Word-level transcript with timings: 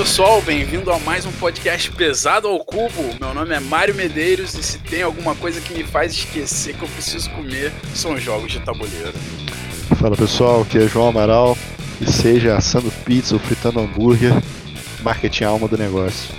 pessoal, 0.00 0.40
bem-vindo 0.40 0.90
a 0.90 0.98
mais 0.98 1.26
um 1.26 1.32
podcast 1.32 1.92
Pesado 1.92 2.48
ao 2.48 2.64
Cubo. 2.64 3.14
Meu 3.20 3.34
nome 3.34 3.54
é 3.54 3.60
Mário 3.60 3.94
Medeiros 3.94 4.54
e 4.54 4.62
se 4.62 4.78
tem 4.78 5.02
alguma 5.02 5.36
coisa 5.36 5.60
que 5.60 5.74
me 5.74 5.84
faz 5.84 6.14
esquecer 6.14 6.74
que 6.74 6.82
eu 6.82 6.88
preciso 6.88 7.28
comer, 7.32 7.70
são 7.94 8.16
jogos 8.16 8.50
de 8.50 8.60
tabuleiro. 8.60 9.12
Fala 10.00 10.16
pessoal, 10.16 10.62
aqui 10.62 10.78
é 10.78 10.88
João 10.88 11.10
Amaral 11.10 11.54
e 12.00 12.10
seja 12.10 12.56
assando 12.56 12.90
pizza 13.04 13.34
ou 13.34 13.40
fritando 13.40 13.78
hambúrguer, 13.78 14.32
marketing 15.02 15.44
é 15.44 15.46
alma 15.48 15.68
do 15.68 15.76
negócio. 15.76 16.34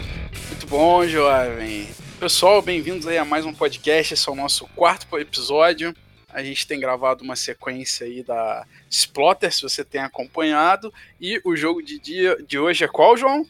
Muito 0.50 0.66
bom, 0.66 1.05
jovem. 1.05 1.88
Pessoal, 2.20 2.64
bem-vindos 2.64 3.05
aí 3.05 3.20
a 3.20 3.25
mais 3.25 3.46
um 3.46 3.54
podcast, 3.54 4.16
esse 4.16 4.28
é 4.28 4.32
o 4.32 4.35
nosso 4.35 4.66
quarto 4.76 5.20
episódio. 5.20 5.93
A 6.34 6.41
gente 6.41 6.66
tem 6.66 6.80
gravado 6.80 7.23
uma 7.23 7.35
sequência 7.35 8.05
aí 8.05 8.23
da 8.23 8.66
Splotter, 8.90 9.54
se 9.54 9.62
você 9.62 9.84
tem 9.84 10.02
acompanhado. 10.02 10.93
E 11.20 11.41
o 11.43 11.55
jogo 11.55 11.82
de 11.82 11.99
dia 11.99 12.38
de 12.48 12.57
hoje 12.57 12.85
é 12.85 12.88
qual, 12.88 13.18
João? 13.18 13.46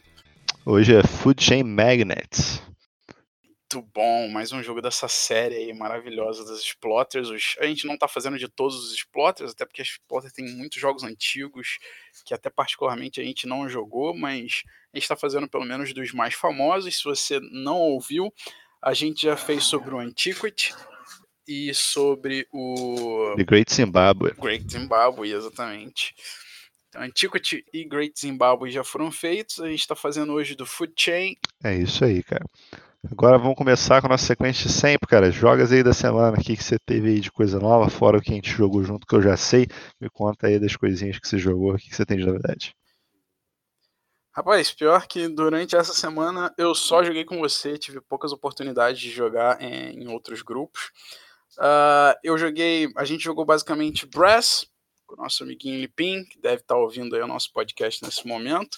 Hoje 0.63 0.95
é 0.95 1.01
Food 1.01 1.43
Chain 1.43 1.63
Magnets. 1.63 2.61
Muito 3.43 3.89
bom, 3.91 4.27
mais 4.29 4.51
um 4.51 4.61
jogo 4.61 4.79
dessa 4.79 5.07
série 5.07 5.55
aí 5.55 5.73
maravilhosa 5.73 6.45
das 6.45 6.59
Splotters. 6.59 7.29
A 7.59 7.65
gente 7.65 7.87
não 7.87 7.97
tá 7.97 8.07
fazendo 8.07 8.37
de 8.37 8.47
todos 8.47 8.75
os 8.75 8.93
Splotters, 8.93 9.53
até 9.53 9.65
porque 9.65 9.81
a 9.81 9.83
Splotter 9.83 10.31
tem 10.31 10.45
muitos 10.55 10.79
jogos 10.79 11.03
antigos 11.03 11.79
que 12.25 12.33
até 12.33 12.47
particularmente 12.49 13.19
a 13.19 13.23
gente 13.23 13.47
não 13.47 13.67
jogou, 13.67 14.15
mas 14.15 14.61
a 14.93 14.97
gente 14.97 15.03
está 15.03 15.15
fazendo 15.15 15.49
pelo 15.49 15.65
menos 15.65 15.93
dos 15.93 16.13
mais 16.13 16.35
famosos. 16.35 16.95
Se 16.95 17.03
você 17.03 17.39
não 17.39 17.77
ouviu, 17.77 18.31
a 18.79 18.93
gente 18.93 19.23
já 19.23 19.35
fez 19.35 19.63
sobre 19.63 19.95
o 19.95 19.99
Antiquity, 19.99 20.75
e 21.47 21.73
sobre 21.73 22.47
o. 22.51 23.33
The 23.35 23.43
Great 23.43 23.73
Zimbabwe. 23.73 24.33
Great 24.39 24.71
Zimbabwe, 24.71 25.31
exatamente. 25.31 26.15
Então, 26.91 27.03
Antiquity 27.03 27.63
e 27.73 27.85
Great 27.85 28.19
Zimbabwe 28.19 28.69
já 28.69 28.83
foram 28.83 29.09
feitos, 29.09 29.61
a 29.61 29.67
gente 29.69 29.79
está 29.79 29.95
fazendo 29.95 30.33
hoje 30.33 30.55
do 30.55 30.65
Food 30.65 30.91
Chain. 30.93 31.37
É 31.63 31.73
isso 31.73 32.03
aí, 32.03 32.21
cara. 32.21 32.43
Agora 33.09 33.37
vamos 33.37 33.55
começar 33.55 34.01
com 34.01 34.07
a 34.07 34.09
nossa 34.09 34.25
sequência 34.25 34.67
de 34.67 34.73
sempre, 34.73 35.07
cara. 35.07 35.31
Jogas 35.31 35.71
aí 35.71 35.81
da 35.83 35.93
semana, 35.93 36.37
o 36.37 36.41
que, 36.41 36.57
que 36.57 36.63
você 36.63 36.77
teve 36.85 37.11
aí 37.11 37.21
de 37.21 37.31
coisa 37.31 37.59
nova, 37.59 37.89
fora 37.89 38.17
o 38.17 38.21
que 38.21 38.31
a 38.31 38.35
gente 38.35 38.51
jogou 38.51 38.83
junto, 38.83 39.07
que 39.07 39.15
eu 39.15 39.21
já 39.21 39.37
sei. 39.37 39.67
Me 40.01 40.09
conta 40.09 40.47
aí 40.47 40.59
das 40.59 40.75
coisinhas 40.75 41.17
que 41.17 41.25
você 41.25 41.37
jogou, 41.37 41.73
o 41.73 41.77
que, 41.77 41.87
que 41.87 41.95
você 41.95 42.05
tem 42.05 42.17
de 42.17 42.25
novidade. 42.25 42.75
Rapaz, 44.33 44.73
pior 44.73 45.07
que 45.07 45.29
durante 45.29 45.77
essa 45.77 45.93
semana 45.93 46.53
eu 46.57 46.75
só 46.75 47.01
joguei 47.05 47.23
com 47.23 47.39
você, 47.39 47.77
tive 47.77 48.01
poucas 48.01 48.33
oportunidades 48.33 48.99
de 48.99 49.09
jogar 49.09 49.61
em, 49.61 50.09
outros 50.09 50.41
grupos. 50.41 50.91
Uh, 51.57 52.19
eu 52.21 52.37
joguei, 52.37 52.91
a 52.97 53.05
gente 53.05 53.23
jogou 53.23 53.45
basicamente 53.45 54.05
Brass, 54.05 54.65
com 55.11 55.19
o 55.19 55.23
nosso 55.23 55.43
amiguinho 55.43 55.79
Lipin, 55.79 56.23
que 56.23 56.39
deve 56.39 56.61
estar 56.61 56.77
ouvindo 56.77 57.15
aí 57.15 57.21
o 57.21 57.27
nosso 57.27 57.51
podcast 57.51 58.03
nesse 58.03 58.25
momento. 58.25 58.77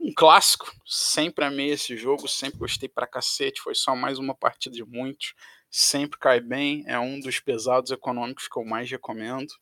Um 0.00 0.12
clássico, 0.14 0.72
sempre 0.86 1.44
amei 1.44 1.70
esse 1.70 1.96
jogo, 1.96 2.28
sempre 2.28 2.58
gostei 2.58 2.88
pra 2.88 3.06
cacete, 3.06 3.60
foi 3.60 3.74
só 3.74 3.94
mais 3.94 4.18
uma 4.18 4.34
partida 4.34 4.74
de 4.74 4.84
muitos, 4.84 5.34
sempre 5.70 6.18
cai 6.18 6.40
bem, 6.40 6.84
é 6.86 6.98
um 6.98 7.20
dos 7.20 7.40
pesados 7.40 7.90
econômicos 7.90 8.48
que 8.48 8.58
eu 8.58 8.64
mais 8.64 8.90
recomendo. 8.90 9.52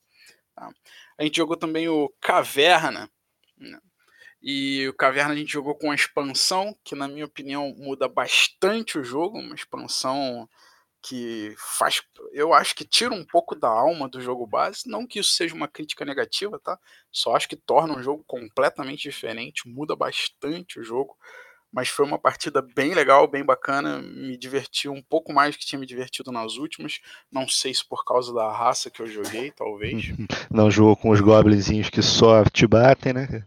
Tá? 0.55 0.71
A 1.19 1.25
gente 1.25 1.37
jogou 1.37 1.57
também 1.57 1.89
o 1.89 2.13
Caverna, 2.21 3.11
né? 3.57 3.79
e 4.43 4.89
o 4.89 4.95
Caverna 4.95 5.33
a 5.33 5.37
gente 5.37 5.53
jogou 5.53 5.75
com 5.75 5.91
a 5.91 5.95
expansão, 5.95 6.77
que 6.85 6.95
na 6.95 7.09
minha 7.09 7.27
opinião 7.27 7.75
muda 7.77 8.09
bastante 8.09 8.99
o 8.99 9.05
jogo, 9.05 9.39
uma 9.39 9.55
expansão 9.55 10.49
que 11.03 11.55
faz, 11.57 12.03
eu 12.33 12.53
acho 12.53 12.75
que 12.75 12.85
tira 12.85 13.15
um 13.15 13.25
pouco 13.25 13.55
da 13.55 13.69
alma 13.69 14.09
do 14.09 14.21
jogo 14.21 14.47
base, 14.47 14.83
não 14.87 15.07
que 15.07 15.19
isso 15.19 15.33
seja 15.33 15.55
uma 15.55 15.69
crítica 15.69 16.05
negativa, 16.05 16.59
tá? 16.59 16.79
Só 17.11 17.35
acho 17.35 17.49
que 17.49 17.57
torna 17.57 17.97
um 17.97 18.03
jogo 18.03 18.23
completamente 18.27 19.03
diferente, 19.03 19.69
muda 19.69 19.97
bastante 19.97 20.79
o 20.79 20.85
jogo, 20.85 21.17
mas 21.73 21.89
foi 21.89 22.05
uma 22.05 22.19
partida 22.19 22.61
bem 22.61 22.95
legal, 22.95 23.27
bem 23.29 23.45
bacana, 23.45 24.03
me 24.03 24.37
diverti 24.37 24.89
um 24.89 25.01
pouco 25.01 25.33
mais 25.33 25.57
que 25.57 25.65
tinha 25.65 25.79
me 25.79 25.87
divertido 25.87 26.33
nas 26.33 26.57
últimas, 26.57 27.01
não 27.31 27.49
sei 27.49 27.73
se 27.73 27.87
por 27.89 28.05
causa 28.05 28.35
da 28.35 28.51
raça 28.53 28.91
que 28.91 29.01
eu 29.01 29.07
joguei, 29.07 29.51
talvez. 29.53 30.07
Não 30.51 30.71
jogou 30.71 30.97
com 30.97 31.11
os 31.11 31.21
goblinzinhos 31.21 31.89
que 31.89 32.03
só 32.03 32.45
te 32.45 32.67
batem, 32.67 33.13
né? 33.13 33.47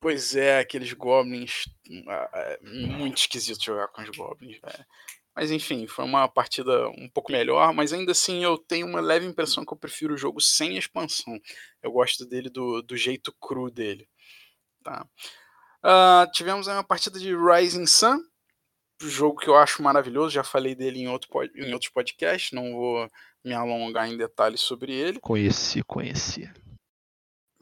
Pois 0.00 0.34
é, 0.34 0.60
aqueles 0.60 0.92
goblins, 0.92 1.68
ah, 2.08 2.30
é 2.32 2.58
muito 2.62 3.18
esquisito 3.18 3.62
jogar 3.62 3.88
com 3.88 4.00
os 4.00 4.08
goblins, 4.10 4.58
velho. 4.60 4.86
Mas 5.40 5.50
enfim, 5.50 5.86
foi 5.86 6.04
uma 6.04 6.28
partida 6.28 6.86
um 6.90 7.08
pouco 7.08 7.32
melhor, 7.32 7.72
mas 7.72 7.94
ainda 7.94 8.12
assim 8.12 8.44
eu 8.44 8.58
tenho 8.58 8.86
uma 8.86 9.00
leve 9.00 9.24
impressão 9.24 9.64
que 9.64 9.72
eu 9.72 9.78
prefiro 9.78 10.12
o 10.12 10.18
jogo 10.18 10.38
sem 10.38 10.76
expansão. 10.76 11.40
Eu 11.82 11.90
gosto 11.90 12.26
dele 12.26 12.50
do, 12.50 12.82
do 12.82 12.94
jeito 12.94 13.34
cru 13.40 13.70
dele. 13.70 14.06
Tá? 14.84 15.06
Uh, 15.82 16.30
tivemos 16.32 16.68
aí 16.68 16.76
uma 16.76 16.84
partida 16.84 17.18
de 17.18 17.34
Rising 17.34 17.86
Sun, 17.86 18.18
jogo 19.00 19.40
que 19.40 19.48
eu 19.48 19.56
acho 19.56 19.82
maravilhoso, 19.82 20.34
já 20.34 20.44
falei 20.44 20.74
dele 20.74 21.00
em, 21.00 21.08
outro, 21.08 21.30
em 21.56 21.72
outros 21.72 21.90
podcasts, 21.90 22.52
não 22.52 22.72
vou 22.72 23.10
me 23.42 23.54
alongar 23.54 24.10
em 24.10 24.18
detalhes 24.18 24.60
sobre 24.60 24.92
ele. 24.92 25.20
Conheci, 25.20 25.82
conheci. 25.84 26.52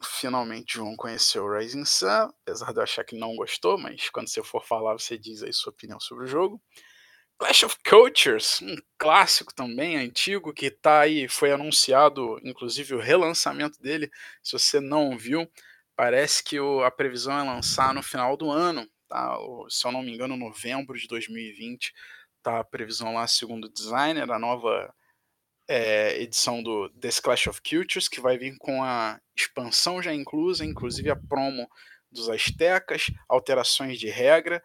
Finalmente 0.03 0.73
João 0.73 0.97
conheceu 0.97 1.45
o 1.45 1.57
Rising 1.57 1.85
Sun, 1.85 2.29
apesar 2.43 2.73
de 2.73 2.79
eu 2.79 2.83
achar 2.83 3.05
que 3.05 3.17
não 3.17 3.37
gostou, 3.37 3.77
mas 3.77 4.09
quando 4.09 4.27
você 4.27 4.43
for 4.43 4.65
falar, 4.65 4.99
você 4.99 5.17
diz 5.17 5.41
aí 5.43 5.53
sua 5.53 5.71
opinião 5.71 5.97
sobre 5.97 6.25
o 6.25 6.27
jogo. 6.27 6.61
Clash 7.39 7.63
of 7.63 7.77
Cultures, 7.85 8.61
um 8.61 8.75
clássico 8.97 9.55
também, 9.55 9.95
antigo, 9.95 10.53
que 10.53 10.69
tá 10.69 10.99
aí, 10.99 11.29
foi 11.29 11.53
anunciado, 11.53 12.37
inclusive 12.43 12.93
o 12.93 12.99
relançamento 12.99 13.81
dele, 13.81 14.11
se 14.43 14.51
você 14.51 14.81
não 14.81 15.17
viu, 15.17 15.49
parece 15.95 16.43
que 16.43 16.59
o, 16.59 16.83
a 16.83 16.91
previsão 16.91 17.39
é 17.39 17.43
lançar 17.43 17.93
no 17.93 18.03
final 18.03 18.35
do 18.35 18.51
ano, 18.51 18.85
tá? 19.07 19.37
se 19.69 19.87
eu 19.87 19.91
não 19.93 20.03
me 20.03 20.13
engano, 20.13 20.35
novembro 20.35 20.99
de 20.99 21.07
2020, 21.07 21.93
tá 22.43 22.59
a 22.59 22.63
previsão 22.63 23.13
lá, 23.13 23.25
segundo 23.25 23.65
o 23.65 23.73
designer, 23.73 24.29
a 24.29 24.37
nova 24.37 24.93
é, 25.65 26.21
edição 26.21 26.61
do 26.61 26.89
This 26.89 27.21
Clash 27.21 27.47
of 27.47 27.61
Cultures, 27.61 28.09
que 28.09 28.19
vai 28.19 28.37
vir 28.37 28.57
com 28.57 28.83
a 28.83 29.17
expansão 29.33 30.01
já 30.01 30.13
inclusa, 30.13 30.65
inclusive 30.65 31.09
a 31.09 31.15
promo 31.15 31.69
dos 32.11 32.29
Aztecas, 32.29 33.05
alterações 33.29 33.97
de 33.97 34.09
regra, 34.09 34.61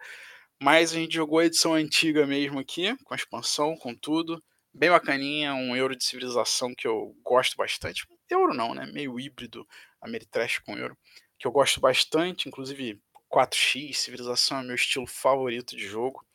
mas 0.65 0.93
a 0.93 0.95
gente 0.95 1.13
jogou 1.13 1.37
a 1.37 1.45
edição 1.45 1.75
antiga 1.75 2.25
mesmo 2.25 2.57
aqui, 2.57 2.97
com 3.03 3.13
a 3.13 3.17
expansão, 3.17 3.77
com 3.77 3.93
tudo. 3.93 4.43
Bem 4.73 4.89
bacaninha, 4.89 5.53
um 5.53 5.75
euro 5.75 5.95
de 5.95 6.03
civilização 6.03 6.73
que 6.73 6.87
eu 6.87 7.15
gosto 7.23 7.55
bastante. 7.55 8.03
Euro 8.27 8.51
não, 8.51 8.73
né? 8.73 8.87
Meio 8.87 9.19
híbrido, 9.19 9.63
Ameritrash 10.01 10.57
com 10.65 10.75
euro. 10.75 10.97
Que 11.37 11.45
eu 11.45 11.51
gosto 11.51 11.79
bastante, 11.79 12.49
inclusive 12.49 12.99
4x, 13.31 13.93
civilização 13.93 14.59
é 14.59 14.63
meu 14.63 14.73
estilo 14.73 15.05
favorito 15.05 15.75
de 15.75 15.85
jogo. 15.85 16.25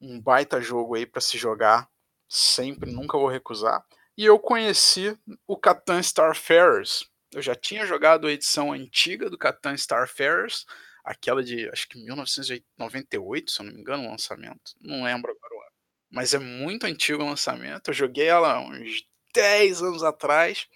Um 0.00 0.18
baita 0.18 0.58
jogo 0.58 0.94
aí 0.94 1.04
para 1.04 1.20
se 1.20 1.36
jogar, 1.36 1.86
sempre, 2.26 2.90
nunca 2.90 3.18
vou 3.18 3.28
recusar. 3.28 3.84
E 4.16 4.24
eu 4.24 4.38
conheci 4.38 5.14
o 5.46 5.58
Catan 5.58 6.00
Starfarers. 6.00 7.04
Eu 7.30 7.42
já 7.42 7.54
tinha 7.54 7.84
jogado 7.84 8.26
a 8.26 8.32
edição 8.32 8.72
antiga 8.72 9.28
do 9.28 9.36
Catan 9.36 9.74
Starfarers, 9.74 10.64
aquela 11.04 11.44
de 11.44 11.68
acho 11.68 11.88
que 11.88 11.98
1998, 11.98 13.50
se 13.50 13.60
eu 13.60 13.66
não 13.66 13.72
me 13.72 13.80
engano, 13.80 14.04
o 14.04 14.10
lançamento. 14.10 14.72
Não 14.80 15.04
lembro 15.04 15.30
agora 15.30 15.54
o 15.54 15.60
ano. 15.60 15.72
Mas 16.10 16.32
é 16.32 16.38
muito 16.38 16.86
antigo 16.86 17.22
o 17.22 17.26
lançamento. 17.26 17.88
Eu 17.88 17.94
joguei 17.94 18.26
ela 18.26 18.58
uns 18.60 19.04
10 19.34 19.82
anos 19.82 20.02
atrás. 20.02 20.66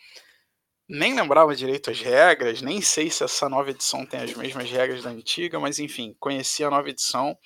Nem 0.88 1.14
lembrava 1.14 1.54
direito 1.54 1.90
as 1.90 2.00
regras, 2.00 2.62
nem 2.62 2.80
sei 2.80 3.10
se 3.10 3.22
essa 3.22 3.48
nova 3.48 3.70
edição 3.70 4.06
tem 4.06 4.20
as 4.20 4.32
mesmas 4.34 4.70
regras 4.70 5.02
da 5.02 5.10
antiga, 5.10 5.60
mas 5.60 5.78
enfim, 5.78 6.16
conheci 6.18 6.64
a 6.64 6.70
nova 6.70 6.88
edição. 6.88 7.36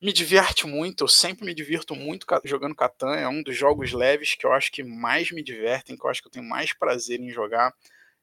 Me 0.00 0.12
diverte 0.12 0.66
muito, 0.66 1.04
eu 1.04 1.08
sempre 1.08 1.46
me 1.46 1.54
divirto 1.54 1.94
muito 1.94 2.26
jogando 2.44 2.74
Catan. 2.74 3.14
É 3.14 3.26
um 3.26 3.42
dos 3.42 3.56
jogos 3.56 3.92
leves 3.92 4.34
que 4.34 4.44
eu 4.44 4.52
acho 4.52 4.70
que 4.70 4.84
mais 4.84 5.30
me 5.30 5.42
divertem, 5.42 5.96
que 5.96 6.04
eu 6.04 6.10
acho 6.10 6.20
que 6.20 6.28
eu 6.28 6.32
tenho 6.32 6.44
mais 6.44 6.74
prazer 6.74 7.18
em 7.18 7.30
jogar. 7.30 7.74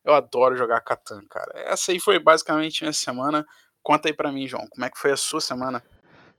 Eu 0.03 0.13
adoro 0.13 0.57
jogar 0.57 0.81
Catan, 0.81 1.21
cara. 1.29 1.51
Essa 1.55 1.91
aí 1.91 1.99
foi 1.99 2.19
basicamente 2.19 2.81
minha 2.81 2.93
semana. 2.93 3.45
Conta 3.83 4.09
aí 4.09 4.13
para 4.13 4.31
mim, 4.31 4.47
João, 4.47 4.67
como 4.69 4.85
é 4.85 4.89
que 4.89 4.99
foi 4.99 5.11
a 5.11 5.17
sua 5.17 5.41
semana? 5.41 5.81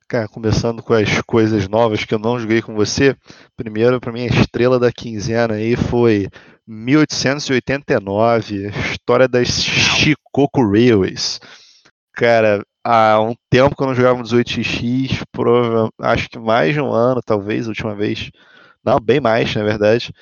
Cara, 0.09 0.29
começando 0.29 0.83
com 0.83 0.93
as 0.93 1.23
coisas 1.23 1.69
novas 1.69 2.05
que 2.05 2.15
eu 2.15 2.19
não 2.19 2.39
joguei 2.39 2.61
com 2.61 2.75
você. 2.75 3.17
Primeiro, 3.57 4.01
para 4.01 4.13
mim, 4.13 4.25
a 4.25 4.27
estrela 4.27 4.79
da 4.79 4.93
quinzena 4.93 5.55
aí 5.55 5.75
foi 5.75 6.29
1889, 6.67 8.71
história 8.91 9.27
das 9.27 9.49
Shikoku 9.49 10.71
Railways. 10.71 11.41
Cara, 12.13 12.63
há 12.85 13.21
um 13.21 13.35
tempo 13.49 13.75
que 13.75 13.83
eu 13.83 13.87
não 13.87 13.95
jogava 13.95 14.19
um 14.19 14.23
18x, 14.23 15.23
acho 16.01 16.29
que 16.29 16.39
mais 16.39 16.75
de 16.75 16.81
um 16.81 16.93
ano, 16.93 17.23
talvez, 17.25 17.67
a 17.67 17.71
última 17.71 17.95
vez. 17.95 18.31
Não, 18.85 19.01
bem 19.01 19.21
mais, 19.21 19.55
na 19.55 19.65
verdade. 19.65 20.13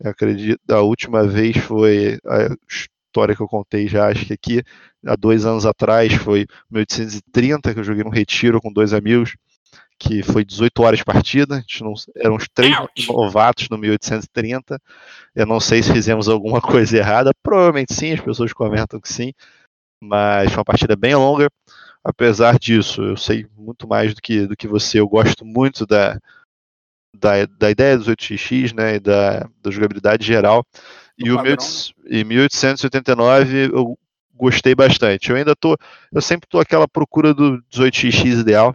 Eu 0.00 0.10
acredito, 0.10 0.60
a 0.70 0.80
última 0.80 1.26
vez 1.26 1.56
foi 1.56 2.18
a 2.24 2.54
história 2.68 3.34
que 3.34 3.42
eu 3.42 3.48
contei 3.48 3.88
já, 3.88 4.08
acho 4.08 4.26
que 4.26 4.32
aqui, 4.32 4.62
há 5.04 5.16
dois 5.16 5.44
anos 5.44 5.66
atrás, 5.66 6.12
foi 6.14 6.46
1830, 6.70 7.74
que 7.74 7.80
eu 7.80 7.84
joguei 7.84 8.04
no 8.04 8.10
retiro 8.10 8.60
com 8.60 8.72
dois 8.72 8.92
amigos, 8.92 9.34
que 9.98 10.22
foi 10.22 10.44
18 10.44 10.80
horas 10.82 10.98
de 11.00 11.04
partida, 11.04 11.56
a 11.56 11.60
gente 11.60 11.82
não, 11.82 11.92
eram 12.16 12.36
uns 12.36 12.46
três 12.54 12.78
Ouch. 12.78 13.08
novatos 13.08 13.68
no 13.68 13.76
1830, 13.76 14.80
eu 15.34 15.46
não 15.46 15.58
sei 15.58 15.82
se 15.82 15.92
fizemos 15.92 16.28
alguma 16.28 16.60
coisa 16.62 16.96
errada, 16.96 17.32
provavelmente 17.42 17.92
sim, 17.92 18.12
as 18.12 18.20
pessoas 18.20 18.52
comentam 18.52 19.00
que 19.00 19.12
sim, 19.12 19.32
mas 20.00 20.52
foi 20.52 20.58
uma 20.58 20.64
partida 20.64 20.94
bem 20.94 21.16
longa, 21.16 21.50
apesar 22.04 22.56
disso, 22.56 23.02
eu 23.02 23.16
sei 23.16 23.46
muito 23.56 23.88
mais 23.88 24.14
do 24.14 24.20
que, 24.20 24.46
do 24.46 24.56
que 24.56 24.68
você, 24.68 25.00
eu 25.00 25.08
gosto 25.08 25.44
muito 25.44 25.84
da, 25.84 26.20
da, 27.14 27.46
da 27.46 27.70
ideia 27.70 27.96
dos 27.96 28.08
8x, 28.08 28.74
né, 28.74 28.96
e 28.96 29.00
da, 29.00 29.48
da 29.62 29.70
jogabilidade 29.70 30.26
geral. 30.26 30.64
e 32.06 32.22
o 32.22 32.26
1889 32.26 33.70
eu 33.72 33.98
gostei 34.34 34.74
bastante. 34.74 35.30
Eu 35.30 35.36
ainda 35.36 35.54
tô, 35.56 35.76
eu 36.12 36.22
sempre 36.22 36.48
tô 36.48 36.60
aquela 36.60 36.86
procura 36.86 37.34
do 37.34 37.60
18x 37.72 38.40
ideal. 38.40 38.72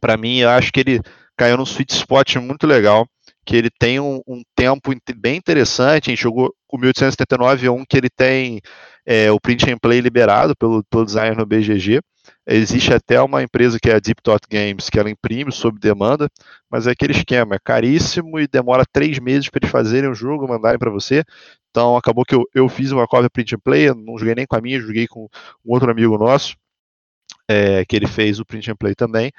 Para 0.00 0.16
mim, 0.16 0.38
eu 0.38 0.50
acho 0.50 0.72
que 0.72 0.80
ele 0.80 1.00
caiu 1.36 1.56
num 1.56 1.64
sweet 1.64 1.92
spot 1.92 2.36
muito 2.36 2.66
legal, 2.66 3.06
que 3.44 3.56
ele 3.56 3.70
tem 3.70 3.98
um, 3.98 4.20
um 4.26 4.42
tempo 4.54 4.94
bem 5.16 5.36
interessante. 5.36 6.10
A 6.10 6.12
gente 6.12 6.22
jogou 6.22 6.54
o 6.68 6.78
1879 6.78 7.66
é 7.66 7.70
um 7.70 7.84
que 7.84 7.96
ele 7.96 8.08
tem 8.08 8.60
é, 9.04 9.30
o 9.30 9.40
print 9.40 9.70
and 9.70 9.78
play 9.78 10.00
liberado 10.00 10.56
pelo, 10.56 10.84
pelo 10.84 11.04
designer 11.04 11.36
no 11.36 11.46
BGG. 11.46 12.00
Existe 12.46 12.92
até 12.92 13.20
uma 13.22 13.42
empresa 13.42 13.78
que 13.80 13.88
é 13.88 13.94
a 13.94 13.98
Deep 13.98 14.22
Thought 14.22 14.46
Games, 14.50 14.90
que 14.90 14.98
ela 14.98 15.08
imprime 15.08 15.50
sob 15.50 15.78
demanda, 15.78 16.28
mas 16.70 16.86
é 16.86 16.90
aquele 16.90 17.12
esquema, 17.12 17.54
é 17.54 17.58
caríssimo 17.58 18.38
e 18.38 18.46
demora 18.46 18.84
três 18.92 19.18
meses 19.18 19.48
para 19.48 19.60
eles 19.60 19.70
fazerem 19.70 20.10
o 20.10 20.14
jogo, 20.14 20.46
mandarem 20.46 20.78
para 20.78 20.90
você. 20.90 21.24
Então 21.70 21.96
acabou 21.96 22.24
que 22.24 22.34
eu, 22.34 22.44
eu 22.54 22.68
fiz 22.68 22.92
uma 22.92 23.06
cópia 23.06 23.30
print 23.30 23.54
and 23.54 23.60
play, 23.60 23.94
não 23.94 24.18
joguei 24.18 24.34
nem 24.34 24.46
com 24.46 24.56
a 24.56 24.60
minha, 24.60 24.78
joguei 24.78 25.06
com 25.06 25.24
um 25.64 25.72
outro 25.72 25.90
amigo 25.90 26.18
nosso, 26.18 26.54
é, 27.48 27.84
que 27.86 27.96
ele 27.96 28.06
fez 28.06 28.38
o 28.38 28.44
print 28.44 28.70
and 28.70 28.76
play 28.76 28.94
também. 28.94 29.32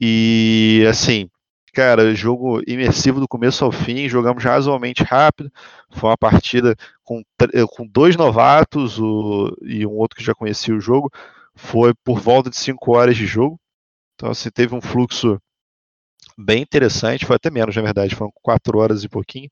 E 0.00 0.84
assim, 0.88 1.28
cara, 1.74 2.14
jogo 2.14 2.62
imersivo 2.66 3.20
do 3.20 3.28
começo 3.28 3.64
ao 3.64 3.70
fim, 3.70 4.08
jogamos 4.08 4.42
razoavelmente 4.42 5.02
rápido. 5.04 5.50
Foi 5.90 6.10
uma 6.10 6.16
partida 6.16 6.74
com, 7.04 7.22
com 7.70 7.86
dois 7.86 8.16
novatos 8.16 8.98
o, 8.98 9.54
e 9.62 9.86
um 9.86 9.92
outro 9.92 10.16
que 10.16 10.24
já 10.24 10.34
conhecia 10.34 10.74
o 10.74 10.80
jogo. 10.80 11.10
Foi 11.58 11.92
por 12.04 12.20
volta 12.20 12.48
de 12.48 12.56
5 12.56 12.96
horas 12.96 13.16
de 13.16 13.26
jogo. 13.26 13.60
Então, 14.14 14.30
assim, 14.30 14.50
teve 14.50 14.74
um 14.74 14.80
fluxo 14.80 15.40
bem 16.36 16.62
interessante. 16.62 17.26
Foi 17.26 17.36
até 17.36 17.50
menos, 17.50 17.74
na 17.74 17.82
verdade, 17.82 18.14
foram 18.14 18.32
4 18.42 18.78
horas 18.78 19.04
e 19.04 19.08
pouquinho. 19.08 19.50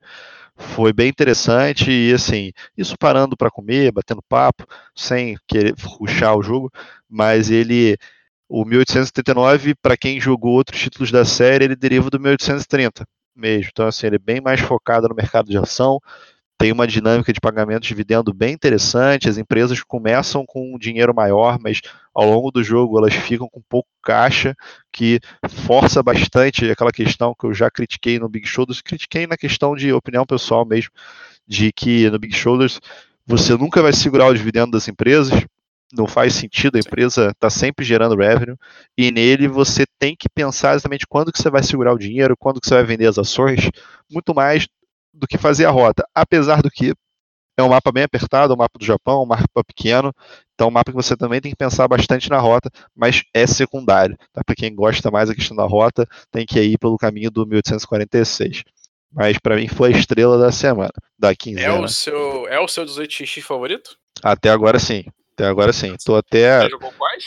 Foi 0.56 0.92
bem 0.92 1.08
interessante 1.08 1.90
e, 1.90 2.12
assim, 2.12 2.52
isso 2.76 2.96
parando 2.98 3.36
para 3.36 3.50
comer, 3.50 3.92
batendo 3.92 4.22
papo, 4.28 4.64
sem 4.94 5.36
querer 5.46 5.74
ruxar 5.78 6.36
o 6.36 6.42
jogo, 6.42 6.70
mas 7.08 7.50
ele 7.50 7.96
o 8.48 8.64
1879, 8.64 9.74
para 9.74 9.96
quem 9.96 10.20
jogou 10.20 10.52
outros 10.52 10.80
títulos 10.80 11.10
da 11.10 11.24
série, 11.24 11.64
ele 11.64 11.76
deriva 11.76 12.08
do 12.08 12.20
1830 12.20 13.04
mesmo. 13.34 13.70
Então, 13.72 13.86
assim, 13.86 14.06
ele 14.06 14.16
é 14.16 14.20
bem 14.20 14.40
mais 14.40 14.60
focado 14.60 15.08
no 15.08 15.14
mercado 15.14 15.50
de 15.50 15.58
ação, 15.58 16.00
tem 16.58 16.72
uma 16.72 16.86
dinâmica 16.86 17.32
de 17.32 17.40
pagamento 17.40 17.82
de 17.82 17.88
dividendo 17.88 18.32
bem 18.32 18.52
interessante. 18.54 19.28
As 19.28 19.38
empresas 19.38 19.82
começam 19.82 20.44
com 20.46 20.74
um 20.74 20.78
dinheiro 20.78 21.14
maior, 21.14 21.58
mas 21.60 21.80
ao 22.14 22.28
longo 22.28 22.50
do 22.50 22.62
jogo 22.62 22.98
elas 22.98 23.14
ficam 23.14 23.48
com 23.48 23.60
pouco 23.68 23.88
caixa, 24.02 24.54
que 24.92 25.20
força 25.48 26.02
bastante 26.02 26.70
aquela 26.70 26.92
questão 26.92 27.34
que 27.38 27.46
eu 27.46 27.52
já 27.52 27.70
critiquei 27.70 28.18
no 28.18 28.28
Big 28.28 28.46
Shoulders, 28.46 28.80
critiquei 28.80 29.26
na 29.26 29.36
questão 29.36 29.74
de 29.74 29.92
opinião 29.92 30.24
pessoal 30.24 30.64
mesmo, 30.64 30.90
de 31.46 31.72
que 31.72 32.08
no 32.10 32.18
Big 32.18 32.34
Shoulders 32.34 32.80
você 33.26 33.56
nunca 33.56 33.82
vai 33.82 33.92
segurar 33.92 34.26
o 34.26 34.34
dividendo 34.34 34.72
das 34.72 34.88
empresas, 34.88 35.44
não 35.92 36.06
faz 36.06 36.34
sentido, 36.34 36.76
a 36.76 36.80
empresa 36.80 37.30
está 37.30 37.50
sempre 37.50 37.84
gerando 37.84 38.16
revenue, 38.16 38.56
e 38.96 39.10
nele 39.10 39.48
você 39.48 39.84
tem 39.98 40.16
que 40.16 40.28
pensar 40.28 40.74
exatamente 40.74 41.06
quando 41.06 41.32
que 41.32 41.40
você 41.40 41.50
vai 41.50 41.62
segurar 41.62 41.92
o 41.92 41.98
dinheiro, 41.98 42.36
quando 42.36 42.60
que 42.60 42.68
você 42.68 42.74
vai 42.74 42.84
vender 42.84 43.06
as 43.06 43.18
ações, 43.18 43.70
muito 44.10 44.34
mais 44.34 44.66
do 45.16 45.26
que 45.26 45.38
fazer 45.38 45.64
a 45.64 45.70
rota, 45.70 46.06
apesar 46.14 46.62
do 46.62 46.70
que 46.70 46.94
é 47.58 47.62
um 47.62 47.70
mapa 47.70 47.90
bem 47.90 48.04
apertado, 48.04 48.52
um 48.52 48.56
mapa 48.56 48.78
do 48.78 48.84
Japão, 48.84 49.22
um 49.22 49.26
mapa 49.26 49.64
pequeno, 49.64 50.14
então 50.54 50.68
um 50.68 50.70
mapa 50.70 50.92
que 50.92 50.96
você 50.96 51.16
também 51.16 51.40
tem 51.40 51.50
que 51.50 51.56
pensar 51.56 51.88
bastante 51.88 52.28
na 52.28 52.38
rota, 52.38 52.70
mas 52.94 53.22
é 53.32 53.46
secundário, 53.46 54.16
tá? 54.32 54.42
para 54.44 54.54
quem 54.54 54.74
gosta 54.74 55.10
mais 55.10 55.28
da 55.28 55.34
questão 55.34 55.56
da 55.56 55.64
rota, 55.64 56.06
tem 56.30 56.44
que 56.44 56.60
ir 56.60 56.78
pelo 56.78 56.98
caminho 56.98 57.30
do 57.30 57.46
1846. 57.46 58.62
Mas 59.10 59.38
para 59.38 59.56
mim 59.56 59.68
foi 59.68 59.94
a 59.94 59.96
estrela 59.96 60.36
da 60.36 60.52
semana, 60.52 60.92
da 61.18 61.34
quinzena. 61.34 61.66
É 61.66 61.80
o 61.80 61.88
seu, 61.88 62.48
é 62.48 62.60
o 62.60 62.68
seu 62.68 62.84
18x 62.84 63.40
favorito? 63.40 63.96
Até 64.22 64.50
agora 64.50 64.78
sim. 64.78 65.04
Até 65.32 65.46
agora 65.46 65.72
sim. 65.72 65.96
Tô 66.04 66.16
até. 66.16 66.60
Você 66.60 66.70
jogou 66.70 66.92
quais? 66.92 67.24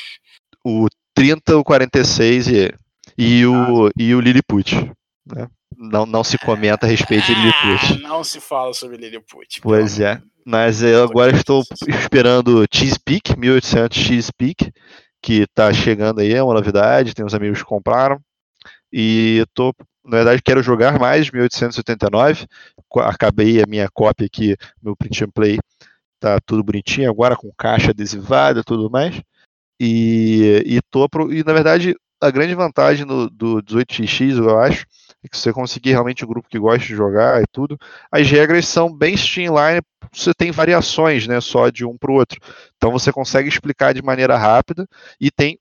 O 0.63 0.87
30, 1.15 1.57
o 1.57 1.63
46 1.63 2.47
e, 2.47 2.73
e, 3.17 3.45
o, 3.45 3.87
ah. 3.87 3.91
e 3.97 4.13
o 4.13 4.19
Lilliput. 4.19 4.91
Né? 5.25 5.47
Não, 5.79 6.05
não 6.05 6.23
se 6.23 6.37
comenta 6.37 6.85
a 6.85 6.89
respeito 6.89 7.25
de 7.25 7.33
Lilliput. 7.33 8.05
Ah, 8.05 8.07
não 8.09 8.23
se 8.23 8.41
fala 8.41 8.73
sobre 8.73 8.97
Lilliput. 8.97 9.61
Pois 9.61 9.99
é. 9.99 10.21
Mas 10.45 10.83
eu 10.83 11.03
agora 11.03 11.31
estou 11.31 11.63
esperando 11.87 12.65
Cheesepeak, 12.71 13.39
1800 13.39 13.97
Cheesepeak, 13.97 14.73
que 15.21 15.43
está 15.43 15.71
chegando 15.71 16.19
aí, 16.19 16.33
é 16.33 16.43
uma 16.43 16.53
novidade, 16.53 17.13
tem 17.13 17.25
uns 17.25 17.33
amigos 17.33 17.59
que 17.59 17.65
compraram. 17.65 18.19
E 18.91 19.45
tô, 19.53 19.73
na 20.03 20.17
verdade, 20.17 20.41
quero 20.41 20.61
jogar 20.61 20.99
mais 20.99 21.31
1889. 21.31 22.45
Acabei 22.97 23.61
a 23.61 23.67
minha 23.67 23.87
cópia 23.93 24.25
aqui, 24.25 24.57
meu 24.81 24.95
print 24.97 25.23
and 25.23 25.29
play 25.29 25.59
tá 26.19 26.39
tudo 26.45 26.63
bonitinho 26.63 27.09
agora 27.09 27.35
com 27.35 27.51
caixa 27.57 27.91
adesivada 27.91 28.59
e 28.59 28.63
tudo 28.63 28.89
mais. 28.89 29.21
E, 29.79 30.61
e, 30.65 30.81
tô 30.91 31.07
e 31.31 31.43
na 31.43 31.53
verdade 31.53 31.95
a 32.21 32.31
grande 32.31 32.53
vantagem 32.53 33.05
no, 33.05 33.29
do 33.29 33.61
18x 33.63 34.37
eu 34.37 34.59
acho 34.59 34.85
é 35.23 35.27
que 35.27 35.37
você 35.37 35.51
conseguir 35.51 35.91
realmente 35.91 36.23
um 36.23 36.27
grupo 36.27 36.47
que 36.47 36.57
gosta 36.57 36.79
de 36.79 36.95
jogar 36.95 37.41
e 37.41 37.45
tudo. 37.51 37.77
As 38.11 38.29
regras 38.29 38.67
são 38.67 38.93
bem 38.93 39.15
streamline, 39.15 39.81
você 40.13 40.33
tem 40.33 40.51
variações, 40.51 41.27
né, 41.27 41.41
só 41.41 41.69
de 41.69 41.85
um 41.85 41.97
para 41.97 42.11
o 42.11 42.15
outro. 42.15 42.39
Então 42.77 42.91
você 42.91 43.11
consegue 43.11 43.49
explicar 43.49 43.93
de 43.93 44.01
maneira 44.01 44.37
rápida 44.37 44.87
e 45.19 45.29
tem 45.29 45.59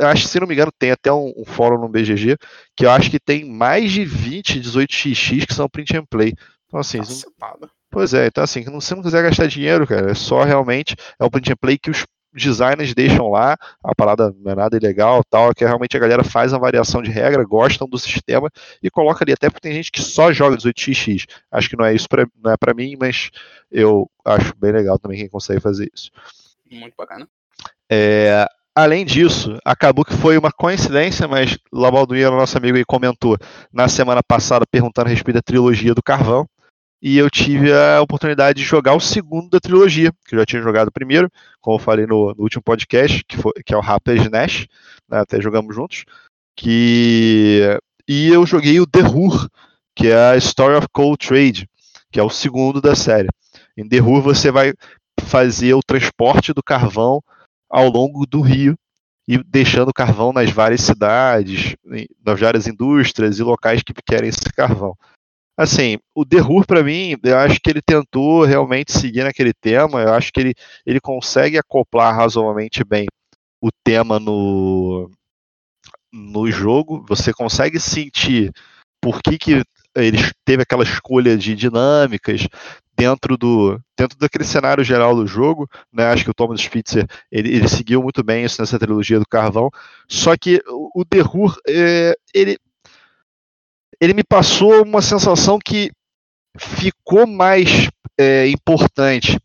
acho 0.00 0.26
se 0.26 0.40
não 0.40 0.46
me 0.46 0.54
engano, 0.54 0.72
tem 0.78 0.90
até 0.90 1.12
um, 1.12 1.34
um, 1.36 1.44
fórum 1.44 1.78
no 1.78 1.88
BGG 1.88 2.38
que 2.74 2.86
eu 2.86 2.90
acho 2.90 3.10
que 3.10 3.20
tem 3.20 3.44
mais 3.44 3.92
de 3.92 4.06
20 4.06 4.60
18xx 4.60 5.46
que 5.46 5.54
são 5.54 5.68
print 5.68 5.96
and 5.96 6.06
play. 6.06 6.32
Então, 6.66 6.80
assim, 6.80 6.98
Nossa, 6.98 7.26
não, 7.38 7.68
Pois 7.90 8.12
é, 8.14 8.26
então 8.26 8.42
assim, 8.42 8.62
se 8.62 8.70
você 8.70 8.94
não 8.94 9.02
quiser 9.02 9.22
gastar 9.22 9.46
dinheiro, 9.46 9.86
cara, 9.86 10.10
é 10.10 10.14
só 10.14 10.44
realmente 10.44 10.96
é 11.18 11.24
o 11.24 11.30
print 11.30 11.52
and 11.52 11.56
play 11.56 11.78
que 11.78 11.90
os 11.90 12.04
designers 12.42 12.94
deixam 12.94 13.28
lá, 13.28 13.56
a 13.82 13.94
parada 13.94 14.34
não 14.38 14.52
é 14.52 14.54
nada 14.54 14.76
ilegal 14.76 15.22
tal, 15.28 15.54
que 15.54 15.64
realmente 15.64 15.96
a 15.96 16.00
galera 16.00 16.24
faz 16.24 16.52
uma 16.52 16.60
variação 16.60 17.02
de 17.02 17.10
regra, 17.10 17.44
gostam 17.44 17.88
do 17.88 17.98
sistema 17.98 18.50
e 18.82 18.90
coloca 18.90 19.24
ali, 19.24 19.32
até 19.32 19.48
porque 19.48 19.68
tem 19.68 19.74
gente 19.74 19.90
que 19.90 20.02
só 20.02 20.32
joga 20.32 20.56
18x. 20.56 21.24
Acho 21.50 21.68
que 21.68 21.76
não 21.76 21.84
é 21.84 21.94
isso 21.94 22.08
pra, 22.08 22.26
não 22.42 22.52
é 22.52 22.56
para 22.56 22.74
mim, 22.74 22.96
mas 22.98 23.30
eu 23.70 24.08
acho 24.24 24.54
bem 24.56 24.72
legal 24.72 24.98
também 24.98 25.18
quem 25.18 25.28
consegue 25.28 25.60
fazer 25.60 25.90
isso. 25.94 26.10
Muito 26.70 26.94
bacana. 26.96 27.28
É, 27.90 28.46
além 28.74 29.04
disso, 29.04 29.56
acabou 29.64 30.04
que 30.04 30.14
foi 30.14 30.36
uma 30.36 30.52
coincidência, 30.52 31.26
mas 31.26 31.56
Labalduino, 31.72 32.36
nosso 32.36 32.58
amigo 32.58 32.76
aí, 32.76 32.84
comentou 32.84 33.38
na 33.72 33.88
semana 33.88 34.22
passada 34.22 34.64
perguntando 34.70 35.08
a 35.08 35.10
respeito 35.10 35.36
da 35.36 35.42
trilogia 35.42 35.94
do 35.94 36.02
Carvão 36.02 36.46
e 37.00 37.18
eu 37.18 37.30
tive 37.30 37.72
a 37.72 38.00
oportunidade 38.00 38.60
de 38.60 38.64
jogar 38.66 38.94
o 38.94 39.00
segundo 39.00 39.50
da 39.50 39.60
trilogia, 39.60 40.12
que 40.26 40.34
eu 40.34 40.38
já 40.40 40.46
tinha 40.46 40.62
jogado 40.62 40.88
o 40.88 40.92
primeiro, 40.92 41.30
como 41.60 41.76
eu 41.76 41.82
falei 41.82 42.06
no, 42.06 42.34
no 42.34 42.42
último 42.42 42.62
podcast, 42.62 43.22
que, 43.24 43.36
foi, 43.36 43.52
que 43.64 43.74
é 43.74 43.76
o 43.76 43.80
Raptors 43.80 44.30
Nash, 44.30 44.66
né, 45.08 45.18
até 45.18 45.40
jogamos 45.40 45.74
juntos, 45.74 46.04
que 46.56 47.78
e 48.08 48.28
eu 48.28 48.46
joguei 48.46 48.80
o 48.80 48.86
The 48.86 49.02
Hur, 49.02 49.48
que 49.94 50.08
é 50.08 50.30
a 50.30 50.36
Story 50.36 50.76
of 50.76 50.88
Cold 50.92 51.18
Trade, 51.18 51.68
que 52.10 52.20
é 52.20 52.22
o 52.22 52.30
segundo 52.30 52.80
da 52.80 52.94
série. 52.94 53.28
Em 53.76 53.86
The 53.86 54.00
Hur 54.00 54.22
você 54.22 54.50
vai 54.50 54.72
fazer 55.20 55.74
o 55.74 55.82
transporte 55.84 56.52
do 56.52 56.62
carvão 56.62 57.22
ao 57.68 57.88
longo 57.88 58.26
do 58.26 58.40
rio 58.40 58.76
e 59.28 59.42
deixando 59.42 59.92
carvão 59.92 60.32
nas 60.32 60.50
várias 60.50 60.82
cidades, 60.82 61.74
nas 62.24 62.38
várias 62.38 62.66
indústrias 62.68 63.38
e 63.38 63.42
locais 63.42 63.82
que 63.82 63.92
querem 64.06 64.28
esse 64.28 64.52
carvão 64.54 64.94
assim, 65.56 65.98
o 66.14 66.22
Who, 66.22 66.66
para 66.66 66.82
mim, 66.82 67.16
eu 67.22 67.38
acho 67.38 67.58
que 67.60 67.70
ele 67.70 67.80
tentou 67.80 68.44
realmente 68.44 68.92
seguir 68.92 69.24
naquele 69.24 69.52
tema, 69.54 70.02
eu 70.02 70.12
acho 70.12 70.32
que 70.32 70.40
ele, 70.40 70.54
ele 70.84 71.00
consegue 71.00 71.58
acoplar 71.58 72.14
razoavelmente 72.14 72.84
bem 72.84 73.06
o 73.60 73.70
tema 73.84 74.20
no, 74.20 75.10
no 76.12 76.50
jogo, 76.50 77.04
você 77.08 77.32
consegue 77.32 77.80
sentir 77.80 78.52
por 79.00 79.22
que, 79.22 79.38
que 79.38 79.62
ele 79.94 80.18
teve 80.44 80.62
aquela 80.62 80.82
escolha 80.82 81.36
de 81.36 81.54
dinâmicas 81.54 82.46
dentro 82.96 83.36
do 83.36 83.80
dentro 83.98 84.18
daquele 84.18 84.44
cenário 84.44 84.84
geral 84.84 85.14
do 85.14 85.26
jogo, 85.26 85.68
né? 85.92 86.06
Acho 86.06 86.24
que 86.24 86.30
o 86.30 86.34
Thomas 86.34 86.60
Spitzer 86.60 87.06
ele, 87.30 87.54
ele 87.54 87.68
seguiu 87.68 88.02
muito 88.02 88.22
bem 88.22 88.44
isso 88.44 88.60
nessa 88.60 88.78
trilogia 88.78 89.18
do 89.18 89.26
Carvão. 89.26 89.70
Só 90.08 90.36
que 90.36 90.62
o, 90.68 91.02
o 91.02 91.52
é, 91.68 92.14
ele 92.34 92.58
ele 94.00 94.14
me 94.14 94.24
passou 94.24 94.82
uma 94.82 95.02
sensação 95.02 95.58
que 95.58 95.90
ficou 96.58 97.26
mais 97.26 97.88
é, 98.18 98.48
importante 98.48 99.38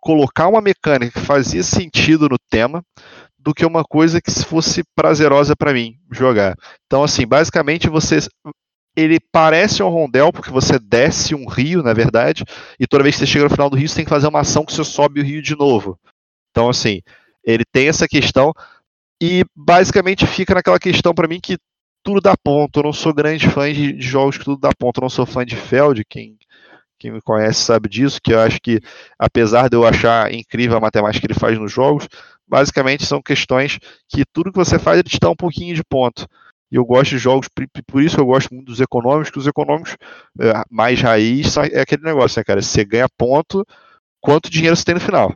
colocar 0.00 0.48
uma 0.48 0.60
mecânica 0.60 1.18
que 1.18 1.26
fazia 1.26 1.62
sentido 1.62 2.28
no 2.28 2.38
tema 2.50 2.82
do 3.38 3.54
que 3.54 3.64
uma 3.64 3.84
coisa 3.84 4.20
que 4.20 4.30
fosse 4.30 4.82
prazerosa 4.94 5.56
para 5.56 5.72
mim 5.72 5.98
jogar. 6.12 6.54
Então, 6.86 7.02
assim, 7.02 7.26
basicamente 7.26 7.88
você 7.88 8.18
ele 8.96 9.18
parece 9.32 9.82
um 9.82 9.88
rondel 9.88 10.32
porque 10.32 10.50
você 10.50 10.78
desce 10.78 11.34
um 11.34 11.46
rio, 11.48 11.82
na 11.82 11.92
verdade, 11.92 12.44
e 12.80 12.86
toda 12.86 13.02
vez 13.04 13.14
que 13.14 13.20
você 13.20 13.26
chega 13.26 13.44
no 13.44 13.50
final 13.50 13.70
do 13.70 13.76
rio, 13.76 13.88
você 13.88 13.96
tem 13.96 14.04
que 14.04 14.10
fazer 14.10 14.26
uma 14.26 14.40
ação 14.40 14.64
que 14.64 14.72
você 14.72 14.84
sobe 14.84 15.20
o 15.20 15.24
rio 15.24 15.40
de 15.40 15.56
novo. 15.56 15.98
Então, 16.50 16.68
assim, 16.68 17.00
ele 17.44 17.64
tem 17.64 17.88
essa 17.88 18.08
questão 18.08 18.52
E 19.20 19.44
basicamente 19.54 20.26
fica 20.26 20.54
naquela 20.54 20.78
questão 20.78 21.14
para 21.14 21.28
mim 21.28 21.40
que 21.40 21.58
tudo 22.08 22.22
dá 22.22 22.34
ponto. 22.36 22.80
Eu 22.80 22.84
não 22.84 22.92
sou 22.92 23.12
grande 23.12 23.48
fã 23.48 23.70
de, 23.70 23.92
de, 23.92 24.06
jogos 24.06 24.38
que 24.38 24.44
tudo 24.44 24.58
dá 24.58 24.70
ponto. 24.76 24.98
Eu 24.98 25.02
não 25.02 25.10
sou 25.10 25.26
fã 25.26 25.44
de 25.44 25.54
Feld, 25.54 26.02
quem, 26.08 26.38
quem 26.98 27.12
me 27.12 27.20
conhece 27.20 27.60
sabe 27.60 27.88
disso, 27.88 28.18
que 28.22 28.32
eu 28.32 28.40
acho 28.40 28.58
que, 28.60 28.80
apesar 29.18 29.68
de 29.68 29.76
eu 29.76 29.86
achar 29.86 30.32
incrível 30.32 30.78
a 30.78 30.80
matemática 30.80 31.26
que 31.26 31.32
ele 31.32 31.38
faz 31.38 31.58
nos 31.58 31.70
jogos, 31.70 32.08
basicamente 32.46 33.04
são 33.04 33.20
questões 33.20 33.78
que 34.08 34.24
tudo 34.32 34.50
que 34.50 34.56
você 34.56 34.78
faz 34.78 34.98
ele 34.98 35.08
te 35.08 35.18
dá 35.20 35.28
um 35.28 35.36
pouquinho 35.36 35.74
de 35.74 35.84
ponto. 35.84 36.26
E 36.72 36.76
eu 36.76 36.84
gosto 36.84 37.10
de 37.10 37.18
jogos, 37.18 37.48
por 37.86 38.02
isso 38.02 38.18
eu 38.18 38.26
gosto 38.26 38.54
muito 38.54 38.66
dos 38.66 38.80
econômicos, 38.80 39.30
que 39.30 39.38
os 39.38 39.46
econômicos 39.46 39.96
é, 40.40 40.64
mais 40.70 41.00
raiz 41.00 41.56
é 41.58 41.80
aquele 41.80 42.02
negócio, 42.02 42.40
né, 42.40 42.44
cara? 42.44 42.62
Você 42.62 42.84
ganha 42.84 43.08
ponto, 43.18 43.66
quanto 44.20 44.50
dinheiro 44.50 44.76
você 44.76 44.84
tem 44.84 44.94
no 44.94 45.00
final. 45.00 45.34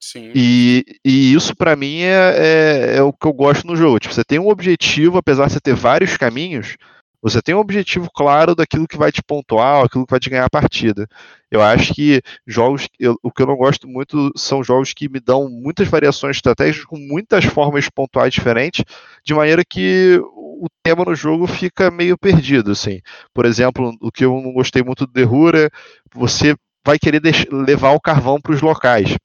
Sim. 0.00 0.30
E, 0.34 0.84
e 1.04 1.34
isso 1.34 1.56
para 1.56 1.74
mim 1.74 2.00
é, 2.00 2.34
é, 2.36 2.96
é, 2.96 3.02
o 3.02 3.12
que 3.12 3.26
eu 3.26 3.32
gosto 3.32 3.66
no 3.66 3.76
jogo. 3.76 3.98
Tipo, 3.98 4.14
você 4.14 4.24
tem 4.24 4.38
um 4.38 4.48
objetivo, 4.48 5.18
apesar 5.18 5.46
de 5.46 5.54
você 5.54 5.60
ter 5.60 5.74
vários 5.74 6.16
caminhos, 6.16 6.76
você 7.20 7.42
tem 7.42 7.52
um 7.54 7.58
objetivo 7.58 8.08
claro 8.14 8.54
daquilo 8.54 8.86
que 8.86 8.96
vai 8.96 9.10
te 9.10 9.20
pontuar, 9.22 9.84
aquilo 9.84 10.06
que 10.06 10.10
vai 10.10 10.20
te 10.20 10.30
ganhar 10.30 10.44
a 10.44 10.50
partida. 10.50 11.08
Eu 11.50 11.60
acho 11.60 11.92
que 11.92 12.22
jogos, 12.46 12.88
eu, 12.98 13.16
o 13.22 13.32
que 13.32 13.42
eu 13.42 13.46
não 13.46 13.56
gosto 13.56 13.88
muito 13.88 14.30
são 14.36 14.62
jogos 14.62 14.92
que 14.94 15.08
me 15.08 15.18
dão 15.18 15.48
muitas 15.48 15.88
variações 15.88 16.36
estratégicas 16.36 16.86
com 16.86 16.96
muitas 16.96 17.44
formas 17.44 17.84
de 17.84 17.90
pontuar 17.90 18.30
diferentes, 18.30 18.84
de 19.24 19.34
maneira 19.34 19.64
que 19.68 20.20
o 20.22 20.66
tema 20.82 21.04
no 21.04 21.14
jogo 21.14 21.46
fica 21.48 21.90
meio 21.90 22.16
perdido, 22.16 22.70
assim. 22.70 23.00
Por 23.34 23.44
exemplo, 23.44 23.96
o 24.00 24.12
que 24.12 24.24
eu 24.24 24.40
não 24.40 24.52
gostei 24.52 24.82
muito 24.82 25.04
do 25.04 25.12
Derrura, 25.12 25.68
você 26.14 26.54
vai 26.86 26.98
querer 26.98 27.20
levar 27.50 27.90
o 27.90 28.00
carvão 28.00 28.40
para 28.40 28.52
os 28.52 28.62
locais 28.62 29.16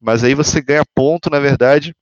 mas 0.00 0.24
aí 0.24 0.34
você 0.34 0.60
ganha 0.60 0.82
ponto, 0.94 1.30
na 1.30 1.38
verdade, 1.38 1.94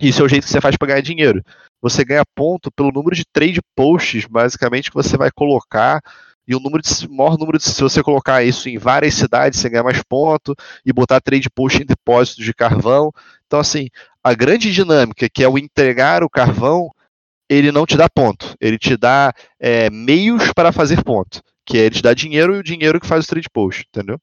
isso 0.00 0.22
é 0.22 0.24
o 0.24 0.28
jeito 0.28 0.44
que 0.44 0.50
você 0.50 0.60
faz 0.60 0.76
para 0.76 0.88
ganhar 0.88 1.02
dinheiro. 1.02 1.42
Você 1.82 2.04
ganha 2.04 2.24
ponto 2.34 2.70
pelo 2.70 2.92
número 2.92 3.16
de 3.16 3.24
trade 3.32 3.60
posts, 3.74 4.26
basicamente, 4.26 4.90
que 4.90 4.96
você 4.96 5.16
vai 5.16 5.30
colocar 5.30 6.00
e 6.50 6.54
o 6.54 6.58
número 6.58 6.82
de, 6.82 7.08
maior 7.08 7.38
número 7.38 7.58
de, 7.58 7.64
se 7.64 7.80
você 7.80 8.02
colocar 8.02 8.42
isso 8.42 8.68
em 8.68 8.76
várias 8.76 9.14
cidades, 9.14 9.60
você 9.60 9.68
ganha 9.68 9.84
mais 9.84 10.02
ponto, 10.02 10.52
e 10.84 10.92
botar 10.92 11.20
trade 11.20 11.48
post 11.48 11.80
em 11.80 11.86
depósitos 11.86 12.44
de 12.44 12.52
carvão. 12.52 13.12
Então, 13.46 13.60
assim, 13.60 13.88
a 14.22 14.34
grande 14.34 14.72
dinâmica, 14.72 15.28
que 15.28 15.44
é 15.44 15.48
o 15.48 15.56
entregar 15.56 16.24
o 16.24 16.28
carvão, 16.28 16.90
ele 17.48 17.70
não 17.70 17.86
te 17.86 17.96
dá 17.96 18.08
ponto, 18.08 18.56
ele 18.60 18.78
te 18.78 18.96
dá 18.96 19.32
é, 19.60 19.88
meios 19.90 20.52
para 20.52 20.72
fazer 20.72 21.04
ponto, 21.04 21.40
que 21.64 21.78
é 21.78 21.82
ele 21.82 21.94
te 21.94 22.02
dá 22.02 22.14
dinheiro 22.14 22.56
e 22.56 22.58
o 22.58 22.64
dinheiro 22.64 23.00
que 23.00 23.06
faz 23.06 23.26
o 23.26 23.28
trade 23.28 23.48
post, 23.48 23.86
entendeu? 23.88 24.20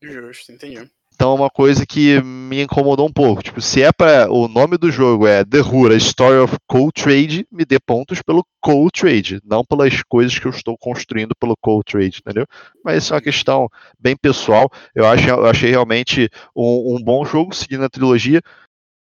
Justo, 0.00 0.52
entendi. 0.52 0.88
Então 1.18 1.32
é 1.32 1.34
uma 1.34 1.50
coisa 1.50 1.84
que 1.84 2.22
me 2.22 2.62
incomodou 2.62 3.04
um 3.04 3.12
pouco. 3.12 3.42
Tipo, 3.42 3.60
se 3.60 3.82
é 3.82 3.90
para 3.90 4.30
o 4.30 4.46
nome 4.46 4.78
do 4.78 4.88
jogo 4.88 5.26
é 5.26 5.44
The 5.44 5.58
Hura 5.62 5.96
Story 5.96 6.38
of 6.38 6.56
Cold 6.64 6.92
Trade, 6.92 7.44
me 7.50 7.64
dê 7.64 7.80
pontos 7.80 8.22
pelo 8.22 8.46
Cold 8.60 8.92
Trade, 8.92 9.40
não 9.44 9.64
pelas 9.64 10.00
coisas 10.04 10.38
que 10.38 10.46
eu 10.46 10.52
estou 10.52 10.78
construindo 10.78 11.34
pelo 11.34 11.56
Cold 11.60 11.82
Trade, 11.84 12.20
entendeu? 12.20 12.46
Mas 12.84 13.02
isso 13.02 13.12
é 13.12 13.16
uma 13.16 13.20
questão 13.20 13.68
bem 13.98 14.16
pessoal. 14.16 14.70
Eu, 14.94 15.08
acho, 15.08 15.28
eu 15.28 15.46
achei 15.46 15.70
realmente 15.70 16.30
um, 16.54 16.94
um 16.94 17.02
bom 17.02 17.24
jogo 17.24 17.52
seguindo 17.52 17.82
a 17.82 17.90
trilogia. 17.90 18.40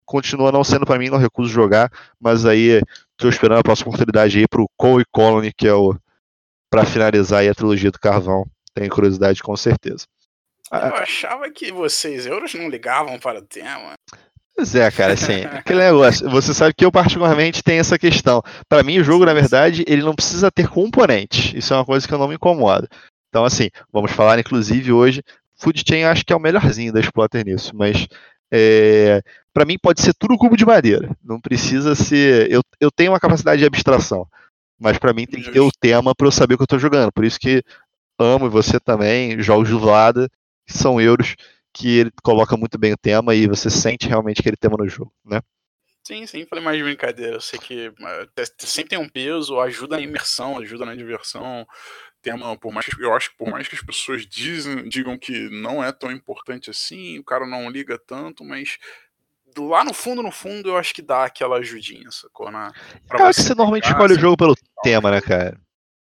Continua 0.06 0.50
não 0.50 0.64
sendo 0.64 0.86
para 0.86 0.98
mim, 0.98 1.10
não 1.10 1.18
recuso 1.18 1.52
jogar, 1.52 1.92
mas 2.18 2.46
aí 2.46 2.82
estou 3.12 3.30
esperando 3.30 3.60
a 3.60 3.64
próxima 3.64 3.90
oportunidade 3.90 4.40
aí 4.40 4.48
para 4.48 4.62
o 4.62 4.70
Cole 4.78 5.04
Colony, 5.12 5.52
que 5.52 5.68
é 5.68 5.74
o 5.74 5.94
para 6.72 6.86
finalizar 6.86 7.46
a 7.46 7.54
trilogia 7.54 7.92
do 7.92 8.00
Carvão. 8.00 8.46
Tenho 8.74 8.90
curiosidade 8.90 9.44
com 9.44 9.58
certeza. 9.58 10.06
Eu 10.72 10.96
achava 10.96 11.50
que 11.50 11.72
vocês, 11.72 12.26
euros, 12.26 12.54
não 12.54 12.70
ligavam 12.70 13.18
para 13.20 13.40
o 13.40 13.42
tema. 13.42 13.94
Pois 14.56 14.74
é, 14.76 14.90
cara, 14.92 15.14
assim, 15.14 15.44
aquele 15.54 15.80
negócio. 15.80 16.30
Você 16.30 16.54
sabe 16.54 16.74
que 16.74 16.84
eu, 16.84 16.92
particularmente, 16.92 17.64
tenho 17.64 17.80
essa 17.80 17.98
questão. 17.98 18.42
Para 18.68 18.84
mim, 18.84 19.00
o 19.00 19.04
jogo, 19.04 19.26
na 19.26 19.34
verdade, 19.34 19.86
ele 19.88 20.02
não 20.02 20.16
precisa 20.16 20.52
ter 20.52 20.68
componentes. 20.68 21.54
Isso 21.54 21.74
é 21.74 21.78
uma 21.78 21.86
coisa 21.86 22.08
que 22.08 22.14
eu 22.14 22.18
não 22.18 22.28
me 22.28 22.36
incomodo. 22.36 22.88
Então, 23.30 23.46
assim, 23.46 23.70
vamos 23.92 24.12
falar, 24.12 24.40
inclusive, 24.40 24.92
hoje. 24.92 25.24
Food 25.56 25.84
Chain 25.88 26.04
acho 26.04 26.26
que 26.26 26.34
é 26.34 26.36
o 26.36 26.40
melhorzinho 26.40 26.94
da 26.94 27.00
Exploiter 27.00 27.44
nisso, 27.46 27.76
mas 27.76 28.08
é, 28.52 29.22
para 29.54 29.66
mim 29.66 29.78
pode 29.82 30.02
ser 30.02 30.14
tudo 30.14 30.38
cubo 30.38 30.56
de 30.56 30.66
madeira. 30.66 31.10
Não 31.24 31.40
precisa 31.40 31.96
ser. 31.96 32.52
Eu, 32.52 32.62
eu 32.80 32.92
tenho 32.92 33.12
uma 33.12 33.20
capacidade 33.20 33.60
de 33.60 33.66
abstração, 33.66 34.28
mas 34.80 34.98
para 34.98 35.14
mim 35.14 35.26
tem 35.26 35.42
que 35.42 35.52
ter 35.52 35.60
o 35.60 35.72
tema 35.72 36.14
para 36.14 36.28
eu 36.28 36.32
saber 36.32 36.54
o 36.54 36.58
que 36.58 36.64
eu 36.64 36.68
tô 36.68 36.78
jogando. 36.78 37.12
Por 37.12 37.26
isso 37.26 37.40
que 37.40 37.64
amo 38.20 38.46
e 38.46 38.50
você 38.50 38.80
também, 38.80 39.40
jogos 39.42 39.68
de 39.68 39.74
Vlada 39.74 40.30
são 40.68 41.00
euros 41.00 41.36
que 41.74 42.00
ele 42.00 42.12
coloca 42.24 42.58
muito 42.58 42.78
bem 42.78 42.94
o 42.94 42.98
tema 42.98 43.36
e 43.36 43.48
você 43.48 43.70
sente 43.70 44.08
realmente 44.08 44.40
aquele 44.40 44.58
tema 44.58 44.76
no 44.78 44.88
jogo, 44.88 45.14
né? 45.24 45.42
Sim, 46.04 46.26
sim, 46.26 46.46
falei 46.46 46.64
mais 46.64 46.78
de 46.78 46.84
brincadeira. 46.84 47.36
Eu 47.36 47.42
sei 47.42 47.60
que 47.60 47.92
sempre 48.60 48.92
tem 48.92 48.98
um 48.98 49.10
peso, 49.10 49.60
ajuda 49.60 49.98
na 49.98 50.02
imersão, 50.02 50.58
ajuda 50.58 50.86
na 50.86 50.96
diversão. 50.96 51.68
Tema, 52.22 52.58
por 52.58 52.74
mais 52.74 52.86
que, 52.86 53.04
eu 53.04 53.14
acho 53.14 53.32
que 53.32 53.38
por 53.38 53.50
mais 53.50 53.68
que 53.68 53.76
as 53.76 53.82
pessoas 53.82 54.26
dizem, 54.26 54.88
digam 54.88 55.18
que 55.18 55.50
não 55.50 55.84
é 55.84 55.92
tão 55.92 56.10
importante 56.12 56.70
assim, 56.70 57.20
o 57.20 57.24
cara 57.24 57.46
não 57.46 57.70
liga 57.70 58.00
tanto, 58.00 58.44
mas 58.44 58.78
lá 59.58 59.84
no 59.84 59.94
fundo, 59.94 60.24
no 60.24 60.32
fundo, 60.32 60.70
eu 60.70 60.78
acho 60.78 60.94
que 60.94 61.02
dá 61.02 61.26
aquela 61.26 61.58
ajudinha, 61.58 62.10
sacou? 62.12 62.50
Na, 62.52 62.72
eu 63.12 63.26
acho 63.26 63.42
que 63.42 63.48
você 63.48 63.56
normalmente 63.56 63.88
escolhe 63.88 64.14
o 64.14 64.20
jogo 64.20 64.38
pelo 64.38 64.56
tema, 64.84 65.12
né, 65.12 65.22
cara? 65.22 65.60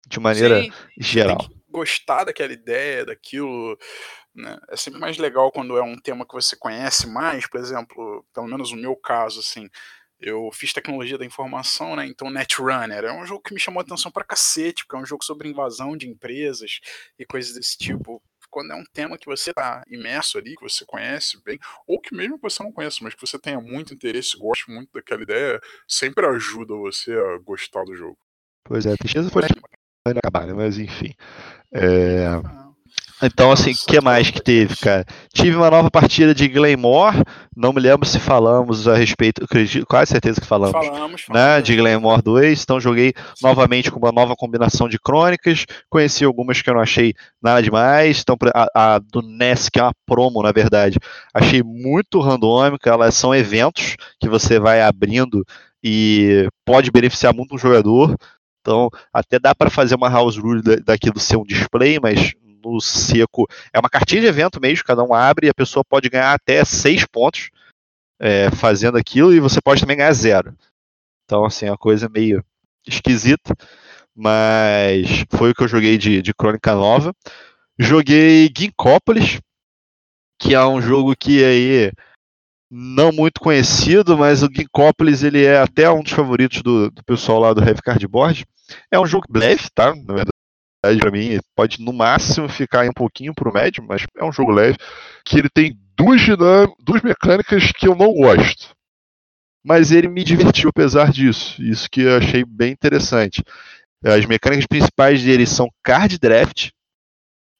De 0.07 0.19
maneira 0.19 0.61
sim, 0.61 0.71
geral. 0.97 1.37
Tem 1.37 1.49
que 1.49 1.55
gostar 1.69 2.25
daquela 2.25 2.53
ideia, 2.53 3.05
daquilo. 3.05 3.77
Né? 4.37 4.55
É 4.69 4.77
sempre 4.77 4.99
mais 4.99 5.17
legal 5.17 5.51
quando 5.51 5.75
é 5.77 5.81
um 5.81 5.97
tema 5.97 6.23
que 6.25 6.35
você 6.35 6.55
conhece 6.55 7.07
mais, 7.07 7.49
por 7.49 7.59
exemplo, 7.59 8.23
pelo 8.31 8.47
menos 8.47 8.71
no 8.71 8.77
meu 8.77 8.95
caso, 8.95 9.39
assim, 9.39 9.67
eu 10.19 10.51
fiz 10.53 10.71
tecnologia 10.71 11.17
da 11.17 11.25
informação, 11.25 11.95
né? 11.95 12.05
Então 12.05 12.29
Netrunner 12.29 13.03
é 13.03 13.11
um 13.11 13.25
jogo 13.25 13.41
que 13.41 13.53
me 13.53 13.59
chamou 13.59 13.79
a 13.79 13.83
atenção 13.83 14.11
pra 14.11 14.23
cacete, 14.23 14.85
porque 14.85 14.95
é 14.95 14.99
um 14.99 15.05
jogo 15.05 15.23
sobre 15.23 15.49
invasão 15.49 15.97
de 15.97 16.07
empresas 16.07 16.79
e 17.17 17.25
coisas 17.25 17.55
desse 17.55 17.75
tipo. 17.79 18.21
Quando 18.49 18.73
é 18.73 18.75
um 18.75 18.83
tema 18.93 19.17
que 19.17 19.25
você 19.25 19.51
tá 19.51 19.83
imerso 19.87 20.37
ali, 20.37 20.55
que 20.55 20.63
você 20.63 20.85
conhece 20.85 21.41
bem, 21.43 21.57
ou 21.87 21.99
que 21.99 22.15
mesmo 22.15 22.37
você 22.39 22.61
não 22.61 22.71
conhece, 22.71 23.03
mas 23.03 23.15
que 23.15 23.21
você 23.21 23.39
tenha 23.39 23.59
muito 23.59 23.93
interesse, 23.93 24.37
goste 24.37 24.69
muito 24.69 24.91
daquela 24.93 25.23
ideia, 25.23 25.59
sempre 25.87 26.25
ajuda 26.27 26.75
você 26.75 27.11
a 27.11 27.39
gostar 27.39 27.83
do 27.85 27.95
jogo. 27.95 28.17
Pois 28.63 28.85
é, 28.85 28.95
tristeza 28.95 29.31
foi 29.31 29.43
acabar, 30.05 30.45
né? 30.45 30.53
Mas 30.53 30.77
enfim. 30.77 31.13
É... 31.73 32.66
Então, 33.21 33.51
assim, 33.51 33.71
o 33.71 33.75
que 33.87 33.99
mais 33.99 34.29
que 34.29 34.41
teve, 34.41 34.75
cara? 34.75 35.03
Tive 35.33 35.55
uma 35.55 35.71
nova 35.71 35.89
partida 35.89 36.35
de 36.35 36.47
Glamour, 36.47 37.13
não 37.55 37.73
me 37.73 37.81
lembro 37.81 38.07
se 38.07 38.19
falamos 38.19 38.87
a 38.87 38.95
respeito, 38.95 39.43
quase 39.87 40.11
certeza 40.11 40.39
que 40.39 40.45
falamos, 40.45 40.73
falamos, 40.73 41.21
falamos 41.21 41.25
né, 41.29 41.61
de 41.61 41.75
Glamour 41.75 42.21
2, 42.21 42.61
então 42.61 42.79
joguei 42.79 43.13
novamente 43.41 43.89
com 43.89 43.97
uma 43.97 44.11
nova 44.11 44.35
combinação 44.35 44.87
de 44.87 44.99
crônicas, 44.99 45.65
conheci 45.89 46.23
algumas 46.25 46.61
que 46.61 46.69
eu 46.69 46.75
não 46.75 46.81
achei 46.81 47.15
nada 47.41 47.61
demais, 47.61 48.21
então 48.21 48.37
a, 48.53 48.95
a 48.95 48.99
do 48.99 49.23
NES, 49.23 49.69
que 49.69 49.79
é 49.79 49.83
uma 49.83 49.93
promo, 50.05 50.43
na 50.43 50.51
verdade, 50.51 50.99
achei 51.33 51.63
muito 51.63 52.19
randômica, 52.19 52.91
elas 52.91 53.15
são 53.15 53.33
eventos 53.33 53.95
que 54.19 54.29
você 54.29 54.59
vai 54.59 54.81
abrindo 54.81 55.43
e 55.83 56.47
pode 56.63 56.91
beneficiar 56.91 57.33
muito 57.33 57.55
um 57.55 57.57
jogador, 57.57 58.15
então 58.61 58.91
até 59.11 59.39
dá 59.39 59.55
para 59.55 59.71
fazer 59.71 59.95
uma 59.95 60.09
house 60.09 60.37
rule 60.37 60.61
daqui 60.85 61.09
do 61.09 61.19
ser 61.19 61.37
um 61.37 61.43
display, 61.43 61.99
mas 61.99 62.33
no 62.73 62.81
seco. 62.81 63.47
É 63.73 63.79
uma 63.79 63.89
cartinha 63.89 64.21
de 64.21 64.27
evento 64.27 64.59
mesmo, 64.59 64.85
cada 64.85 65.03
um 65.03 65.13
abre 65.13 65.47
e 65.47 65.49
a 65.49 65.53
pessoa 65.53 65.83
pode 65.83 66.09
ganhar 66.09 66.33
até 66.33 66.63
seis 66.65 67.05
pontos 67.05 67.49
é, 68.19 68.49
fazendo 68.51 68.97
aquilo 68.97 69.33
e 69.33 69.39
você 69.39 69.61
pode 69.61 69.81
também 69.81 69.97
ganhar 69.97 70.13
zero. 70.13 70.55
Então, 71.25 71.45
assim, 71.45 71.65
é 71.65 71.71
uma 71.71 71.77
coisa 71.77 72.09
meio 72.09 72.43
esquisita, 72.85 73.55
mas 74.15 75.25
foi 75.29 75.51
o 75.51 75.53
que 75.53 75.63
eu 75.63 75.67
joguei 75.67 75.97
de, 75.97 76.21
de 76.21 76.33
Crônica 76.33 76.73
Nova. 76.73 77.13
Joguei 77.77 78.51
Ginkópolis, 78.55 79.39
que 80.39 80.55
é 80.55 80.65
um 80.65 80.81
jogo 80.81 81.15
que 81.15 81.43
aí 81.43 81.91
não 82.69 83.11
muito 83.11 83.39
conhecido, 83.39 84.17
mas 84.17 84.43
o 84.43 84.49
Ginkópolis 84.51 85.23
ele 85.23 85.43
é 85.43 85.59
até 85.59 85.89
um 85.89 86.01
dos 86.01 86.11
favoritos 86.11 86.61
do, 86.61 86.91
do 86.91 87.03
pessoal 87.03 87.39
lá 87.39 87.53
do 87.53 87.61
Heavy 87.61 87.81
Cardboard. 87.81 88.45
É 88.91 88.99
um 88.99 89.05
jogo 89.05 89.25
leve, 89.33 89.69
tá? 89.73 89.93
Para 90.81 91.11
mim 91.11 91.39
pode 91.55 91.81
no 91.81 91.91
máximo 91.91 92.47
ficar 92.47 92.87
um 92.87 92.93
pouquinho 92.93 93.33
pro 93.33 93.53
médio, 93.53 93.83
mas 93.83 94.05
é 94.15 94.23
um 94.23 94.31
jogo 94.31 94.51
leve 94.51 94.77
que 95.25 95.37
ele 95.37 95.49
tem 95.49 95.77
duas 95.97 96.21
duas 96.79 97.01
mecânicas 97.01 97.71
que 97.71 97.87
eu 97.87 97.95
não 97.95 98.13
gosto. 98.13 98.75
Mas 99.65 99.91
ele 99.91 100.07
me 100.07 100.23
divertiu 100.23 100.69
apesar 100.69 101.11
disso. 101.11 101.61
Isso 101.61 101.89
que 101.89 102.01
eu 102.01 102.17
achei 102.17 102.45
bem 102.45 102.71
interessante. 102.71 103.43
As 104.03 104.25
mecânicas 104.25 104.65
principais 104.65 105.21
dele 105.21 105.45
são 105.45 105.69
card 105.83 106.17
draft 106.19 106.69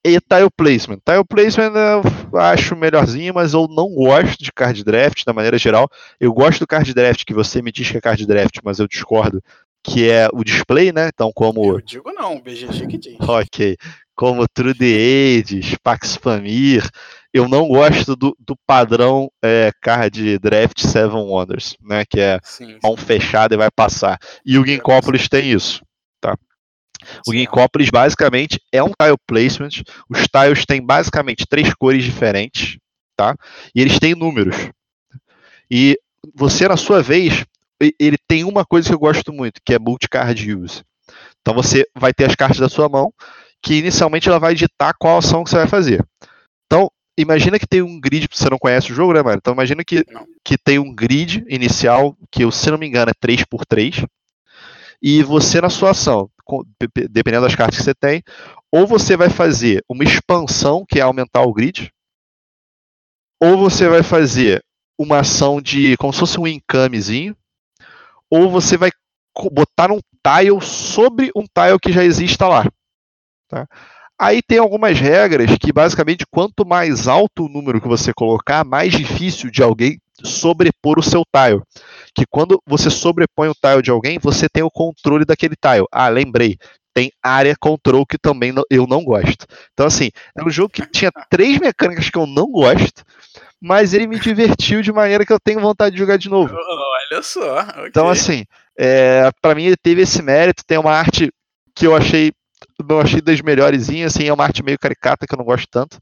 e 0.05 0.19
tile 0.21 0.49
placement. 0.55 0.99
Tile 1.05 1.25
placement 1.27 1.73
eu 1.75 2.39
acho 2.39 2.75
melhorzinho, 2.75 3.33
mas 3.33 3.53
eu 3.53 3.67
não 3.67 3.93
gosto 3.93 4.41
de 4.41 4.51
card 4.53 4.83
draft 4.83 5.25
da 5.25 5.33
maneira 5.33 5.57
geral. 5.57 5.89
Eu 6.19 6.33
gosto 6.33 6.59
do 6.59 6.67
card 6.67 6.93
draft 6.93 7.25
que 7.25 7.33
você 7.33 7.61
me 7.61 7.71
diz 7.71 7.91
que 7.91 7.97
é 7.97 8.01
card 8.01 8.25
draft, 8.25 8.59
mas 8.63 8.79
eu 8.79 8.87
discordo 8.87 9.43
que 9.87 10.09
é 10.09 10.27
o 10.33 10.43
display, 10.43 10.91
né? 10.91 11.09
Então, 11.13 11.31
como. 11.33 11.63
Eu 11.65 11.81
digo 11.81 12.11
não, 12.11 12.35
o 12.35 12.41
BGG 12.41 12.87
que 12.87 12.97
diz. 12.97 13.15
Ok. 13.21 13.77
Como 14.13 14.47
True 14.47 14.73
the 14.73 14.85
Ages, 15.39 15.75
Pax 15.81 16.17
Pamir. 16.17 16.89
eu 17.31 17.47
não 17.47 17.67
gosto 17.67 18.15
do, 18.15 18.35
do 18.39 18.57
padrão 18.65 19.31
é, 19.43 19.71
card 19.79 20.39
draft 20.39 20.79
Seven 20.81 21.21
Wonders, 21.21 21.77
né? 21.81 22.03
Que 22.03 22.19
é 22.19 22.39
sim, 22.43 22.77
mão 22.83 22.97
fechada 22.97 23.53
e 23.53 23.57
vai 23.57 23.69
passar. 23.71 24.17
E 24.45 24.57
o 24.57 24.65
Ginkópolis 24.65 25.29
tem 25.29 25.51
isso, 25.51 25.81
tá? 26.19 26.35
O 27.27 27.31
Ginkópolis 27.31 27.89
basicamente 27.89 28.59
é 28.71 28.83
um 28.83 28.91
tile 28.99 29.17
placement. 29.27 29.83
Os 30.09 30.27
tiles 30.27 30.65
têm 30.65 30.83
basicamente 30.83 31.45
três 31.47 31.73
cores 31.75 32.03
diferentes, 32.03 32.77
tá? 33.15 33.35
E 33.73 33.81
eles 33.81 33.99
têm 33.99 34.15
números. 34.15 34.69
E 35.69 35.97
você, 36.35 36.67
na 36.67 36.75
sua 36.75 37.03
vez, 37.03 37.45
ele 37.99 38.17
tem 38.27 38.43
uma 38.43 38.65
coisa 38.65 38.87
que 38.87 38.93
eu 38.93 38.99
gosto 38.99 39.31
muito, 39.31 39.61
que 39.65 39.73
é 39.73 39.79
multi-card 39.79 40.55
use. 40.55 40.83
Então 41.41 41.53
você 41.53 41.85
vai 41.95 42.13
ter 42.13 42.25
as 42.25 42.35
cartas 42.35 42.59
da 42.59 42.69
sua 42.69 42.89
mão, 42.89 43.13
que 43.61 43.75
inicialmente 43.75 44.27
ela 44.27 44.39
vai 44.39 44.53
ditar 44.53 44.93
qual 44.99 45.17
ação 45.17 45.43
que 45.43 45.49
você 45.49 45.57
vai 45.57 45.67
fazer. 45.67 46.05
Então, 46.65 46.89
imagina 47.17 47.57
que 47.57 47.67
tem 47.67 47.81
um 47.81 47.99
grid, 47.99 48.27
você 48.31 48.49
não 48.49 48.57
conhece 48.57 48.91
o 48.91 48.95
jogo, 48.95 49.13
né, 49.13 49.21
mano? 49.21 49.37
Então 49.37 49.53
imagina 49.53 49.83
que, 49.83 50.03
que 50.43 50.57
tem 50.57 50.77
um 50.77 50.93
grid 50.93 51.43
inicial, 51.47 52.15
que 52.31 52.49
se 52.51 52.69
não 52.69 52.77
me 52.77 52.87
engano 52.87 53.11
é 53.11 53.27
3x3, 53.27 54.05
e 55.01 55.23
você 55.23 55.61
na 55.61 55.69
sua 55.69 55.91
ação, 55.91 56.29
dependendo 57.09 57.45
das 57.45 57.55
cartas 57.55 57.77
que 57.77 57.83
você 57.83 57.93
tem, 57.93 58.23
ou 58.71 58.85
você 58.85 59.15
vai 59.15 59.29
fazer 59.29 59.83
uma 59.89 60.03
expansão, 60.03 60.85
que 60.87 60.99
é 60.99 61.01
aumentar 61.01 61.41
o 61.41 61.53
grid, 61.53 61.91
ou 63.41 63.57
você 63.57 63.87
vai 63.87 64.03
fazer 64.03 64.63
uma 64.99 65.19
ação 65.19 65.61
de 65.61 65.95
como 65.97 66.11
se 66.11 66.19
fosse 66.19 66.39
um 66.39 66.47
encamezinho, 66.47 67.35
ou 68.29 68.49
você 68.49 68.77
vai 68.77 68.91
botar 69.51 69.91
um 69.91 69.99
tile 70.23 70.61
sobre 70.61 71.31
um 71.35 71.43
tile 71.43 71.79
que 71.81 71.91
já 71.91 72.03
exista 72.03 72.47
lá. 72.47 72.65
Tá? 73.47 73.67
Aí 74.19 74.41
tem 74.41 74.57
algumas 74.57 74.99
regras 74.99 75.55
que 75.59 75.71
basicamente 75.71 76.25
quanto 76.31 76.65
mais 76.65 77.07
alto 77.07 77.45
o 77.45 77.49
número 77.49 77.79
que 77.79 77.87
você 77.87 78.11
colocar, 78.13 78.65
mais 78.65 78.91
difícil 78.91 79.51
de 79.51 79.61
alguém 79.61 79.99
sobrepor 80.23 80.97
o 80.97 81.03
seu 81.03 81.23
tile. 81.23 81.61
Que 82.15 82.25
quando 82.27 82.59
você 82.65 82.89
sobrepõe 82.89 83.49
o 83.49 83.53
tile 83.53 83.81
de 83.83 83.91
alguém, 83.91 84.17
você 84.17 84.49
tem 84.49 84.63
o 84.63 84.71
controle 84.71 85.23
daquele 85.23 85.55
tile. 85.55 85.85
Ah, 85.91 86.09
lembrei. 86.09 86.57
Tem 86.95 87.11
área 87.21 87.55
control 87.59 88.07
que 88.07 88.17
também 88.17 88.51
eu 88.71 88.87
não 88.87 89.03
gosto. 89.03 89.45
Então, 89.71 89.85
assim, 89.85 90.09
é 90.35 90.43
um 90.43 90.49
jogo 90.49 90.69
que 90.69 90.83
tinha 90.87 91.11
três 91.29 91.59
mecânicas 91.59 92.09
que 92.09 92.17
eu 92.17 92.25
não 92.25 92.49
gosto, 92.49 93.03
mas 93.61 93.93
ele 93.93 94.07
me 94.07 94.19
divertiu 94.19 94.81
de 94.81 94.91
maneira 94.91 95.23
que 95.23 95.31
eu 95.31 95.39
tenho 95.39 95.59
vontade 95.59 95.93
de 95.93 95.99
jogar 95.99 96.17
de 96.17 96.27
novo. 96.27 96.55
Olha 97.11 97.23
só. 97.23 97.61
Okay. 97.61 97.87
Então, 97.87 98.09
assim, 98.09 98.43
é, 98.77 99.29
para 99.41 99.55
mim 99.55 99.65
ele 99.65 99.77
teve 99.77 100.01
esse 100.01 100.21
mérito. 100.21 100.63
Tem 100.65 100.77
uma 100.77 100.91
arte 100.91 101.31
que 101.75 101.85
eu 101.85 101.95
achei 101.95 102.31
não 102.87 102.99
achei 102.99 103.21
das 103.21 103.41
melhores, 103.41 103.89
assim, 104.05 104.27
é 104.27 104.33
uma 104.33 104.43
arte 104.43 104.63
meio 104.63 104.77
caricata 104.79 105.25
que 105.25 105.33
eu 105.33 105.37
não 105.37 105.45
gosto 105.45 105.67
tanto, 105.69 105.99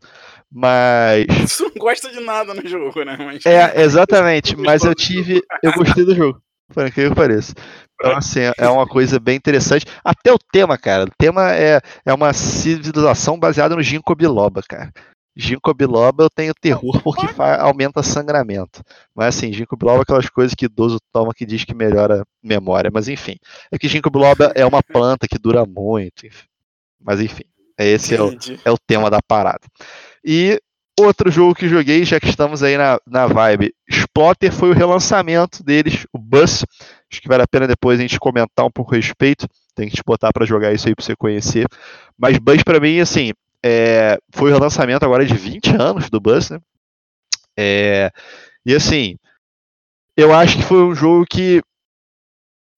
mas... 0.51 1.25
Você 1.47 1.63
não 1.63 1.71
gosta 1.77 2.11
de 2.11 2.19
nada 2.19 2.53
no 2.53 2.67
jogo, 2.67 3.03
né? 3.03 3.17
Mas... 3.17 3.45
É, 3.45 3.71
exatamente, 3.81 4.55
mas 4.55 4.83
eu 4.83 4.93
tive, 4.93 5.41
eu 5.63 5.71
gostei 5.73 6.05
do 6.05 6.15
jogo, 6.15 6.41
por 6.73 6.91
que 6.91 7.01
eu 7.01 7.15
pareça. 7.15 7.53
Então, 7.95 8.17
assim, 8.17 8.41
é 8.57 8.67
uma 8.67 8.85
coisa 8.85 9.19
bem 9.19 9.37
interessante. 9.37 9.85
Até 10.03 10.33
o 10.33 10.37
tema, 10.51 10.77
cara, 10.77 11.05
o 11.05 11.11
tema 11.17 11.53
é, 11.53 11.79
é 12.05 12.13
uma 12.13 12.33
civilização 12.33 13.39
baseada 13.39 13.75
no 13.75 13.81
ginkgo 13.81 14.15
biloba, 14.15 14.61
cara. 14.67 14.91
Ginkgo 15.35 15.73
biloba 15.73 16.23
eu 16.23 16.29
tenho 16.29 16.53
terror 16.53 17.01
porque 17.01 17.27
aumenta 17.59 18.01
sangramento. 18.01 18.81
Mas 19.13 19.35
assim, 19.35 19.51
ginkgo 19.51 19.75
biloba 19.75 19.99
é 19.99 20.01
aquelas 20.03 20.29
coisas 20.29 20.53
que 20.55 20.65
idoso 20.65 20.97
toma 21.11 21.33
que 21.33 21.45
diz 21.45 21.65
que 21.65 21.75
melhora 21.75 22.23
memória. 22.41 22.89
Mas 22.93 23.07
enfim, 23.07 23.35
é 23.71 23.77
que 23.77 23.87
ginkgo 23.87 24.09
biloba 24.09 24.51
é 24.55 24.65
uma 24.65 24.81
planta 24.81 25.27
que 25.27 25.37
dura 25.37 25.65
muito. 25.65 26.25
Enfim. 26.25 26.47
Mas 27.01 27.19
enfim, 27.19 27.43
esse 27.77 28.15
é 28.15 28.21
o, 28.21 28.31
é 28.63 28.71
o 28.71 28.77
tema 28.77 29.09
da 29.09 29.21
parada. 29.21 29.67
E 30.23 30.59
outro 30.97 31.29
jogo 31.29 31.53
que 31.53 31.67
joguei, 31.67 32.05
já 32.05 32.19
que 32.19 32.29
estamos 32.29 32.63
aí 32.63 32.77
na, 32.77 32.99
na 33.05 33.27
vibe, 33.27 33.73
Splotter 33.89 34.51
foi 34.51 34.69
o 34.69 34.73
relançamento 34.73 35.63
deles, 35.63 36.07
o 36.13 36.17
Bus. 36.17 36.65
Acho 37.11 37.21
que 37.21 37.27
vale 37.27 37.43
a 37.43 37.47
pena 37.47 37.67
depois 37.67 37.99
a 37.99 38.01
gente 38.01 38.19
comentar 38.19 38.65
um 38.65 38.71
pouco 38.71 38.93
a 38.93 38.97
respeito. 38.97 39.47
Tem 39.75 39.89
que 39.89 39.95
te 39.97 40.03
botar 40.05 40.31
para 40.31 40.45
jogar 40.45 40.73
isso 40.73 40.87
aí 40.87 40.95
para 40.95 41.03
você 41.03 41.15
conhecer. 41.15 41.67
Mas 42.17 42.37
Bus 42.37 42.63
para 42.63 42.79
mim, 42.79 42.99
assim, 42.99 43.33
é, 43.67 44.19
foi 44.31 44.51
o 44.51 44.53
relançamento 44.53 45.03
agora 45.03 45.25
de 45.25 45.33
20 45.33 45.75
anos 45.81 46.07
do 46.07 46.19
Bus, 46.21 46.51
né? 46.51 46.59
É, 47.57 48.11
e 48.63 48.75
assim, 48.75 49.17
eu 50.15 50.31
acho 50.31 50.57
que 50.57 50.63
foi 50.63 50.83
um 50.83 50.93
jogo 50.93 51.25
que 51.27 51.63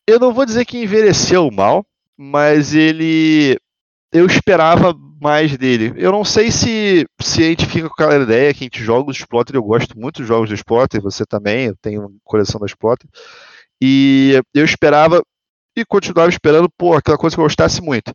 eu 0.08 0.18
não 0.18 0.34
vou 0.34 0.46
dizer 0.46 0.64
que 0.64 0.82
envelheceu 0.82 1.52
mal, 1.52 1.86
mas 2.16 2.74
ele 2.74 3.58
eu 4.14 4.26
esperava 4.26 4.98
mais 5.20 5.58
dele. 5.58 5.94
Eu 5.98 6.14
não 6.14 6.24
sei 6.24 6.52
se, 6.52 7.06
se 7.22 7.44
a 7.44 7.48
gente 7.48 7.66
fica 7.66 7.90
com 7.90 7.94
aquela 7.94 8.24
ideia 8.24 8.54
que 8.54 8.64
a 8.64 8.68
gente 8.68 8.82
joga 8.82 9.12
os 9.12 9.18
Splotter, 9.18 9.58
eu 9.58 9.64
gosto 9.64 10.00
muito 10.00 10.20
dos 10.20 10.28
jogos 10.28 10.48
do 10.48 10.56
Splotter, 10.56 11.02
você 11.02 11.26
também, 11.26 11.66
eu 11.66 11.76
tenho 11.82 12.02
uma 12.02 12.12
coleção 12.24 12.62
da 12.62 12.66
Splotter, 12.66 13.10
e 13.82 14.42
eu 14.54 14.64
esperava 14.64 15.22
e 15.76 15.84
continuava 15.84 16.30
esperando, 16.30 16.70
pô, 16.78 16.94
aquela 16.94 17.18
coisa 17.18 17.36
que 17.36 17.42
eu 17.42 17.46
gostasse 17.46 17.82
muito. 17.82 18.14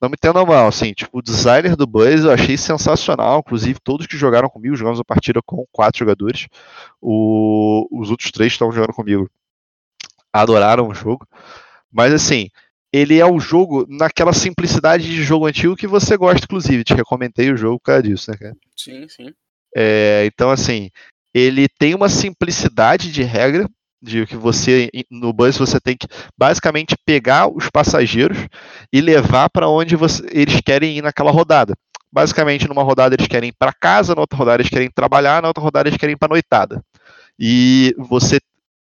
Não 0.00 0.08
me 0.08 0.14
entenda 0.14 0.44
mal, 0.44 0.68
assim, 0.68 0.92
tipo, 0.92 1.18
o 1.18 1.22
designer 1.22 1.76
do 1.76 1.86
Buzz 1.86 2.24
eu 2.24 2.32
achei 2.32 2.56
sensacional, 2.56 3.38
inclusive 3.38 3.78
todos 3.82 4.06
que 4.06 4.16
jogaram 4.16 4.50
comigo, 4.50 4.76
jogamos 4.76 5.00
a 5.00 5.04
partida 5.04 5.40
com 5.44 5.64
quatro 5.72 5.98
jogadores, 5.98 6.46
o, 7.00 7.88
os 7.90 8.10
outros 8.10 8.30
três 8.30 8.52
que 8.52 8.56
estavam 8.56 8.72
jogando 8.72 8.92
comigo 8.92 9.30
adoraram 10.32 10.88
o 10.88 10.94
jogo, 10.94 11.26
mas 11.90 12.12
assim, 12.12 12.50
ele 12.92 13.18
é 13.18 13.26
o 13.26 13.40
jogo 13.40 13.84
naquela 13.88 14.32
simplicidade 14.32 15.04
de 15.04 15.20
jogo 15.20 15.46
antigo 15.46 15.74
que 15.74 15.86
você 15.86 16.16
gosta, 16.16 16.44
inclusive. 16.44 16.84
Te 16.84 16.94
recomendei 16.94 17.50
o 17.50 17.56
jogo 17.56 17.80
por 17.80 17.86
causa 17.86 18.04
disso, 18.04 18.30
né, 18.30 18.36
cara? 18.36 18.56
Sim, 18.76 19.08
sim. 19.08 19.34
É, 19.74 20.24
então, 20.26 20.48
assim, 20.48 20.90
ele 21.34 21.68
tem 21.68 21.92
uma 21.92 22.08
simplicidade 22.08 23.10
de 23.10 23.24
regra, 23.24 23.68
de 24.04 24.26
que 24.26 24.36
você, 24.36 24.90
no 25.10 25.32
bus, 25.32 25.56
você 25.56 25.80
tem 25.80 25.96
que 25.96 26.06
basicamente 26.36 26.94
pegar 27.06 27.48
os 27.48 27.70
passageiros 27.70 28.36
e 28.92 29.00
levar 29.00 29.48
para 29.48 29.68
onde 29.68 29.96
você, 29.96 30.22
eles 30.30 30.60
querem 30.60 30.98
ir 30.98 31.02
naquela 31.02 31.30
rodada. 31.30 31.74
Basicamente, 32.12 32.68
numa 32.68 32.82
rodada 32.82 33.14
eles 33.14 33.26
querem 33.26 33.48
ir 33.48 33.54
para 33.58 33.72
casa, 33.72 34.14
na 34.14 34.20
outra 34.20 34.38
rodada 34.38 34.62
eles 34.62 34.70
querem 34.70 34.90
trabalhar, 34.94 35.40
na 35.40 35.48
outra 35.48 35.62
rodada 35.64 35.88
eles 35.88 35.98
querem 35.98 36.12
ir 36.12 36.18
para 36.18 36.28
noitada. 36.28 36.84
E 37.38 37.94
você 37.98 38.38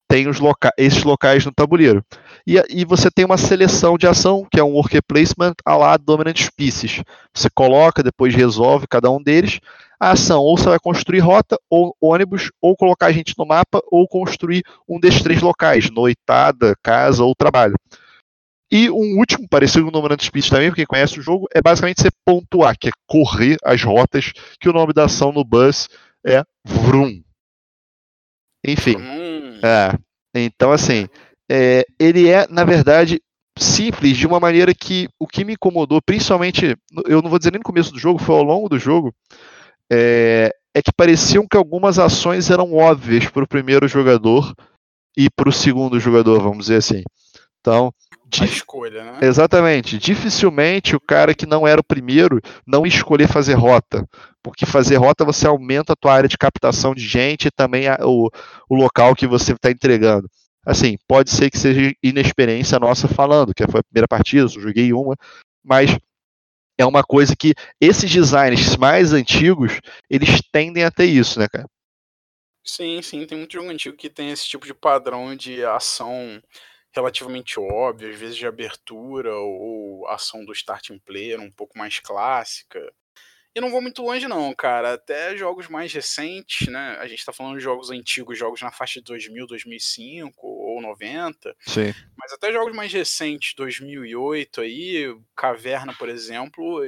tem 0.08 0.28
os 0.28 0.40
loca 0.40 0.72
esses 0.78 1.04
locais 1.04 1.46
no 1.46 1.52
tabuleiro. 1.52 2.04
E, 2.46 2.56
e, 2.70 2.86
você 2.86 3.12
tem 3.12 3.26
uma 3.26 3.38
seleção 3.38 3.98
de 3.98 4.08
ação, 4.08 4.48
que 4.50 4.60
é 4.60 4.64
um 4.64 4.74
worker 4.74 5.02
placement 5.06 5.54
a 5.66 5.76
lá 5.76 5.98
Dominant 5.98 6.42
Species. 6.42 7.04
Você 7.34 7.50
coloca, 7.54 8.02
depois 8.02 8.34
resolve 8.34 8.88
cada 8.88 9.12
um 9.12 9.22
deles. 9.22 9.60
A 10.00 10.12
ação, 10.12 10.40
ou 10.42 10.58
você 10.58 10.70
vai 10.70 10.80
construir 10.80 11.20
rota, 11.20 11.58
ou 11.70 11.96
ônibus, 12.00 12.52
ou 12.62 12.76
colocar 12.76 13.08
a 13.08 13.12
gente 13.12 13.34
no 13.38 13.46
mapa, 13.46 13.82
ou 13.92 14.08
construir 14.08 14.64
um 14.88 15.00
desses 15.00 15.22
três 15.22 15.42
locais, 15.42 15.90
noitada, 15.90 16.76
casa 16.82 17.24
ou 17.24 17.36
trabalho. 17.36 17.76
E 18.72 18.90
um 18.90 19.18
último, 19.18 19.48
parecido 19.50 19.84
com 19.84 19.90
o 19.90 19.92
Dominant 19.92 20.22
Species 20.22 20.50
também, 20.50 20.70
porque 20.70 20.82
quem 20.82 20.88
conhece 20.88 21.20
o 21.20 21.22
jogo, 21.22 21.48
é 21.54 21.62
basicamente 21.62 22.02
você 22.02 22.10
pontuar, 22.26 22.78
que 22.78 22.90
é 22.90 22.92
correr 23.08 23.58
as 23.64 23.82
rotas, 23.82 24.32
que 24.60 24.70
o 24.70 24.74
nome 24.74 24.94
da 24.94 25.06
ação 25.06 25.32
no 25.32 25.44
bus 25.44 25.90
é 26.26 26.44
Vroom. 26.66 27.22
Enfim. 28.66 28.98
Hum. 28.98 29.37
É. 29.64 29.98
Então, 30.34 30.72
assim, 30.72 31.08
é, 31.50 31.86
ele 32.00 32.30
é, 32.30 32.48
na 32.48 32.64
verdade, 32.64 33.22
simples 33.58 34.18
de 34.18 34.28
uma 34.28 34.40
maneira 34.40 34.74
que 34.74 35.08
o 35.20 35.28
que 35.28 35.44
me 35.44 35.54
incomodou, 35.54 36.02
principalmente, 36.02 36.76
eu 37.06 37.22
não 37.22 37.30
vou 37.30 37.40
dizer 37.40 37.52
nem 37.52 37.60
no 37.60 37.66
começo 37.66 37.92
do 37.92 38.00
jogo, 38.00 38.20
foi 38.20 38.36
ao 38.36 38.44
longo 38.44 38.70
do 38.70 38.78
jogo, 38.78 39.14
é, 39.92 40.54
é 40.76 40.82
que 40.82 40.92
pareciam 40.96 41.48
que 41.48 41.58
algumas 41.58 41.98
ações 41.98 42.50
eram 42.50 42.74
óbvias 42.74 43.30
para 43.30 43.44
o 43.44 43.48
primeiro 43.48 43.88
jogador 43.88 44.54
e 45.18 45.30
para 45.30 45.50
o 45.50 45.54
segundo 45.54 46.00
jogador, 46.00 46.40
vamos 46.42 46.66
dizer 46.66 46.78
assim. 46.78 47.04
Então, 47.68 47.94
a 48.42 48.46
escolha, 48.46 49.04
né? 49.04 49.20
Exatamente. 49.22 49.98
Dificilmente 49.98 50.96
o 50.96 51.00
cara 51.00 51.34
que 51.34 51.46
não 51.46 51.68
era 51.68 51.82
o 51.82 51.84
primeiro 51.84 52.42
não 52.66 52.86
escolher 52.86 53.28
fazer 53.28 53.54
rota. 53.54 54.08
Porque 54.42 54.66
fazer 54.66 54.96
rota 54.98 55.26
você 55.26 55.48
aumenta 55.48 55.94
a 55.94 55.96
tua 55.96 56.14
área 56.14 56.30
de 56.30 56.38
captação 56.38 56.96
de 56.96 57.06
gente 57.06 57.48
e 57.48 57.52
também 57.52 57.88
a, 57.88 57.98
o, 58.02 58.30
o 58.70 58.76
local 58.76 59.16
que 59.16 59.28
você 59.28 59.54
está 59.54 59.70
entregando. 59.70 60.30
Assim, 60.66 60.98
pode 61.08 61.30
ser 61.30 61.50
que 61.50 61.58
seja 61.58 61.94
inexperiência 62.04 62.80
nossa 62.80 63.08
falando, 63.08 63.54
que 63.54 63.66
foi 63.68 63.80
a 63.80 63.84
primeira 63.84 64.08
partida, 64.08 64.44
eu 64.44 64.62
joguei 64.62 64.92
uma, 64.92 65.16
mas 65.64 65.98
é 66.78 66.86
uma 66.86 67.04
coisa 67.04 67.36
que 67.38 67.54
esses 67.80 68.12
designs 68.12 68.76
mais 68.76 69.14
antigos, 69.14 69.80
eles 70.10 70.42
tendem 70.52 70.84
a 70.84 70.92
ter 70.92 71.06
isso, 71.06 71.40
né, 71.40 71.48
cara? 71.48 71.66
Sim, 72.66 73.02
sim, 73.02 73.26
tem 73.26 73.38
muito 73.38 73.54
jogo 73.54 73.70
antigo 73.70 73.96
que 73.96 74.10
tem 74.10 74.30
esse 74.30 74.46
tipo 74.46 74.66
de 74.66 74.74
padrão 74.74 75.34
de 75.38 75.64
ação 75.64 76.42
relativamente 76.98 77.60
óbvio, 77.60 78.10
às 78.10 78.20
vezes 78.20 78.36
de 78.36 78.46
abertura 78.46 79.36
ou 79.36 80.08
ação 80.08 80.44
do 80.46 80.52
starting 80.52 81.00
player 81.00 81.40
um 81.40 81.52
pouco 81.52 81.78
mais 81.78 82.00
clássica. 82.00 82.80
E 83.56 83.62
não 83.62 83.72
vou 83.72 83.82
muito 83.82 84.04
longe 84.04 84.28
não, 84.28 84.54
cara, 84.54 84.94
até 84.94 85.36
jogos 85.36 85.68
mais 85.68 85.92
recentes, 85.92 86.68
né, 86.68 86.96
a 87.00 87.08
gente 87.08 87.26
tá 87.26 87.34
falando 87.34 87.58
de 87.58 87.64
jogos 87.64 87.90
antigos, 87.90 88.38
jogos 88.38 88.62
na 88.62 88.72
faixa 88.72 89.00
de 89.00 89.06
2000, 89.06 89.48
2005 89.48 90.48
ou 90.78 90.82
90, 90.82 91.56
Sim. 91.62 91.94
mas 92.18 92.32
até 92.34 92.52
jogos 92.52 92.76
mais 92.76 92.92
recentes, 92.92 93.54
2008 93.56 94.62
aí, 94.62 95.16
Caverna, 95.36 95.94
por 95.94 96.10
exemplo, 96.10 96.82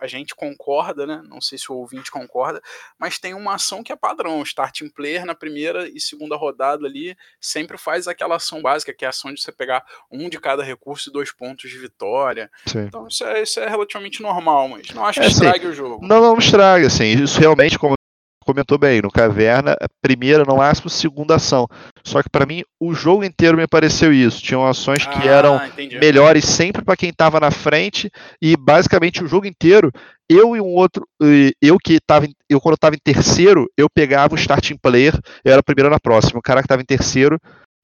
a 0.00 0.06
gente 0.06 0.34
concorda, 0.34 1.06
né? 1.06 1.22
Não 1.28 1.40
sei 1.40 1.58
se 1.58 1.70
o 1.70 1.76
ouvinte 1.76 2.10
concorda, 2.10 2.62
mas 2.98 3.18
tem 3.18 3.34
uma 3.34 3.54
ação 3.54 3.82
que 3.82 3.92
é 3.92 3.96
padrão. 3.96 4.42
Starting 4.42 4.88
player 4.88 5.24
na 5.24 5.34
primeira 5.34 5.88
e 5.88 6.00
segunda 6.00 6.36
rodada 6.36 6.86
ali 6.86 7.16
sempre 7.40 7.76
faz 7.76 8.08
aquela 8.08 8.36
ação 8.36 8.62
básica, 8.62 8.94
que 8.94 9.04
é 9.04 9.08
a 9.08 9.10
ação 9.10 9.32
de 9.32 9.40
você 9.40 9.52
pegar 9.52 9.84
um 10.10 10.28
de 10.28 10.38
cada 10.38 10.62
recurso 10.62 11.10
e 11.10 11.12
dois 11.12 11.32
pontos 11.32 11.70
de 11.70 11.78
vitória. 11.78 12.50
Sim. 12.66 12.80
Então 12.80 13.06
isso 13.06 13.24
é, 13.24 13.42
isso 13.42 13.60
é 13.60 13.68
relativamente 13.68 14.22
normal, 14.22 14.68
mas 14.68 14.90
não 14.90 15.04
acho 15.04 15.20
que 15.20 15.26
é, 15.26 15.28
estrague 15.28 15.66
o 15.66 15.72
jogo. 15.72 16.06
Não, 16.06 16.20
não 16.20 16.38
estraga, 16.38 16.86
assim. 16.86 17.04
Isso 17.04 17.38
realmente, 17.38 17.78
como 17.78 17.94
comentou 18.52 18.76
bem, 18.78 19.00
no 19.00 19.10
Caverna, 19.10 19.76
primeira, 20.02 20.44
no 20.44 20.56
máximo, 20.56 20.90
segunda 20.90 21.36
ação. 21.36 21.66
Só 22.04 22.22
que 22.22 22.28
para 22.28 22.44
mim, 22.44 22.62
o 22.80 22.92
jogo 22.92 23.24
inteiro 23.24 23.56
me 23.56 23.66
pareceu 23.66 24.12
isso. 24.12 24.42
Tinham 24.42 24.66
ações 24.66 25.06
que 25.06 25.28
ah, 25.28 25.32
eram 25.32 25.66
entendi. 25.66 25.98
melhores 25.98 26.44
sempre 26.44 26.84
para 26.84 26.96
quem 26.96 27.10
estava 27.10 27.38
na 27.38 27.50
frente, 27.50 28.10
e 28.42 28.56
basicamente 28.56 29.22
o 29.22 29.28
jogo 29.28 29.46
inteiro, 29.46 29.92
eu 30.28 30.56
e 30.56 30.60
um 30.60 30.74
outro, 30.74 31.06
eu 31.62 31.78
que 31.78 31.94
estava, 31.94 32.26
eu 32.48 32.60
quando 32.60 32.74
estava 32.74 32.94
em 32.94 33.00
terceiro, 33.02 33.66
eu 33.76 33.88
pegava 33.88 34.34
o 34.34 34.38
starting 34.38 34.76
player, 34.76 35.14
eu 35.44 35.52
era 35.52 35.62
primeiro 35.62 35.90
na 35.90 36.00
próxima. 36.00 36.38
O 36.38 36.42
cara 36.42 36.60
que 36.60 36.66
estava 36.66 36.82
em 36.82 36.86
terceiro 36.86 37.38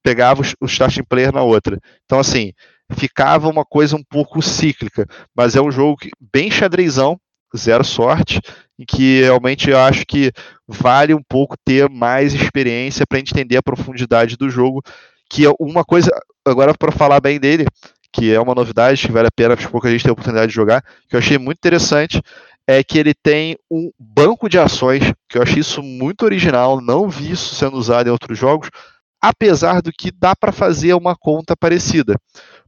pegava 0.04 0.42
o 0.60 0.66
starting 0.66 1.04
player 1.04 1.32
na 1.32 1.42
outra. 1.42 1.78
Então, 2.04 2.18
assim, 2.18 2.52
ficava 2.92 3.48
uma 3.48 3.64
coisa 3.64 3.96
um 3.96 4.02
pouco 4.08 4.40
cíclica, 4.40 5.06
mas 5.36 5.56
é 5.56 5.60
um 5.60 5.70
jogo 5.70 5.96
bem 6.32 6.50
xadrezão, 6.50 7.18
zero 7.56 7.84
sorte, 7.84 8.40
em 8.78 8.84
que 8.84 9.22
realmente 9.22 9.70
eu 9.70 9.78
acho 9.78 10.04
que 10.06 10.32
vale 10.66 11.14
um 11.14 11.22
pouco 11.22 11.56
ter 11.64 11.88
mais 11.88 12.34
experiência 12.34 13.06
para 13.06 13.18
entender 13.18 13.56
a 13.56 13.62
profundidade 13.62 14.36
do 14.36 14.48
jogo, 14.50 14.82
que 15.30 15.46
é 15.46 15.52
uma 15.58 15.84
coisa, 15.84 16.10
agora 16.44 16.74
para 16.74 16.92
falar 16.92 17.20
bem 17.20 17.38
dele, 17.38 17.66
que 18.12 18.32
é 18.32 18.40
uma 18.40 18.54
novidade 18.54 19.06
que 19.06 19.12
vale 19.12 19.28
a 19.28 19.34
pena 19.34 19.56
porque 19.56 19.70
pouco 19.70 19.86
a 19.86 19.90
gente 19.90 20.02
ter 20.02 20.10
a 20.10 20.12
oportunidade 20.12 20.48
de 20.48 20.54
jogar, 20.54 20.82
que 21.08 21.16
eu 21.16 21.18
achei 21.18 21.38
muito 21.38 21.58
interessante, 21.58 22.22
é 22.66 22.82
que 22.82 22.98
ele 22.98 23.14
tem 23.14 23.56
um 23.70 23.90
banco 23.98 24.48
de 24.48 24.58
ações, 24.58 25.12
que 25.28 25.38
eu 25.38 25.42
achei 25.42 25.60
isso 25.60 25.82
muito 25.82 26.24
original, 26.24 26.80
não 26.80 27.08
vi 27.08 27.30
isso 27.30 27.54
sendo 27.54 27.76
usado 27.76 28.08
em 28.08 28.10
outros 28.10 28.36
jogos, 28.36 28.68
apesar 29.20 29.80
do 29.80 29.92
que 29.92 30.10
dá 30.10 30.34
para 30.34 30.52
fazer 30.52 30.94
uma 30.94 31.14
conta 31.14 31.56
parecida. 31.56 32.16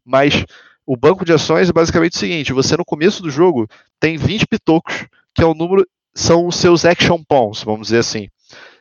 Mas 0.04 0.44
o 0.88 0.96
banco 0.96 1.22
de 1.22 1.34
ações 1.34 1.68
é 1.68 1.72
basicamente 1.72 2.14
o 2.14 2.18
seguinte: 2.18 2.52
você 2.54 2.74
no 2.74 2.84
começo 2.84 3.22
do 3.22 3.30
jogo 3.30 3.68
tem 4.00 4.16
20 4.16 4.46
pitocos, 4.46 5.06
que 5.34 5.42
é 5.42 5.46
o 5.46 5.52
número, 5.52 5.86
são 6.14 6.46
os 6.46 6.56
seus 6.56 6.86
action 6.86 7.22
pawns, 7.22 7.62
vamos 7.62 7.88
dizer 7.88 7.98
assim. 7.98 8.28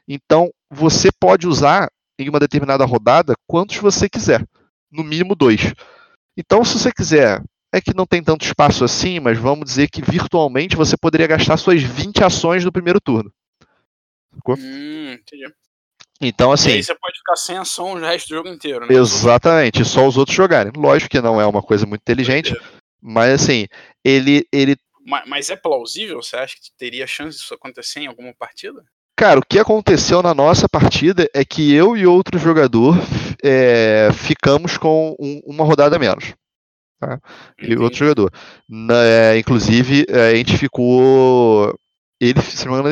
Então 0.08 0.50
você 0.72 1.10
pode 1.20 1.46
usar 1.46 1.92
em 2.18 2.30
uma 2.30 2.40
determinada 2.40 2.86
rodada 2.86 3.36
quantos 3.46 3.76
você 3.76 4.08
quiser, 4.08 4.48
no 4.90 5.04
mínimo 5.04 5.36
dois. 5.36 5.74
Então, 6.38 6.64
se 6.64 6.80
você 6.80 6.92
quiser, 6.94 7.44
é 7.74 7.82
que 7.82 7.94
não 7.94 8.06
tem 8.06 8.24
tanto 8.24 8.46
espaço 8.46 8.86
assim, 8.86 9.20
mas 9.20 9.38
vamos 9.38 9.66
dizer 9.66 9.90
que 9.90 10.02
virtualmente 10.02 10.78
você 10.78 10.96
poderia 10.96 11.28
gastar 11.28 11.58
suas 11.58 11.82
20 11.84 12.24
ações 12.24 12.64
no 12.64 12.72
primeiro 12.72 13.02
turno. 13.02 13.32
Hum, 14.58 15.12
entendi. 15.12 15.54
Então, 16.20 16.52
assim. 16.52 16.70
E 16.70 16.74
aí 16.74 16.84
você 16.84 16.96
pode 16.96 17.18
ficar 17.18 17.36
sem 17.36 17.58
ação 17.58 17.94
o 17.94 18.00
resto 18.00 18.30
do 18.30 18.36
jogo 18.36 18.50
inteiro, 18.50 18.86
né? 18.86 18.96
Exatamente, 18.96 19.86
só 19.86 20.08
os 20.08 20.18
outros 20.18 20.36
jogarem. 20.36 20.72
Lógico 20.76 21.12
que 21.12 21.22
não 21.22 21.40
é 21.40 21.46
uma 21.46 21.62
coisa 21.62 21.86
muito 21.86 22.02
inteligente, 22.02 22.56
mas 23.02 23.42
assim, 23.42 23.68
ele. 24.04 24.48
ele... 24.52 24.76
Mas, 25.06 25.24
mas, 25.28 25.50
é 25.50 25.56
plausível? 25.56 26.22
Você 26.22 26.36
acha 26.36 26.56
que 26.56 26.70
teria 26.78 27.08
chance 27.08 27.38
disso 27.38 27.54
acontecer 27.54 28.02
em 28.02 28.08
alguma 28.08 28.34
partida? 28.34 28.84
Cara, 29.16 29.40
o 29.40 29.46
que 29.48 29.58
aconteceu 29.58 30.22
na 30.22 30.34
nossa 30.34 30.70
partida 30.70 31.28
é 31.34 31.44
que 31.44 31.74
eu 31.74 31.98
e 31.98 32.06
outro 32.06 32.38
jogador 32.38 32.96
é, 33.44 34.10
ficamos 34.14 34.78
com 34.78 35.16
um, 35.20 35.42
uma 35.46 35.64
rodada 35.64 35.98
menos. 35.98 36.36
Tá? 37.00 37.20
E 37.60 37.76
outro 37.76 38.00
jogador. 38.00 38.32
Na, 38.68 39.04
é, 39.04 39.38
inclusive, 39.38 40.06
é, 40.10 40.32
a 40.32 40.36
gente 40.36 40.58
ficou. 40.58 41.78
Ele, 42.20 42.40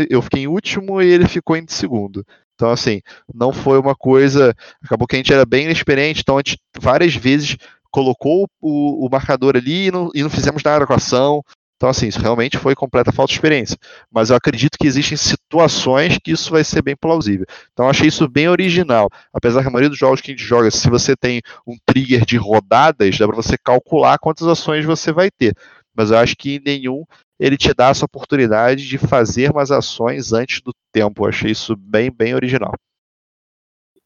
eu 0.10 0.22
fiquei 0.22 0.44
em 0.44 0.48
último 0.48 1.02
e 1.02 1.08
ele 1.08 1.28
ficou 1.28 1.56
em 1.56 1.66
segundo. 1.68 2.26
Então, 2.56 2.72
assim, 2.72 3.02
não 3.34 3.52
foi 3.52 3.78
uma 3.78 3.96
coisa. 3.96 4.56
Acabou 4.84 5.08
que 5.08 5.16
a 5.16 5.20
gente 5.20 5.34
era 5.34 5.46
bem 5.46 5.66
inexperiente, 5.66 6.22
então 6.22 6.38
a 6.38 6.40
gente 6.40 6.58
várias 6.80 7.14
vezes 7.16 7.58
colocou 7.92 8.48
o, 8.62 9.06
o 9.06 9.10
marcador 9.10 9.56
ali 9.56 9.88
e 9.88 9.92
não, 9.92 10.10
e 10.14 10.24
não 10.24 10.30
fizemos 10.30 10.64
nada 10.64 10.86
com 10.86 10.94
a 10.94 10.98
ação. 10.98 11.44
Então, 11.76 11.90
assim, 11.90 12.08
isso 12.08 12.20
realmente 12.20 12.58
foi 12.58 12.74
completa 12.74 13.12
falta 13.12 13.32
de 13.32 13.38
experiência. 13.38 13.78
Mas 14.10 14.30
eu 14.30 14.36
acredito 14.36 14.78
que 14.80 14.88
existem 14.88 15.18
situações 15.18 16.18
que 16.24 16.32
isso 16.32 16.50
vai 16.50 16.64
ser 16.64 16.82
bem 16.82 16.96
plausível. 16.96 17.46
Então, 17.74 17.86
eu 17.86 17.90
achei 17.90 18.08
isso 18.08 18.28
bem 18.30 18.48
original. 18.48 19.10
Apesar 19.34 19.62
que 19.62 19.68
a 19.68 19.72
maioria 19.72 19.90
dos 19.90 20.00
jogos 20.00 20.22
que 20.22 20.32
a 20.32 20.34
gente 20.34 20.44
joga, 20.44 20.72
se 20.72 20.90
você 20.90 21.16
tem 21.16 21.42
um 21.68 21.76
trigger 21.86 22.26
de 22.26 22.38
rodadas, 22.38 23.18
dá 23.18 23.28
para 23.28 23.36
você 23.36 23.58
calcular 23.58 24.18
quantas 24.18 24.48
ações 24.48 24.86
você 24.86 25.12
vai 25.12 25.30
ter. 25.30 25.54
Mas 25.94 26.12
eu 26.12 26.18
acho 26.18 26.36
que 26.36 26.62
nenhum 26.66 27.04
ele 27.40 27.58
te 27.58 27.74
dá 27.74 27.90
essa 27.90 28.06
oportunidade 28.06 28.88
de 28.88 28.98
fazer 28.98 29.54
mais 29.54 29.72
ações 29.72 30.34
antes 30.34 30.62
do 30.62 30.74
tempo. 30.92 31.24
Eu 31.24 31.30
achei 31.30 31.52
isso 31.52 31.76
bem, 31.76 32.10
bem 32.10 32.34
original. 32.34 32.74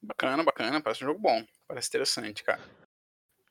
Bacana, 0.01 0.43
bacana. 0.43 0.81
Parece 0.81 1.03
um 1.03 1.07
jogo 1.07 1.19
bom. 1.19 1.43
Parece 1.67 1.89
interessante, 1.89 2.43
cara. 2.43 2.61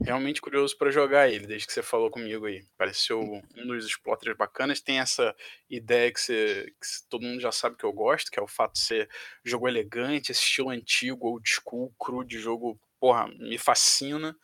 Realmente 0.01 0.41
curioso 0.41 0.79
para 0.79 0.93
jogar 0.93 1.29
ele, 1.29 1.45
desde 1.47 1.67
que 1.67 1.73
você 1.73 1.83
falou 1.83 2.11
comigo 2.11 2.47
aí. 2.47 2.65
Pareceu 2.77 3.21
um 3.21 3.67
dos 3.67 3.85
exploiters 3.85 4.37
bacanas. 4.37 4.81
Tem 4.81 5.01
essa 5.01 5.35
ideia 5.69 6.13
que, 6.13 6.21
você, 6.21 6.73
que 6.81 7.09
todo 7.09 7.25
mundo 7.25 7.41
já 7.41 7.51
sabe 7.51 7.77
que 7.77 7.85
eu 7.85 7.93
gosto, 7.93 8.31
que 8.31 8.39
é 8.39 8.43
o 8.43 8.47
fato 8.47 8.75
de 8.75 8.81
ser 8.81 9.11
jogo 9.45 9.69
elegante, 9.69 10.31
esse 10.31 10.43
estilo 10.43 10.71
antigo, 10.71 11.27
old 11.27 11.49
school, 11.49 11.93
cru 11.99 12.25
de 12.25 12.39
jogo, 12.39 12.81
porra, 13.01 13.27
me 13.29 13.59
fascina. 13.59 14.37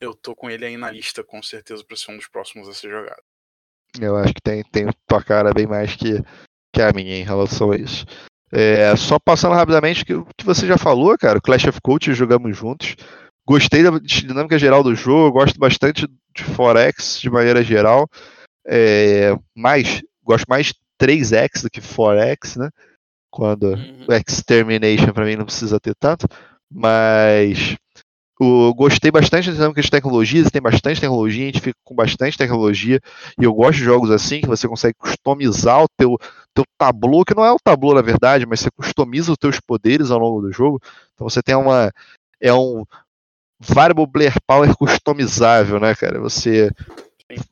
Eu 0.00 0.14
tô 0.14 0.34
com 0.34 0.48
ele 0.48 0.64
aí 0.64 0.76
na 0.76 0.90
lista, 0.90 1.22
com 1.22 1.42
certeza, 1.42 1.84
para 1.84 1.96
ser 1.96 2.12
um 2.12 2.16
dos 2.16 2.28
próximos 2.28 2.68
a 2.68 2.72
ser 2.72 2.88
jogado. 2.88 3.22
Eu 4.00 4.16
acho 4.16 4.34
que 4.34 4.40
tem, 4.42 4.62
tem 4.64 4.88
tua 5.06 5.22
cara 5.22 5.52
bem 5.52 5.66
mais 5.66 5.94
que, 5.94 6.22
que 6.72 6.82
a 6.82 6.92
minha 6.92 7.16
em 7.16 7.24
relação 7.24 7.70
a 7.72 7.76
isso. 7.76 8.04
É, 8.50 8.94
só 8.96 9.18
passando 9.18 9.54
rapidamente 9.54 10.02
o 10.02 10.24
que, 10.24 10.34
que 10.38 10.44
você 10.44 10.66
já 10.66 10.78
falou, 10.78 11.16
cara, 11.18 11.40
Clash 11.40 11.66
of 11.66 11.80
Coach 11.82 12.14
jogamos 12.14 12.56
juntos. 12.56 12.96
Gostei 13.46 13.82
da 13.82 13.98
dinâmica 13.98 14.58
geral 14.58 14.82
do 14.82 14.94
jogo, 14.94 15.38
gosto 15.38 15.58
bastante 15.58 16.06
de 16.34 16.44
Forex 16.44 17.18
de 17.20 17.30
maneira 17.30 17.62
geral. 17.62 18.08
É, 18.66 19.34
mais, 19.56 20.02
gosto 20.22 20.46
mais 20.46 20.66
de 20.66 20.74
3x 21.00 21.62
do 21.62 21.70
que 21.70 21.80
Forex, 21.80 22.56
né? 22.56 22.70
Quando 23.30 23.64
uhum. 23.64 24.06
o 24.08 24.12
Extermination 24.12 25.12
para 25.12 25.24
mim 25.24 25.36
não 25.36 25.44
precisa 25.44 25.80
ter 25.80 25.94
tanto, 25.94 26.26
mas 26.70 27.76
eu 28.40 28.74
gostei 28.74 29.10
bastante 29.10 29.48
da 29.48 29.54
dinâmica 29.54 29.82
de 29.82 29.90
tecnologias, 29.90 30.50
tem 30.50 30.62
bastante 30.62 31.00
tecnologia, 31.00 31.44
a 31.44 31.46
gente 31.46 31.60
fica 31.60 31.78
com 31.84 31.94
bastante 31.94 32.38
tecnologia, 32.38 33.00
e 33.38 33.44
eu 33.44 33.52
gosto 33.52 33.78
de 33.78 33.84
jogos 33.84 34.10
assim, 34.10 34.40
que 34.40 34.46
você 34.46 34.68
consegue 34.68 34.94
customizar 34.98 35.82
o 35.82 35.88
teu, 35.96 36.16
teu 36.54 36.64
tabu, 36.78 37.24
que 37.24 37.34
não 37.34 37.44
é 37.44 37.52
o 37.52 37.58
tabu 37.62 37.94
na 37.94 38.02
verdade, 38.02 38.46
mas 38.46 38.60
você 38.60 38.70
customiza 38.70 39.32
os 39.32 39.38
teus 39.38 39.58
poderes 39.60 40.10
ao 40.10 40.18
longo 40.18 40.40
do 40.42 40.52
jogo, 40.52 40.80
então 41.14 41.28
você 41.28 41.42
tem 41.42 41.56
uma, 41.56 41.92
é 42.40 42.52
um 42.52 42.84
variable 43.58 44.06
player 44.06 44.34
power 44.46 44.76
customizável, 44.76 45.80
né, 45.80 45.94
cara, 45.94 46.20
você 46.20 46.70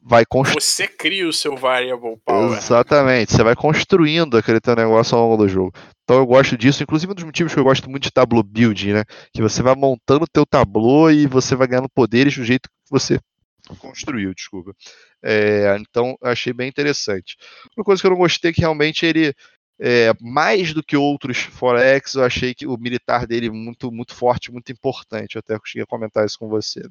vai 0.03 0.25
construir. 0.25 0.63
Você 0.63 0.89
cria 0.89 1.29
o 1.29 1.33
seu 1.33 1.57
variable 1.57 2.17
power. 2.25 2.57
Exatamente, 2.57 3.33
você 3.33 3.43
vai 3.43 3.55
construindo 3.55 4.37
aquele 4.37 4.61
teu 4.61 4.75
negócio 4.75 5.17
ao 5.17 5.29
longo 5.29 5.43
do 5.43 5.49
jogo. 5.49 5.73
Então 6.05 6.19
eu 6.19 6.27
gosto 6.27 6.57
disso, 6.57 6.83
inclusive 6.83 7.13
um 7.13 7.15
dos 7.15 7.25
motivos 7.25 7.53
que 7.53 7.61
eu 7.61 7.65
gosto 7.65 7.91
muito 7.91 8.05
de 8.05 8.13
tableau 8.13 8.43
building, 8.43 8.95
né? 8.95 9.05
Que 9.33 9.43
você 9.43 9.63
vai 9.63 9.75
montando 9.75 10.25
o 10.25 10.29
teu 10.29 10.47
tableau 10.47 11.11
e 11.11 11.27
você 11.27 11.55
vai 11.55 11.67
ganhando 11.67 11.89
poderes 11.89 12.37
do 12.37 12.45
jeito 12.45 12.69
que 12.69 12.91
você 12.91 13.21
construiu, 13.79 14.33
desculpa. 14.33 14.73
É, 15.23 15.77
então 15.81 16.17
eu 16.23 16.31
achei 16.31 16.53
bem 16.53 16.69
interessante. 16.69 17.37
Uma 17.77 17.85
coisa 17.85 18.01
que 18.01 18.07
eu 18.07 18.13
não 18.13 18.19
gostei 18.19 18.53
é 18.53 18.55
que 18.55 18.61
realmente 18.61 19.05
ele 19.05 19.35
é, 19.79 20.13
mais 20.21 20.73
do 20.73 20.83
que 20.83 20.97
outros 20.97 21.39
Forex, 21.39 22.15
eu 22.15 22.25
achei 22.25 22.55
que 22.55 22.67
o 22.67 22.79
militar 22.79 23.27
dele 23.27 23.51
muito 23.51 23.91
muito 23.91 24.15
forte, 24.15 24.53
muito 24.53 24.71
importante. 24.73 25.37
Eu 25.37 25.41
até 25.41 25.59
cheguei 25.65 25.83
a 25.83 25.87
comentar 25.87 26.25
isso 26.25 26.39
com 26.39 26.49
você. 26.49 26.81
Né? 26.81 26.91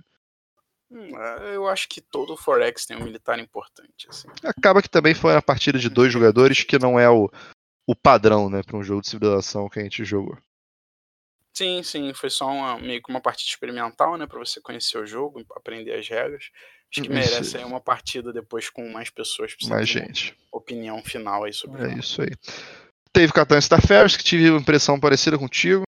Hum, 0.91 1.17
é, 1.17 1.55
eu 1.55 1.67
acho 1.67 1.89
que 1.89 1.99
todo 1.99 2.37
Forex 2.37 2.85
tem 2.85 2.97
um 2.97 3.03
militar 3.03 3.39
importante. 3.39 4.07
Assim. 4.09 4.27
Acaba 4.43 4.81
que 4.81 4.89
também 4.89 5.13
foi 5.13 5.33
uma 5.33 5.41
partida 5.41 5.79
de 5.79 5.89
dois 5.89 6.11
jogadores 6.11 6.63
que 6.63 6.77
não 6.77 6.99
é 6.99 7.09
o, 7.09 7.29
o 7.87 7.95
padrão, 7.95 8.49
né, 8.49 8.61
para 8.63 8.77
um 8.77 8.83
jogo 8.83 9.01
de 9.01 9.09
civilização 9.09 9.69
que 9.69 9.79
a 9.79 9.83
gente 9.83 10.05
jogou. 10.05 10.37
Sim, 11.53 11.81
sim, 11.83 12.13
foi 12.13 12.29
só 12.29 12.49
uma, 12.49 12.77
meio 12.77 13.01
que 13.01 13.09
uma 13.09 13.21
partida 13.21 13.49
experimental, 13.49 14.17
né, 14.17 14.27
para 14.27 14.39
você 14.39 14.59
conhecer 14.59 14.97
o 14.97 15.05
jogo, 15.05 15.43
aprender 15.55 15.93
as 15.93 16.07
regras. 16.07 16.49
Acho 16.91 17.01
que 17.01 17.09
merece 17.09 17.57
aí 17.57 17.63
uma 17.63 17.81
partida 17.81 18.31
depois 18.31 18.69
com 18.69 18.87
mais 18.91 19.09
pessoas. 19.09 19.55
Mais 19.67 19.87
gente. 19.87 20.37
Opinião 20.51 21.01
final 21.01 21.43
aí 21.43 21.53
sobre 21.53 21.83
É 21.83 21.97
isso 21.97 22.21
aí. 22.21 22.29
Teve 23.11 23.33
Catan 23.33 23.57
Starfares, 23.57 24.15
que 24.15 24.23
tive 24.23 24.49
uma 24.49 24.59
impressão 24.59 24.99
parecida 24.99 25.37
contigo. 25.37 25.83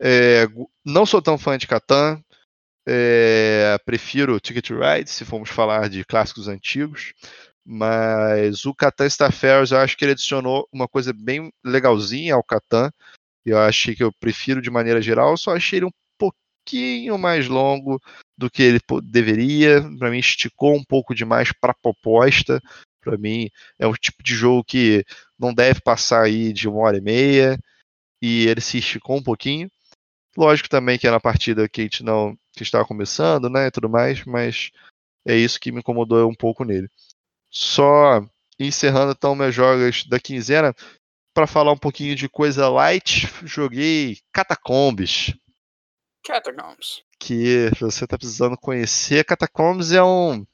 É, 0.00 0.46
não 0.84 1.04
sou 1.04 1.20
tão 1.20 1.36
fã 1.36 1.56
de 1.56 1.66
Catan, 1.66 2.22
é, 2.92 3.78
prefiro 3.84 4.40
Ticket 4.40 4.70
Ride, 4.70 5.08
se 5.08 5.24
formos 5.24 5.48
falar 5.48 5.88
de 5.88 6.04
clássicos 6.04 6.48
antigos. 6.48 7.12
Mas 7.64 8.66
o 8.66 8.74
Catan 8.74 9.06
Starfares, 9.06 9.70
eu 9.70 9.78
acho 9.78 9.96
que 9.96 10.04
ele 10.04 10.12
adicionou 10.12 10.66
uma 10.72 10.88
coisa 10.88 11.12
bem 11.12 11.52
legalzinha 11.64 12.34
ao 12.34 12.42
Catan. 12.42 12.90
Eu 13.44 13.58
achei 13.58 13.94
que 13.94 14.02
eu 14.02 14.12
prefiro 14.18 14.60
de 14.60 14.70
maneira 14.70 15.00
geral, 15.00 15.36
só 15.36 15.54
achei 15.54 15.78
ele 15.78 15.86
um 15.86 15.92
pouquinho 16.18 17.16
mais 17.16 17.46
longo 17.46 18.00
do 18.36 18.50
que 18.50 18.62
ele 18.62 18.80
deveria. 19.04 19.82
Para 19.98 20.10
mim, 20.10 20.18
esticou 20.18 20.74
um 20.74 20.82
pouco 20.82 21.14
demais 21.14 21.52
para 21.60 21.70
a 21.70 21.80
proposta. 21.80 22.60
Para 23.00 23.16
mim, 23.16 23.48
é 23.78 23.86
o 23.86 23.94
tipo 23.94 24.22
de 24.22 24.34
jogo 24.34 24.64
que 24.64 25.04
não 25.38 25.54
deve 25.54 25.80
passar 25.80 26.24
aí 26.24 26.52
de 26.52 26.68
uma 26.68 26.80
hora 26.80 26.98
e 26.98 27.00
meia. 27.00 27.58
E 28.20 28.48
ele 28.48 28.60
se 28.60 28.78
esticou 28.78 29.16
um 29.16 29.22
pouquinho. 29.22 29.70
Lógico 30.40 30.70
também 30.70 30.98
que 30.98 31.06
era 31.06 31.16
uma 31.16 31.20
partida 31.20 31.68
que 31.68 31.82
a 31.82 31.84
gente 31.84 32.02
não 32.02 32.34
que 32.54 32.62
estava 32.62 32.86
começando, 32.86 33.50
né, 33.50 33.66
e 33.66 33.70
tudo 33.70 33.90
mais, 33.90 34.24
mas 34.24 34.70
é 35.26 35.36
isso 35.36 35.60
que 35.60 35.70
me 35.70 35.80
incomodou 35.80 36.26
um 36.26 36.34
pouco 36.34 36.64
nele. 36.64 36.88
Só 37.50 38.24
encerrando 38.58 39.12
então 39.12 39.34
meus 39.34 39.54
jogos 39.54 40.06
da 40.06 40.18
quinzena, 40.18 40.74
para 41.34 41.46
falar 41.46 41.72
um 41.72 41.76
pouquinho 41.76 42.16
de 42.16 42.26
coisa 42.26 42.70
light, 42.70 43.28
joguei 43.44 44.18
Catacombs. 44.32 45.34
Catacombs. 46.24 47.02
Que 47.18 47.70
você 47.78 48.06
tá 48.06 48.16
precisando 48.16 48.56
conhecer. 48.56 49.26
Catacombs 49.26 49.92
é 49.92 50.02
um 50.02 50.46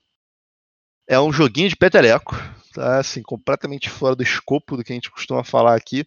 é 1.09 1.21
um 1.21 1.33
joguinho 1.33 1.69
de 1.69 1.77
peteleco, 1.77 2.35
tá? 2.75 2.99
Assim, 2.99 3.23
completamente 3.23 3.89
fora 3.89 4.17
do 4.17 4.25
escopo 4.25 4.77
do 4.77 4.83
que 4.83 4.93
a 4.93 4.97
gente 4.97 5.13
costuma 5.13 5.45
falar 5.45 5.77
aqui, 5.77 6.05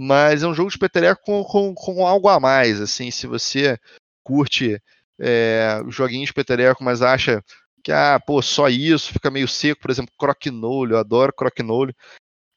mas 0.00 0.44
é 0.44 0.46
um 0.46 0.54
jogo 0.54 0.70
de 0.70 0.78
peteleco 0.78 1.20
com, 1.24 1.42
com, 1.42 1.74
com 1.74 2.06
algo 2.06 2.28
a 2.28 2.38
mais, 2.38 2.80
assim, 2.80 3.10
se 3.10 3.26
você 3.26 3.76
curte 4.22 4.80
é, 5.18 5.82
joguinhos 5.88 6.28
de 6.28 6.34
peteleco, 6.34 6.84
mas 6.84 7.02
acha 7.02 7.42
que, 7.82 7.90
ah, 7.90 8.20
pô, 8.24 8.40
só 8.40 8.68
isso, 8.68 9.12
fica 9.12 9.28
meio 9.28 9.48
seco, 9.48 9.80
por 9.80 9.90
exemplo, 9.90 10.14
croquinolho, 10.16 10.94
eu 10.94 10.98
adoro 11.00 11.32
croquinolho, 11.32 11.92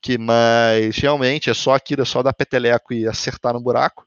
que, 0.04 0.19
mas 0.19 0.95
realmente 0.97 1.49
é 1.49 1.54
só 1.56 1.73
aquilo, 1.73 2.04
é 2.04 2.06
só 2.06 2.21
dar 2.21 2.32
peteleco 2.32 2.93
e 2.93 3.08
acertar 3.08 3.54
no 3.54 3.60
buraco. 3.60 4.06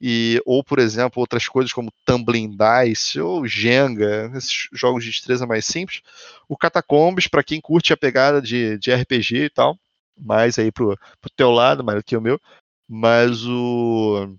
E, 0.00 0.40
ou, 0.46 0.64
por 0.64 0.78
exemplo, 0.78 1.20
outras 1.20 1.46
coisas 1.46 1.70
como 1.70 1.92
Tumbling 2.06 2.56
Dice 2.56 3.20
ou 3.20 3.46
Jenga, 3.46 4.32
esses 4.34 4.68
jogos 4.72 5.04
de 5.04 5.10
destreza 5.10 5.46
mais 5.46 5.66
simples. 5.66 6.00
O 6.48 6.56
Catacombs, 6.56 7.28
para 7.28 7.44
quem 7.44 7.60
curte 7.60 7.92
a 7.92 7.96
pegada 7.96 8.40
de, 8.40 8.78
de 8.78 8.90
RPG 8.90 9.44
e 9.44 9.50
tal, 9.50 9.78
mais 10.16 10.58
aí 10.58 10.70
pro, 10.72 10.98
pro 11.20 11.30
teu 11.36 11.50
lado, 11.50 11.84
mais 11.84 11.98
do 11.98 12.04
que 12.04 12.16
o 12.16 12.20
meu. 12.20 12.40
Mas 12.88 13.44
o. 13.46 14.36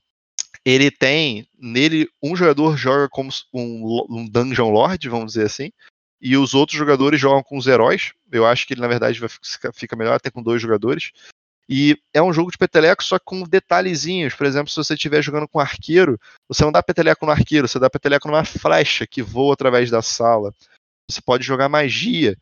Ele 0.64 0.90
tem. 0.90 1.48
Nele, 1.58 2.10
um 2.22 2.36
jogador 2.36 2.78
joga 2.78 3.08
como 3.10 3.30
um, 3.54 4.06
um 4.10 4.28
Dungeon 4.28 4.70
Lord, 4.72 5.10
vamos 5.10 5.34
dizer 5.34 5.46
assim 5.46 5.72
e 6.26 6.36
os 6.38 6.56
outros 6.56 6.76
jogadores 6.76 7.20
jogam 7.20 7.44
com 7.44 7.56
os 7.56 7.68
heróis. 7.68 8.12
Eu 8.32 8.48
acho 8.48 8.66
que 8.66 8.74
ele, 8.74 8.82
na 8.82 8.88
verdade, 8.88 9.20
vai 9.20 9.30
fica 9.74 9.96
melhor 9.96 10.16
até 10.16 10.32
com 10.32 10.42
dois 10.42 10.60
jogadores. 10.60 11.12
E 11.70 11.96
é 12.12 12.22
um 12.22 12.34
jogo 12.34 12.52
de 12.52 12.58
peteleco, 12.58 13.04
só 13.04 13.20
com 13.20 13.44
detalhezinhos. 13.44 14.34
Por 14.34 14.48
exemplo, 14.48 14.70
se 14.70 14.76
você 14.76 14.96
estiver 14.96 15.22
jogando 15.22 15.48
com 15.48 15.60
arqueiro, 15.60 16.20
você 16.48 16.64
não 16.64 16.72
dá 16.72 16.82
peteleco 16.82 17.28
no 17.28 17.32
arqueiro, 17.32 17.68
você 17.68 17.78
dá 17.78 17.90
peteleco 17.90 18.28
numa 18.28 18.44
flecha 18.44 19.06
que 19.06 19.22
voa 19.22 19.54
através 19.54 19.92
da 19.92 20.02
sala. 20.02 20.52
Você 21.10 21.22
pode 21.22 21.44
jogar 21.44 21.70
magia. 21.70 22.36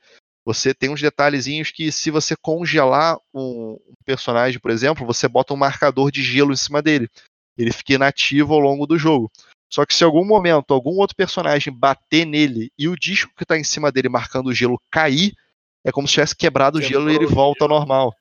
Você 0.46 0.74
tem 0.74 0.90
uns 0.90 1.02
detalhezinhos 1.02 1.72
que, 1.72 1.92
se 1.92 2.12
você 2.12 2.36
congelar 2.36 3.18
um 3.34 3.78
personagem, 4.06 4.60
por 4.60 4.72
exemplo, 4.72 5.06
você 5.06 5.28
bota 5.28 5.54
um 5.54 5.58
marcador 5.58 6.12
de 6.12 6.22
gelo 6.22 6.52
em 6.52 6.58
cima 6.58 6.82
dele. 6.82 7.10
Ele 7.58 7.72
fica 7.72 7.94
inativo 7.94 8.54
ao 8.54 8.60
longo 8.60 8.86
do 8.86 8.98
jogo. 8.98 9.32
Só 9.72 9.86
que 9.86 9.94
se 9.94 10.04
em 10.04 10.06
algum 10.06 10.26
momento 10.26 10.74
algum 10.74 10.98
outro 10.98 11.16
personagem 11.16 11.74
bater 11.74 12.26
nele 12.26 12.72
e 12.78 12.88
o 12.88 12.96
disco 12.96 13.34
que 13.36 13.44
está 13.44 13.58
em 13.58 13.64
cima 13.64 13.92
dele 13.92 14.10
marcando 14.10 14.48
o 14.48 14.54
gelo 14.54 14.80
cair, 14.92 15.34
é 15.84 15.92
como 15.92 16.08
se 16.08 16.14
tivesse 16.16 16.36
quebrado 16.36 16.78
o 16.78 16.82
gelo 16.82 17.10
e 17.10 17.16
ele 17.16 17.26
volta 17.26 17.64
ao 17.64 17.70
normal. 17.70 18.14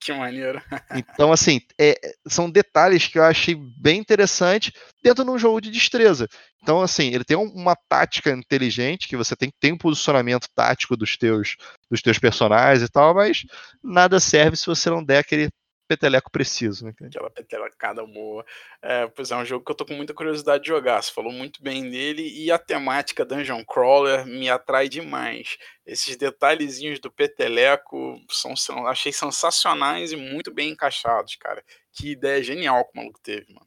Que 0.00 0.12
maneiro. 0.12 0.62
então, 0.94 1.32
assim, 1.32 1.60
é, 1.78 1.98
são 2.26 2.50
detalhes 2.50 3.06
que 3.06 3.18
eu 3.18 3.24
achei 3.24 3.54
bem 3.54 3.98
interessante 3.98 4.72
dentro 5.02 5.24
de 5.24 5.30
um 5.30 5.38
jogo 5.38 5.60
de 5.60 5.70
destreza. 5.70 6.28
Então, 6.62 6.80
assim, 6.80 7.12
ele 7.12 7.24
tem 7.24 7.36
uma 7.36 7.76
tática 7.88 8.30
inteligente, 8.30 9.08
que 9.08 9.16
você 9.16 9.34
tem, 9.34 9.50
tem 9.60 9.72
um 9.72 9.78
posicionamento 9.78 10.48
tático 10.54 10.96
dos 10.96 11.16
teus, 11.16 11.56
dos 11.90 12.00
teus 12.00 12.18
personagens 12.18 12.82
e 12.82 12.90
tal, 12.90 13.14
mas 13.14 13.44
nada 13.82 14.20
serve 14.20 14.56
se 14.56 14.66
você 14.66 14.88
não 14.88 15.02
der 15.02 15.18
aquele 15.18 15.48
peteleco 15.88 16.30
preciso, 16.30 16.84
né? 16.84 16.94
Aquela 17.02 17.30
petelecada 17.30 18.04
boa. 18.06 18.44
É, 18.82 19.06
pois 19.08 19.30
é, 19.30 19.36
um 19.36 19.44
jogo 19.44 19.64
que 19.64 19.72
eu 19.72 19.74
tô 19.74 19.86
com 19.86 19.94
muita 19.94 20.12
curiosidade 20.12 20.62
de 20.62 20.68
jogar. 20.68 21.02
Você 21.02 21.10
falou 21.10 21.32
muito 21.32 21.62
bem 21.62 21.90
dele 21.90 22.22
e 22.22 22.52
a 22.52 22.58
temática 22.58 23.24
Dungeon 23.24 23.64
Crawler 23.64 24.26
me 24.26 24.50
atrai 24.50 24.88
demais. 24.88 25.56
Esses 25.86 26.16
detalhezinhos 26.16 27.00
do 27.00 27.10
peteleco 27.10 28.20
são, 28.30 28.54
são 28.54 28.86
achei 28.86 29.12
sensacionais 29.12 30.12
e 30.12 30.16
muito 30.16 30.52
bem 30.52 30.70
encaixados, 30.70 31.34
cara. 31.36 31.64
Que 31.92 32.12
ideia 32.12 32.42
genial 32.42 32.84
que 32.84 32.92
o 32.94 32.96
maluco 33.00 33.18
teve, 33.22 33.52
mano. 33.52 33.66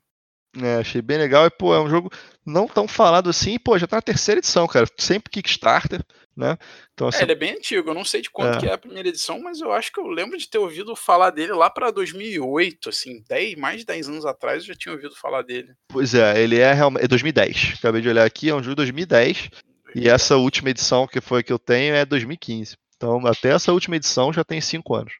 É, 0.61 0.75
achei 0.75 1.01
bem 1.01 1.17
legal. 1.17 1.45
E, 1.45 1.49
pô, 1.49 1.73
é 1.73 1.81
um 1.81 1.89
jogo 1.89 2.11
não 2.45 2.67
tão 2.67 2.87
falado 2.87 3.29
assim. 3.29 3.57
Pô, 3.57 3.77
já 3.77 3.87
tá 3.87 3.97
na 3.97 4.01
terceira 4.01 4.39
edição, 4.39 4.67
cara. 4.67 4.85
Sempre 4.97 5.31
Kickstarter, 5.31 6.03
né? 6.35 6.57
Então, 6.93 7.07
assim, 7.07 7.19
é, 7.19 7.23
ele 7.23 7.31
é 7.31 7.35
bem 7.35 7.51
antigo. 7.51 7.89
Eu 7.89 7.93
não 7.93 8.05
sei 8.05 8.21
de 8.21 8.29
quando 8.29 8.55
é. 8.55 8.59
que 8.59 8.65
é 8.67 8.73
a 8.73 8.77
primeira 8.77 9.09
edição, 9.09 9.39
mas 9.41 9.59
eu 9.59 9.71
acho 9.71 9.91
que 9.91 9.99
eu 9.99 10.07
lembro 10.07 10.37
de 10.37 10.49
ter 10.49 10.57
ouvido 10.57 10.95
falar 10.95 11.29
dele 11.29 11.53
lá 11.53 11.69
para 11.69 11.91
2008, 11.91 12.89
assim, 12.89 13.23
10, 13.27 13.55
mais 13.55 13.79
de 13.81 13.85
10 13.85 14.09
anos 14.09 14.25
atrás 14.25 14.63
eu 14.63 14.67
já 14.67 14.75
tinha 14.75 14.93
ouvido 14.93 15.15
falar 15.15 15.41
dele. 15.41 15.73
Pois 15.89 16.13
é, 16.13 16.41
ele 16.41 16.57
é 16.57 16.73
realmente. 16.73 17.03
É 17.03 17.07
2010. 17.07 17.75
Acabei 17.79 18.01
de 18.01 18.09
olhar 18.09 18.25
aqui, 18.25 18.49
é 18.49 18.55
um 18.55 18.63
jogo 18.63 18.71
de 18.71 18.75
2010. 18.77 19.49
2010. 19.91 19.95
E 19.95 20.09
essa 20.09 20.37
última 20.37 20.69
edição 20.69 21.05
que 21.05 21.19
foi 21.19 21.43
que 21.43 21.51
eu 21.51 21.59
tenho 21.59 21.93
é 21.95 22.05
2015. 22.05 22.77
Então, 22.95 23.25
até 23.25 23.49
essa 23.49 23.73
última 23.73 23.95
edição 23.95 24.31
já 24.31 24.43
tem 24.43 24.61
5 24.61 24.95
anos. 24.95 25.13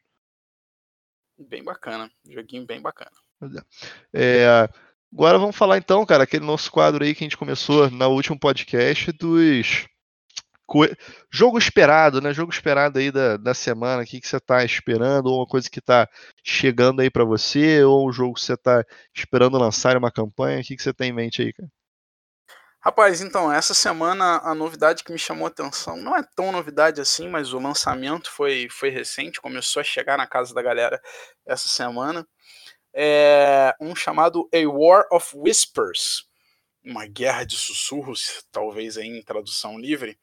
Bem 1.38 1.62
bacana. 1.62 2.10
Joguinho 2.28 2.64
bem 2.64 2.80
bacana. 2.80 3.10
É. 4.14 4.42
é 4.42 4.68
Agora 5.12 5.38
vamos 5.38 5.54
falar 5.54 5.76
então, 5.76 6.06
cara, 6.06 6.24
aquele 6.24 6.46
nosso 6.46 6.72
quadro 6.72 7.04
aí 7.04 7.14
que 7.14 7.22
a 7.22 7.26
gente 7.26 7.36
começou 7.36 7.90
no 7.90 8.08
último 8.08 8.38
podcast 8.38 9.12
dos 9.12 9.86
jogo 11.30 11.58
esperado, 11.58 12.20
né? 12.20 12.32
Jogo 12.32 12.52
esperado 12.52 12.98
aí 12.98 13.10
da, 13.10 13.36
da 13.36 13.54
semana, 13.54 14.02
o 14.02 14.06
que, 14.06 14.20
que 14.20 14.28
você 14.28 14.36
está 14.36 14.64
esperando, 14.64 15.26
ou 15.26 15.38
uma 15.38 15.46
coisa 15.46 15.68
que 15.70 15.78
está 15.78 16.08
chegando 16.44 17.00
aí 17.00 17.10
para 17.10 17.24
você, 17.24 17.82
ou 17.84 18.08
um 18.08 18.12
jogo 18.12 18.34
que 18.34 18.40
você 18.40 18.54
está 18.54 18.84
esperando 19.14 19.58
lançar 19.58 19.96
uma 19.96 20.10
campanha, 20.10 20.60
o 20.60 20.64
que, 20.64 20.76
que 20.76 20.82
você 20.82 20.92
tem 20.92 21.10
em 21.10 21.14
mente 21.14 21.42
aí, 21.42 21.52
cara? 21.52 21.68
Rapaz, 22.80 23.20
então, 23.20 23.52
essa 23.52 23.74
semana 23.74 24.40
a 24.42 24.54
novidade 24.54 25.04
que 25.04 25.12
me 25.12 25.18
chamou 25.18 25.46
a 25.46 25.48
atenção, 25.48 25.96
não 25.96 26.16
é 26.16 26.22
tão 26.34 26.50
novidade 26.50 27.00
assim, 27.00 27.28
mas 27.28 27.52
o 27.52 27.60
lançamento 27.60 28.28
foi, 28.28 28.68
foi 28.68 28.90
recente, 28.90 29.40
começou 29.40 29.80
a 29.80 29.84
chegar 29.84 30.18
na 30.18 30.26
casa 30.26 30.52
da 30.52 30.60
galera 30.60 31.00
essa 31.46 31.68
semana 31.68 32.26
é 32.94 33.74
um 33.80 33.94
chamado 33.94 34.48
A 34.52 34.68
War 34.68 35.06
of 35.10 35.34
Whispers, 35.34 36.26
uma 36.84 37.06
guerra 37.06 37.44
de 37.44 37.56
sussurros, 37.56 38.44
talvez 38.50 38.98
aí 38.98 39.06
em 39.06 39.22
tradução 39.22 39.78
livre. 39.78 40.18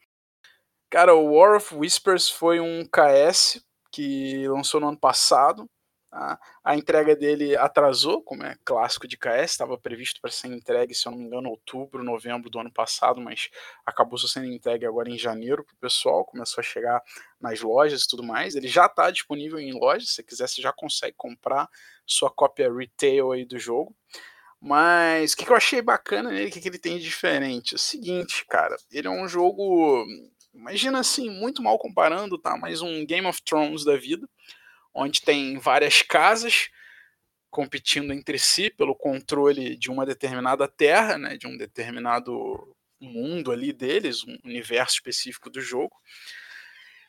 Cara, 0.89 1.13
o 1.13 1.35
War 1.35 1.57
of 1.57 1.75
Whispers 1.75 2.29
foi 2.29 2.59
um 2.59 2.83
KS 2.83 3.63
que 3.91 4.47
lançou 4.47 4.81
no 4.81 4.87
ano 4.87 4.99
passado. 4.99 5.69
Tá? 6.09 6.39
A 6.63 6.75
entrega 6.75 7.15
dele 7.15 7.55
atrasou, 7.55 8.23
como 8.23 8.43
é 8.43 8.55
clássico 8.65 9.07
de 9.07 9.15
KS, 9.15 9.51
estava 9.51 9.77
previsto 9.77 10.19
para 10.19 10.31
ser 10.31 10.47
entregue, 10.47 10.95
se 10.95 11.07
eu 11.07 11.11
não 11.11 11.19
me 11.19 11.25
engano, 11.25 11.49
outubro, 11.49 12.03
novembro 12.03 12.49
do 12.49 12.59
ano 12.59 12.73
passado, 12.73 13.21
mas 13.21 13.49
acabou 13.85 14.17
sendo 14.17 14.47
entregue 14.47 14.87
agora 14.87 15.11
em 15.11 15.17
janeiro 15.19 15.63
para 15.63 15.75
o 15.75 15.77
pessoal, 15.77 16.25
começou 16.25 16.61
a 16.61 16.63
chegar 16.63 17.03
nas 17.39 17.61
lojas 17.61 18.03
e 18.03 18.07
tudo 18.07 18.23
mais. 18.23 18.55
Ele 18.55 18.67
já 18.67 18.87
está 18.87 19.11
disponível 19.11 19.59
em 19.59 19.71
lojas, 19.71 20.09
se 20.09 20.23
quiser, 20.23 20.47
você 20.47 20.59
já 20.59 20.73
consegue 20.73 21.13
comprar 21.15 21.69
sua 22.03 22.31
cópia 22.31 22.73
retail 22.73 23.31
aí 23.31 23.45
do 23.45 23.59
jogo. 23.59 23.95
Mas 24.59 25.33
o 25.33 25.37
que, 25.37 25.45
que, 25.45 25.51
eu 25.51 25.55
achei 25.55 25.81
bacana 25.81 26.31
nele, 26.31 26.49
o 26.49 26.51
que, 26.51 26.59
que 26.59 26.67
ele 26.67 26.79
tem 26.79 26.97
de 26.97 27.03
diferente? 27.03 27.75
É 27.75 27.77
o 27.77 27.79
seguinte, 27.79 28.45
cara, 28.49 28.75
ele 28.91 29.07
é 29.07 29.11
um 29.11 29.27
jogo, 29.27 30.05
imagina 30.59 30.99
assim, 30.99 31.29
muito 31.29 31.63
mal 31.63 31.79
comparando, 31.79 32.37
tá? 32.37 32.57
Mas 32.57 32.81
um 32.81 33.05
Game 33.05 33.25
of 33.25 33.41
Thrones 33.41 33.85
da 33.85 33.95
vida, 33.95 34.29
onde 34.93 35.21
tem 35.21 35.57
várias 35.57 36.01
casas 36.01 36.69
competindo 37.49 38.13
entre 38.13 38.37
si 38.37 38.69
pelo 38.69 38.93
controle 38.93 39.75
de 39.75 39.89
uma 39.89 40.05
determinada 40.05 40.67
terra, 40.67 41.17
né? 41.17 41.37
De 41.37 41.47
um 41.47 41.57
determinado 41.57 42.75
mundo 42.99 43.51
ali 43.51 43.71
deles, 43.71 44.23
um 44.25 44.37
universo 44.43 44.95
específico 44.95 45.49
do 45.49 45.61
jogo. 45.61 45.95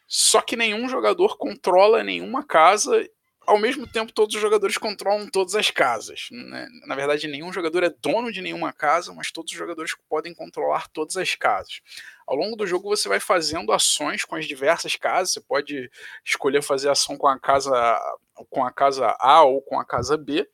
Só 0.06 0.40
que 0.40 0.56
nenhum 0.56 0.88
jogador 0.88 1.36
controla 1.36 2.02
nenhuma 2.02 2.44
casa 2.44 3.06
ao 3.50 3.58
mesmo 3.58 3.84
tempo 3.84 4.12
todos 4.12 4.36
os 4.36 4.40
jogadores 4.40 4.78
controlam 4.78 5.26
todas 5.26 5.56
as 5.56 5.72
casas. 5.72 6.28
Né? 6.30 6.68
Na 6.86 6.94
verdade, 6.94 7.26
nenhum 7.26 7.52
jogador 7.52 7.82
é 7.82 7.90
dono 7.90 8.30
de 8.30 8.40
nenhuma 8.40 8.72
casa, 8.72 9.12
mas 9.12 9.32
todos 9.32 9.50
os 9.50 9.58
jogadores 9.58 9.92
podem 10.08 10.32
controlar 10.32 10.86
todas 10.88 11.16
as 11.16 11.34
casas. 11.34 11.80
Ao 12.28 12.36
longo 12.36 12.54
do 12.54 12.64
jogo 12.64 12.88
você 12.88 13.08
vai 13.08 13.18
fazendo 13.18 13.72
ações 13.72 14.24
com 14.24 14.36
as 14.36 14.46
diversas 14.46 14.94
casas. 14.94 15.32
Você 15.32 15.40
pode 15.40 15.90
escolher 16.24 16.62
fazer 16.62 16.90
ação 16.90 17.16
com 17.16 17.26
a 17.26 17.40
casa 17.40 18.00
com 18.48 18.64
a 18.64 18.70
casa 18.70 19.16
A 19.18 19.42
ou 19.42 19.60
com 19.60 19.80
a 19.80 19.84
casa 19.84 20.16
B. 20.16 20.48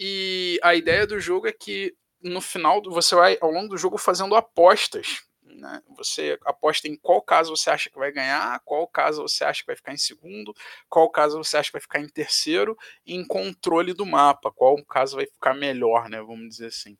E 0.00 0.58
a 0.62 0.74
ideia 0.74 1.06
do 1.06 1.20
jogo 1.20 1.46
é 1.46 1.52
que 1.52 1.94
no 2.22 2.40
final 2.40 2.82
você 2.82 3.14
vai 3.14 3.36
ao 3.42 3.50
longo 3.50 3.68
do 3.68 3.76
jogo 3.76 3.98
fazendo 3.98 4.34
apostas 4.34 5.20
né? 5.56 5.82
Você 5.96 6.38
aposta 6.44 6.88
em 6.88 6.96
qual 6.96 7.20
caso 7.22 7.56
você 7.56 7.70
acha 7.70 7.90
que 7.90 7.98
vai 7.98 8.12
ganhar, 8.12 8.60
qual 8.64 8.86
caso 8.86 9.22
você 9.22 9.44
acha 9.44 9.60
que 9.60 9.66
vai 9.66 9.76
ficar 9.76 9.92
em 9.92 9.98
segundo, 9.98 10.54
qual 10.88 11.10
caso 11.10 11.38
você 11.38 11.56
acha 11.56 11.68
que 11.68 11.74
vai 11.74 11.80
ficar 11.80 12.00
em 12.00 12.08
terceiro, 12.08 12.76
em 13.06 13.26
controle 13.26 13.92
do 13.92 14.06
mapa, 14.06 14.52
qual 14.52 14.76
caso 14.84 15.16
vai 15.16 15.26
ficar 15.26 15.54
melhor, 15.54 16.08
né? 16.08 16.20
Vamos 16.20 16.48
dizer 16.48 16.66
assim. 16.66 16.96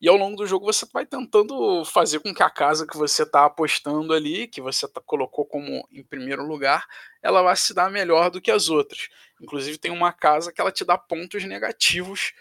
E 0.00 0.08
ao 0.08 0.16
longo 0.16 0.36
do 0.36 0.46
jogo 0.46 0.66
você 0.66 0.86
vai 0.92 1.06
tentando 1.06 1.82
fazer 1.86 2.20
com 2.20 2.34
que 2.34 2.42
a 2.42 2.50
casa 2.50 2.86
que 2.86 2.96
você 2.96 3.22
está 3.22 3.46
apostando 3.46 4.12
ali, 4.12 4.46
que 4.46 4.60
você 4.60 4.86
tá, 4.86 5.00
colocou 5.00 5.46
como 5.46 5.88
em 5.90 6.02
primeiro 6.02 6.46
lugar, 6.46 6.86
ela 7.22 7.42
vá 7.42 7.56
se 7.56 7.72
dar 7.72 7.90
melhor 7.90 8.30
do 8.30 8.40
que 8.40 8.50
as 8.50 8.68
outras. 8.68 9.08
Inclusive 9.40 9.78
tem 9.78 9.90
uma 9.90 10.12
casa 10.12 10.52
que 10.52 10.60
ela 10.60 10.70
te 10.70 10.84
dá 10.84 10.98
pontos 10.98 11.44
negativos 11.44 12.34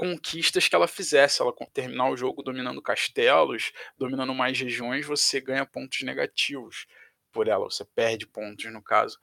conquistas 0.00 0.66
que 0.66 0.74
ela 0.74 0.88
fizesse. 0.88 1.42
Ela 1.42 1.52
terminar 1.74 2.08
o 2.08 2.16
jogo 2.16 2.42
dominando 2.42 2.80
castelos, 2.80 3.70
dominando 3.98 4.34
mais 4.34 4.58
regiões, 4.58 5.04
você 5.04 5.42
ganha 5.42 5.66
pontos 5.66 6.00
negativos 6.00 6.86
por 7.30 7.46
ela, 7.46 7.70
você 7.70 7.84
perde 7.84 8.26
pontos 8.26 8.72
no 8.72 8.82
caso 8.82 9.18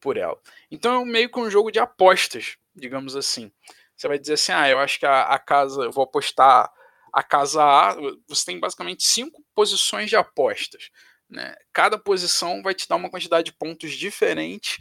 por 0.00 0.16
ela. 0.16 0.40
Então 0.70 1.02
é 1.02 1.04
meio 1.04 1.28
que 1.28 1.40
um 1.40 1.50
jogo 1.50 1.72
de 1.72 1.80
apostas, 1.80 2.56
digamos 2.72 3.16
assim. 3.16 3.50
Você 3.96 4.06
vai 4.06 4.20
dizer 4.20 4.34
assim: 4.34 4.52
ah, 4.52 4.68
eu 4.68 4.78
acho 4.78 5.00
que 5.00 5.06
a, 5.06 5.22
a 5.22 5.38
casa, 5.38 5.82
eu 5.82 5.90
vou 5.90 6.04
apostar 6.04 6.72
a 7.12 7.22
casa 7.24 7.64
A. 7.64 7.96
Você 8.28 8.46
tem 8.46 8.60
basicamente 8.60 9.02
cinco 9.02 9.44
posições 9.52 10.08
de 10.08 10.14
apostas. 10.14 10.90
Né? 11.28 11.56
Cada 11.72 11.98
posição 11.98 12.62
vai 12.62 12.72
te 12.72 12.86
dar 12.88 12.94
uma 12.94 13.10
quantidade 13.10 13.46
de 13.46 13.52
pontos 13.52 13.94
diferente 13.94 14.80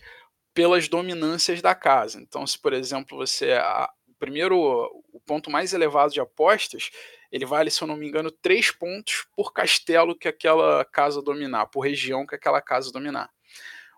pelas 0.54 0.88
dominâncias 0.88 1.60
da 1.60 1.74
casa. 1.74 2.22
Então, 2.22 2.46
se 2.46 2.58
por 2.60 2.72
exemplo 2.72 3.18
você 3.18 3.54
primeiro 4.20 4.58
o 5.14 5.20
ponto 5.26 5.50
mais 5.50 5.74
elevado 5.74 6.12
de 6.12 6.20
apostas, 6.20 6.92
ele 7.32 7.46
vale, 7.46 7.72
se 7.72 7.82
eu 7.82 7.88
não 7.88 7.96
me 7.96 8.08
engano, 8.08 8.30
três 8.30 8.72
pontos 8.72 9.26
por 9.36 9.54
castelo 9.54 10.18
que 10.18 10.28
aquela 10.28 10.84
casa 10.86 11.22
dominar, 11.22 11.68
por 11.68 11.82
região 11.82 12.26
que 12.26 12.36
aquela 12.36 12.62
casa 12.62 12.92
dominar 12.92 13.30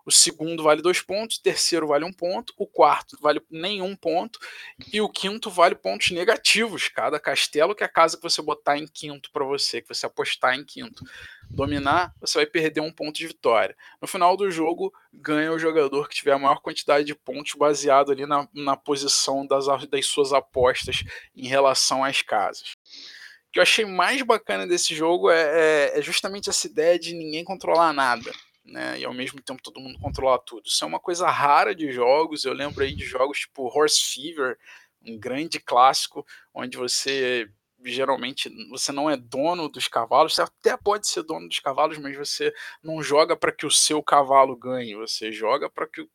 o 0.04 0.10
segundo 0.10 0.62
vale 0.62 0.82
dois 0.82 1.00
pontos, 1.00 1.36
o 1.36 1.42
terceiro 1.42 1.86
vale 1.86 2.04
um 2.04 2.12
ponto, 2.12 2.52
o 2.56 2.66
quarto 2.66 3.16
vale 3.20 3.40
nenhum 3.50 3.94
ponto 3.94 4.38
e 4.92 5.00
o 5.00 5.08
quinto 5.08 5.48
vale 5.48 5.74
pontos 5.74 6.10
negativos. 6.10 6.88
Cada 6.88 7.20
castelo 7.20 7.74
que 7.74 7.84
é 7.84 7.86
a 7.86 7.88
casa 7.88 8.16
que 8.16 8.22
você 8.22 8.42
botar 8.42 8.76
em 8.76 8.86
quinto 8.86 9.30
para 9.30 9.44
você, 9.44 9.80
que 9.80 9.88
você 9.88 10.06
apostar 10.06 10.54
em 10.54 10.64
quinto, 10.64 11.04
dominar, 11.48 12.12
você 12.20 12.38
vai 12.38 12.46
perder 12.46 12.80
um 12.80 12.92
ponto 12.92 13.16
de 13.16 13.26
vitória. 13.28 13.76
No 14.00 14.08
final 14.08 14.36
do 14.36 14.50
jogo, 14.50 14.92
ganha 15.12 15.52
o 15.52 15.58
jogador 15.58 16.08
que 16.08 16.16
tiver 16.16 16.32
a 16.32 16.38
maior 16.38 16.60
quantidade 16.60 17.04
de 17.04 17.14
pontos 17.14 17.54
baseado 17.54 18.10
ali 18.10 18.26
na, 18.26 18.48
na 18.52 18.76
posição 18.76 19.46
das, 19.46 19.66
das 19.88 20.06
suas 20.06 20.32
apostas 20.32 21.04
em 21.36 21.46
relação 21.46 22.02
às 22.02 22.22
casas. 22.22 22.74
O 23.48 23.52
que 23.52 23.58
eu 23.58 23.62
achei 23.62 23.84
mais 23.84 24.22
bacana 24.22 24.66
desse 24.66 24.94
jogo 24.94 25.30
é, 25.30 25.90
é, 25.92 25.98
é 25.98 26.02
justamente 26.02 26.48
essa 26.48 26.66
ideia 26.66 26.98
de 26.98 27.14
ninguém 27.14 27.44
controlar 27.44 27.92
nada 27.92 28.32
né? 28.64 28.98
E 29.00 29.04
ao 29.04 29.14
mesmo 29.14 29.40
tempo 29.42 29.62
todo 29.62 29.80
mundo 29.80 29.98
controla 29.98 30.38
tudo. 30.38 30.62
Isso 30.66 30.84
é 30.84 30.86
uma 30.86 31.00
coisa 31.00 31.28
rara 31.28 31.74
de 31.74 31.90
jogos. 31.92 32.44
Eu 32.44 32.52
lembro 32.52 32.82
aí 32.84 32.94
de 32.94 33.04
jogos 33.04 33.40
tipo 33.40 33.64
Horse 33.66 34.00
Fever, 34.14 34.58
um 35.04 35.18
grande 35.18 35.58
clássico, 35.60 36.26
onde 36.54 36.76
você 36.76 37.48
geralmente 37.84 38.48
você 38.70 38.92
não 38.92 39.10
é 39.10 39.16
dono 39.16 39.68
dos 39.68 39.88
cavalos, 39.88 40.34
você 40.34 40.42
até 40.42 40.76
pode 40.76 41.08
ser 41.08 41.22
dono 41.24 41.48
dos 41.48 41.58
cavalos, 41.58 41.98
mas 41.98 42.16
você 42.16 42.54
não 42.82 43.02
joga 43.02 43.36
para 43.36 43.50
que 43.52 43.66
o 43.66 43.70
seu 43.70 44.02
cavalo 44.02 44.56
ganhe, 44.56 44.94
você 44.94 45.32
joga 45.32 45.68
para 45.68 45.88
que 45.88 46.06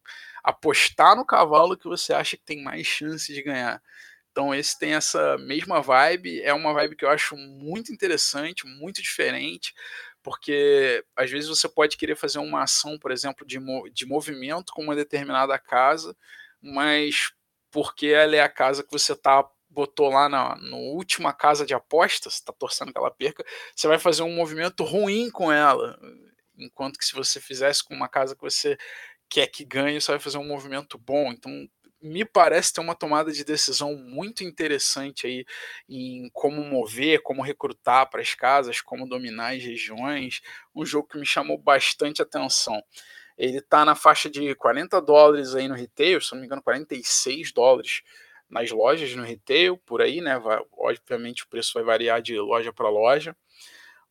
apostar 0.44 1.16
no 1.16 1.26
cavalo 1.26 1.78
que 1.78 1.88
você 1.88 2.14
acha 2.14 2.38
que 2.38 2.44
tem 2.44 2.64
mais 2.64 2.88
chance 2.88 3.34
de 3.34 3.42
ganhar. 3.44 3.82
Então 4.32 4.54
esse 4.54 4.78
tem 4.78 4.94
essa 4.94 5.38
mesma 5.40 5.82
vibe, 5.82 6.42
é 6.42 6.54
uma 6.54 6.74
vibe 6.74 6.96
que 6.96 7.04
eu 7.04 7.10
acho 7.10 7.36
muito 7.36 7.92
interessante, 7.92 8.66
muito 8.66 9.02
diferente 9.02 9.74
porque 10.24 11.04
às 11.16 11.30
vezes 11.32 11.50
você 11.50 11.70
pode 11.70 11.98
querer 11.98 12.16
fazer 12.16 12.40
uma 12.40 12.64
ação, 12.64 12.98
por 12.98 13.12
exemplo, 13.12 13.46
de, 13.46 13.60
de 13.94 14.06
movimento 14.06 14.74
com 14.74 14.84
uma 14.84 14.96
determinada 14.96 15.58
casa, 15.60 16.16
mas 16.62 17.32
porque 17.72 18.08
ela 18.08 18.36
é 18.36 18.42
a 18.42 18.50
casa 18.50 18.84
que 18.84 18.92
você 18.92 19.16
tá 19.16 19.48
botou 19.70 20.10
lá 20.10 20.28
na 20.30 20.56
no 20.56 20.78
última 20.78 21.34
casa 21.34 21.66
de 21.66 21.74
apostas, 21.74 22.36
está 22.36 22.52
torcendo 22.54 22.92
que 22.92 22.98
ela 22.98 23.12
perca, 23.12 23.46
você 23.76 23.88
vai 23.88 24.00
fazer 24.00 24.24
um 24.24 24.34
movimento 24.34 24.84
ruim 24.84 25.30
com 25.30 25.52
ela, 25.52 26.00
enquanto 26.58 26.98
que 26.98 27.06
se 27.06 27.14
você 27.14 27.40
fizesse 27.40 27.84
com 27.84 27.94
uma 27.94 28.08
casa 28.08 28.36
que 28.36 28.42
você 28.42 28.78
quer 29.30 29.48
que 29.48 29.64
ganhe, 29.66 30.00
você 30.02 30.12
vai 30.12 30.20
fazer 30.20 30.38
um 30.38 30.48
movimento 30.48 30.98
bom. 30.98 31.32
Então 31.32 31.68
me 32.02 32.24
parece 32.24 32.74
ter 32.74 32.82
uma 32.82 32.96
tomada 32.96 33.32
de 33.32 33.44
decisão 33.44 33.96
muito 33.96 34.44
interessante 34.44 35.26
aí 35.26 35.46
em 35.90 36.30
como 36.32 36.64
mover, 36.64 37.22
como 37.24 37.42
recrutar 37.42 38.10
para 38.10 38.22
as 38.22 38.34
casas, 38.36 38.82
como 38.82 39.08
dominar 39.08 39.56
as 39.56 39.64
regiões. 39.64 40.42
Um 40.76 40.86
jogo 40.86 41.08
que 41.08 41.18
me 41.18 41.26
chamou 41.26 41.58
bastante 41.58 42.22
atenção. 42.22 42.82
Ele 43.38 43.58
está 43.58 43.86
na 43.86 43.96
faixa 43.96 44.30
de 44.30 44.54
40 44.56 45.02
dólares 45.02 45.56
aí 45.56 45.68
no 45.68 45.76
retail, 45.76 46.22
se 46.22 46.32
não 46.34 46.40
me 46.40 46.46
engano, 46.46 46.62
46 46.62 47.52
dólares 47.52 48.02
nas 48.50 48.72
lojas 48.72 49.14
no 49.16 49.24
retail, 49.24 49.78
por 49.78 50.02
aí, 50.02 50.22
né? 50.22 50.40
Vai, 50.40 50.60
obviamente 50.74 51.44
o 51.44 51.48
preço 51.48 51.74
vai 51.74 51.84
variar 51.84 52.22
de 52.22 52.40
loja 52.40 52.72
para 52.72 52.90
loja. 52.90 53.36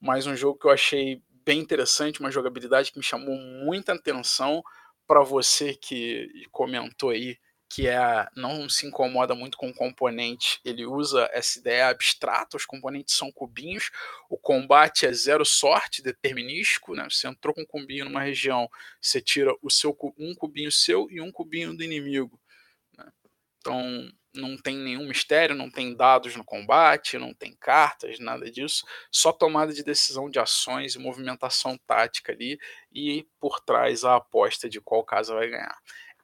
Mas 0.00 0.26
um 0.26 0.36
jogo 0.36 0.58
que 0.58 0.66
eu 0.66 0.70
achei 0.70 1.22
bem 1.44 1.60
interessante, 1.60 2.20
uma 2.20 2.30
jogabilidade 2.30 2.92
que 2.92 2.98
me 2.98 3.04
chamou 3.04 3.36
muita 3.36 3.94
atenção 3.94 4.62
para 5.06 5.22
você 5.22 5.74
que 5.74 6.28
comentou 6.50 7.10
aí 7.10 7.38
que 7.68 7.88
é 7.88 8.28
não 8.36 8.68
se 8.68 8.86
incomoda 8.86 9.34
muito 9.34 9.56
com 9.58 9.72
componente, 9.72 10.60
ele 10.64 10.86
usa 10.86 11.28
essa 11.32 11.58
ideia 11.58 11.88
abstrata, 11.88 12.56
os 12.56 12.64
componentes 12.64 13.14
são 13.16 13.30
cubinhos, 13.32 13.90
o 14.30 14.38
combate 14.38 15.04
é 15.04 15.12
zero 15.12 15.44
sorte, 15.44 16.02
determinístico, 16.02 16.94
né? 16.94 17.06
Você 17.10 17.26
entrou 17.26 17.54
com 17.54 17.62
um 17.62 17.66
cubinho 17.66 18.04
numa 18.04 18.22
região, 18.22 18.68
você 19.00 19.20
tira 19.20 19.52
o 19.62 19.70
seu 19.70 19.96
um 20.18 20.34
cubinho 20.34 20.70
seu 20.70 21.08
e 21.10 21.20
um 21.20 21.32
cubinho 21.32 21.76
do 21.76 21.82
inimigo. 21.82 22.40
Né? 22.96 23.10
Então 23.58 24.10
não 24.36 24.56
tem 24.56 24.76
nenhum 24.76 25.08
mistério, 25.08 25.54
não 25.54 25.70
tem 25.70 25.94
dados 25.94 26.36
no 26.36 26.44
combate, 26.44 27.18
não 27.18 27.32
tem 27.34 27.56
cartas, 27.56 28.18
nada 28.18 28.50
disso, 28.50 28.84
só 29.10 29.32
tomada 29.32 29.72
de 29.72 29.82
decisão 29.82 30.30
de 30.30 30.38
ações 30.38 30.94
e 30.94 30.98
movimentação 30.98 31.78
tática 31.86 32.32
ali 32.32 32.58
e 32.92 33.26
por 33.40 33.60
trás 33.60 34.04
a 34.04 34.16
aposta 34.16 34.68
de 34.68 34.80
qual 34.80 35.02
casa 35.04 35.34
vai 35.34 35.48
ganhar. 35.48 35.76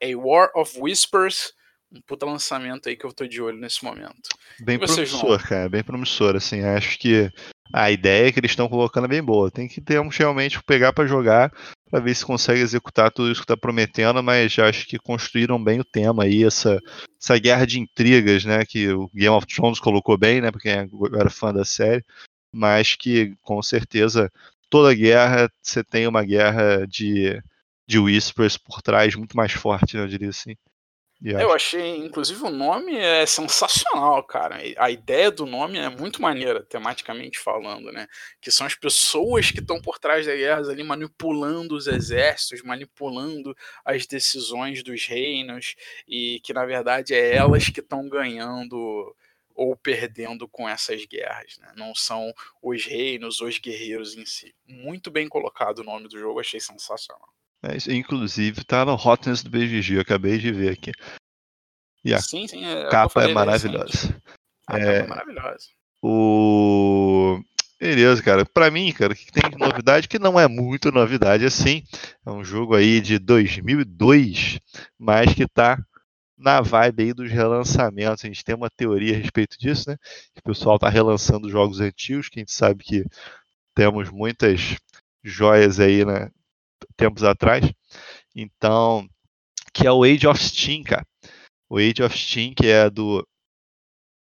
A 0.02 0.16
War 0.16 0.50
of 0.54 0.78
Whispers, 0.78 1.52
um 1.92 2.00
puta 2.00 2.26
lançamento 2.26 2.88
aí 2.88 2.96
que 2.96 3.04
eu 3.04 3.12
tô 3.12 3.26
de 3.26 3.40
olho 3.40 3.58
nesse 3.58 3.84
momento. 3.84 4.30
Bem 4.60 4.78
você, 4.78 4.94
promissor, 4.94 5.20
João? 5.20 5.38
cara, 5.38 5.68
bem 5.68 5.84
promissor, 5.84 6.36
assim, 6.36 6.62
acho 6.62 6.98
que 6.98 7.30
a 7.72 7.90
ideia 7.90 8.32
que 8.32 8.40
eles 8.40 8.50
estão 8.50 8.68
colocando 8.68 9.04
é 9.04 9.08
bem 9.08 9.22
boa. 9.22 9.50
Tem 9.50 9.68
que 9.68 9.80
ter 9.80 10.00
realmente 10.00 10.62
pegar 10.64 10.92
para 10.92 11.06
jogar 11.06 11.52
para 11.92 12.00
ver 12.00 12.14
se 12.14 12.24
consegue 12.24 12.60
executar 12.60 13.10
tudo 13.10 13.30
isso 13.30 13.42
que 13.42 13.44
está 13.44 13.56
prometendo, 13.56 14.22
mas 14.22 14.58
acho 14.58 14.86
que 14.86 14.98
construíram 14.98 15.62
bem 15.62 15.78
o 15.78 15.84
tema 15.84 16.24
aí, 16.24 16.42
essa, 16.42 16.80
essa 17.22 17.38
guerra 17.38 17.66
de 17.66 17.78
intrigas, 17.78 18.46
né, 18.46 18.64
que 18.64 18.88
o 18.88 19.10
Game 19.14 19.28
of 19.28 19.46
Thrones 19.46 19.78
colocou 19.78 20.16
bem, 20.16 20.40
né, 20.40 20.50
porque 20.50 20.70
era 20.70 21.28
fã 21.28 21.52
da 21.52 21.66
série, 21.66 22.02
mas 22.50 22.94
que 22.94 23.34
com 23.42 23.62
certeza 23.62 24.32
toda 24.70 24.94
guerra 24.94 25.52
você 25.60 25.84
tem 25.84 26.06
uma 26.06 26.24
guerra 26.24 26.86
de 26.86 27.38
de 27.86 27.98
Whispers 27.98 28.56
por 28.56 28.82
trás 28.82 29.14
muito 29.14 29.36
mais 29.36 29.52
forte, 29.52 29.96
né, 29.96 30.02
eu 30.02 30.08
diria 30.08 30.30
assim. 30.30 30.56
Yeah. 31.24 31.40
Eu 31.40 31.52
achei, 31.54 31.98
inclusive, 31.98 32.42
o 32.42 32.50
nome 32.50 32.96
é 32.96 33.24
sensacional, 33.24 34.24
cara. 34.24 34.58
A 34.76 34.90
ideia 34.90 35.30
do 35.30 35.46
nome 35.46 35.78
é 35.78 35.88
muito 35.88 36.20
maneira, 36.20 36.64
tematicamente 36.64 37.38
falando, 37.38 37.92
né? 37.92 38.08
Que 38.40 38.50
são 38.50 38.66
as 38.66 38.74
pessoas 38.74 39.52
que 39.52 39.60
estão 39.60 39.80
por 39.80 40.00
trás 40.00 40.26
das 40.26 40.36
guerras 40.36 40.68
ali 40.68 40.82
manipulando 40.82 41.76
os 41.76 41.86
exércitos, 41.86 42.64
manipulando 42.64 43.56
as 43.84 44.04
decisões 44.04 44.82
dos 44.82 45.06
reinos, 45.06 45.76
e 46.08 46.40
que 46.42 46.52
na 46.52 46.66
verdade 46.66 47.14
é 47.14 47.36
elas 47.36 47.68
que 47.68 47.78
estão 47.78 48.08
ganhando 48.08 49.14
ou 49.54 49.76
perdendo 49.76 50.48
com 50.48 50.68
essas 50.68 51.04
guerras, 51.06 51.56
né? 51.58 51.72
Não 51.76 51.94
são 51.94 52.32
os 52.60 52.84
reinos, 52.84 53.40
os 53.40 53.58
guerreiros 53.58 54.16
em 54.16 54.26
si. 54.26 54.52
Muito 54.66 55.08
bem 55.08 55.28
colocado 55.28 55.80
o 55.80 55.84
nome 55.84 56.08
do 56.08 56.18
jogo, 56.18 56.40
achei 56.40 56.58
sensacional. 56.58 57.31
É, 57.62 57.76
inclusive 57.94 58.64
tá 58.64 58.84
no 58.84 58.94
Hotness 58.94 59.42
do 59.42 59.50
BGG, 59.50 59.94
eu 59.94 60.00
acabei 60.00 60.38
de 60.38 60.52
ver 60.52 60.70
aqui. 60.70 60.92
E 62.04 62.12
a 62.12 62.20
sim, 62.20 62.48
sim, 62.48 62.64
é, 62.64 62.88
capa 62.88 63.22
é 63.22 63.32
maravilhosa. 63.32 64.20
A 64.66 64.78
é, 64.78 64.80
capa 64.80 64.92
é 64.92 65.06
maravilhosa. 65.06 65.68
O... 66.02 67.40
Beleza, 67.80 68.22
cara. 68.22 68.44
Pra 68.44 68.70
mim, 68.70 68.92
cara, 68.92 69.12
o 69.12 69.16
que 69.16 69.30
tem 69.30 69.48
de 69.50 69.56
novidade, 69.56 70.08
que 70.08 70.18
não 70.18 70.38
é 70.38 70.48
muito 70.48 70.90
novidade 70.90 71.44
assim, 71.44 71.84
é 72.26 72.30
um 72.30 72.44
jogo 72.44 72.74
aí 72.74 73.00
de 73.00 73.18
2002, 73.18 74.60
mas 74.98 75.32
que 75.34 75.46
tá 75.46 75.78
na 76.36 76.60
vibe 76.60 77.04
aí 77.04 77.12
dos 77.12 77.30
relançamentos. 77.30 78.24
A 78.24 78.26
gente 78.26 78.44
tem 78.44 78.54
uma 78.54 78.70
teoria 78.70 79.14
a 79.14 79.18
respeito 79.18 79.56
disso, 79.58 79.88
né? 79.88 79.96
O 80.36 80.42
pessoal 80.42 80.78
tá 80.78 80.88
relançando 80.88 81.48
jogos 81.48 81.80
antigos, 81.80 82.28
que 82.28 82.38
a 82.38 82.42
gente 82.42 82.52
sabe 82.52 82.82
que 82.82 83.04
temos 83.74 84.10
muitas 84.10 84.76
joias 85.22 85.78
aí, 85.78 86.04
né? 86.04 86.30
Tempos 86.96 87.24
atrás. 87.24 87.70
Então, 88.34 89.08
que 89.72 89.86
é 89.86 89.92
o 89.92 90.04
Age 90.04 90.26
of 90.26 90.42
Steam, 90.42 90.82
cara. 90.82 91.06
O 91.68 91.78
Age 91.78 92.02
of 92.02 92.16
Steam, 92.16 92.54
que 92.54 92.66
é 92.66 92.90
do 92.90 93.26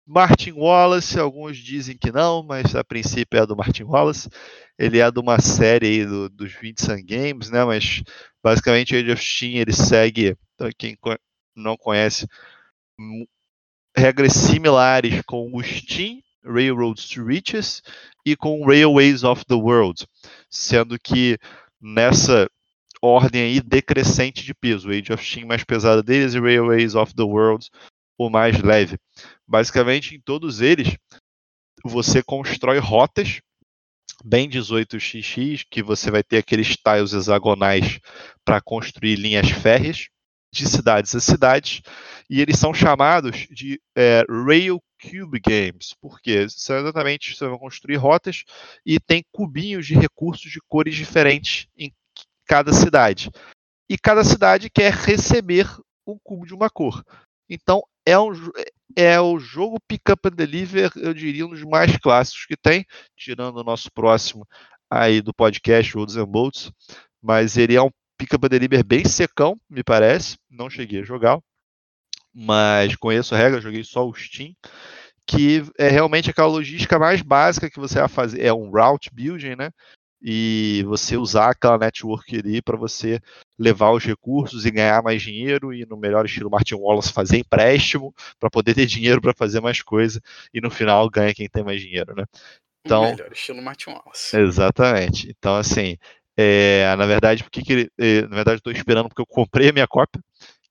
Martin 0.05 0.53
Wallace, 0.53 1.19
alguns 1.19 1.57
dizem 1.57 1.97
que 1.97 2.11
não, 2.11 2.41
mas 2.41 2.75
a 2.75 2.83
princípio 2.83 3.39
é 3.39 3.45
do 3.45 3.55
Martin 3.55 3.83
Wallace. 3.83 4.29
Ele 4.77 4.99
é 4.99 5.11
de 5.11 5.19
uma 5.19 5.39
série 5.39 6.05
do, 6.05 6.29
dos 6.29 6.53
20 6.53 6.81
Sun 6.81 7.03
Games, 7.03 7.49
né? 7.49 7.65
Mas 7.65 8.03
basicamente 8.41 8.95
Age 8.95 9.11
of 9.11 9.23
Steam 9.23 9.55
ele 9.55 9.73
segue, 9.73 10.37
quem 10.77 10.97
não 11.55 11.75
conhece, 11.75 12.25
regras 13.95 14.33
similares 14.33 15.21
com 15.25 15.51
o 15.53 15.63
Steam, 15.63 16.21
Railroads 16.43 17.09
to 17.09 17.25
Riches 17.25 17.81
e 18.25 18.35
com 18.35 18.65
Railways 18.65 19.23
of 19.23 19.43
the 19.45 19.55
World, 19.55 20.07
sendo 20.49 20.97
que 20.97 21.37
nessa 21.81 22.49
ordem 23.01 23.41
aí 23.41 23.61
decrescente 23.61 24.43
de 24.43 24.53
peso, 24.53 24.89
Age 24.89 25.13
of 25.13 25.23
Steam 25.23 25.47
mais 25.47 25.63
pesada 25.63 26.01
deles 26.01 26.33
e 26.33 26.39
Railways 26.39 26.95
of 26.95 27.13
the 27.15 27.23
World 27.23 27.69
o 28.17 28.29
mais 28.29 28.59
leve. 28.61 28.97
Basicamente, 29.47 30.15
em 30.15 30.19
todos 30.19 30.59
eles, 30.61 30.97
você 31.83 32.23
constrói 32.23 32.79
rotas 32.79 33.39
bem 34.25 34.49
18xx, 34.49 35.63
que 35.69 35.83
você 35.83 36.09
vai 36.09 36.23
ter 36.23 36.37
aqueles 36.37 36.75
tiles 36.75 37.13
hexagonais 37.13 37.99
para 38.43 38.59
construir 38.59 39.15
linhas 39.15 39.49
férreas 39.51 40.07
de 40.51 40.67
cidades 40.67 41.13
a 41.13 41.19
cidades, 41.19 41.81
e 42.29 42.41
eles 42.41 42.57
são 42.57 42.73
chamados 42.73 43.47
de 43.51 43.79
é, 43.95 44.23
Rail 44.27 44.81
Cube 45.01 45.39
Games, 45.39 45.93
porque 46.01 46.49
são 46.49 46.77
exatamente 46.77 47.35
você 47.35 47.47
vai 47.47 47.57
construir 47.57 47.97
rotas 47.97 48.43
e 48.85 48.99
tem 48.99 49.23
cubinhos 49.31 49.85
de 49.85 49.93
recursos 49.93 50.51
de 50.51 50.59
cores 50.67 50.95
diferentes 50.95 51.67
em 51.77 51.93
cada 52.45 52.73
cidade. 52.73 53.29
E 53.89 53.97
cada 53.97 54.23
cidade 54.23 54.69
quer 54.69 54.93
receber 54.93 55.67
um 56.05 56.17
cubo 56.23 56.45
de 56.45 56.53
uma 56.53 56.69
cor. 56.69 57.03
Então 57.49 57.81
é, 58.05 58.17
um, 58.17 58.31
é 58.95 59.19
o 59.19 59.37
jogo 59.37 59.77
Pick 59.87 60.09
Up 60.09 60.27
and 60.27 60.35
Deliver, 60.35 60.91
eu 60.95 61.13
diria, 61.13 61.45
um 61.45 61.49
dos 61.49 61.63
mais 61.63 61.97
clássicos 61.97 62.45
que 62.45 62.55
tem, 62.55 62.85
tirando 63.15 63.57
o 63.57 63.63
nosso 63.63 63.91
próximo 63.91 64.47
aí 64.89 65.21
do 65.21 65.33
podcast, 65.33 65.93
Roads 65.93 66.15
and 66.15 66.25
Bolts. 66.25 66.71
Mas 67.21 67.57
ele 67.57 67.75
é 67.75 67.81
um 67.81 67.91
Pick 68.17 68.33
Up 68.33 68.45
and 68.45 68.49
Deliver 68.49 68.85
bem 68.85 69.05
secão, 69.05 69.59
me 69.69 69.83
parece. 69.83 70.37
Não 70.49 70.69
cheguei 70.69 71.01
a 71.01 71.05
jogar, 71.05 71.39
mas 72.39 72.95
conheço 72.95 73.33
a 73.33 73.37
regra, 73.37 73.59
joguei 73.59 73.83
só 73.83 74.07
o 74.07 74.13
Steam. 74.13 74.53
Que 75.25 75.63
é 75.77 75.89
realmente 75.89 76.29
aquela 76.29 76.47
logística 76.47 76.97
mais 76.99 77.21
básica 77.21 77.69
que 77.69 77.79
você 77.79 77.99
vai 77.99 78.07
fazer. 78.07 78.45
É 78.45 78.53
um 78.53 78.69
route 78.69 79.09
building, 79.11 79.55
né? 79.55 79.71
e 80.21 80.83
você 80.87 81.15
usar 81.15 81.51
aquela 81.51 81.77
network 81.77 82.37
ali 82.37 82.61
para 82.61 82.75
você 82.75 83.19
levar 83.57 83.91
os 83.91 84.03
recursos 84.03 84.65
e 84.65 84.71
ganhar 84.71 85.01
mais 85.03 85.21
dinheiro 85.21 85.73
e 85.73 85.85
no 85.85 85.95
melhor 85.95 86.25
estilo 86.25 86.49
Martin 86.49 86.75
Wallace 86.75 87.13
fazer 87.13 87.37
empréstimo 87.37 88.13
para 88.39 88.49
poder 88.49 88.73
ter 88.73 88.85
dinheiro 88.85 89.21
para 89.21 89.33
fazer 89.33 89.59
mais 89.59 89.81
coisa 89.81 90.21
e 90.53 90.59
no 90.59 90.71
final 90.71 91.07
ganha 91.09 91.33
quem 91.33 91.47
tem 91.47 91.63
mais 91.63 91.81
dinheiro, 91.81 92.15
né? 92.15 92.25
Então, 92.83 93.11
melhor 93.11 93.31
estilo 93.31 93.61
Martin 93.61 93.91
Wallace. 93.91 94.37
Exatamente. 94.37 95.29
Então 95.37 95.55
assim, 95.55 95.97
é, 96.35 96.95
na 96.95 97.05
verdade, 97.05 97.43
porque 97.43 97.61
que 97.61 97.91
é, 97.97 98.21
na 98.23 98.35
verdade 98.35 98.57
estou 98.57 98.73
esperando 98.73 99.09
porque 99.09 99.21
eu 99.21 99.27
comprei 99.27 99.69
a 99.69 99.73
minha 99.73 99.87
cópia 99.87 100.21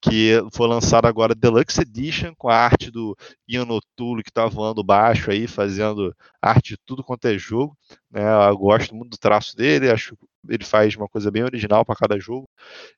que 0.09 0.41
foi 0.53 0.69
lançado 0.69 1.07
agora 1.07 1.35
Deluxe 1.35 1.81
Edition 1.81 2.33
com 2.37 2.49
a 2.49 2.55
arte 2.55 2.91
do 2.91 3.17
Ian 3.49 3.67
O'Toole 3.69 4.23
que 4.23 4.31
está 4.31 4.47
voando 4.47 4.83
baixo 4.85 5.31
aí, 5.31 5.47
fazendo 5.47 6.15
arte 6.41 6.75
de 6.75 6.79
tudo 6.85 7.03
quanto 7.03 7.27
é 7.27 7.37
jogo. 7.37 7.77
Né? 8.11 8.23
Eu 8.49 8.57
gosto 8.57 8.95
muito 8.95 9.11
do 9.13 9.19
traço 9.19 9.57
dele, 9.57 9.91
acho 9.91 10.17
que 10.17 10.27
ele 10.49 10.65
faz 10.65 10.95
uma 10.97 11.09
coisa 11.09 11.31
bem 11.31 11.43
original 11.43 11.85
para 11.85 11.97
cada 11.97 12.19
jogo. 12.19 12.49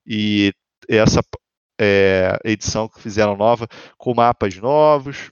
E 0.06 0.52
essa 0.88 1.20
é, 1.80 2.38
edição 2.44 2.88
que 2.88 3.00
fizeram 3.00 3.36
nova, 3.36 3.66
com 3.96 4.14
mapas 4.14 4.56
novos, 4.56 5.30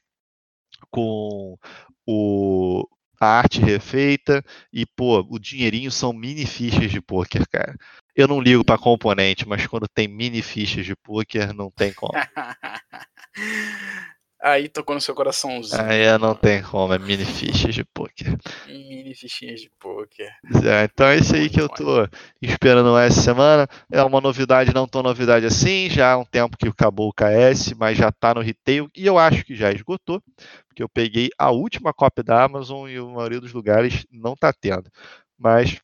com 0.90 1.58
o, 2.06 2.86
a 3.20 3.26
arte 3.26 3.60
refeita 3.60 4.44
e, 4.72 4.86
pô, 4.86 5.20
o 5.28 5.38
dinheirinho 5.38 5.90
são 5.90 6.12
mini 6.12 6.46
fichas 6.46 6.90
de 6.90 7.00
poker, 7.00 7.46
cara. 7.48 7.76
Eu 8.14 8.28
não 8.28 8.40
ligo 8.40 8.64
para 8.64 8.78
componente, 8.78 9.46
mas 9.46 9.66
quando 9.66 9.88
tem 9.88 10.08
mini 10.08 10.42
fichas 10.42 10.84
de 10.84 10.96
poker, 10.96 11.52
não 11.52 11.70
tem 11.70 11.92
como. 11.92 12.12
Aí 14.42 14.68
tocou 14.68 14.94
no 14.94 15.00
seu 15.00 15.14
coraçãozinho. 15.14 15.80
Aí 15.80 16.18
não 16.18 16.34
tem 16.34 16.62
como, 16.62 16.92
é 16.92 16.98
mini 16.98 17.24
fichas 17.24 17.74
de 17.74 17.82
poker. 17.84 18.36
Mini 18.66 19.14
fichinhas 19.14 19.60
de 19.60 19.70
poker. 19.78 20.30
É, 20.64 20.84
então 20.84 21.06
é 21.06 21.16
isso 21.16 21.34
aí 21.34 21.48
que 21.48 21.60
eu 21.60 21.68
tô 21.68 22.06
esperando 22.40 22.96
essa 22.98 23.20
semana. 23.20 23.66
É 23.90 24.02
uma 24.02 24.20
novidade, 24.20 24.74
não 24.74 24.86
tão 24.86 25.02
novidade 25.02 25.46
assim. 25.46 25.88
Já 25.88 26.12
há 26.12 26.18
um 26.18 26.24
tempo 26.24 26.56
que 26.56 26.68
acabou 26.68 27.08
o 27.08 27.12
KS, 27.12 27.72
mas 27.78 27.96
já 27.96 28.12
tá 28.12 28.34
no 28.34 28.42
retail 28.42 28.90
e 28.94 29.06
eu 29.06 29.18
acho 29.18 29.44
que 29.44 29.54
já 29.54 29.72
esgotou, 29.72 30.22
porque 30.68 30.82
eu 30.82 30.88
peguei 30.88 31.30
a 31.38 31.50
última 31.50 31.94
cópia 31.94 32.22
da 32.22 32.44
Amazon 32.44 32.88
e 32.88 32.96
a 32.96 33.04
maioria 33.04 33.40
dos 33.40 33.52
lugares 33.54 34.06
não 34.12 34.36
tá 34.36 34.52
tendo. 34.52 34.90
Mas 35.38 35.80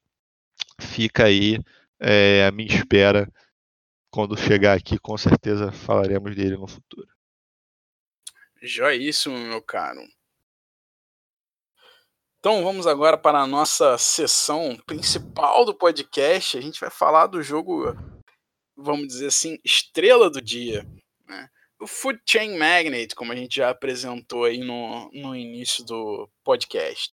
fica 0.78 1.24
aí 1.24 1.59
é, 1.98 2.46
a 2.46 2.53
minha 2.53 2.68
espera. 2.68 3.26
Quando 4.11 4.36
chegar 4.36 4.76
aqui, 4.76 4.98
com 4.98 5.16
certeza 5.16 5.72
falaremos 5.72 6.36
dele 6.36 6.59
no 6.59 6.66
futuro. 6.66 7.09
Joíssimo, 8.62 9.36
meu 9.36 9.60
caro. 9.60 10.00
Então 12.38 12.62
vamos 12.62 12.86
agora 12.86 13.18
para 13.18 13.40
a 13.40 13.46
nossa 13.46 13.98
sessão 13.98 14.76
principal 14.86 15.64
do 15.64 15.74
podcast. 15.74 16.56
A 16.56 16.60
gente 16.60 16.80
vai 16.80 16.90
falar 16.90 17.26
do 17.26 17.42
jogo, 17.42 17.94
vamos 18.76 19.08
dizer 19.08 19.26
assim, 19.26 19.58
estrela 19.64 20.30
do 20.30 20.40
dia. 20.40 20.86
Né? 21.26 21.48
O 21.80 21.86
Food 21.86 22.20
Chain 22.24 22.56
Magnate, 22.56 23.14
como 23.14 23.32
a 23.32 23.36
gente 23.36 23.56
já 23.56 23.70
apresentou 23.70 24.44
aí 24.44 24.58
no, 24.58 25.10
no 25.12 25.34
início 25.34 25.84
do 25.84 26.28
podcast. 26.44 27.12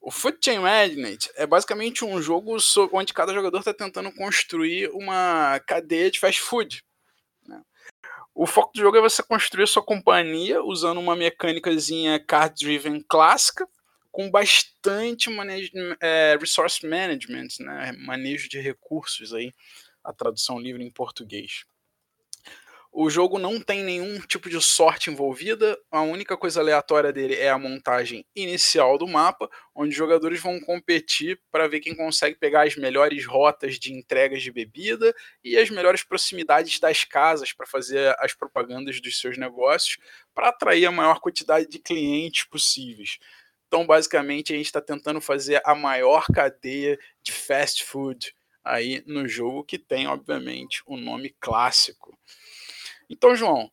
O 0.00 0.10
Food 0.10 0.38
Chain 0.42 0.60
Magnate 0.60 1.30
é 1.34 1.46
basicamente 1.46 2.04
um 2.04 2.22
jogo 2.22 2.56
onde 2.92 3.12
cada 3.12 3.34
jogador 3.34 3.58
está 3.58 3.74
tentando 3.74 4.12
construir 4.14 4.88
uma 4.92 5.60
cadeia 5.66 6.10
de 6.10 6.20
fast 6.20 6.40
food. 6.40 6.82
O 8.40 8.46
foco 8.46 8.72
do 8.72 8.78
jogo 8.78 8.96
é 8.96 9.00
você 9.00 9.20
construir 9.20 9.66
sua 9.66 9.82
companhia 9.82 10.62
usando 10.62 10.98
uma 10.98 11.16
mecânicazinha 11.16 12.20
card-driven 12.20 13.04
clássica, 13.08 13.68
com 14.12 14.30
bastante 14.30 15.28
manage, 15.28 15.72
é, 16.00 16.38
resource 16.40 16.86
management, 16.86 17.48
né? 17.58 17.90
manejo 17.98 18.48
de 18.48 18.60
recursos, 18.60 19.34
aí, 19.34 19.52
a 20.04 20.12
tradução 20.12 20.56
livre 20.56 20.84
em 20.84 20.88
português. 20.88 21.64
O 23.00 23.08
jogo 23.08 23.38
não 23.38 23.60
tem 23.60 23.84
nenhum 23.84 24.18
tipo 24.18 24.50
de 24.50 24.60
sorte 24.60 25.08
envolvida, 25.08 25.78
a 25.88 26.02
única 26.02 26.36
coisa 26.36 26.58
aleatória 26.58 27.12
dele 27.12 27.36
é 27.36 27.48
a 27.48 27.56
montagem 27.56 28.26
inicial 28.34 28.98
do 28.98 29.06
mapa, 29.06 29.48
onde 29.72 29.90
os 29.90 29.94
jogadores 29.94 30.42
vão 30.42 30.58
competir 30.58 31.40
para 31.48 31.68
ver 31.68 31.78
quem 31.78 31.94
consegue 31.94 32.34
pegar 32.34 32.66
as 32.66 32.74
melhores 32.74 33.24
rotas 33.24 33.78
de 33.78 33.92
entregas 33.92 34.42
de 34.42 34.50
bebida 34.50 35.14
e 35.44 35.56
as 35.56 35.70
melhores 35.70 36.02
proximidades 36.02 36.80
das 36.80 37.04
casas 37.04 37.52
para 37.52 37.68
fazer 37.68 38.16
as 38.18 38.34
propagandas 38.34 39.00
dos 39.00 39.20
seus 39.20 39.38
negócios, 39.38 39.98
para 40.34 40.48
atrair 40.48 40.86
a 40.86 40.90
maior 40.90 41.20
quantidade 41.20 41.68
de 41.68 41.78
clientes 41.78 42.42
possíveis. 42.46 43.20
Então, 43.68 43.86
basicamente, 43.86 44.52
a 44.52 44.56
gente 44.56 44.66
está 44.66 44.80
tentando 44.80 45.20
fazer 45.20 45.62
a 45.64 45.72
maior 45.72 46.26
cadeia 46.34 46.98
de 47.22 47.30
fast 47.30 47.84
food 47.84 48.34
aí 48.64 49.04
no 49.06 49.28
jogo, 49.28 49.62
que 49.62 49.78
tem, 49.78 50.08
obviamente, 50.08 50.82
o 50.84 50.96
um 50.96 51.00
nome 51.00 51.32
clássico. 51.38 52.18
Então, 53.10 53.34
João, 53.34 53.70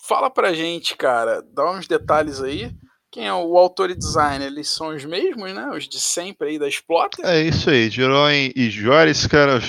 fala 0.00 0.30
pra 0.30 0.54
gente, 0.54 0.96
cara, 0.96 1.42
dá 1.42 1.70
uns 1.70 1.86
detalhes 1.86 2.40
aí. 2.40 2.74
Quem 3.10 3.26
é 3.26 3.32
o 3.32 3.56
autor 3.56 3.90
e 3.90 3.94
designer? 3.94 4.46
Eles 4.46 4.68
são 4.68 4.88
os 4.88 5.04
mesmos, 5.04 5.54
né? 5.54 5.70
Os 5.70 5.88
de 5.88 6.00
sempre 6.00 6.48
aí 6.48 6.58
da 6.58 6.66
Exploter? 6.66 7.24
É 7.24 7.42
isso 7.42 7.70
aí, 7.70 7.88
Jeroen 7.88 8.52
e 8.56 8.68
Joris, 8.70 9.26
cara, 9.26 9.60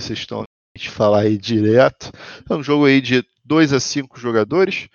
vocês 0.00 0.18
estão 0.18 0.42
a 0.42 0.90
falar 0.90 1.20
aí 1.20 1.38
direto. 1.38 2.10
É 2.48 2.54
um 2.54 2.62
jogo 2.62 2.84
aí 2.84 3.00
de 3.00 3.24
2 3.44 3.72
a 3.72 3.80
5 3.80 4.18
jogadores, 4.18 4.88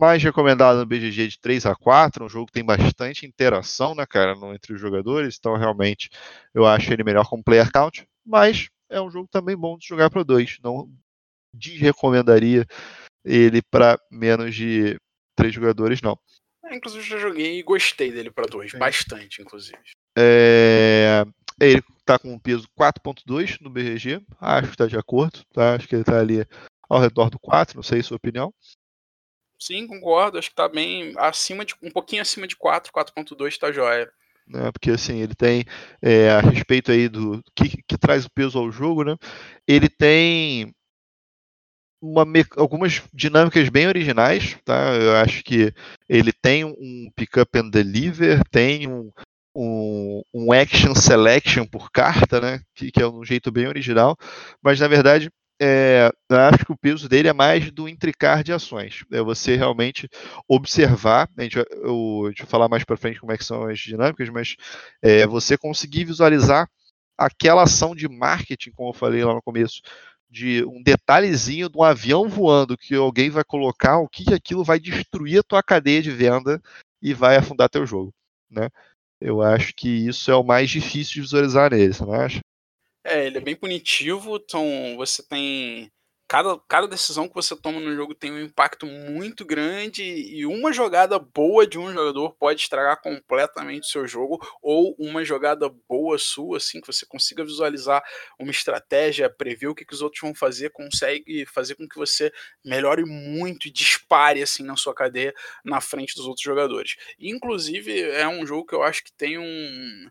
mais 0.00 0.22
recomendado 0.22 0.78
no 0.78 0.86
BGG 0.86 1.28
de 1.28 1.38
3 1.38 1.66
a 1.66 1.74
4, 1.74 2.24
um 2.24 2.28
jogo 2.28 2.46
que 2.46 2.52
tem 2.52 2.64
bastante 2.64 3.26
interação, 3.26 3.94
né, 3.94 4.06
cara, 4.06 4.34
entre 4.54 4.72
os 4.72 4.80
jogadores, 4.80 5.36
então 5.38 5.56
realmente 5.56 6.08
eu 6.54 6.66
acho 6.66 6.92
ele 6.92 7.04
melhor 7.04 7.28
como 7.28 7.44
player 7.44 7.70
count, 7.70 8.06
mas 8.24 8.68
é 8.88 9.00
um 9.00 9.10
jogo 9.10 9.28
também 9.30 9.56
bom 9.56 9.76
de 9.76 9.86
jogar 9.86 10.08
para 10.08 10.22
dois, 10.22 10.56
não 10.64 10.88
desrecomendaria 11.52 12.66
ele 13.24 13.62
para 13.62 13.98
menos 14.10 14.54
de 14.54 14.98
três 15.34 15.54
jogadores, 15.54 16.00
não. 16.00 16.18
É, 16.64 16.76
inclusive, 16.76 17.06
já 17.06 17.18
joguei 17.18 17.58
e 17.58 17.62
gostei 17.62 18.12
dele 18.12 18.30
para 18.30 18.46
dois, 18.46 18.72
é. 18.74 18.78
bastante, 18.78 19.42
inclusive. 19.42 19.78
É... 20.16 21.24
Ele 21.60 21.82
está 21.98 22.18
com 22.18 22.32
um 22.32 22.38
peso 22.38 22.66
4.2 22.78 23.58
no 23.60 23.68
BRG, 23.68 24.24
acho 24.40 24.68
que 24.68 24.74
está 24.74 24.86
de 24.86 24.96
acordo, 24.96 25.42
tá? 25.52 25.74
Acho 25.74 25.86
que 25.86 25.94
ele 25.94 26.02
está 26.02 26.18
ali 26.18 26.46
ao 26.88 27.00
redor 27.00 27.28
do 27.28 27.38
4, 27.38 27.76
não 27.76 27.82
sei 27.82 28.00
a 28.00 28.02
sua 28.02 28.16
opinião. 28.16 28.52
Sim, 29.58 29.86
concordo, 29.86 30.38
acho 30.38 30.48
que 30.48 30.54
está 30.54 30.68
bem 30.68 31.12
acima 31.18 31.64
de 31.66 31.74
um 31.82 31.90
pouquinho 31.90 32.22
acima 32.22 32.46
de 32.46 32.56
4, 32.56 32.90
4.2 32.90 33.48
está 33.48 33.70
jóia. 33.70 34.10
Né, 34.46 34.72
porque 34.72 34.90
assim, 34.90 35.20
ele 35.20 35.34
tem 35.34 35.64
é, 36.02 36.30
a 36.30 36.40
respeito 36.40 36.90
aí 36.90 37.08
do 37.08 37.40
que, 37.54 37.82
que 37.86 37.98
traz 37.98 38.24
o 38.24 38.30
peso 38.30 38.58
ao 38.58 38.72
jogo, 38.72 39.04
né? 39.04 39.16
Ele 39.68 39.88
tem 39.88 40.74
uma, 42.00 42.24
algumas 42.56 43.02
dinâmicas 43.12 43.68
bem 43.68 43.86
originais, 43.86 44.56
tá? 44.64 44.94
Eu 44.94 45.16
acho 45.16 45.44
que 45.44 45.72
ele 46.08 46.32
tem 46.32 46.64
um 46.64 47.10
pick-up 47.14 47.58
and 47.58 47.68
deliver, 47.68 48.42
tem 48.50 48.88
um, 48.88 49.10
um, 49.54 50.22
um, 50.32 50.52
action 50.52 50.94
selection 50.94 51.66
por 51.66 51.90
carta, 51.90 52.40
né? 52.40 52.60
Que, 52.74 52.90
que, 52.90 53.02
é 53.02 53.06
um 53.06 53.24
jeito 53.24 53.50
bem 53.52 53.66
original, 53.66 54.16
mas 54.62 54.80
na 54.80 54.88
verdade 54.88 55.30
é, 55.62 56.10
acho 56.30 56.64
que 56.64 56.72
o 56.72 56.78
peso 56.78 57.06
dele 57.06 57.28
é 57.28 57.34
mais 57.34 57.70
do 57.70 57.86
intricar 57.86 58.42
de 58.42 58.50
ações. 58.50 59.04
É 59.12 59.20
você 59.20 59.56
realmente 59.56 60.08
observar, 60.48 61.28
a 61.36 61.42
gente, 61.42 61.58
eu, 61.58 62.22
a 62.24 62.28
gente 62.30 62.42
vai 62.42 62.50
falar 62.50 62.68
mais 62.68 62.82
para 62.82 62.96
frente 62.96 63.20
como 63.20 63.32
é 63.32 63.36
que 63.36 63.44
são 63.44 63.64
as 63.64 63.78
dinâmicas, 63.78 64.30
mas 64.30 64.56
é, 65.02 65.26
você 65.26 65.58
conseguir 65.58 66.04
visualizar 66.04 66.66
aquela 67.18 67.64
ação 67.64 67.94
de 67.94 68.08
marketing, 68.08 68.70
como 68.70 68.88
eu 68.88 68.94
falei 68.94 69.22
lá 69.22 69.34
no 69.34 69.42
começo, 69.42 69.82
de 70.30 70.64
um 70.64 70.82
detalhezinho 70.82 71.68
de 71.68 71.76
um 71.76 71.82
avião 71.82 72.28
voando 72.28 72.78
que 72.78 72.94
alguém 72.94 73.30
vai 73.30 73.42
colocar, 73.42 73.98
o 73.98 74.08
que, 74.08 74.32
aquilo 74.32 74.62
vai 74.62 74.78
destruir 74.78 75.40
a 75.40 75.42
tua 75.42 75.62
cadeia 75.62 76.00
de 76.00 76.10
venda 76.10 76.62
e 77.02 77.12
vai 77.12 77.36
afundar 77.36 77.68
teu 77.68 77.84
jogo, 77.84 78.14
né? 78.48 78.68
Eu 79.20 79.42
acho 79.42 79.74
que 79.74 79.88
isso 79.88 80.30
é 80.30 80.34
o 80.34 80.44
mais 80.44 80.70
difícil 80.70 81.14
de 81.14 81.20
visualizar 81.22 81.72
nele, 81.72 81.92
você 81.92 82.04
não 82.04 82.14
acha? 82.14 82.40
É, 83.04 83.26
ele 83.26 83.38
é 83.38 83.40
bem 83.40 83.56
punitivo, 83.56 84.36
então 84.36 84.64
você 84.96 85.22
tem 85.22 85.90
cada, 86.30 86.56
cada 86.68 86.86
decisão 86.86 87.28
que 87.28 87.34
você 87.34 87.56
toma 87.56 87.80
no 87.80 87.92
jogo 87.92 88.14
tem 88.14 88.30
um 88.30 88.40
impacto 88.40 88.86
muito 88.86 89.44
grande 89.44 90.04
e 90.04 90.46
uma 90.46 90.72
jogada 90.72 91.18
boa 91.18 91.66
de 91.66 91.76
um 91.76 91.92
jogador 91.92 92.36
pode 92.36 92.60
estragar 92.60 93.02
completamente 93.02 93.82
o 93.82 93.90
seu 93.90 94.06
jogo 94.06 94.38
ou 94.62 94.94
uma 94.96 95.24
jogada 95.24 95.68
boa 95.88 96.16
sua, 96.18 96.58
assim, 96.58 96.80
que 96.80 96.86
você 96.86 97.04
consiga 97.04 97.44
visualizar 97.44 98.00
uma 98.38 98.52
estratégia, 98.52 99.28
prever 99.28 99.66
o 99.66 99.74
que, 99.74 99.84
que 99.84 99.92
os 99.92 100.02
outros 100.02 100.22
vão 100.22 100.32
fazer, 100.32 100.70
consegue 100.70 101.44
fazer 101.46 101.74
com 101.74 101.88
que 101.88 101.98
você 101.98 102.32
melhore 102.64 103.04
muito 103.04 103.66
e 103.66 103.72
dispare, 103.72 104.40
assim, 104.40 104.62
na 104.62 104.76
sua 104.76 104.94
cadeia 104.94 105.34
na 105.64 105.80
frente 105.80 106.14
dos 106.14 106.28
outros 106.28 106.44
jogadores. 106.44 106.94
inclusive, 107.18 108.02
é 108.02 108.28
um 108.28 108.46
jogo 108.46 108.66
que 108.66 108.74
eu 108.76 108.84
acho 108.84 109.02
que 109.02 109.12
tem 109.12 109.36
um 109.36 110.08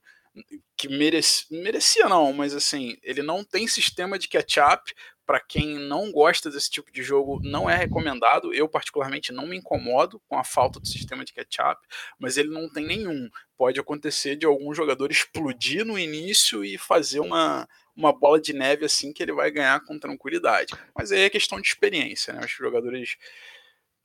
que 0.77 0.87
merecia 0.87 2.07
não, 2.07 2.31
mas 2.31 2.53
assim, 2.53 2.95
ele 3.03 3.21
não 3.21 3.43
tem 3.43 3.67
sistema 3.67 4.17
de 4.17 4.27
catch-up. 4.27 4.93
Para 5.29 5.39
quem 5.39 5.77
não 5.77 6.11
gosta 6.11 6.49
desse 6.49 6.71
tipo 6.71 6.91
de 6.91 7.03
jogo, 7.03 7.39
não 7.43 7.69
é 7.69 7.75
recomendado. 7.75 8.51
Eu, 8.51 8.67
particularmente, 8.67 9.31
não 9.31 9.45
me 9.45 9.55
incomodo 9.55 10.19
com 10.27 10.35
a 10.35 10.43
falta 10.43 10.79
do 10.79 10.87
sistema 10.87 11.23
de 11.23 11.31
catch-up, 11.31 11.79
mas 12.17 12.35
ele 12.35 12.49
não 12.49 12.67
tem 12.67 12.83
nenhum. 12.83 13.29
Pode 13.55 13.79
acontecer 13.79 14.35
de 14.35 14.47
algum 14.47 14.73
jogador 14.73 15.11
explodir 15.11 15.85
no 15.85 15.99
início 15.99 16.65
e 16.65 16.79
fazer 16.79 17.19
uma, 17.19 17.69
uma 17.95 18.11
bola 18.11 18.41
de 18.41 18.53
neve 18.53 18.85
assim 18.85 19.13
que 19.13 19.21
ele 19.21 19.31
vai 19.31 19.51
ganhar 19.51 19.79
com 19.81 19.99
tranquilidade. 19.99 20.73
Mas 20.97 21.11
aí 21.11 21.21
é 21.21 21.29
questão 21.29 21.61
de 21.61 21.67
experiência, 21.67 22.33
né? 22.33 22.41
Os 22.43 22.49
jogadores 22.49 23.15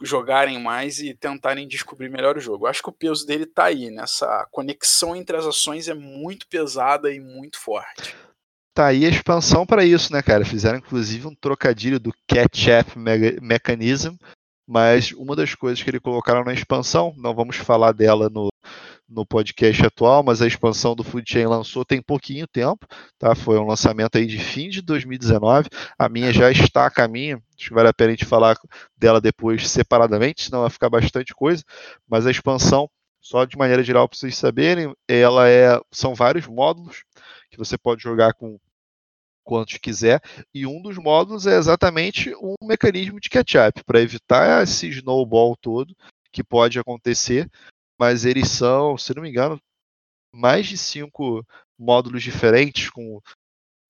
jogarem 0.03 0.61
mais 0.61 0.99
e 0.99 1.15
tentarem 1.15 1.67
descobrir 1.67 2.11
melhor 2.11 2.37
o 2.37 2.41
jogo. 2.41 2.67
Acho 2.67 2.83
que 2.83 2.91
o 2.91 2.93
peso 2.93 3.27
dele 3.27 3.47
tá 3.47 3.65
aí, 3.65 3.91
nessa 3.91 4.47
conexão 4.51 5.17
entre 5.17 5.39
as 5.39 5.47
ações 5.47 5.89
é 5.89 5.95
muito 5.95 6.47
pesada 6.49 7.11
e 7.11 7.19
muito 7.19 7.59
forte. 7.59 8.15
Tá 8.75 8.87
aí 8.87 9.07
a 9.07 9.09
expansão 9.09 9.65
para 9.65 9.85
isso, 9.85 10.13
né, 10.13 10.21
cara? 10.21 10.45
Fizeram 10.45 10.79
inclusive 10.79 11.29
um 11.29 11.35
trocadilho 11.35 12.01
do 12.01 12.13
Catch-Up 12.27 12.99
Mechanism, 13.41 14.17
mas 14.67 15.13
uma 15.13 15.37
das 15.37 15.55
coisas 15.55 15.81
que 15.81 15.89
ele 15.89 16.01
colocaram 16.01 16.43
na 16.43 16.53
expansão, 16.53 17.15
não 17.17 17.33
vamos 17.37 17.55
falar 17.55 17.93
dela 17.93 18.29
no, 18.29 18.49
no 19.09 19.25
podcast 19.25 19.87
atual, 19.87 20.25
mas 20.25 20.43
a 20.43 20.47
expansão 20.49 20.97
do 20.97 21.05
Food 21.05 21.31
Chain 21.31 21.47
lançou 21.47 21.85
tem 21.85 22.03
pouquinho 22.03 22.49
tempo, 22.49 22.85
tá? 23.17 23.37
Foi 23.37 23.57
um 23.61 23.67
lançamento 23.67 24.19
aí 24.19 24.27
de 24.27 24.39
fim 24.39 24.69
de 24.69 24.83
2019. 24.83 25.69
A 25.97 26.09
minha 26.09 26.33
já 26.33 26.51
está 26.51 26.85
a 26.85 26.91
caminho, 26.91 27.41
acho 27.57 27.69
que 27.69 27.75
vale 27.75 27.89
a 27.89 27.95
pena 27.95 28.11
a 28.11 28.17
gente 28.17 28.25
falar 28.25 28.57
dela 28.97 29.21
depois 29.21 29.71
separadamente, 29.71 30.47
senão 30.47 30.63
vai 30.63 30.71
ficar 30.71 30.91
bastante 30.91 31.33
coisa, 31.33 31.63
mas 32.09 32.27
a 32.27 32.31
expansão, 32.33 32.91
só 33.21 33.45
de 33.45 33.57
maneira 33.57 33.85
geral 33.85 34.09
para 34.09 34.19
vocês 34.19 34.37
saberem, 34.37 34.93
ela 35.07 35.49
é 35.49 35.81
são 35.93 36.13
vários 36.13 36.49
módulos 36.49 37.05
que 37.51 37.57
você 37.57 37.79
pode 37.79 38.03
jogar 38.03 38.35
com 38.35 38.59
quantos 39.45 39.79
quiser, 39.79 40.21
e 40.53 40.67
um 40.67 40.81
dos 40.83 40.97
módulos 40.97 41.47
é 41.47 41.57
exatamente 41.57 42.35
um 42.37 42.55
mecanismo 42.63 43.21
de 43.21 43.29
catch-up, 43.29 43.85
para 43.85 44.01
evitar 44.01 44.63
esse 44.63 44.89
snowball 44.89 45.55
todo 45.57 45.95
que 46.33 46.43
pode 46.43 46.79
acontecer 46.79 47.49
mas 47.99 48.25
eles 48.25 48.49
são, 48.49 48.99
se 48.99 49.15
não 49.15 49.23
me 49.23 49.31
engano, 49.31 49.61
mais 50.33 50.67
de 50.67 50.77
cinco 50.77 51.45
módulos 51.79 52.23
diferentes 52.23 52.91
com 52.91 53.21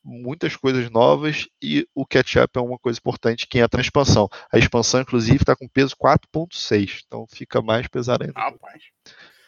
muitas 0.02 0.55
coisas 0.55 0.90
novas 0.90 1.48
e 1.62 1.86
o 1.94 2.07
catch-up 2.07 2.50
é 2.59 2.61
uma 2.61 2.78
coisa 2.78 2.98
importante 2.98 3.46
que 3.46 3.59
entra 3.59 3.78
na 3.78 3.82
expansão. 3.82 4.28
A 4.52 4.59
expansão, 4.59 5.00
inclusive, 5.00 5.38
está 5.38 5.57
com 5.57 5.66
peso 5.66 5.96
4.6, 5.96 7.02
então 7.07 7.26
fica 7.26 7.62
mais 7.62 7.86
pesado 7.88 8.24
ainda. 8.24 8.38
Rapaz. 8.38 8.82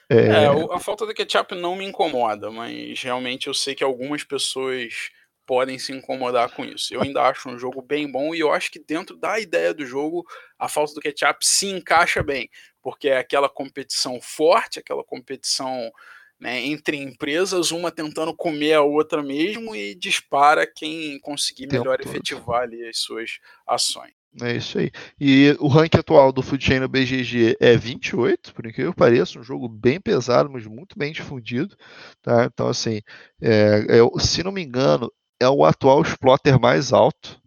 É... 0.09 0.27
é, 0.27 0.47
a 0.47 0.79
falta 0.79 1.05
do 1.05 1.13
catch-up 1.13 1.55
não 1.55 1.77
me 1.77 1.85
incomoda, 1.85 2.51
mas 2.51 3.03
realmente 3.03 3.49
eu 3.49 3.55
sei 3.55 3.75
que 3.75 3.85
algumas 3.85 4.25
pessoas 4.25 5.11
podem 5.47 5.79
se 5.79 5.93
incomodar 5.93 6.51
com 6.51 6.65
isso. 6.65 6.93
Eu 6.93 7.03
ainda 7.03 7.23
acho 7.23 7.49
um 7.49 7.59
jogo 7.59 7.81
bem 7.81 8.11
bom 8.11 8.35
e 8.35 8.41
eu 8.41 8.53
acho 8.53 8.71
que 8.71 8.79
dentro 8.79 9.17
da 9.17 9.39
ideia 9.39 9.73
do 9.73 9.87
jogo, 9.87 10.27
a 10.59 10.69
falta 10.69 10.95
do 10.95 11.01
catch-up 11.01 11.39
se 11.47 11.67
encaixa 11.67 12.23
bem, 12.23 12.51
porque 12.83 13.09
é 13.09 13.19
aquela 13.19 13.49
competição 13.49 14.21
forte, 14.21 14.79
aquela 14.79 15.05
competição 15.05 15.91
né, 16.39 16.61
entre 16.61 16.97
empresas, 16.97 17.71
uma 17.71 17.91
tentando 17.91 18.35
comer 18.35 18.75
a 18.75 18.83
outra 18.83 19.23
mesmo 19.23 19.75
e 19.75 19.95
dispara 19.95 20.67
quem 20.67 21.19
conseguir 21.21 21.67
melhor 21.71 22.01
efetivar 22.01 22.63
ali 22.63 22.87
as 22.87 22.99
suas 22.99 23.39
ações. 23.67 24.13
É 24.43 24.55
isso 24.55 24.79
aí. 24.79 24.91
E 25.19 25.57
o 25.59 25.67
ranking 25.67 25.99
atual 25.99 26.31
do 26.31 26.43
Food 26.43 26.63
Chain 26.63 26.81
no 26.81 26.89
BGG 26.89 27.57
é 27.59 27.75
28, 27.75 28.55
por 28.55 28.67
incrível 28.67 28.93
que 28.93 28.99
pareça, 28.99 29.39
um 29.39 29.43
jogo 29.43 29.67
bem 29.67 29.99
pesado, 29.99 30.51
mas 30.51 30.67
muito 30.67 30.99
bem 30.99 31.11
difundido. 31.11 31.75
Tá? 32.21 32.45
Então, 32.45 32.69
assim, 32.69 33.01
é, 33.41 33.87
é, 33.89 34.21
se 34.21 34.43
não 34.43 34.53
me 34.53 34.63
engano, 34.63 35.11
é 35.41 35.49
o 35.49 35.65
atual 35.65 36.03
exploiter 36.03 36.61
mais 36.61 36.93
alto. 36.93 37.41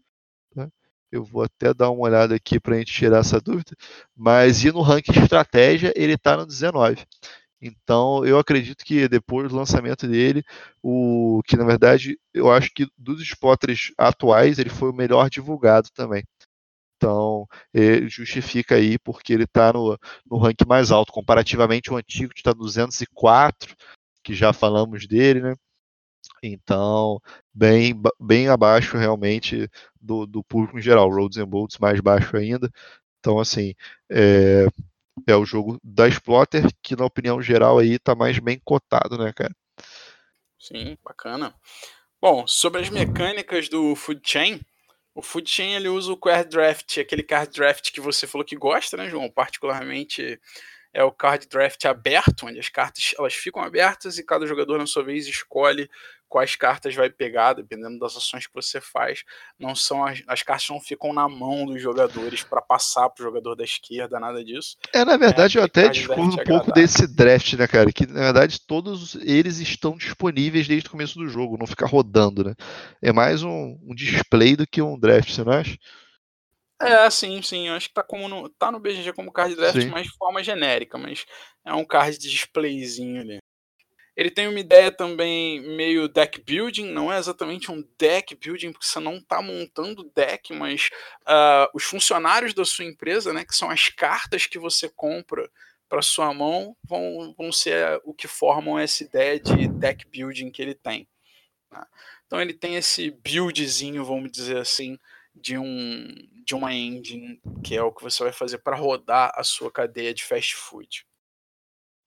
Né? 0.56 0.70
Eu 1.12 1.24
vou 1.24 1.44
até 1.44 1.74
dar 1.74 1.90
uma 1.90 2.02
olhada 2.02 2.36
aqui 2.36 2.60
para 2.60 2.76
a 2.76 2.80
gente 2.80 2.94
tirar 2.94 3.20
essa 3.20 3.40
dúvida. 3.40 3.76
Mas 4.16 4.64
e 4.64 4.72
no 4.72 4.82
ranking 4.82 5.20
estratégia, 5.20 5.94
ele 5.96 6.14
está 6.14 6.38
no 6.38 6.46
19. 6.46 7.06
Então, 7.62 8.26
eu 8.26 8.40
acredito 8.40 8.86
que 8.86 9.08
depois 9.08 9.50
do 9.50 9.56
lançamento 9.56 10.08
dele, 10.08 10.44
o 10.82 11.42
que 11.46 11.58
na 11.58 11.66
verdade 11.66 12.18
eu 12.34 12.52
acho 12.52 12.72
que 12.74 12.88
dos 12.98 13.22
spotters 13.22 13.92
atuais 13.98 14.60
ele 14.60 14.70
foi 14.70 14.90
o 14.90 14.96
melhor 14.96 15.30
divulgado 15.30 15.90
também. 15.94 16.24
Então, 16.98 17.48
justifica 18.08 18.76
aí 18.76 19.00
porque 19.00 19.34
ele 19.34 19.46
está 19.46 19.72
no, 19.74 19.98
no 20.30 20.38
ranking 20.38 20.68
mais 20.68 20.92
alto. 20.92 21.14
Comparativamente, 21.14 21.92
o 21.92 21.98
antigo 21.98 22.34
está 22.36 22.52
204, 22.52 23.76
que 24.24 24.34
já 24.34 24.52
falamos 24.54 25.08
dele, 25.08 25.42
né? 25.42 25.56
Então, 26.42 27.22
bem, 27.54 27.94
bem 28.20 28.48
abaixo 28.48 28.98
realmente 28.98 29.70
do, 30.00 30.26
do 30.26 30.44
público 30.44 30.78
em 30.78 30.82
geral. 30.82 31.10
Roads 31.10 31.38
and 31.38 31.48
Bolts 31.48 31.78
mais 31.78 32.00
baixo 32.00 32.36
ainda. 32.38 32.72
Então, 33.20 33.40
assim, 33.40 33.74
é, 34.10 34.66
é 35.28 35.36
o 35.36 35.46
jogo 35.46 35.80
da 35.84 36.08
Exploiter 36.08 36.64
que, 36.82 36.96
na 36.96 37.06
opinião 37.06 37.42
geral, 37.42 37.80
aí 37.80 38.00
tá 38.00 38.16
mais 38.16 38.40
bem 38.40 38.60
cotado, 38.64 39.18
né, 39.18 39.34
cara? 39.34 39.54
Sim, 40.58 40.98
bacana. 41.04 41.54
Bom, 42.22 42.46
sobre 42.48 42.82
as 42.82 42.90
mecânicas 42.90 43.70
do 43.70 43.96
Food 43.96 44.22
Chain, 44.24 44.60
o 45.16 45.22
Food 45.22 45.50
Chain 45.50 45.74
ele 45.74 45.90
usa 45.90 46.12
o 46.12 46.18
Card 46.18 46.50
Draft, 46.50 46.98
aquele 46.98 47.24
card 47.24 47.54
draft 47.54 47.92
que 47.92 48.02
você 48.02 48.28
falou 48.28 48.46
que 48.46 48.56
gosta, 48.56 48.98
né, 48.98 49.10
João? 49.10 49.30
Particularmente 49.30 50.40
é 50.94 51.04
o 51.04 51.12
card 51.12 51.48
draft 51.48 51.84
aberto, 51.86 52.48
onde 52.48 52.60
as 52.60 52.70
cartas 52.70 53.14
elas 53.18 53.34
ficam 53.34 53.62
abertas 53.62 54.18
e 54.18 54.26
cada 54.26 54.46
jogador 54.48 54.78
na 54.78 54.88
sua 54.88 55.04
vez 55.04 55.28
escolhe 55.28 55.90
quais 56.30 56.56
cartas 56.56 56.94
vai 56.94 57.10
pegar, 57.10 57.54
dependendo 57.54 57.98
das 57.98 58.16
ações 58.16 58.46
que 58.46 58.54
você 58.54 58.80
faz. 58.80 59.24
Não 59.58 59.76
são 59.76 60.06
as, 60.06 60.22
as 60.28 60.44
cartas 60.44 60.70
não 60.70 60.80
ficam 60.80 61.12
na 61.12 61.28
mão 61.28 61.66
dos 61.66 61.82
jogadores 61.82 62.44
para 62.44 62.62
passar 62.62 63.10
para 63.10 63.24
o 63.24 63.26
jogador 63.26 63.56
da 63.56 63.64
esquerda, 63.64 64.20
nada 64.20 64.44
disso. 64.44 64.78
É, 64.94 65.04
na 65.04 65.18
verdade, 65.18 65.58
é, 65.58 65.62
eu 65.62 65.66
até 65.66 65.90
discordo 65.90 66.40
um 66.40 66.44
pouco 66.44 66.72
desse 66.72 67.08
draft, 67.08 67.54
né, 67.54 67.68
cara? 67.68 67.92
Que 67.92 68.06
na 68.06 68.20
verdade 68.22 68.62
todos 68.62 69.16
eles 69.16 69.60
estão 69.60 69.98
disponíveis 69.98 70.68
desde 70.68 70.88
o 70.88 70.92
começo 70.92 71.18
do 71.18 71.28
jogo, 71.28 71.58
não 71.58 71.66
ficar 71.66 71.88
rodando, 71.88 72.44
né? 72.44 72.56
É 73.02 73.12
mais 73.12 73.42
um, 73.42 73.78
um 73.84 73.96
display 73.96 74.56
do 74.56 74.68
que 74.68 74.82
um 74.82 74.98
draft, 75.00 75.32
você 75.32 75.44
não 75.44 75.54
acha? 75.54 75.78
É, 76.82 77.10
sim, 77.10 77.42
sim. 77.42 77.68
Eu 77.68 77.74
acho 77.74 77.90
que 77.90 77.94
tá, 77.94 78.04
como 78.04 78.28
no, 78.28 78.50
tá 78.50 78.72
no 78.72 78.80
BGG 78.80 79.14
como 79.14 79.32
card 79.32 79.56
draft, 79.56 79.82
sim. 79.82 79.90
mas 79.90 80.08
de 80.08 80.18
forma 80.18 80.44
genérica, 80.44 80.98
mas 80.98 81.26
é 81.66 81.74
um 81.74 81.86
card 81.86 82.18
de 82.18 82.30
displayzinho 82.30 83.22
ali. 83.22 83.40
Ele 84.16 84.30
tem 84.30 84.50
uma 84.50 84.60
ideia 84.60 84.92
também 84.92 85.62
meio 85.62 86.10
deck 86.10 86.42
building, 86.42 86.88
não 86.88 87.12
é 87.12 87.18
exatamente 87.18 87.72
um 87.72 87.82
deck 87.98 88.36
building, 88.36 88.74
porque 88.74 88.86
você 88.86 89.00
não 89.00 89.16
está 89.16 89.42
montando 89.42 90.12
deck, 90.14 90.54
mas 90.54 90.90
uh, 91.22 91.70
os 91.74 91.86
funcionários 91.86 92.54
da 92.54 92.66
sua 92.66 92.84
empresa, 92.84 93.32
né, 93.32 93.46
que 93.46 93.56
são 93.56 93.70
as 93.70 93.88
cartas 93.88 94.46
que 94.46 94.60
você 94.60 94.90
compra 94.90 95.50
para 95.88 96.02
sua 96.02 96.34
mão, 96.34 96.76
vão, 96.84 97.34
vão 97.38 97.50
ser 97.50 98.02
o 98.04 98.14
que 98.14 98.28
formam 98.28 98.78
essa 98.78 99.04
ideia 99.04 99.40
de 99.40 99.70
deck 99.70 100.06
building 100.10 100.52
que 100.52 100.62
ele 100.62 100.76
tem. 100.76 101.08
Tá? 101.70 101.88
Então 102.28 102.42
ele 102.42 102.54
tem 102.54 102.76
esse 102.76 103.12
buildzinho, 103.12 104.04
vamos 104.04 104.32
dizer 104.32 104.58
assim, 104.58 105.00
de 105.42 105.58
um 105.58 106.08
de 106.46 106.56
uma 106.56 106.74
engine, 106.74 107.40
que 107.64 107.76
é 107.76 107.84
o 107.84 107.92
que 107.92 108.02
você 108.02 108.24
vai 108.24 108.32
fazer 108.32 108.58
para 108.58 108.76
rodar 108.76 109.32
a 109.36 109.44
sua 109.44 109.72
cadeia 109.72 110.14
de 110.14 110.24
fast 110.24 110.56
food. 110.56 111.06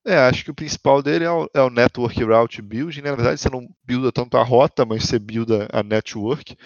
É, 0.04 0.16
acho 0.16 0.44
que 0.44 0.50
o 0.50 0.54
principal 0.54 1.00
dele 1.00 1.24
é 1.24 1.30
o, 1.30 1.48
é 1.54 1.60
o 1.60 1.70
Network 1.70 2.22
Route 2.24 2.60
Build. 2.60 3.00
Né? 3.00 3.10
Na 3.10 3.16
verdade, 3.16 3.40
você 3.40 3.48
não 3.48 3.68
builda 3.84 4.10
tanto 4.10 4.36
a 4.36 4.42
rota, 4.42 4.84
mas 4.84 5.04
você 5.04 5.16
builda 5.18 5.68
a 5.72 5.82
network. 5.82 6.56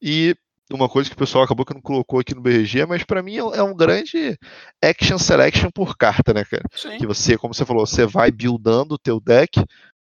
E 0.00 0.36
uma 0.72 0.88
coisa 0.88 1.08
que 1.08 1.16
o 1.16 1.18
pessoal 1.18 1.44
acabou 1.44 1.66
que 1.66 1.74
não 1.74 1.80
colocou 1.80 2.20
aqui 2.20 2.34
no 2.34 2.40
BRG, 2.40 2.86
mas 2.86 3.02
para 3.04 3.22
mim 3.22 3.36
é, 3.36 3.58
é 3.58 3.62
um 3.62 3.74
grande 3.74 4.38
action 4.82 5.18
selection 5.18 5.70
por 5.70 5.96
carta, 5.96 6.32
né, 6.32 6.44
cara? 6.44 6.62
Sim. 6.72 6.98
Que 6.98 7.06
você, 7.06 7.36
como 7.36 7.54
você 7.54 7.64
falou, 7.64 7.86
você 7.86 8.06
vai 8.06 8.30
buildando 8.30 8.94
o 8.94 8.98
teu 8.98 9.20
deck 9.20 9.64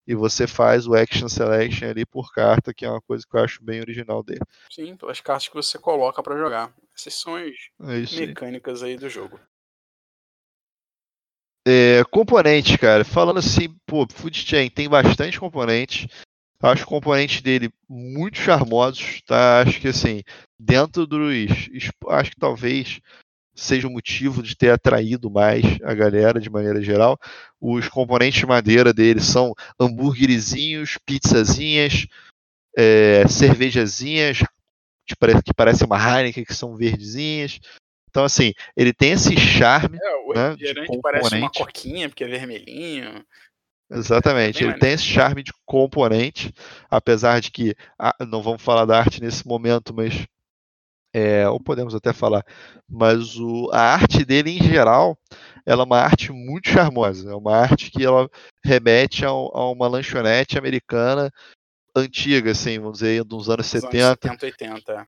e 0.06 0.14
você 0.14 0.45
faz 0.45 0.88
o 0.88 0.93
action 0.93 1.30
selection 1.30 1.89
ali 1.89 2.06
por 2.06 2.32
carta, 2.32 2.74
que 2.74 2.86
é 2.86 2.89
uma 2.89 3.01
coisa 3.01 3.26
que 3.30 3.36
eu 3.36 3.41
acho 3.41 3.64
bem 3.64 3.80
original 3.80 4.22
dele. 4.22 4.41
Sim, 4.70 4.95
pelas 4.95 5.22
cartas 5.22 5.47
que 5.47 5.56
você 5.56 5.80
coloca 5.80 6.22
para 6.22 6.38
jogar. 6.38 6.74
Essas 6.95 7.14
são 7.14 7.36
as 7.36 8.14
é 8.14 8.26
mecânicas 8.26 8.84
aí. 8.84 8.91
aí 8.91 8.97
do 8.97 9.10
jogo. 9.10 9.39
É, 11.66 12.04
componentes, 12.12 12.76
cara. 12.76 13.06
Falando 13.06 13.39
assim, 13.39 13.74
pô, 13.86 14.06
Food 14.12 14.38
Chain 14.38 14.70
tem 14.70 14.89
bastante 14.89 15.39
componentes. 15.39 16.08
Acho 16.62 16.84
o 16.84 16.88
componente 16.88 17.43
dele 17.43 17.70
muito 17.89 18.38
charmosos, 18.38 19.22
tá? 19.24 19.62
Acho 19.62 19.82
que 19.82 19.88
assim, 19.89 20.22
dentro 20.58 21.06
dos. 21.06 21.22
Acho 22.08 22.32
que 22.32 22.39
talvez 22.39 23.01
seja 23.56 23.88
o 23.88 23.91
motivo 23.91 24.41
de 24.41 24.56
ter 24.56 24.72
atraído 24.72 25.30
mais 25.30 25.64
a 25.84 25.93
galera 25.93 26.39
de 26.39 26.49
maneira 26.49 26.82
geral. 26.82 27.18
Os 27.60 27.88
componentes 27.88 28.39
de 28.39 28.45
madeira 28.45 28.93
dele 28.93 29.22
são 29.22 29.54
hambúrguerzinhos, 29.80 30.97
pizzazinhas, 31.06 32.08
é, 32.78 33.28
cervejazinhas, 33.28 34.39
que 35.06 35.16
parece, 35.16 35.43
que 35.43 35.54
parece 35.54 35.86
uma 35.86 35.97
Heineken, 35.97 36.43
que 36.43 36.56
são 36.56 36.76
verdezinhas. 36.76 37.60
Então, 38.10 38.24
assim, 38.24 38.54
ele 38.76 38.93
tem 38.93 39.12
esse 39.14 39.36
charme. 39.38 39.97
É, 40.01 40.16
o 40.16 40.34
né, 40.34 40.56
parece 41.01 41.36
uma 41.36 41.51
coquinha, 41.51 42.10
porque 42.10 42.24
é 42.24 42.28
vermelhinho. 42.28 43.26
Exatamente, 43.91 44.64
ele 44.64 44.74
tem 44.80 44.93
esse 44.93 45.04
charme 45.04 45.43
de 45.43 45.51
componente, 45.66 46.51
apesar 46.89 47.39
de 47.39 47.51
que 47.51 47.76
ah, 47.99 48.16
não 48.28 48.41
vamos 48.41 48.62
falar 48.62 48.86
da 48.86 48.97
arte 48.97 49.22
nesse 49.22 49.47
momento, 49.47 49.93
mas 49.93 50.26
é, 51.14 51.47
ou 51.47 51.59
podemos 51.59 51.93
até 51.93 52.11
falar, 52.11 52.43
mas 52.89 53.38
o, 53.38 53.70
a 53.72 53.93
arte 53.93 54.26
dele 54.26 54.57
em 54.57 54.64
geral, 54.64 55.18
ela 55.66 55.84
é 55.84 55.86
uma 55.86 55.99
arte 55.99 56.32
muito 56.32 56.70
charmosa, 56.70 57.32
é 57.32 57.36
uma 57.36 57.55
arte 57.55 57.91
que 57.91 58.03
ela 58.03 58.28
remete 58.66 59.24
a, 59.26 59.30
a 59.30 59.72
uma 59.72 59.88
lanchonete 59.88 60.57
americana 60.57 61.32
antiga, 61.95 62.51
assim, 62.51 62.80
vamos 62.80 62.99
dizer, 62.99 63.24
dos 63.24 63.49
anos 63.49 63.72
Dos 63.72 63.82
70. 63.82 64.05
Anos 64.05 64.39
70, 64.39 64.45
80. 64.74 65.07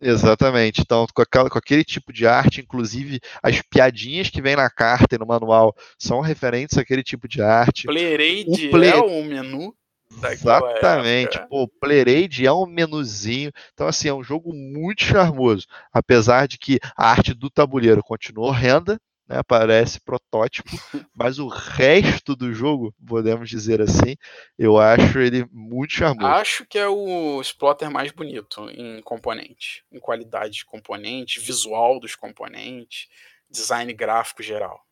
Exatamente. 0.00 0.82
Então, 0.82 1.06
com, 1.14 1.22
aquela, 1.22 1.48
com, 1.48 1.58
aquele 1.58 1.84
tipo 1.84 2.12
de 2.12 2.26
arte, 2.26 2.60
inclusive 2.60 3.20
as 3.42 3.62
piadinhas 3.62 4.28
que 4.28 4.42
vem 4.42 4.56
na 4.56 4.68
carta 4.68 5.14
e 5.14 5.18
no 5.18 5.26
manual 5.26 5.74
são 5.98 6.20
referentes 6.20 6.76
àquele 6.76 7.02
tipo 7.02 7.26
de 7.26 7.40
arte. 7.40 7.86
Playraid 7.86 8.66
o 8.66 8.70
play... 8.70 8.90
é 8.90 8.96
o 8.96 9.24
menu. 9.24 9.74
Exatamente. 10.10 11.36
Época. 11.36 11.48
Pô, 11.48 11.62
o 11.62 11.68
Playraid 11.68 12.46
é 12.46 12.52
um 12.52 12.66
menuzinho. 12.66 13.52
Então, 13.72 13.86
assim, 13.86 14.08
é 14.08 14.14
um 14.14 14.22
jogo 14.22 14.52
muito 14.52 15.02
charmoso. 15.02 15.66
Apesar 15.92 16.46
de 16.46 16.58
que 16.58 16.78
a 16.96 17.10
arte 17.10 17.34
do 17.34 17.50
tabuleiro 17.50 18.02
continua 18.02 18.48
horrenda, 18.48 19.00
né, 19.28 19.42
parece 19.42 20.00
protótipo, 20.00 20.70
mas 21.14 21.38
o 21.38 21.48
resto 21.48 22.36
do 22.36 22.52
jogo, 22.52 22.94
podemos 23.06 23.50
dizer 23.50 23.80
assim, 23.80 24.16
eu 24.56 24.78
acho 24.78 25.18
ele 25.18 25.44
muito 25.52 25.92
charmoso. 25.94 26.26
Acho 26.28 26.64
que 26.64 26.78
é 26.78 26.88
o 26.88 27.40
Splotter 27.40 27.90
mais 27.90 28.12
bonito 28.12 28.70
em 28.70 29.02
componente, 29.02 29.84
em 29.90 29.98
qualidade 29.98 30.58
de 30.58 30.64
componente, 30.64 31.40
visual 31.40 31.98
dos 31.98 32.14
componentes, 32.14 33.08
design 33.50 33.92
gráfico 33.92 34.42
geral. 34.42 34.85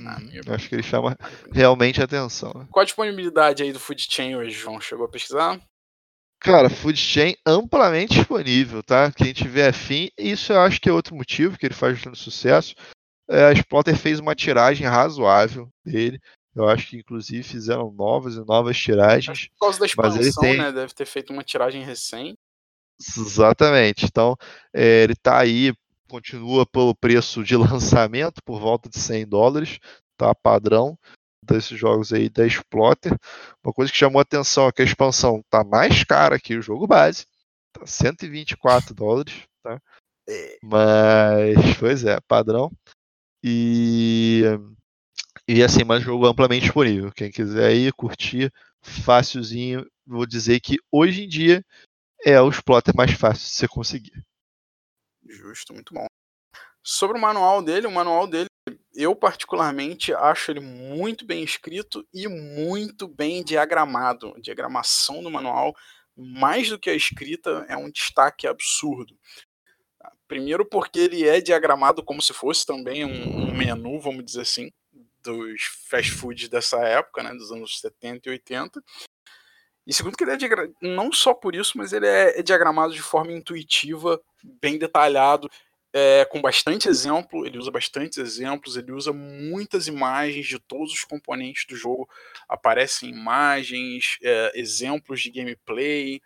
Hum, 0.00 0.54
acho 0.54 0.68
que 0.68 0.74
ele 0.74 0.82
chama 0.82 1.16
realmente 1.52 2.02
atenção. 2.02 2.52
Né? 2.54 2.66
Qual 2.70 2.82
a 2.82 2.86
disponibilidade 2.86 3.62
aí 3.62 3.72
do 3.72 3.80
Food 3.80 4.06
Chain 4.08 4.36
hoje, 4.36 4.50
João? 4.50 4.80
Chegou 4.80 5.06
a 5.06 5.08
pesquisar? 5.08 5.60
Cara, 6.40 6.70
Food 6.70 6.98
Chain 6.98 7.36
amplamente 7.46 8.14
disponível, 8.14 8.82
tá? 8.82 9.12
Quem 9.12 9.32
tiver 9.32 9.68
afim, 9.68 10.08
isso 10.18 10.52
eu 10.52 10.60
acho 10.60 10.80
que 10.80 10.88
é 10.88 10.92
outro 10.92 11.14
motivo 11.14 11.58
que 11.58 11.66
ele 11.66 11.74
faz 11.74 11.94
bastante 11.94 12.18
sucesso. 12.18 12.74
É, 13.28 13.44
a 13.44 13.52
Splotter 13.52 13.96
fez 13.96 14.18
uma 14.18 14.34
tiragem 14.34 14.86
razoável 14.86 15.68
dele. 15.84 16.18
Eu 16.54 16.68
acho 16.68 16.88
que 16.88 16.96
inclusive 16.96 17.42
fizeram 17.42 17.92
novas 17.92 18.34
e 18.34 18.44
novas 18.44 18.76
tiragens. 18.76 19.48
Por 19.48 19.66
causa 19.66 19.78
da 19.78 19.86
expansão, 19.86 20.42
tem... 20.42 20.58
né? 20.58 20.72
Deve 20.72 20.92
ter 20.94 21.06
feito 21.06 21.32
uma 21.32 21.44
tiragem 21.44 21.84
recém. 21.84 22.36
Exatamente. 23.00 24.04
Então, 24.04 24.36
é, 24.74 25.04
ele 25.04 25.12
está 25.12 25.38
aí, 25.38 25.72
continua 26.10 26.66
pelo 26.66 26.94
preço 26.94 27.44
de 27.44 27.56
lançamento, 27.56 28.42
por 28.44 28.60
volta 28.60 28.88
de 28.88 28.98
100 28.98 29.28
dólares, 29.28 29.78
tá? 30.16 30.34
Padrão 30.34 30.98
desses 31.42 31.78
jogos 31.78 32.12
aí 32.12 32.28
da 32.28 32.46
Exploiter. 32.46 33.16
Uma 33.64 33.72
coisa 33.72 33.90
que 33.90 33.96
chamou 33.96 34.18
a 34.18 34.22
atenção 34.22 34.66
é 34.66 34.72
que 34.72 34.82
a 34.82 34.84
expansão 34.84 35.42
tá 35.48 35.64
mais 35.64 36.04
cara 36.04 36.38
que 36.38 36.56
o 36.56 36.62
jogo 36.62 36.86
base, 36.86 37.26
tá 37.72 37.86
124 37.86 38.94
dólares, 38.94 39.44
tá? 39.62 39.80
É. 40.28 40.58
Mas, 40.62 41.76
pois 41.78 42.04
é, 42.04 42.20
padrão. 42.20 42.70
E, 43.42 44.42
e 45.48 45.62
assim, 45.62 45.82
mais 45.82 46.02
jogo 46.02 46.26
amplamente 46.26 46.64
disponível. 46.64 47.10
Quem 47.12 47.30
quiser 47.30 47.66
aí 47.66 47.90
curtir, 47.92 48.52
facilzinho, 48.82 49.86
vou 50.06 50.26
dizer 50.26 50.60
que 50.60 50.76
hoje 50.92 51.24
em 51.24 51.28
dia 51.28 51.64
é 52.24 52.40
o 52.40 52.50
Exploiter 52.50 52.94
mais 52.94 53.12
fácil 53.12 53.46
de 53.46 53.52
você 53.54 53.66
conseguir. 53.66 54.29
Justo, 55.30 55.72
muito 55.72 55.94
bom. 55.94 56.06
Sobre 56.82 57.16
o 57.16 57.20
manual 57.20 57.62
dele, 57.62 57.86
o 57.86 57.90
manual 57.90 58.26
dele 58.26 58.50
eu 58.94 59.14
particularmente 59.14 60.12
acho 60.12 60.50
ele 60.50 60.60
muito 60.60 61.24
bem 61.24 61.42
escrito 61.42 62.06
e 62.12 62.28
muito 62.28 63.08
bem 63.08 63.42
diagramado. 63.42 64.34
A 64.36 64.40
diagramação 64.40 65.22
do 65.22 65.30
manual, 65.30 65.74
mais 66.16 66.68
do 66.68 66.78
que 66.78 66.90
a 66.90 66.94
escrita, 66.94 67.64
é 67.68 67.76
um 67.76 67.90
destaque 67.90 68.46
absurdo. 68.46 69.16
Primeiro 70.26 70.64
porque 70.64 71.00
ele 71.00 71.26
é 71.26 71.40
diagramado 71.40 72.04
como 72.04 72.22
se 72.22 72.32
fosse 72.32 72.64
também 72.64 73.04
um, 73.04 73.54
menu, 73.56 73.98
vamos 74.00 74.24
dizer 74.24 74.42
assim, 74.42 74.70
dos 75.22 75.62
fast 75.88 76.12
foods 76.12 76.48
dessa 76.48 76.78
época, 76.78 77.22
né, 77.22 77.32
dos 77.32 77.50
anos 77.50 77.80
70 77.80 78.28
e 78.28 78.32
80. 78.32 78.82
E 79.86 79.92
segundo 79.92 80.16
que 80.16 80.24
ele 80.24 80.32
é 80.32 80.70
não 80.80 81.12
só 81.12 81.34
por 81.34 81.54
isso, 81.54 81.76
mas 81.76 81.92
ele 81.92 82.06
é, 82.06 82.38
é 82.38 82.42
diagramado 82.42 82.92
de 82.92 83.02
forma 83.02 83.32
intuitiva, 83.32 84.20
bem 84.42 84.78
detalhado 84.78 85.50
é, 85.92 86.24
com 86.24 86.40
bastante 86.40 86.88
exemplo, 86.88 87.44
ele 87.44 87.58
usa 87.58 87.70
bastantes 87.70 88.18
exemplos, 88.18 88.76
ele 88.76 88.92
usa 88.92 89.12
muitas 89.12 89.88
imagens 89.88 90.46
de 90.46 90.58
todos 90.58 90.92
os 90.92 91.04
componentes 91.04 91.66
do 91.66 91.74
jogo, 91.74 92.08
aparecem 92.48 93.10
imagens, 93.10 94.16
é, 94.22 94.52
exemplos 94.54 95.20
de 95.20 95.30
gameplay, 95.30 96.22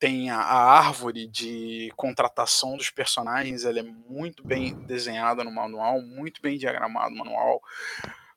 tem 0.00 0.30
a, 0.30 0.38
a, 0.38 0.78
árvore 0.78 1.26
de 1.26 1.92
contratação 1.96 2.76
dos 2.76 2.90
personagens, 2.90 3.64
ela 3.64 3.80
é 3.80 3.82
muito 3.82 4.44
bem 4.46 4.74
desenhada 4.86 5.42
no 5.44 5.50
manual, 5.52 6.00
muito 6.00 6.40
bem 6.40 6.56
diagramado 6.56 7.10
no 7.10 7.24
manual. 7.24 7.60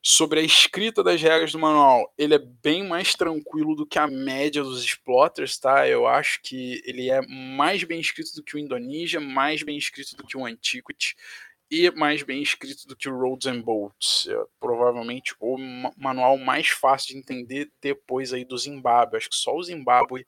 Sobre 0.03 0.39
a 0.39 0.43
escrita 0.43 1.03
das 1.03 1.21
regras 1.21 1.51
do 1.51 1.59
manual, 1.59 2.11
ele 2.17 2.33
é 2.33 2.39
bem 2.39 2.87
mais 2.87 3.13
tranquilo 3.13 3.75
do 3.75 3.85
que 3.85 3.99
a 3.99 4.07
média 4.07 4.63
dos 4.63 4.83
exploiters, 4.83 5.59
tá? 5.59 5.87
Eu 5.87 6.07
acho 6.07 6.41
que 6.41 6.81
ele 6.85 7.09
é 7.09 7.21
mais 7.27 7.83
bem 7.83 7.99
escrito 7.99 8.33
do 8.35 8.43
que 8.43 8.55
o 8.55 8.59
Indonesia, 8.59 9.19
mais 9.19 9.61
bem 9.61 9.77
escrito 9.77 10.15
do 10.15 10.25
que 10.25 10.35
o 10.35 10.45
Antiquity 10.45 11.15
e 11.69 11.89
mais 11.91 12.23
bem 12.23 12.41
escrito 12.41 12.87
do 12.87 12.95
que 12.95 13.07
o 13.07 13.17
Roads 13.17 13.45
and 13.45 13.61
Bolts. 13.61 14.27
É, 14.27 14.35
provavelmente 14.59 15.35
o 15.39 15.55
manual 15.95 16.37
mais 16.37 16.67
fácil 16.67 17.13
de 17.13 17.19
entender 17.19 17.71
depois 17.79 18.33
aí 18.33 18.43
do 18.43 18.57
Zimbábue. 18.57 19.17
Acho 19.17 19.29
que 19.29 19.35
só 19.35 19.55
o 19.55 19.63
Zimbábue 19.63 20.25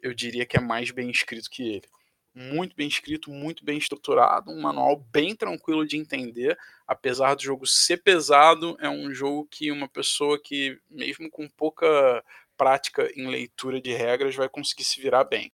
eu 0.00 0.14
diria 0.14 0.46
que 0.46 0.56
é 0.56 0.60
mais 0.60 0.90
bem 0.90 1.10
escrito 1.10 1.50
que 1.50 1.62
ele 1.62 1.88
muito 2.36 2.76
bem 2.76 2.86
escrito, 2.86 3.30
muito 3.30 3.64
bem 3.64 3.78
estruturado, 3.78 4.50
um 4.50 4.60
manual 4.60 5.02
bem 5.10 5.34
tranquilo 5.34 5.86
de 5.86 5.96
entender, 5.96 6.56
apesar 6.86 7.34
do 7.34 7.42
jogo 7.42 7.66
ser 7.66 8.02
pesado, 8.02 8.76
é 8.78 8.90
um 8.90 9.10
jogo 9.14 9.48
que 9.50 9.72
uma 9.72 9.88
pessoa 9.88 10.38
que, 10.38 10.78
mesmo 10.90 11.30
com 11.30 11.48
pouca 11.48 12.22
prática 12.54 13.10
em 13.16 13.26
leitura 13.26 13.80
de 13.80 13.90
regras, 13.94 14.34
vai 14.34 14.50
conseguir 14.50 14.84
se 14.84 15.00
virar 15.00 15.24
bem. 15.24 15.50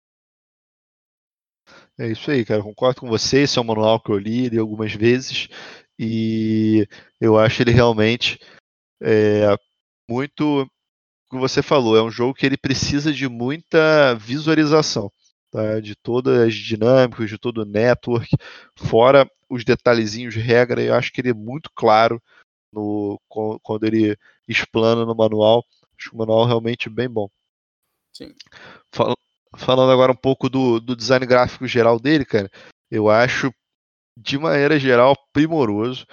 É 1.98 2.06
isso 2.06 2.30
aí, 2.30 2.44
cara. 2.44 2.62
Concordo 2.62 3.00
com 3.00 3.08
você. 3.08 3.40
Esse 3.40 3.58
é 3.58 3.60
um 3.60 3.64
manual 3.64 4.00
que 4.00 4.10
eu 4.10 4.18
li, 4.18 4.48
li 4.48 4.58
algumas 4.58 4.92
vezes 4.94 5.48
e 5.98 6.86
eu 7.20 7.36
acho 7.36 7.60
ele 7.60 7.72
realmente 7.72 8.38
é, 9.02 9.54
muito. 10.08 10.62
O 10.62 11.34
que 11.34 11.40
você 11.40 11.60
falou, 11.60 11.96
é 11.96 12.02
um 12.02 12.10
jogo 12.10 12.32
que 12.32 12.46
ele 12.46 12.56
precisa 12.56 13.12
de 13.12 13.28
muita 13.28 14.14
visualização 14.14 15.12
tá? 15.50 15.80
de 15.80 15.94
todas 15.96 16.38
as 16.46 16.54
dinâmicas, 16.54 17.28
de 17.28 17.38
todo 17.38 17.62
o 17.62 17.64
network, 17.64 18.28
fora 18.76 19.28
os 19.48 19.64
detalhezinhos 19.64 20.34
de 20.34 20.40
regra, 20.40 20.82
eu 20.82 20.94
acho 20.94 21.12
que 21.12 21.20
ele 21.20 21.30
é 21.30 21.34
muito 21.34 21.70
claro 21.74 22.22
no, 22.72 23.20
quando 23.62 23.84
ele 23.84 24.16
explana 24.46 25.04
no 25.04 25.14
manual. 25.14 25.64
Acho 25.98 26.10
que 26.10 26.16
o 26.16 26.18
manual 26.18 26.44
é 26.44 26.48
realmente 26.48 26.90
bem 26.90 27.08
bom. 27.08 27.28
Sim. 28.12 28.34
Fal 28.92 29.14
falando 29.56 29.90
agora 29.90 30.12
um 30.12 30.16
pouco 30.16 30.48
do, 30.48 30.78
do 30.78 30.94
design 30.94 31.24
gráfico 31.24 31.66
geral 31.66 31.98
dele, 31.98 32.24
cara, 32.24 32.50
eu 32.90 33.08
acho 33.08 33.50
de 34.16 34.38
maneira 34.38 34.78
geral 34.78 35.16
primoroso. 35.32 36.06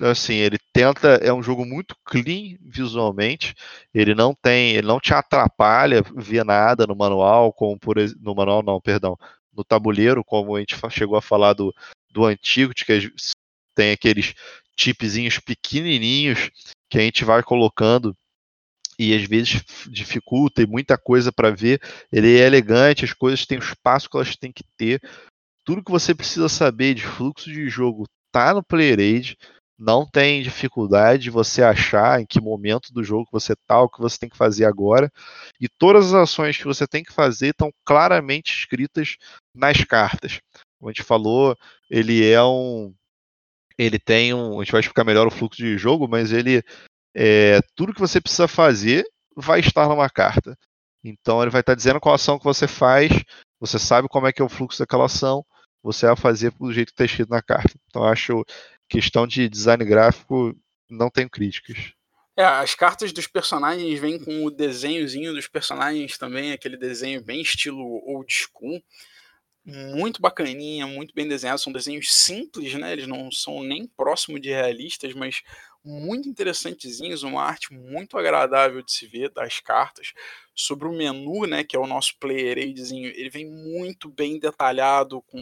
Assim, 0.00 0.34
ele 0.34 0.58
tenta, 0.72 1.08
é 1.22 1.32
um 1.32 1.42
jogo 1.42 1.64
muito 1.64 1.94
clean 2.04 2.56
visualmente. 2.60 3.54
Ele 3.92 4.14
não 4.14 4.34
tem, 4.34 4.72
ele 4.72 4.86
não 4.86 4.98
te 4.98 5.12
atrapalha 5.12 6.02
ver 6.16 6.44
nada 6.44 6.86
no 6.86 6.96
manual, 6.96 7.52
como 7.52 7.78
por 7.78 7.96
no 8.20 8.34
manual 8.34 8.62
não, 8.62 8.80
perdão, 8.80 9.16
no 9.54 9.62
tabuleiro, 9.62 10.24
como 10.24 10.56
a 10.56 10.60
gente 10.60 10.76
chegou 10.90 11.16
a 11.16 11.22
falar 11.22 11.52
do, 11.52 11.74
do 12.10 12.24
antigo, 12.24 12.72
que 12.74 13.12
tem 13.74 13.92
aqueles 13.92 14.34
tipzinhos 14.74 15.38
pequenininhos 15.38 16.50
que 16.90 16.98
a 16.98 17.02
gente 17.02 17.24
vai 17.24 17.42
colocando 17.42 18.16
e 18.98 19.14
às 19.14 19.24
vezes 19.24 19.62
dificulta 19.88 20.62
e 20.62 20.66
muita 20.66 20.96
coisa 20.96 21.32
para 21.32 21.50
ver. 21.50 21.80
Ele 22.10 22.38
é 22.38 22.46
elegante, 22.46 23.04
as 23.04 23.12
coisas 23.12 23.46
têm 23.46 23.58
o 23.58 23.62
espaço 23.62 24.08
que 24.08 24.16
elas 24.16 24.36
têm 24.36 24.52
que 24.52 24.64
ter. 24.76 25.00
Tudo 25.64 25.82
que 25.82 25.90
você 25.90 26.14
precisa 26.14 26.48
saber 26.48 26.94
de 26.94 27.02
fluxo 27.02 27.50
de 27.50 27.68
jogo 27.68 28.04
tá 28.30 28.54
no 28.54 28.62
Player 28.62 28.98
Aid. 28.98 29.36
Não 29.84 30.06
tem 30.06 30.44
dificuldade 30.44 31.24
de 31.24 31.30
você 31.30 31.60
achar 31.60 32.20
em 32.20 32.24
que 32.24 32.40
momento 32.40 32.92
do 32.92 33.02
jogo 33.02 33.28
você 33.32 33.52
tá, 33.66 33.80
o 33.82 33.88
que 33.88 34.00
você 34.00 34.16
tem 34.16 34.28
que 34.28 34.36
fazer 34.36 34.64
agora. 34.64 35.10
E 35.60 35.68
todas 35.68 36.14
as 36.14 36.14
ações 36.14 36.56
que 36.56 36.64
você 36.64 36.86
tem 36.86 37.02
que 37.02 37.12
fazer 37.12 37.48
estão 37.48 37.68
claramente 37.84 38.54
escritas 38.54 39.16
nas 39.52 39.82
cartas. 39.82 40.38
Como 40.78 40.88
a 40.88 40.92
gente 40.92 41.02
falou, 41.02 41.56
ele 41.90 42.24
é 42.24 42.40
um. 42.44 42.94
Ele 43.76 43.98
tem 43.98 44.32
um. 44.32 44.60
A 44.60 44.62
gente 44.62 44.70
vai 44.70 44.82
explicar 44.82 45.02
melhor 45.02 45.26
o 45.26 45.32
fluxo 45.32 45.60
de 45.60 45.76
jogo, 45.76 46.06
mas 46.06 46.30
ele 46.30 46.62
é, 47.12 47.60
tudo 47.74 47.92
que 47.92 48.00
você 48.00 48.20
precisa 48.20 48.46
fazer 48.46 49.04
vai 49.36 49.58
estar 49.58 49.88
numa 49.88 50.08
carta. 50.08 50.56
Então 51.02 51.42
ele 51.42 51.50
vai 51.50 51.60
estar 51.60 51.74
dizendo 51.74 51.98
qual 51.98 52.14
ação 52.14 52.38
que 52.38 52.44
você 52.44 52.68
faz, 52.68 53.10
você 53.58 53.80
sabe 53.80 54.06
como 54.08 54.28
é 54.28 54.32
que 54.32 54.40
é 54.40 54.44
o 54.44 54.48
fluxo 54.48 54.78
daquela 54.78 55.06
ação, 55.06 55.44
você 55.82 56.06
vai 56.06 56.14
fazer 56.14 56.52
do 56.52 56.72
jeito 56.72 56.88
que 56.88 57.02
está 57.02 57.04
escrito 57.04 57.30
na 57.30 57.42
carta. 57.42 57.74
Então 57.88 58.04
acho 58.04 58.44
questão 58.88 59.26
de 59.26 59.48
design 59.48 59.84
gráfico 59.84 60.54
não 60.88 61.10
tenho 61.10 61.30
críticas. 61.30 61.92
É, 62.36 62.44
as 62.44 62.74
cartas 62.74 63.12
dos 63.12 63.26
personagens 63.26 63.98
vêm 63.98 64.18
com 64.18 64.44
o 64.44 64.50
desenhozinho 64.50 65.34
dos 65.34 65.48
personagens 65.48 66.16
também, 66.16 66.52
aquele 66.52 66.76
desenho 66.76 67.22
bem 67.22 67.42
estilo 67.42 68.02
old 68.06 68.32
school 68.32 68.82
muito 69.64 70.20
bacaninha, 70.20 70.86
muito 70.86 71.14
bem 71.14 71.26
desenhado. 71.28 71.60
São 71.60 71.72
desenhos 71.72 72.12
simples, 72.12 72.74
né? 72.74 72.92
Eles 72.92 73.06
não 73.06 73.30
são 73.30 73.62
nem 73.62 73.86
próximo 73.86 74.38
de 74.38 74.50
realistas, 74.50 75.14
mas 75.14 75.42
muito 75.84 76.28
interessantezinhos, 76.28 77.22
uma 77.22 77.42
arte 77.42 77.72
muito 77.72 78.16
agradável 78.16 78.82
de 78.82 78.92
se 78.92 79.06
ver 79.06 79.30
das 79.30 79.60
cartas. 79.60 80.12
Sobre 80.54 80.86
o 80.86 80.92
menu, 80.92 81.46
né, 81.46 81.64
que 81.64 81.76
é 81.76 81.78
o 81.78 81.86
nosso 81.86 82.16
player 82.18 82.58
aidzinho, 82.58 83.08
ele 83.08 83.30
vem 83.30 83.48
muito 83.48 84.08
bem 84.08 84.38
detalhado, 84.38 85.22
com 85.22 85.38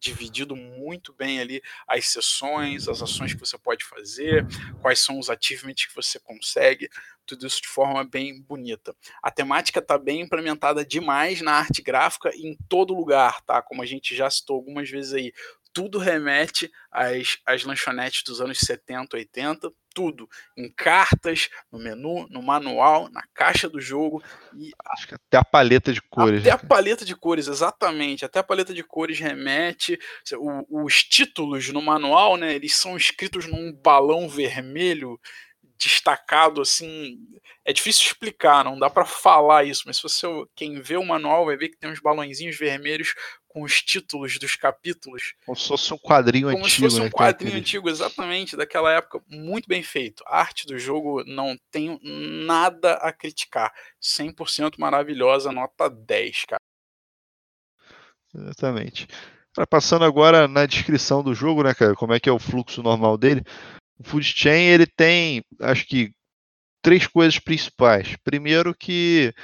dividido 0.00 0.56
muito 0.56 1.12
bem 1.12 1.40
ali 1.40 1.62
as 1.86 2.08
sessões, 2.08 2.88
as 2.88 3.02
ações 3.02 3.34
que 3.34 3.40
você 3.40 3.58
pode 3.58 3.84
fazer, 3.84 4.46
quais 4.80 4.98
são 5.00 5.18
os 5.18 5.28
achievements 5.28 5.86
que 5.86 5.94
você 5.94 6.18
consegue, 6.18 6.88
tudo 7.26 7.46
isso 7.46 7.62
de 7.62 7.68
forma 7.68 8.02
bem 8.02 8.40
bonita. 8.42 8.96
A 9.22 9.30
temática 9.30 9.78
está 9.78 9.96
bem 9.98 10.22
implementada 10.22 10.84
demais 10.84 11.40
na 11.40 11.52
arte 11.52 11.82
gráfica 11.82 12.30
em 12.34 12.56
todo 12.68 12.94
lugar, 12.94 13.40
tá? 13.42 13.62
Como 13.62 13.82
a 13.82 13.86
gente 13.86 14.16
já 14.16 14.28
citou 14.28 14.56
algumas 14.56 14.90
vezes 14.90 15.12
aí, 15.12 15.32
tudo 15.72 15.98
remete 15.98 16.70
às, 16.90 17.38
às 17.46 17.62
lanchonetes 17.64 18.22
dos 18.24 18.40
anos 18.40 18.58
70, 18.58 19.16
80, 19.16 19.72
tudo. 19.94 20.28
Em 20.56 20.70
cartas, 20.70 21.48
no 21.70 21.78
menu, 21.78 22.26
no 22.30 22.42
manual, 22.42 23.08
na 23.10 23.22
caixa 23.34 23.68
do 23.68 23.80
jogo. 23.80 24.22
E 24.56 24.70
Acho 24.92 25.08
que 25.08 25.14
até 25.14 25.36
a 25.36 25.44
paleta 25.44 25.92
de 25.92 26.00
cores. 26.02 26.40
Até 26.40 26.50
a 26.50 26.58
paleta 26.58 27.04
de 27.04 27.14
cores, 27.14 27.48
exatamente. 27.48 28.24
Até 28.24 28.38
a 28.38 28.44
paleta 28.44 28.72
de 28.72 28.82
cores 28.82 29.18
remete. 29.18 29.98
Os 30.68 31.02
títulos 31.04 31.68
no 31.70 31.82
manual, 31.82 32.36
né? 32.36 32.54
Eles 32.54 32.76
são 32.76 32.96
escritos 32.96 33.46
num 33.46 33.72
balão 33.72 34.28
vermelho 34.28 35.20
destacado 35.80 36.60
assim. 36.60 37.18
É 37.64 37.72
difícil 37.72 38.06
explicar, 38.06 38.64
não 38.64 38.78
dá 38.78 38.90
para 38.90 39.04
falar 39.04 39.64
isso, 39.64 39.84
mas 39.86 39.96
se 39.96 40.02
você 40.02 40.26
quem 40.54 40.80
vê 40.80 40.96
o 40.96 41.04
manual 41.04 41.46
vai 41.46 41.56
ver 41.56 41.70
que 41.70 41.78
tem 41.78 41.90
uns 41.90 42.00
balãozinhos 42.00 42.58
vermelhos 42.58 43.14
com 43.50 43.62
os 43.62 43.82
títulos 43.82 44.38
dos 44.38 44.54
capítulos. 44.54 45.34
Como 45.44 45.56
se 45.56 45.66
fosse 45.66 45.92
um 45.92 45.98
quadrinho 45.98 46.50
como 46.50 46.64
antigo. 46.64 46.78
Como 46.78 46.90
se 46.90 46.96
fosse 46.96 47.00
um 47.00 47.04
né, 47.04 47.10
quadrinho 47.10 47.56
antigo, 47.56 47.88
exatamente, 47.90 48.56
daquela 48.56 48.92
época. 48.92 49.20
Muito 49.28 49.68
bem 49.68 49.82
feito. 49.82 50.22
A 50.26 50.38
arte 50.38 50.66
do 50.66 50.78
jogo 50.78 51.24
não 51.24 51.58
tenho 51.70 51.98
nada 52.02 52.94
a 52.94 53.12
criticar. 53.12 53.72
100% 54.00 54.78
maravilhosa, 54.78 55.50
nota 55.50 55.90
10, 55.90 56.44
cara. 56.44 56.60
Exatamente. 58.32 59.08
Passando 59.68 60.04
agora 60.04 60.46
na 60.46 60.64
descrição 60.64 61.22
do 61.22 61.34
jogo, 61.34 61.64
né, 61.64 61.74
cara? 61.74 61.94
Como 61.96 62.14
é 62.14 62.20
que 62.20 62.28
é 62.28 62.32
o 62.32 62.38
fluxo 62.38 62.84
normal 62.84 63.18
dele. 63.18 63.42
O 63.98 64.04
Food 64.04 64.24
Chain 64.24 64.62
ele 64.62 64.86
tem, 64.86 65.42
acho 65.60 65.84
que, 65.86 66.12
três 66.80 67.04
coisas 67.08 67.40
principais. 67.40 68.14
Primeiro 68.22 68.72
que 68.72 69.34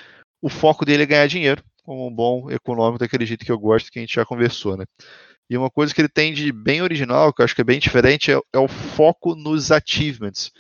o 0.40 0.48
foco 0.48 0.84
dele 0.84 1.02
é 1.02 1.06
ganhar 1.06 1.26
dinheiro, 1.26 1.62
como 1.86 2.08
um 2.08 2.14
bom 2.14 2.50
econômico 2.50 2.98
daquele 2.98 3.24
jeito 3.24 3.44
que 3.44 3.52
eu 3.52 3.58
gosto, 3.58 3.90
que 3.90 3.98
a 3.98 4.02
gente 4.02 4.14
já 4.14 4.26
conversou, 4.26 4.76
né? 4.76 4.84
E 5.48 5.56
uma 5.56 5.70
coisa 5.70 5.94
que 5.94 6.00
ele 6.00 6.08
tem 6.08 6.34
de 6.34 6.50
bem 6.50 6.82
original, 6.82 7.32
que 7.32 7.40
eu 7.40 7.44
acho 7.44 7.54
que 7.54 7.60
é 7.60 7.64
bem 7.64 7.78
diferente, 7.78 8.32
é, 8.32 8.40
é 8.52 8.58
o 8.58 8.66
foco 8.66 9.36
nos 9.36 9.70
achievements, 9.70 10.50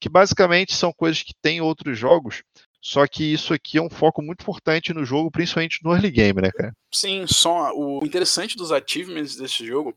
que 0.00 0.08
basicamente 0.08 0.74
são 0.74 0.92
coisas 0.92 1.22
que 1.22 1.32
tem 1.40 1.58
em 1.58 1.60
outros 1.60 1.96
jogos, 1.96 2.42
só 2.82 3.06
que 3.06 3.32
isso 3.32 3.54
aqui 3.54 3.78
é 3.78 3.82
um 3.82 3.88
foco 3.88 4.20
muito 4.20 4.40
importante 4.42 4.92
no 4.92 5.04
jogo, 5.04 5.30
principalmente 5.30 5.78
no 5.84 5.92
early 5.92 6.10
game, 6.10 6.42
né, 6.42 6.50
cara? 6.50 6.72
Sim, 6.92 7.24
só 7.28 7.72
o 7.76 8.04
interessante 8.04 8.56
dos 8.56 8.72
achievements 8.72 9.36
desse 9.36 9.64
jogo 9.64 9.96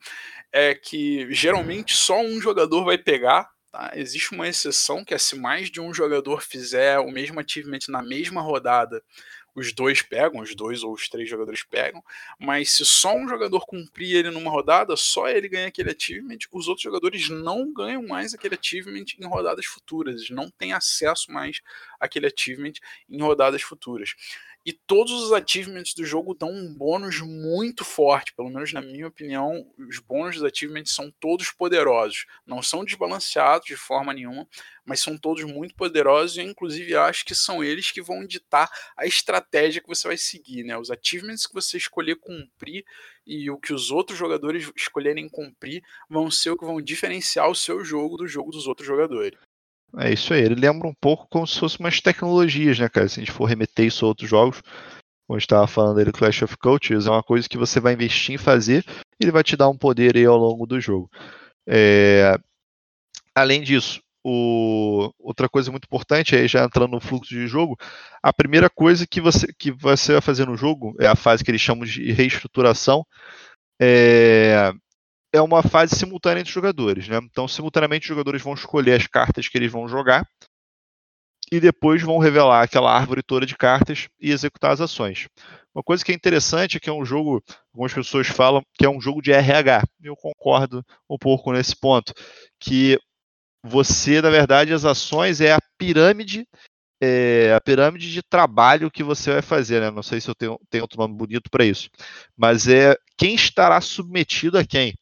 é 0.53 0.75
que 0.75 1.27
geralmente 1.33 1.97
só 1.97 2.21
um 2.21 2.39
jogador 2.39 2.85
vai 2.85 2.99
pegar. 2.99 3.49
Tá? 3.71 3.91
Existe 3.95 4.33
uma 4.33 4.47
exceção 4.47 5.03
que 5.03 5.15
é 5.15 5.17
se 5.17 5.35
mais 5.35 5.71
de 5.71 5.81
um 5.81 5.91
jogador 5.91 6.43
fizer 6.43 6.99
o 6.99 7.09
mesmo 7.09 7.39
achievement 7.39 7.79
na 7.89 8.03
mesma 8.03 8.39
rodada, 8.39 9.01
os 9.55 9.71
dois 9.71 10.01
pegam, 10.01 10.41
os 10.41 10.53
dois 10.53 10.83
ou 10.83 10.93
os 10.93 11.07
três 11.07 11.29
jogadores 11.29 11.63
pegam, 11.63 12.03
mas 12.37 12.73
se 12.73 12.85
só 12.85 13.15
um 13.15 13.27
jogador 13.27 13.65
cumprir 13.65 14.17
ele 14.17 14.29
numa 14.29 14.51
rodada, 14.51 14.95
só 14.97 15.27
ele 15.29 15.47
ganha 15.47 15.67
aquele 15.67 15.91
achievement, 15.91 16.37
os 16.51 16.67
outros 16.67 16.83
jogadores 16.83 17.29
não 17.29 17.71
ganham 17.73 18.05
mais 18.05 18.33
aquele 18.33 18.55
achievement 18.55 19.05
em 19.17 19.25
rodadas 19.25 19.65
futuras, 19.65 20.15
eles 20.15 20.29
não 20.29 20.49
têm 20.49 20.73
acesso 20.73 21.31
mais 21.31 21.61
àquele 21.99 22.27
achievement 22.27 22.73
em 23.09 23.21
rodadas 23.21 23.61
futuras. 23.61 24.13
E 24.65 24.73
todos 24.73 25.11
os 25.13 25.31
achievements 25.31 25.93
do 25.93 26.03
jogo 26.03 26.33
dão 26.33 26.49
um 26.49 26.73
bônus 26.73 27.21
muito 27.21 27.85
forte, 27.85 28.33
pelo 28.33 28.49
menos 28.49 28.73
na 28.73 28.81
minha 28.81 29.07
opinião, 29.07 29.63
os 29.77 29.99
bônus 29.99 30.37
dos 30.37 30.43
achievements 30.43 30.91
são 30.91 31.11
todos 31.19 31.51
poderosos. 31.51 32.25
Não 32.47 32.63
são 32.63 32.83
desbalanceados 32.83 33.67
de 33.67 33.75
forma 33.75 34.11
nenhuma, 34.11 34.47
mas 34.83 35.01
são 35.01 35.17
todos 35.17 35.43
muito 35.43 35.75
poderosos 35.75 36.37
e 36.37 36.41
inclusive 36.41 36.95
acho 36.95 37.23
que 37.23 37.35
são 37.35 37.63
eles 37.63 37.91
que 37.91 38.01
vão 38.01 38.25
ditar 38.25 38.67
a 38.97 39.05
estratégia 39.05 39.81
que 39.81 39.87
você 39.87 40.07
vai 40.07 40.17
seguir, 40.17 40.63
né? 40.63 40.75
Os 40.75 40.89
achievements 40.89 41.45
que 41.45 41.53
você 41.53 41.77
escolher 41.77 42.15
cumprir 42.15 42.83
e 43.25 43.51
o 43.51 43.59
que 43.59 43.71
os 43.71 43.91
outros 43.91 44.17
jogadores 44.17 44.71
escolherem 44.75 45.29
cumprir 45.29 45.83
vão 46.09 46.31
ser 46.31 46.49
o 46.49 46.57
que 46.57 46.65
vão 46.65 46.81
diferenciar 46.81 47.47
o 47.49 47.55
seu 47.55 47.83
jogo 47.85 48.17
do 48.17 48.27
jogo 48.27 48.49
dos 48.49 48.65
outros 48.65 48.87
jogadores. 48.87 49.37
É 49.97 50.11
isso 50.11 50.33
aí. 50.33 50.41
Ele 50.41 50.55
lembra 50.55 50.87
um 50.87 50.93
pouco 50.93 51.27
como 51.29 51.47
se 51.47 51.59
fosse 51.59 51.79
umas 51.79 52.01
tecnologias, 52.01 52.77
né, 52.79 52.89
cara? 52.89 53.07
Se 53.07 53.19
a 53.19 53.23
gente 53.23 53.31
for 53.31 53.45
remeter 53.45 53.85
isso 53.85 54.05
a 54.05 54.07
outros 54.07 54.29
jogos, 54.29 54.61
como 54.61 55.35
a 55.35 55.39
gente 55.39 55.45
estava 55.45 55.67
falando 55.67 56.03
do 56.03 56.11
Clash 56.11 56.43
of 56.43 56.57
Cultures, 56.57 57.07
é 57.07 57.11
uma 57.11 57.23
coisa 57.23 57.47
que 57.47 57.57
você 57.57 57.79
vai 57.79 57.93
investir 57.93 58.35
em 58.35 58.37
fazer 58.37 58.83
e 59.19 59.23
ele 59.23 59.31
vai 59.31 59.43
te 59.43 59.55
dar 59.55 59.69
um 59.69 59.77
poder 59.77 60.15
aí 60.15 60.25
ao 60.25 60.37
longo 60.37 60.65
do 60.65 60.79
jogo. 60.79 61.09
É... 61.67 62.37
Além 63.33 63.61
disso, 63.61 64.01
o... 64.23 65.11
outra 65.19 65.47
coisa 65.47 65.71
muito 65.71 65.85
importante, 65.85 66.35
aí 66.35 66.47
já 66.47 66.63
entrando 66.63 66.91
no 66.91 67.01
fluxo 67.01 67.33
de 67.33 67.47
jogo, 67.47 67.77
a 68.21 68.33
primeira 68.33 68.69
coisa 68.69 69.07
que 69.07 69.21
você, 69.21 69.47
que 69.57 69.71
você 69.71 70.13
vai 70.13 70.21
fazer 70.21 70.45
no 70.45 70.57
jogo 70.57 70.95
é 70.99 71.07
a 71.07 71.15
fase 71.15 71.43
que 71.43 71.51
eles 71.51 71.61
chamam 71.61 71.85
de 71.85 72.11
reestruturação. 72.11 73.05
É 73.81 74.71
é 75.35 75.41
uma 75.41 75.61
fase 75.61 75.95
simultânea 75.95 76.39
entre 76.39 76.49
os 76.49 76.53
jogadores. 76.53 77.07
Né? 77.07 77.17
Então, 77.17 77.47
simultaneamente, 77.47 78.03
os 78.03 78.07
jogadores 78.07 78.41
vão 78.41 78.53
escolher 78.53 78.93
as 78.93 79.07
cartas 79.07 79.47
que 79.47 79.57
eles 79.57 79.71
vão 79.71 79.87
jogar 79.87 80.27
e 81.51 81.59
depois 81.59 82.01
vão 82.01 82.17
revelar 82.17 82.63
aquela 82.63 82.91
árvore 82.91 83.21
toda 83.21 83.45
de 83.45 83.55
cartas 83.55 84.07
e 84.19 84.31
executar 84.31 84.71
as 84.71 84.81
ações. 84.81 85.27
Uma 85.73 85.83
coisa 85.83 86.03
que 86.03 86.11
é 86.11 86.15
interessante 86.15 86.77
é 86.77 86.79
que 86.79 86.89
é 86.89 86.93
um 86.93 87.05
jogo, 87.05 87.43
algumas 87.73 87.93
pessoas 87.93 88.27
falam 88.27 88.63
que 88.73 88.85
é 88.85 88.89
um 88.89 89.01
jogo 89.01 89.21
de 89.21 89.31
RH. 89.31 89.83
Eu 90.01 90.15
concordo 90.15 90.83
um 91.09 91.17
pouco 91.17 91.51
nesse 91.51 91.75
ponto, 91.75 92.13
que 92.59 92.97
você, 93.63 94.21
na 94.21 94.29
verdade, 94.29 94.73
as 94.73 94.85
ações 94.85 95.41
é 95.41 95.53
a 95.53 95.59
pirâmide 95.77 96.47
é, 97.01 97.53
a 97.53 97.61
pirâmide 97.61 98.11
de 98.11 98.23
trabalho 98.23 98.91
que 98.91 99.03
você 99.03 99.33
vai 99.33 99.41
fazer, 99.41 99.81
né? 99.81 99.91
Não 99.91 100.03
sei 100.03 100.21
se 100.21 100.29
eu 100.29 100.35
tenho, 100.35 100.59
tenho 100.69 100.83
outro 100.83 100.99
nome 100.99 101.13
bonito 101.13 101.49
para 101.49 101.65
isso, 101.65 101.89
mas 102.35 102.67
é 102.67 102.95
quem 103.17 103.35
estará 103.35 103.79
submetido 103.81 104.57
a 104.57 104.65
quem. 104.65 104.93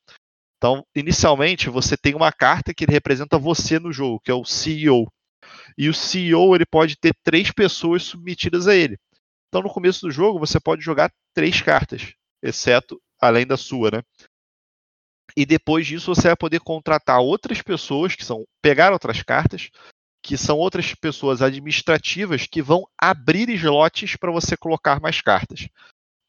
Então, 0.64 0.82
inicialmente, 0.96 1.70
você 1.70 1.98
tem 1.98 2.16
uma 2.16 2.32
carta 2.32 2.74
que 2.74 2.86
representa 2.86 3.38
você 3.38 3.78
no 3.80 3.92
jogo, 3.92 4.22
que 4.22 4.32
é 4.32 4.34
o 4.34 4.46
CEO. 4.46 5.12
E 5.78 5.90
o 5.90 5.94
CEO 5.94 6.56
ele 6.56 6.66
pode 6.66 6.96
ter 6.96 7.14
três 7.22 7.52
pessoas 7.52 8.04
submetidas 8.04 8.66
a 8.66 8.74
ele. 8.74 8.98
Então, 9.50 9.62
no 9.62 9.70
começo 9.70 10.08
do 10.08 10.10
jogo, 10.10 10.40
você 10.40 10.62
pode 10.62 10.82
jogar 10.82 11.12
três 11.34 11.62
cartas, 11.62 12.14
exceto 12.42 12.98
além 13.20 13.46
da 13.46 13.58
sua, 13.58 13.92
né? 13.92 14.02
E 15.36 15.46
depois 15.46 15.86
disso, 15.86 16.16
você 16.16 16.30
vai 16.30 16.38
poder 16.38 16.62
contratar 16.62 17.20
outras 17.20 17.62
pessoas 17.62 18.16
que 18.16 18.24
são 18.24 18.46
pegar 18.62 18.94
outras 18.94 19.22
cartas, 19.22 19.70
que 20.24 20.38
são 20.38 20.58
outras 20.58 20.96
pessoas 20.96 21.42
administrativas 21.42 22.48
que 22.48 22.62
vão 22.62 22.88
abrir 22.98 23.50
slots 23.50 24.16
para 24.16 24.32
você 24.32 24.56
colocar 24.56 25.02
mais 25.02 25.20
cartas. 25.20 25.68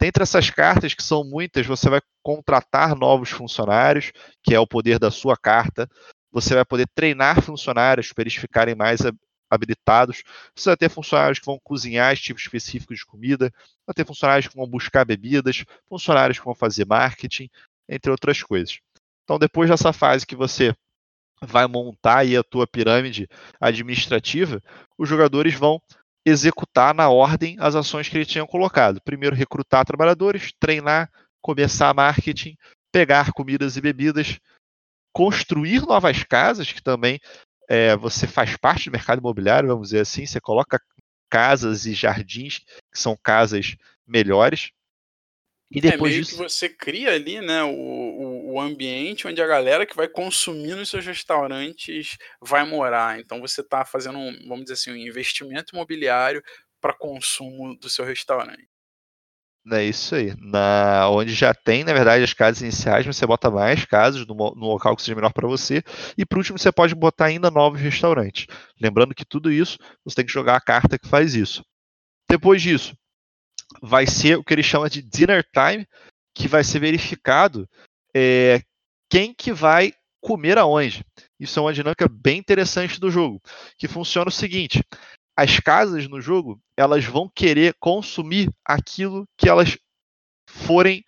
Dentre 0.00 0.22
essas 0.22 0.50
cartas, 0.50 0.94
que 0.94 1.02
são 1.02 1.24
muitas, 1.24 1.66
você 1.66 1.88
vai 1.88 2.00
contratar 2.22 2.96
novos 2.96 3.30
funcionários, 3.30 4.12
que 4.42 4.54
é 4.54 4.60
o 4.60 4.66
poder 4.66 4.98
da 4.98 5.10
sua 5.10 5.36
carta. 5.36 5.88
Você 6.32 6.54
vai 6.54 6.64
poder 6.64 6.88
treinar 6.94 7.40
funcionários 7.40 8.12
para 8.12 8.22
eles 8.22 8.34
ficarem 8.34 8.74
mais 8.74 9.00
habilitados. 9.48 10.22
Você 10.54 10.70
vai 10.70 10.76
ter 10.76 10.88
funcionários 10.88 11.38
que 11.38 11.46
vão 11.46 11.58
cozinhar 11.62 12.16
tipos 12.16 12.42
específicos 12.42 12.98
de 12.98 13.06
comida, 13.06 13.52
vai 13.86 13.94
ter 13.94 14.06
funcionários 14.06 14.48
que 14.48 14.56
vão 14.56 14.66
buscar 14.66 15.04
bebidas, 15.04 15.64
funcionários 15.88 16.38
que 16.38 16.44
vão 16.44 16.54
fazer 16.54 16.84
marketing, 16.86 17.48
entre 17.88 18.10
outras 18.10 18.42
coisas. 18.42 18.80
Então, 19.22 19.38
depois 19.38 19.70
dessa 19.70 19.92
fase 19.92 20.26
que 20.26 20.36
você 20.36 20.74
vai 21.42 21.66
montar 21.66 22.18
aí 22.18 22.36
a 22.36 22.42
tua 22.42 22.66
pirâmide 22.66 23.28
administrativa, 23.60 24.62
os 24.98 25.08
jogadores 25.08 25.54
vão 25.54 25.80
executar 26.24 26.94
na 26.94 27.08
ordem 27.08 27.56
as 27.60 27.74
ações 27.74 28.08
que 28.08 28.16
eles 28.16 28.28
tinham 28.28 28.46
colocado. 28.46 29.00
Primeiro, 29.02 29.36
recrutar 29.36 29.84
trabalhadores, 29.84 30.52
treinar, 30.58 31.10
começar 31.42 31.92
marketing, 31.94 32.56
pegar 32.90 33.32
comidas 33.32 33.76
e 33.76 33.80
bebidas, 33.80 34.38
construir 35.12 35.82
novas 35.82 36.22
casas, 36.22 36.72
que 36.72 36.82
também 36.82 37.20
é, 37.68 37.96
você 37.96 38.26
faz 38.26 38.56
parte 38.56 38.88
do 38.88 38.92
mercado 38.92 39.18
imobiliário, 39.18 39.68
vamos 39.68 39.88
dizer 39.88 40.00
assim, 40.00 40.26
você 40.26 40.40
coloca 40.40 40.80
casas 41.30 41.86
e 41.86 41.94
jardins 41.94 42.60
que 42.92 42.98
são 42.98 43.16
casas 43.22 43.76
melhores. 44.06 44.70
E 45.70 45.80
depois 45.80 46.12
é 46.12 46.14
meio 46.14 46.24
disso... 46.24 46.36
que 46.36 46.42
você 46.42 46.68
cria 46.68 47.12
ali, 47.12 47.40
né, 47.40 47.64
o, 47.64 47.70
o, 47.70 48.52
o, 48.52 48.60
ambiente 48.60 49.26
onde 49.26 49.42
a 49.42 49.46
galera 49.46 49.86
que 49.86 49.96
vai 49.96 50.06
consumir 50.06 50.74
nos 50.74 50.90
seus 50.90 51.04
restaurantes 51.04 52.16
vai 52.40 52.64
morar. 52.64 53.18
Então 53.18 53.40
você 53.40 53.60
está 53.60 53.84
fazendo, 53.84 54.18
um, 54.18 54.48
vamos 54.48 54.64
dizer 54.64 54.74
assim, 54.74 54.92
um 54.92 54.96
investimento 54.96 55.74
imobiliário 55.74 56.42
para 56.80 56.96
consumo 56.96 57.76
do 57.78 57.88
seu 57.88 58.04
restaurante. 58.04 58.68
É 59.72 59.82
isso 59.82 60.14
aí. 60.14 60.34
Na, 60.38 61.08
onde 61.08 61.32
já 61.32 61.54
tem, 61.54 61.84
na 61.84 61.94
verdade, 61.94 62.22
as 62.22 62.34
casas 62.34 62.60
iniciais, 62.60 63.06
você 63.06 63.26
bota 63.26 63.50
mais 63.50 63.82
casas 63.86 64.26
no, 64.26 64.34
no 64.34 64.66
local 64.66 64.94
que 64.94 65.00
seja 65.00 65.14
melhor 65.14 65.32
para 65.32 65.48
você. 65.48 65.82
E 66.18 66.26
por 66.26 66.36
último, 66.36 66.58
você 66.58 66.70
pode 66.70 66.94
botar 66.94 67.26
ainda 67.26 67.50
novos 67.50 67.80
restaurantes. 67.80 68.46
Lembrando 68.78 69.14
que 69.14 69.24
tudo 69.24 69.50
isso, 69.50 69.78
você 70.04 70.16
tem 70.16 70.26
que 70.26 70.32
jogar 70.32 70.56
a 70.56 70.60
carta 70.60 70.98
que 70.98 71.08
faz 71.08 71.34
isso. 71.34 71.64
Depois 72.28 72.60
disso, 72.60 72.94
vai 73.82 74.06
ser 74.06 74.38
o 74.38 74.44
que 74.44 74.52
ele 74.52 74.62
chama 74.62 74.88
de 74.88 75.02
dinner 75.02 75.44
time, 75.52 75.86
que 76.34 76.48
vai 76.48 76.64
ser 76.64 76.78
verificado 76.78 77.68
é, 78.14 78.62
quem 79.10 79.34
que 79.34 79.52
vai 79.52 79.92
comer 80.20 80.58
aonde. 80.58 81.04
Isso 81.38 81.58
é 81.58 81.62
uma 81.62 81.72
dinâmica 81.72 82.08
bem 82.08 82.38
interessante 82.38 82.98
do 82.98 83.10
jogo, 83.10 83.40
que 83.78 83.86
funciona 83.86 84.28
o 84.28 84.32
seguinte: 84.32 84.82
as 85.36 85.60
casas 85.60 86.08
no 86.08 86.20
jogo 86.20 86.60
elas 86.76 87.04
vão 87.04 87.28
querer 87.28 87.74
consumir 87.78 88.50
aquilo 88.64 89.26
que 89.36 89.48
elas 89.48 89.76
forem 90.48 91.04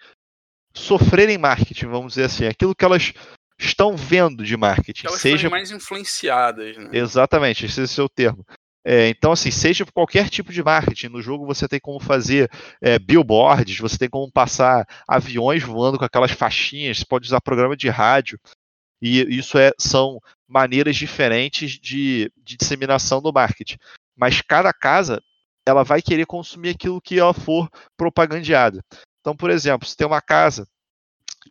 sofrerem 0.75 1.39
marketing, 1.39 1.87
vamos 1.87 2.15
dizer 2.15 2.25
assim, 2.25 2.47
aquilo 2.47 2.75
que 2.75 2.85
elas 2.85 3.13
estão 3.59 3.97
vendo 3.97 4.45
de 4.45 4.57
marketing. 4.57 5.07
Elas 5.07 5.21
seja 5.21 5.49
mais 5.49 5.71
influenciadas. 5.71 6.77
Né? 6.77 6.91
Exatamente, 6.93 7.65
esse 7.65 7.81
é 7.81 7.85
o 7.85 7.89
seu 7.89 8.09
termo. 8.09 8.45
É, 8.89 9.09
então, 9.09 9.32
assim, 9.32 9.51
seja 9.51 9.84
qualquer 9.84 10.30
tipo 10.30 10.53
de 10.53 10.62
marketing, 10.62 11.09
no 11.09 11.20
jogo 11.20 11.45
você 11.45 11.66
tem 11.66 11.80
como 11.80 11.99
fazer 11.99 12.49
é, 12.80 12.99
billboards, 12.99 13.78
você 13.78 13.99
tem 13.99 14.09
como 14.09 14.30
passar 14.30 14.87
aviões 15.09 15.62
voando 15.62 15.99
com 15.99 16.05
aquelas 16.05 16.30
faixinhas, 16.30 16.99
você 16.99 17.05
pode 17.05 17.26
usar 17.26 17.41
programa 17.41 17.76
de 17.76 17.89
rádio, 17.89 18.39
e 19.03 19.22
isso 19.37 19.59
é, 19.59 19.72
são 19.76 20.20
maneiras 20.47 20.95
diferentes 20.95 21.72
de, 21.72 22.30
de 22.37 22.57
disseminação 22.57 23.20
do 23.20 23.32
marketing 23.32 23.76
mas 24.16 24.41
cada 24.41 24.72
casa 24.72 25.22
ela 25.66 25.84
vai 25.84 26.01
querer 26.01 26.26
consumir 26.26 26.70
aquilo 26.70 27.01
que 27.01 27.18
ela 27.18 27.34
for 27.34 27.68
propagandeada. 27.97 28.82
Então, 29.20 29.37
por 29.37 29.51
exemplo, 29.51 29.87
se 29.87 29.97
tem 29.97 30.07
uma 30.07 30.22
casa 30.22 30.66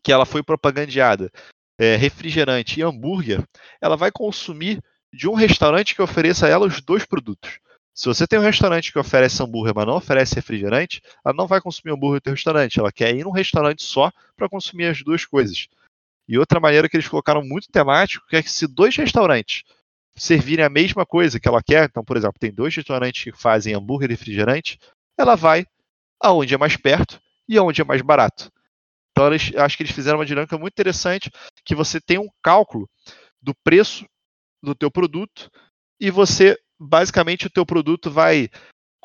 que 0.03 0.11
ela 0.11 0.25
foi 0.25 0.41
propagandeada 0.41 1.29
é, 1.77 1.95
refrigerante 1.95 2.79
e 2.79 2.83
hambúrguer, 2.83 3.43
ela 3.81 3.95
vai 3.95 4.11
consumir 4.11 4.81
de 5.15 5.29
um 5.29 5.33
restaurante 5.33 5.95
que 5.95 6.01
ofereça 6.01 6.45
a 6.45 6.49
ela 6.49 6.67
os 6.67 6.81
dois 6.81 7.05
produtos. 7.05 7.59
Se 7.93 8.05
você 8.07 8.27
tem 8.27 8.37
um 8.37 8.43
restaurante 8.43 8.91
que 8.91 8.99
oferece 8.99 9.41
hambúrguer, 9.41 9.73
mas 9.73 9.87
não 9.87 9.95
oferece 9.95 10.35
refrigerante, 10.35 11.01
ela 11.25 11.33
não 11.33 11.47
vai 11.47 11.61
consumir 11.61 11.93
hambúrguer 11.93 12.19
do 12.19 12.23
teu 12.23 12.33
restaurante. 12.33 12.77
Ela 12.77 12.91
quer 12.91 13.15
ir 13.15 13.23
num 13.23 13.31
restaurante 13.31 13.81
só 13.83 14.11
para 14.35 14.49
consumir 14.49 14.87
as 14.87 15.01
duas 15.01 15.23
coisas. 15.23 15.69
E 16.27 16.37
outra 16.37 16.59
maneira 16.59 16.89
que 16.89 16.97
eles 16.97 17.07
colocaram 17.07 17.41
muito 17.41 17.69
temático 17.71 18.25
é 18.33 18.43
que 18.43 18.51
se 18.51 18.67
dois 18.67 18.97
restaurantes 18.97 19.63
servirem 20.17 20.65
a 20.65 20.69
mesma 20.69 21.05
coisa 21.05 21.39
que 21.39 21.47
ela 21.47 21.63
quer, 21.63 21.85
então, 21.85 22.03
por 22.03 22.17
exemplo, 22.17 22.37
tem 22.37 22.51
dois 22.51 22.75
restaurantes 22.75 23.23
que 23.23 23.31
fazem 23.31 23.73
hambúrguer 23.73 24.09
e 24.09 24.13
refrigerante, 24.13 24.77
ela 25.17 25.35
vai 25.35 25.65
aonde 26.19 26.53
é 26.53 26.57
mais 26.57 26.75
perto 26.75 27.21
e 27.47 27.57
aonde 27.57 27.81
é 27.81 27.85
mais 27.85 28.01
barato. 28.01 28.51
Então, 29.11 29.27
eles, 29.27 29.53
acho 29.55 29.77
que 29.77 29.83
eles 29.83 29.95
fizeram 29.95 30.19
uma 30.19 30.25
dinâmica 30.25 30.57
muito 30.57 30.73
interessante, 30.73 31.31
que 31.63 31.73
você 31.73 32.01
tem 32.01 32.17
um 32.17 32.27
cálculo 32.43 32.89
do 33.41 33.53
preço 33.63 34.05
do 34.65 34.75
teu 34.75 34.91
produto 34.91 35.49
e 35.99 36.11
você, 36.11 36.57
basicamente, 36.79 37.47
o 37.47 37.49
teu 37.49 37.65
produto 37.65 38.11
vai 38.11 38.49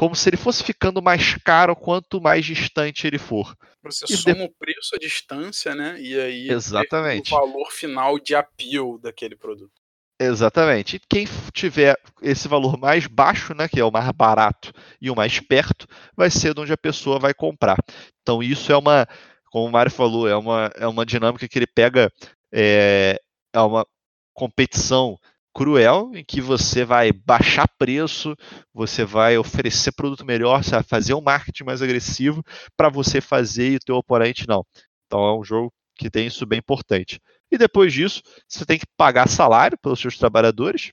como 0.01 0.17
se 0.17 0.31
ele 0.31 0.39
fosse 0.39 0.65
ficando 0.65 1.03
mais 1.03 1.35
caro 1.45 1.77
quanto 1.77 2.23
mais 2.23 2.47
distante 2.47 3.07
ele 3.07 3.19
for. 3.19 3.55
Você 3.83 4.07
e 4.09 4.17
soma 4.17 4.35
de... 4.35 4.43
o 4.45 4.51
preço, 4.59 4.95
a 4.95 4.99
distância, 4.99 5.75
né? 5.75 6.01
E 6.01 6.19
aí 6.19 6.51
Exatamente. 6.51 7.35
o 7.35 7.37
valor 7.37 7.71
final 7.71 8.19
de 8.19 8.35
appeal 8.35 8.97
daquele 8.97 9.37
produto. 9.37 9.73
Exatamente. 10.19 10.97
E 10.97 11.01
quem 11.01 11.27
tiver 11.53 11.97
esse 12.23 12.49
valor 12.49 12.79
mais 12.79 13.07
baixo, 13.07 13.55
né, 13.55 13.69
que 13.69 13.79
é 13.79 13.85
o 13.85 13.91
mais 13.91 14.11
barato 14.13 14.73
e 15.01 15.11
o 15.11 15.15
mais 15.15 15.39
perto, 15.41 15.87
vai 16.17 16.31
ser 16.31 16.55
de 16.55 16.61
onde 16.61 16.73
a 16.73 16.79
pessoa 16.79 17.19
vai 17.19 17.35
comprar. 17.35 17.77
Então 18.23 18.43
isso 18.43 18.73
é 18.73 18.77
uma, 18.77 19.07
como 19.51 19.67
o 19.67 19.71
Mário 19.71 19.91
falou, 19.91 20.29
é 20.29 20.37
uma, 20.37 20.71
é 20.77 20.87
uma 20.87 21.05
dinâmica 21.05 21.47
que 21.47 21.59
ele 21.59 21.67
pega, 21.67 22.13
é, 22.53 23.19
é 23.55 23.61
uma 23.61 23.87
competição 24.35 25.19
cruel 25.55 26.11
em 26.15 26.25
que 26.25 26.41
você 26.41 26.85
vai 26.85 27.13
baixar 27.13 27.69
preço, 27.79 28.37
você 28.73 29.05
vai 29.05 29.37
oferecer 29.37 29.93
produto 29.93 30.25
melhor, 30.25 30.63
você 30.63 30.71
vai 30.71 30.83
fazer 30.83 31.15
um 31.15 31.21
marketing 31.21 31.65
mais 31.65 31.83
agressivo 31.83 32.43
para 32.77 32.89
você 32.89 33.21
fazer 33.21 33.73
e 33.73 33.77
o 33.77 33.81
teu 33.81 33.97
oponente 33.97 34.47
não. 34.49 34.65
Então 35.07 35.25
é 35.25 35.39
um 35.39 35.45
jogo 35.45 35.73
que 35.97 36.11
tem 36.11 36.27
isso 36.27 36.47
bem 36.47 36.59
importante. 36.59 37.21
E 37.51 37.59
depois 37.59 37.93
disso, 37.93 38.23
você 38.49 38.65
tem 38.65 38.79
que 38.79 38.87
pagar 38.97 39.29
salário 39.29 39.77
pelos 39.77 40.01
seus 40.01 40.17
trabalhadores. 40.17 40.93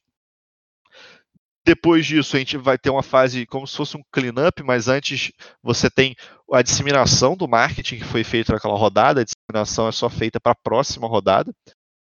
Depois 1.65 2.05
disso, 2.05 2.35
a 2.35 2.39
gente 2.39 2.57
vai 2.57 2.77
ter 2.77 2.89
uma 2.89 3.03
fase 3.03 3.45
como 3.45 3.67
se 3.67 3.75
fosse 3.75 3.97
um 3.97 4.01
clean-up, 4.11 4.63
mas 4.63 4.87
antes 4.87 5.31
você 5.61 5.89
tem 5.89 6.15
a 6.51 6.61
disseminação 6.61 7.35
do 7.35 7.47
marketing 7.47 7.97
que 7.97 8.05
foi 8.05 8.23
feito 8.23 8.53
naquela 8.53 8.77
rodada. 8.77 9.21
A 9.21 9.23
disseminação 9.23 9.87
é 9.87 9.91
só 9.91 10.09
feita 10.09 10.39
para 10.39 10.53
a 10.53 10.55
próxima 10.63 11.07
rodada. 11.07 11.53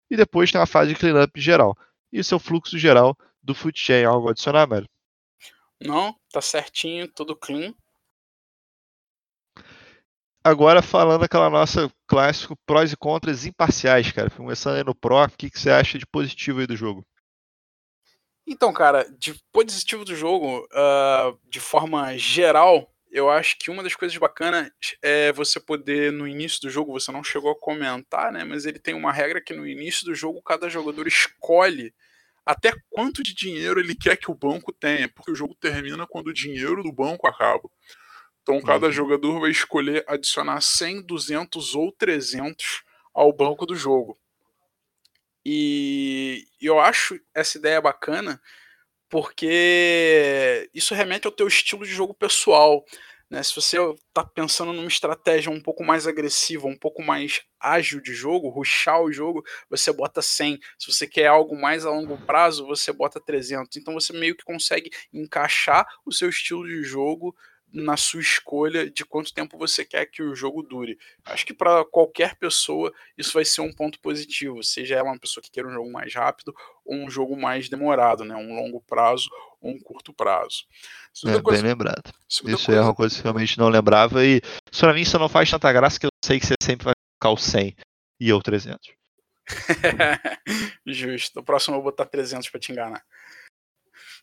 E 0.09 0.15
depois 0.15 0.51
tem 0.51 0.61
a 0.61 0.67
fase 0.67 0.93
de 0.93 0.99
clean-up 0.99 1.31
geral. 1.41 1.75
Isso 2.11 2.33
é 2.33 2.37
o 2.37 2.39
fluxo 2.39 2.77
geral 2.77 3.17
do 3.41 3.53
food 3.53 3.77
chain. 3.79 4.05
Algo 4.05 4.29
adicionar, 4.29 4.67
Mário? 4.67 4.89
Não, 5.81 6.15
tá 6.31 6.41
certinho, 6.41 7.07
tudo 7.07 7.35
clean. 7.35 7.73
Agora 10.43 10.81
falando 10.81 11.23
aquela 11.23 11.49
nossa 11.49 11.91
clássico 12.05 12.55
prós 12.65 12.91
e 12.91 12.97
contras 12.97 13.45
imparciais, 13.45 14.11
cara. 14.11 14.29
Começando 14.29 14.75
aí 14.75 14.83
no 14.83 14.93
Pro, 14.93 15.23
o 15.23 15.29
que, 15.29 15.49
que 15.49 15.59
você 15.59 15.71
acha 15.71 15.97
de 15.97 16.05
positivo 16.05 16.59
aí 16.59 16.67
do 16.67 16.75
jogo? 16.75 17.05
Então, 18.47 18.71
cara, 18.71 19.09
de 19.17 19.33
positivo 19.51 20.05
do 20.05 20.15
jogo, 20.15 20.59
uh, 20.65 21.39
de 21.49 21.59
forma 21.59 22.15
geral, 22.15 22.94
eu 23.15 23.29
acho 23.29 23.57
que 23.57 23.71
uma 23.71 23.81
das 23.81 23.95
coisas 23.95 24.17
bacanas 24.17 24.69
é 25.01 25.31
você 25.31 25.57
poder, 25.57 26.11
no 26.11 26.27
início 26.27 26.59
do 26.59 26.69
jogo, 26.69 26.91
você 26.91 27.13
não 27.13 27.23
chegou 27.23 27.49
a 27.49 27.57
comentar, 27.57 28.29
né? 28.29 28.43
Mas 28.43 28.65
ele 28.65 28.77
tem 28.77 28.93
uma 28.93 29.13
regra 29.13 29.41
que 29.41 29.53
no 29.53 29.65
início 29.65 30.05
do 30.05 30.13
jogo 30.13 30.41
cada 30.41 30.67
jogador 30.67 31.07
escolhe 31.07 31.93
até 32.45 32.73
quanto 32.89 33.23
de 33.23 33.33
dinheiro 33.33 33.79
ele 33.79 33.95
quer 33.95 34.17
que 34.17 34.29
o 34.29 34.35
banco 34.35 34.73
tenha, 34.73 35.07
porque 35.07 35.31
o 35.31 35.35
jogo 35.35 35.55
termina 35.55 36.05
quando 36.05 36.27
o 36.27 36.33
dinheiro 36.33 36.83
do 36.83 36.91
banco 36.91 37.25
acaba. 37.25 37.69
Então, 38.41 38.61
cada 38.61 38.87
uhum. 38.87 38.91
jogador 38.91 39.39
vai 39.39 39.49
escolher 39.49 40.03
adicionar 40.09 40.59
100, 40.59 41.03
200 41.03 41.73
ou 41.73 41.93
300 41.93 42.83
ao 43.13 43.31
banco 43.31 43.65
do 43.65 43.77
jogo. 43.77 44.19
E 45.45 46.45
eu 46.61 46.81
acho 46.81 47.17
essa 47.33 47.57
ideia 47.57 47.79
bacana 47.79 48.41
porque 49.15 50.69
isso 50.73 50.93
remete 50.93 51.25
ao 51.25 51.31
teu 51.31 51.47
estilo 51.47 51.85
de 51.85 51.91
jogo 51.93 52.13
pessoal. 52.13 52.83
Né? 53.29 53.41
Se 53.41 53.55
você 53.55 53.77
está 54.09 54.25
pensando 54.25 54.73
numa 54.73 54.89
estratégia 54.89 55.49
um 55.49 55.61
pouco 55.61 55.85
mais 55.85 56.05
agressiva, 56.05 56.67
um 56.67 56.77
pouco 56.77 57.01
mais 57.01 57.41
ágil 57.57 58.01
de 58.01 58.13
jogo, 58.13 58.49
ruxar 58.49 59.01
o 59.01 59.13
jogo, 59.13 59.41
você 59.69 59.93
bota 59.93 60.21
100. 60.21 60.59
Se 60.77 60.91
você 60.91 61.07
quer 61.07 61.27
algo 61.27 61.55
mais 61.55 61.85
a 61.85 61.91
longo 61.91 62.17
prazo, 62.25 62.67
você 62.67 62.91
bota 62.91 63.21
300. 63.21 63.77
Então 63.77 63.93
você 63.93 64.11
meio 64.11 64.35
que 64.35 64.43
consegue 64.43 64.89
encaixar 65.13 65.87
o 66.05 66.11
seu 66.11 66.27
estilo 66.27 66.67
de 66.67 66.83
jogo 66.83 67.33
na 67.71 67.97
sua 67.97 68.21
escolha 68.21 68.89
de 68.89 69.03
quanto 69.03 69.33
tempo 69.33 69.57
você 69.57 69.83
quer 69.83 70.05
que 70.05 70.23
o 70.23 70.35
jogo 70.35 70.63
dure. 70.63 70.97
Acho 71.25 71.45
que 71.45 71.53
para 71.53 71.83
qualquer 71.85 72.35
pessoa 72.35 72.93
isso 73.17 73.33
vai 73.33 73.43
ser 73.43 73.61
um 73.61 73.73
ponto 73.73 73.99
positivo, 73.99 74.63
seja 74.63 74.95
ela 74.95 75.09
uma 75.09 75.19
pessoa 75.19 75.43
que 75.43 75.51
queira 75.51 75.67
um 75.67 75.73
jogo 75.73 75.91
mais 75.91 76.13
rápido 76.13 76.55
ou 76.85 76.95
um 76.95 77.09
jogo 77.09 77.35
mais 77.35 77.67
demorado, 77.67 78.23
né? 78.23 78.35
um 78.35 78.55
longo 78.55 78.81
prazo 78.81 79.29
ou 79.59 79.71
um 79.71 79.79
curto 79.79 80.13
prazo. 80.13 80.65
Segunda 81.13 81.39
é, 81.39 81.41
coisa, 81.41 81.61
bem 81.61 81.71
lembrado. 81.71 82.13
Isso 82.29 82.43
coisa... 82.43 82.75
é 82.75 82.81
uma 82.81 82.95
coisa 82.95 83.15
que 83.15 83.21
eu 83.21 83.23
realmente 83.23 83.57
não 83.57 83.69
lembrava 83.69 84.25
e 84.25 84.41
para 84.79 84.93
mim 84.93 85.01
isso 85.01 85.19
não 85.19 85.27
faz 85.27 85.49
tanta 85.49 85.71
graça 85.73 85.99
que 85.99 86.05
eu 86.05 86.11
sei 86.23 86.39
que 86.39 86.45
você 86.45 86.55
sempre 86.61 86.85
vai 86.85 86.93
ficar 87.17 87.31
o 87.31 87.37
100 87.37 87.75
e 88.19 88.29
eu 88.29 88.41
300. 88.41 88.93
Justo. 90.85 91.39
No 91.39 91.43
próximo 91.45 91.75
eu 91.75 91.81
vou 91.81 91.91
botar 91.91 92.05
300 92.05 92.49
para 92.49 92.59
te 92.59 92.71
enganar. 92.71 93.03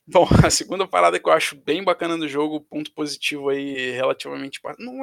Bom, 0.06 0.26
a 0.44 0.50
segunda 0.50 0.86
parada 0.86 1.18
que 1.18 1.28
eu 1.28 1.32
acho 1.32 1.54
bem 1.56 1.82
bacana 1.84 2.18
do 2.18 2.28
jogo, 2.28 2.60
ponto 2.60 2.92
positivo 2.92 3.48
aí 3.48 3.92
relativamente. 3.92 4.60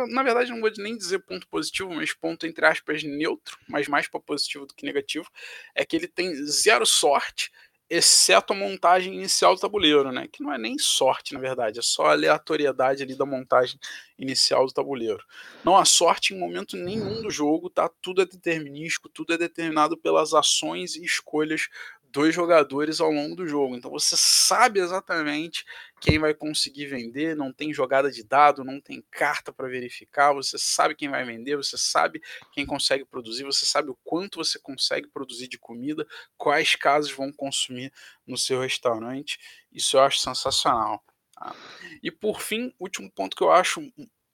Na 0.09 0.23
verdade, 0.23 0.51
não 0.51 0.59
vou 0.59 0.69
nem 0.77 0.97
dizer 0.97 1.19
ponto 1.19 1.47
positivo, 1.47 1.93
mas 1.93 2.13
ponto 2.13 2.45
entre 2.45 2.65
aspas 2.65 3.03
neutro, 3.03 3.57
mas 3.67 3.87
mais 3.87 4.07
para 4.07 4.19
positivo 4.19 4.65
do 4.65 4.73
que 4.73 4.85
negativo, 4.85 5.29
é 5.73 5.85
que 5.85 5.95
ele 5.95 6.07
tem 6.07 6.33
zero 6.45 6.85
sorte 6.85 7.49
exceto 7.91 8.53
a 8.53 8.55
montagem 8.55 9.15
inicial 9.15 9.55
do 9.55 9.61
tabuleiro, 9.61 10.11
né? 10.11 10.27
Que 10.31 10.43
não 10.43 10.53
é 10.53 10.59
nem 10.59 10.77
sorte, 10.77 11.33
na 11.33 11.39
verdade, 11.39 11.79
é 11.79 11.81
só 11.81 12.05
aleatoriedade 12.05 13.01
ali 13.01 13.15
da 13.15 13.25
montagem 13.25 13.79
inicial 14.17 14.67
do 14.67 14.71
tabuleiro. 14.73 15.23
Não 15.63 15.75
há 15.75 15.83
sorte 15.85 16.33
em 16.33 16.37
momento 16.39 16.77
nenhum 16.77 17.19
do 17.23 17.31
jogo, 17.31 17.67
tá? 17.67 17.89
Tudo 17.99 18.21
é 18.21 18.25
determinístico, 18.27 19.09
tudo 19.09 19.33
é 19.33 19.37
determinado 19.39 19.97
pelas 19.97 20.35
ações 20.35 20.95
e 20.95 21.03
escolhas 21.03 21.67
dois 22.11 22.33
jogadores 22.33 22.99
ao 22.99 23.11
longo 23.11 23.35
do 23.35 23.47
jogo. 23.47 23.75
Então 23.75 23.91
você 23.91 24.15
sabe 24.17 24.79
exatamente 24.79 25.65
quem 26.01 26.17
vai 26.17 26.33
conseguir 26.33 26.87
vender, 26.87 27.35
não 27.35 27.51
tem 27.51 27.73
jogada 27.73 28.11
de 28.11 28.23
dado, 28.23 28.63
não 28.63 28.79
tem 28.79 29.03
carta 29.11 29.51
para 29.51 29.67
verificar, 29.67 30.33
você 30.33 30.57
sabe 30.57 30.95
quem 30.95 31.09
vai 31.09 31.23
vender, 31.23 31.55
você 31.55 31.77
sabe 31.77 32.21
quem 32.51 32.65
consegue 32.65 33.05
produzir, 33.05 33.43
você 33.43 33.65
sabe 33.65 33.89
o 33.89 33.97
quanto 34.03 34.37
você 34.37 34.59
consegue 34.59 35.07
produzir 35.07 35.47
de 35.47 35.57
comida, 35.57 36.07
quais 36.37 36.75
casas 36.75 37.11
vão 37.11 37.31
consumir 37.31 37.91
no 38.25 38.37
seu 38.37 38.61
restaurante. 38.61 39.39
Isso 39.71 39.97
eu 39.97 40.01
acho 40.01 40.19
sensacional. 40.19 41.03
Tá? 41.33 41.55
E 42.01 42.09
por 42.11 42.41
fim, 42.41 42.73
último 42.79 43.11
ponto 43.11 43.35
que 43.35 43.43
eu 43.43 43.51
acho 43.51 43.81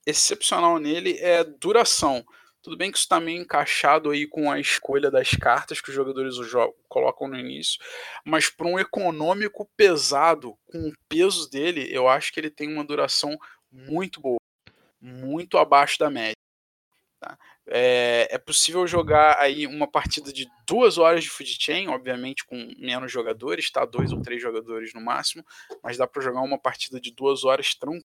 excepcional 0.06 0.80
nele 0.80 1.18
é 1.20 1.44
duração. 1.44 2.24
Tudo 2.66 2.78
bem 2.78 2.92
que 2.92 2.98
isso 2.98 3.06
está 3.06 3.20
meio 3.20 3.44
encaixado 3.44 4.10
aí 4.10 4.26
com 4.26 4.52
a 4.52 4.60
escolha 4.60 5.12
das 5.12 5.30
cartas 5.30 5.80
que 5.80 5.90
os 5.90 5.96
jogadores 5.96 6.34
colocam 6.90 7.28
no 7.28 7.38
início, 7.38 7.80
mas 8.26 8.50
para 8.50 8.66
um 8.66 8.80
econômico 8.80 9.70
pesado, 9.78 10.58
com 10.66 10.90
o 10.90 10.94
peso 11.08 11.48
dele, 11.48 11.88
eu 11.92 12.08
acho 12.08 12.34
que 12.34 12.40
ele 12.40 12.50
tem 12.50 12.68
uma 12.68 12.84
duração 12.84 13.38
muito 13.72 14.20
boa, 14.20 14.40
muito 15.00 15.60
abaixo 15.60 16.00
da 16.00 16.10
média. 16.10 16.34
Tá? 17.20 17.38
É, 17.68 18.30
é, 18.32 18.38
possível 18.40 18.88
jogar 18.88 19.38
aí 19.38 19.68
uma 19.68 19.88
partida 19.88 20.34
de 20.34 20.50
duas 20.68 20.98
horas 20.98 21.24
de 21.24 21.30
food 21.30 21.58
chain, 21.60 21.88
obviamente 21.90 22.44
com 22.48 22.74
menos 22.80 23.12
jogadores, 23.12 23.70
tá? 23.70 23.86
Dois 23.86 24.12
ou 24.12 24.24
três 24.24 24.42
jogadores 24.42 24.92
no 24.92 25.02
máximo, 25.02 25.46
mas 25.84 25.98
dá 25.98 26.08
para 26.08 26.24
jogar 26.24 26.42
uma 26.42 26.58
partida 26.58 27.00
de 27.00 27.12
duas 27.14 27.44
horas 27.44 27.76
tranquilo 27.76 28.02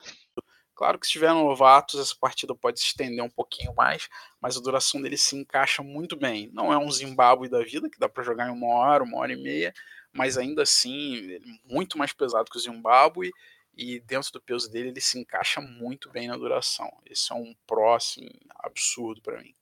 Claro 0.81 0.99
que 0.99 1.07
se 1.07 1.13
tiver 1.13 1.35
novatos, 1.35 2.01
essa 2.01 2.17
partida 2.19 2.55
pode 2.55 2.81
se 2.81 2.87
estender 2.87 3.23
um 3.23 3.29
pouquinho 3.29 3.75
mais, 3.75 4.09
mas 4.41 4.57
a 4.57 4.63
duração 4.63 5.03
dele 5.03 5.19
se 5.19 5.37
encaixa 5.37 5.83
muito 5.83 6.17
bem. 6.17 6.49
Não 6.55 6.73
é 6.73 6.79
um 6.79 6.91
Zimbábue 6.91 7.51
da 7.51 7.63
vida, 7.63 7.91
que 7.91 7.99
dá 7.99 8.09
para 8.09 8.25
jogar 8.25 8.49
em 8.49 8.51
uma 8.51 8.67
hora, 8.67 9.05
uma 9.05 9.19
hora 9.19 9.31
e 9.31 9.37
meia, 9.37 9.75
mas 10.11 10.39
ainda 10.39 10.63
assim, 10.63 11.39
muito 11.67 11.99
mais 11.99 12.15
pesado 12.15 12.51
que 12.51 12.57
o 12.57 12.61
Zimbábue, 12.61 13.31
e 13.77 14.01
dentro 14.01 14.33
do 14.33 14.41
peso 14.41 14.73
dele 14.73 14.89
ele 14.89 15.03
se 15.03 15.19
encaixa 15.19 15.61
muito 15.61 16.09
bem 16.09 16.29
na 16.29 16.37
duração. 16.39 16.91
Esse 17.05 17.31
é 17.31 17.35
um 17.35 17.55
pró 17.67 17.97
assim, 17.97 18.31
absurdo 18.61 19.21
para 19.21 19.39
mim. 19.39 19.55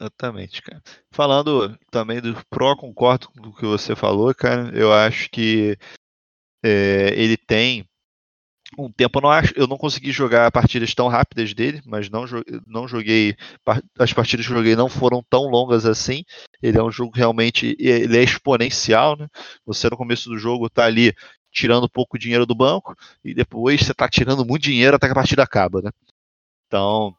Exatamente, 0.00 0.62
cara. 0.62 0.82
Falando 1.10 1.78
também 1.90 2.22
do 2.22 2.34
pró, 2.48 2.74
concordo 2.74 3.28
com 3.28 3.48
o 3.48 3.54
que 3.54 3.66
você 3.66 3.94
falou, 3.94 4.34
cara. 4.34 4.70
Eu 4.74 4.94
acho 4.94 5.28
que 5.28 5.76
é, 6.64 7.12
ele 7.14 7.36
tem 7.36 7.86
um 8.78 8.90
tempo. 8.90 9.18
Eu 9.18 9.22
não, 9.22 9.30
acho, 9.30 9.52
eu 9.56 9.66
não 9.66 9.76
consegui 9.76 10.12
jogar 10.12 10.50
partidas 10.50 10.94
tão 10.94 11.08
rápidas 11.08 11.54
dele, 11.54 11.82
mas 11.86 12.10
não, 12.10 12.24
não 12.66 12.86
joguei. 12.86 13.36
As 13.98 14.12
partidas 14.12 14.46
que 14.46 14.52
joguei 14.52 14.76
não 14.76 14.88
foram 14.88 15.22
tão 15.28 15.44
longas 15.44 15.86
assim. 15.86 16.24
Ele 16.62 16.78
é 16.78 16.82
um 16.82 16.90
jogo 16.90 17.12
realmente. 17.14 17.76
Ele 17.78 18.18
é 18.18 18.22
exponencial, 18.22 19.16
né? 19.16 19.28
Você 19.64 19.88
no 19.88 19.96
começo 19.96 20.28
do 20.28 20.38
jogo 20.38 20.68
tá 20.68 20.84
ali 20.84 21.14
tirando 21.52 21.88
pouco 21.88 22.18
dinheiro 22.18 22.44
do 22.44 22.54
banco 22.54 22.94
e 23.24 23.32
depois 23.32 23.80
você 23.80 23.94
tá 23.94 24.08
tirando 24.08 24.44
muito 24.44 24.62
dinheiro 24.62 24.96
até 24.96 25.06
que 25.06 25.12
a 25.12 25.14
partida 25.14 25.42
acaba, 25.42 25.80
né? 25.80 25.90
Então, 26.66 27.16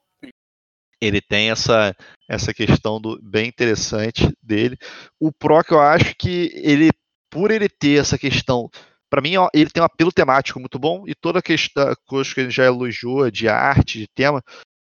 ele 1.02 1.22
tem 1.22 1.50
essa 1.50 1.96
essa 2.28 2.54
questão 2.54 3.00
do 3.00 3.20
bem 3.22 3.48
interessante 3.48 4.32
dele. 4.42 4.78
O 5.20 5.32
Pro 5.32 5.64
que 5.64 5.74
eu 5.74 5.80
acho 5.80 6.16
que 6.16 6.52
ele 6.56 6.92
por 7.30 7.52
ele 7.52 7.70
ter 7.70 8.00
essa 8.00 8.18
questão 8.18 8.70
para 9.10 9.22
mim, 9.22 9.34
ele 9.54 9.70
tem 9.70 9.82
um 9.82 9.86
apelo 9.86 10.12
temático 10.12 10.60
muito 10.60 10.78
bom 10.78 11.04
e 11.08 11.16
toda 11.16 11.40
a 11.40 11.42
questão 11.42 11.94
que 12.08 12.40
ele 12.40 12.50
já 12.50 12.66
elogiou 12.66 13.30
de 13.32 13.48
arte, 13.48 14.00
de 14.00 14.08
tema. 14.08 14.44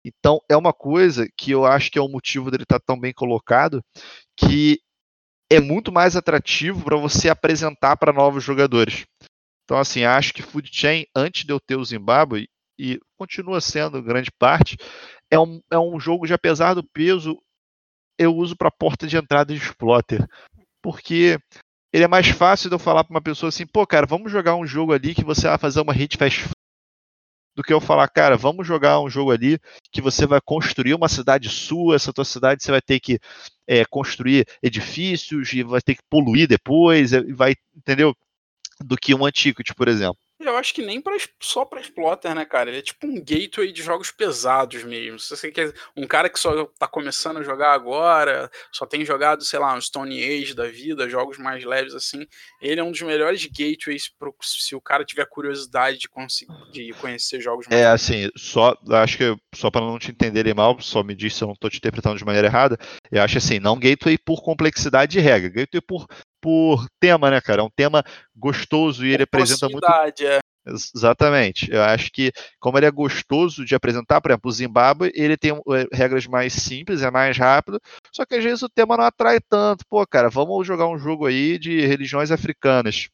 Então, 0.06 0.40
é 0.50 0.56
uma 0.56 0.74
coisa 0.74 1.28
que 1.36 1.52
eu 1.52 1.66
acho 1.66 1.92
que 1.92 2.00
é 2.00 2.02
o 2.02 2.08
motivo 2.08 2.50
dele 2.50 2.64
estar 2.64 2.80
tá 2.80 2.86
tão 2.88 3.00
bem 3.00 3.14
colocado, 3.14 3.82
que 4.38 4.80
é 5.52 5.60
muito 5.60 5.92
mais 5.92 6.16
atrativo 6.16 6.84
para 6.84 6.98
você 6.98 7.30
apresentar 7.30 7.98
para 7.98 8.14
novos 8.14 8.44
jogadores. 8.44 9.06
Então, 9.64 9.78
assim, 9.78 10.04
acho 10.04 10.34
que 10.34 10.42
Food 10.42 10.70
Chain, 10.72 11.06
antes 11.16 11.46
de 11.46 11.52
eu 11.52 11.60
ter 11.60 11.76
o 11.76 11.84
Zimbabwe, 11.84 12.48
e 12.80 13.00
continua 13.18 13.60
sendo 13.60 14.02
grande 14.02 14.32
parte, 14.32 14.78
é 15.32 15.40
um, 15.40 15.62
é 15.72 15.78
um 15.78 16.00
jogo 16.00 16.26
de, 16.26 16.34
apesar 16.34 16.74
do 16.74 16.84
peso, 16.84 17.38
eu 18.18 18.36
uso 18.36 18.56
para 18.56 18.72
porta 18.72 19.08
de 19.08 19.18
entrada 19.18 19.54
de 19.54 19.60
exploiter. 19.60 20.26
Porque 20.82 21.38
ele 21.98 22.04
é 22.04 22.08
mais 22.08 22.28
fácil 22.28 22.70
de 22.70 22.76
eu 22.76 22.80
falar 22.80 23.04
para 23.04 23.12
uma 23.12 23.22
pessoa 23.22 23.50
assim, 23.50 23.66
pô, 23.66 23.86
cara, 23.88 24.06
vamos 24.06 24.32
jogar 24.32 24.56
um 24.56 24.68
jogo 24.68 24.94
ali 24.94 25.16
que 25.16 25.24
você 25.24 25.48
vai 25.48 25.58
fazer 25.58 25.82
uma 25.82 25.92
hit 25.92 26.16
fast 26.16 26.48
do 27.56 27.64
que 27.64 27.74
eu 27.74 27.82
falar, 27.82 28.08
cara, 28.08 28.38
vamos 28.38 28.68
jogar 28.68 29.02
um 29.02 29.10
jogo 29.10 29.32
ali 29.32 29.60
que 29.92 30.00
você 30.00 30.28
vai 30.28 30.40
construir 30.40 30.94
uma 30.94 31.10
cidade 31.10 31.50
sua, 31.50 31.96
essa 31.96 32.14
tua 32.14 32.24
cidade 32.24 32.64
você 32.64 32.70
vai 32.70 32.82
ter 32.84 33.00
que 33.00 33.20
é, 33.66 33.84
construir 33.84 34.46
edifícios 34.62 35.52
e 35.54 35.64
vai 35.64 35.82
ter 35.82 35.96
que 35.96 36.04
poluir 36.08 36.48
depois, 36.48 37.10
vai, 37.36 37.56
entendeu? 37.76 38.16
Do 38.80 38.96
que 38.96 39.16
um 39.16 39.26
antigo, 39.26 39.64
por 39.76 39.88
exemplo. 39.88 40.20
Eu 40.40 40.56
acho 40.56 40.74
que 40.74 40.86
nem 40.86 41.02
pra, 41.02 41.16
só 41.42 41.66
pra 41.66 41.82
Exploiter, 41.82 42.34
né, 42.36 42.46
cara? 42.46 42.70
Ele 42.70 42.80
é 42.80 42.82
tipo 42.82 43.08
um 43.08 43.16
gateway 43.16 43.72
de 43.72 43.82
jogos 43.82 44.12
pesados 44.12 44.84
mesmo. 44.84 45.18
Se 45.20 45.36
você 45.36 45.52
quer 45.52 45.74
um 45.96 46.06
cara 46.06 46.30
que 46.30 46.40
só 46.40 46.66
tá 46.78 46.88
começando 46.88 47.38
a 47.38 47.44
jogar 47.44 47.74
agora, 47.74 48.50
só 48.72 48.86
tem 48.86 49.04
jogado, 49.04 49.44
sei 49.44 49.58
lá, 49.58 49.74
um 49.74 49.82
Stone 49.82 50.24
Age 50.24 50.54
da 50.54 50.68
vida, 50.68 51.10
jogos 51.10 51.40
mais 51.40 51.64
leves 51.64 51.96
assim, 51.96 52.26
ele 52.62 52.80
é 52.80 52.84
um 52.84 52.92
dos 52.92 53.02
melhores 53.02 53.46
gateways 53.46 54.10
pro, 54.10 54.36
se 54.42 54.76
o 54.76 54.82
cara 54.82 55.04
tiver 55.04 55.26
curiosidade 55.26 55.98
de, 55.98 56.08
conseguir, 56.08 56.54
de 56.72 56.94
conhecer 56.94 57.42
jogos 57.42 57.66
mais 57.68 57.82
É, 57.82 57.88
assim, 57.88 58.30
só 58.36 58.76
acho 58.92 59.18
que 59.18 59.36
só 59.56 59.72
para 59.72 59.82
não 59.82 59.98
te 59.98 60.12
entenderem 60.12 60.54
mal, 60.54 60.80
só 60.80 61.02
me 61.02 61.16
diz 61.16 61.36
se 61.36 61.44
eu 61.44 61.48
não 61.48 61.56
tô 61.56 61.68
te 61.68 61.78
interpretando 61.78 62.18
de 62.18 62.26
maneira 62.26 62.48
errada, 62.48 62.78
eu 63.12 63.24
acho 63.24 63.40
assim, 63.40 63.60
não 63.60 63.80
gateway 63.80 64.18
por 64.20 64.44
complexidade 64.44 65.14
de 65.14 65.20
regra, 65.20 65.50
gateway 65.50 65.82
por 65.82 66.06
por 66.42 66.88
tema, 67.00 67.30
né, 67.32 67.42
cara? 67.42 67.62
É 67.62 67.66
um 67.66 67.70
tema 67.70 68.04
gostoso 68.36 69.06
e 69.06 69.14
ele 69.14 69.24
apresenta 69.24 69.68
muito. 69.70 69.86
É. 70.22 70.40
Exatamente. 70.68 71.72
Eu 71.72 71.82
acho 71.82 72.12
que, 72.12 72.32
como 72.60 72.78
ele 72.78 72.86
é 72.86 72.92
gostoso 72.92 73.64
de 73.64 73.74
apresentar, 73.74 74.20
por 74.20 74.32
exemplo, 74.32 74.50
o 74.50 74.54
Zimbábue, 74.54 75.12
ele 75.16 75.38
tem 75.38 75.52
eh, 75.54 75.88
regras 75.94 76.28
mais 76.28 76.52
simples, 76.54 77.02
é 77.02 77.10
mais 77.10 77.38
rápido, 77.38 77.80
só 78.12 78.26
que 78.26 78.36
às 78.36 78.44
vezes 78.44 78.62
o 78.62 78.70
tema 78.70 78.98
não 78.98 79.06
atrai 79.06 79.40
tanto. 79.40 79.86
Pô, 79.90 80.06
cara, 80.06 80.30
vamos 80.30 80.68
jogar 80.68 80.88
um 80.88 80.98
jogo 80.98 81.26
aí 81.26 81.58
de 81.58 81.86
religiões 81.86 82.32
africanas. 82.32 83.08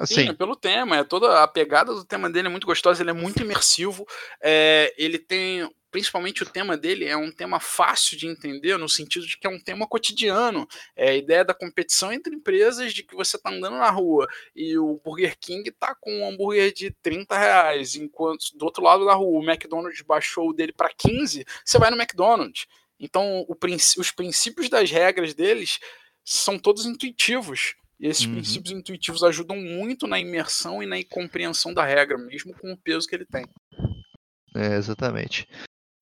Assim. 0.00 0.14
Sim, 0.14 0.28
é 0.30 0.32
pelo 0.32 0.56
tema, 0.56 0.96
é 0.96 1.04
toda 1.04 1.42
a 1.42 1.46
pegada 1.46 1.92
do 1.92 2.04
tema 2.04 2.30
dele 2.30 2.48
é 2.48 2.50
muito 2.50 2.66
gostosa, 2.66 3.02
ele 3.02 3.10
é 3.10 3.14
muito 3.14 3.42
imersivo, 3.42 4.06
é, 4.40 4.94
ele 4.96 5.18
tem 5.18 5.70
principalmente 5.90 6.42
o 6.42 6.46
tema 6.46 6.76
dele 6.76 7.04
é 7.04 7.16
um 7.16 7.30
tema 7.30 7.60
fácil 7.60 8.16
de 8.16 8.26
entender, 8.26 8.78
no 8.78 8.88
sentido 8.88 9.26
de 9.26 9.36
que 9.36 9.46
é 9.46 9.50
um 9.50 9.58
tema 9.58 9.86
cotidiano. 9.86 10.66
É 10.94 11.10
a 11.10 11.16
ideia 11.16 11.44
da 11.44 11.52
competição 11.52 12.12
entre 12.12 12.34
empresas 12.34 12.94
de 12.94 13.02
que 13.02 13.14
você 13.14 13.36
está 13.36 13.50
andando 13.50 13.76
na 13.76 13.90
rua 13.90 14.26
e 14.54 14.78
o 14.78 15.00
Burger 15.04 15.36
King 15.38 15.68
está 15.68 15.94
com 15.94 16.10
um 16.10 16.28
hambúrguer 16.28 16.72
de 16.72 16.92
30 17.02 17.36
reais, 17.36 17.96
enquanto 17.96 18.56
do 18.56 18.64
outro 18.64 18.82
lado 18.82 19.04
da 19.04 19.14
rua 19.14 19.40
o 19.40 19.42
McDonald's 19.42 20.00
baixou 20.02 20.50
o 20.50 20.52
dele 20.52 20.72
para 20.72 20.90
15, 20.96 21.44
você 21.64 21.78
vai 21.78 21.90
no 21.90 22.00
McDonald's. 22.00 22.66
Então, 22.98 23.44
o, 23.48 23.56
os 23.98 24.10
princípios 24.12 24.68
das 24.68 24.90
regras 24.90 25.34
deles 25.34 25.80
são 26.24 26.58
todos 26.58 26.86
intuitivos. 26.86 27.74
E 28.00 28.06
esses 28.06 28.24
uhum. 28.24 28.32
princípios 28.32 28.72
intuitivos 28.72 29.22
ajudam 29.22 29.56
muito 29.56 30.06
na 30.06 30.18
imersão 30.18 30.82
e 30.82 30.86
na 30.86 30.96
compreensão 31.04 31.74
da 31.74 31.84
regra, 31.84 32.16
mesmo 32.16 32.54
com 32.54 32.72
o 32.72 32.76
peso 32.76 33.06
que 33.06 33.14
ele 33.14 33.26
tem. 33.26 33.44
É, 34.56 34.76
exatamente. 34.76 35.46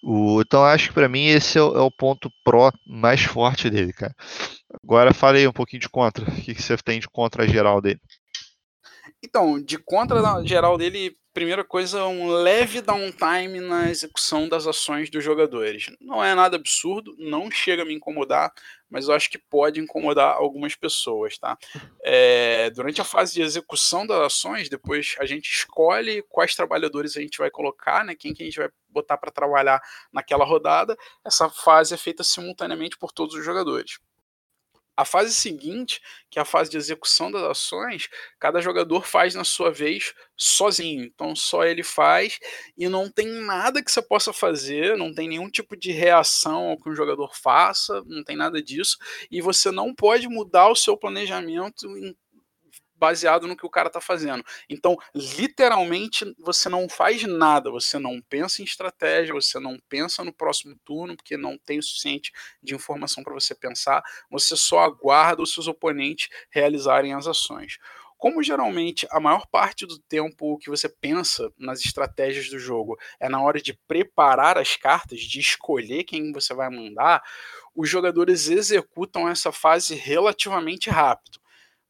O, 0.03 0.41
então 0.41 0.65
acho 0.65 0.89
que 0.89 0.95
para 0.95 1.09
mim 1.09 1.27
esse 1.27 1.59
é 1.59 1.63
o, 1.63 1.77
é 1.77 1.81
o, 1.81 1.91
ponto 1.91 2.31
pró 2.45 2.71
mais 2.87 3.23
forte 3.23 3.69
dele, 3.69 3.93
cara. 3.93 4.15
Agora 4.83 5.13
falei 5.13 5.47
um 5.49 5.53
pouquinho 5.53 5.81
de 5.81 5.89
contra. 5.89 6.25
O 6.25 6.35
que, 6.37 6.55
que 6.55 6.63
você 6.63 6.77
tem 6.77 7.01
de 7.01 7.09
contra 7.09 7.49
geral 7.49 7.81
dele? 7.81 8.01
Então, 9.23 9.61
de 9.61 9.79
contra 9.79 10.43
geral 10.45 10.79
dele, 10.79 11.17
primeira 11.35 11.65
coisa, 11.65 12.05
um 12.07 12.29
leve 12.29 12.81
downtime 12.81 13.61
na 13.61 13.91
execução 13.91 14.49
das 14.49 14.67
ações 14.67 15.11
dos 15.11 15.23
jogadores. 15.23 15.87
Não 16.01 16.23
é 16.23 16.35
nada 16.35 16.57
absurdo, 16.57 17.15
não 17.19 17.51
chega 17.51 17.83
a 17.83 17.85
me 17.85 17.95
incomodar, 17.95 18.53
mas 18.89 19.09
eu 19.09 19.15
acho 19.15 19.31
que 19.31 19.39
pode 19.39 19.81
incomodar 19.81 20.35
algumas 20.35 20.75
pessoas, 20.75 21.37
tá? 21.39 21.57
É, 22.03 22.71
durante 22.71 23.01
a 23.01 23.05
fase 23.05 23.35
de 23.35 23.43
execução 23.43 24.07
das 24.07 24.21
ações, 24.21 24.69
depois 24.69 25.17
a 25.19 25.27
gente 25.27 25.49
escolhe 25.49 26.25
quais 26.29 26.55
trabalhadores 26.55 27.17
a 27.17 27.21
gente 27.21 27.39
vai 27.39 27.51
colocar, 27.51 28.05
né? 28.05 28.15
Quem 28.15 28.33
que 28.33 28.43
a 28.43 28.47
gente 28.47 28.59
vai 28.59 28.69
botar 28.89 29.17
para 29.17 29.31
trabalhar 29.31 29.81
naquela 30.13 30.45
rodada. 30.45 30.97
Essa 31.25 31.49
fase 31.49 31.95
é 31.95 31.97
feita 31.97 32.25
simultaneamente 32.25 32.97
por 32.97 33.13
todos 33.13 33.35
os 33.35 33.45
jogadores. 33.45 33.99
A 34.99 35.05
fase 35.05 35.33
seguinte, 35.33 36.01
que 36.29 36.41
é 36.41 36.43
a 36.43 36.45
fase 36.45 36.69
de 36.69 36.77
execução 36.77 37.31
das 37.31 37.45
ações, 37.45 38.09
cada 38.37 38.61
jogador 38.61 39.07
faz 39.07 39.33
na 39.33 39.45
sua 39.45 39.71
vez 39.71 40.13
sozinho. 40.37 41.05
Então 41.05 41.37
só 41.37 41.65
ele 41.65 41.85
faz 41.85 42.41
e 42.77 42.89
não 42.89 43.09
tem 43.09 43.29
nada 43.29 43.81
que 43.81 43.93
você 43.93 44.03
possa 44.03 44.33
fazer, 44.33 44.97
não 44.97 45.15
tem 45.15 45.29
nenhum 45.29 45.49
tipo 45.49 45.77
de 45.77 45.93
reação 45.93 46.71
ao 46.71 46.77
que 46.77 46.91
o 46.91 46.97
jogador 46.97 47.33
faça, 47.37 48.03
não 48.07 48.25
tem 48.25 48.37
nada 48.37 48.61
disso. 48.61 48.99
E 49.31 49.41
você 49.41 49.71
não 49.71 49.95
pode 49.95 50.27
mudar 50.27 50.69
o 50.69 50.75
seu 50.75 50.97
planejamento 50.97 51.87
em 51.97 52.17
baseado 52.99 53.47
no 53.47 53.57
que 53.57 53.67
o 53.67 53.71
cara 53.71 53.89
está 53.89 54.01
fazendo. 54.01 54.45
Então, 54.69 54.97
literalmente, 55.15 56.25
você 56.39 56.69
não 56.69 56.89
faz 56.89 57.23
nada, 57.25 57.71
você 57.71 57.99
não 57.99 58.21
pensa 58.21 58.61
em 58.61 58.65
estratégia, 58.65 59.35
você 59.35 59.59
não 59.59 59.79
pensa 59.89 60.25
no 60.25 60.33
próximo 60.33 60.77
turno, 60.85 61.17
porque 61.17 61.37
não 61.37 61.57
tem 61.57 61.79
o 61.79 61.83
suficiente 61.83 62.33
de 62.63 62.75
informação 62.75 63.23
para 63.23 63.35
você 63.35 63.55
pensar, 63.55 64.03
você 64.31 64.57
só 64.57 64.81
aguarda 64.81 65.43
os 65.43 65.53
seus 65.53 65.69
oponentes 65.69 66.29
realizarem 66.51 67.15
as 67.15 67.27
ações. 67.27 67.79
Como 68.19 68.43
geralmente 68.43 69.07
a 69.13 69.21
maior 69.21 69.47
parte 69.47 69.87
do 69.87 69.97
tempo 69.97 70.59
que 70.59 70.69
você 70.69 70.89
pensa 70.89 71.53
nas 71.57 71.79
estratégias 71.85 72.49
do 72.51 72.59
jogo 72.59 72.99
é 73.21 73.29
na 73.29 73.41
hora 73.41 73.63
de 73.63 73.73
preparar 73.87 74.59
as 74.59 74.75
cartas, 74.75 75.21
de 75.21 75.39
escolher 75.39 76.03
quem 76.03 76.33
você 76.33 76.53
vai 76.53 76.69
mandar, 76.69 77.23
os 77.77 77.89
jogadores 77.89 78.49
executam 78.49 79.29
essa 79.29 79.53
fase 79.53 79.95
relativamente 79.95 80.91
rápido 80.91 81.39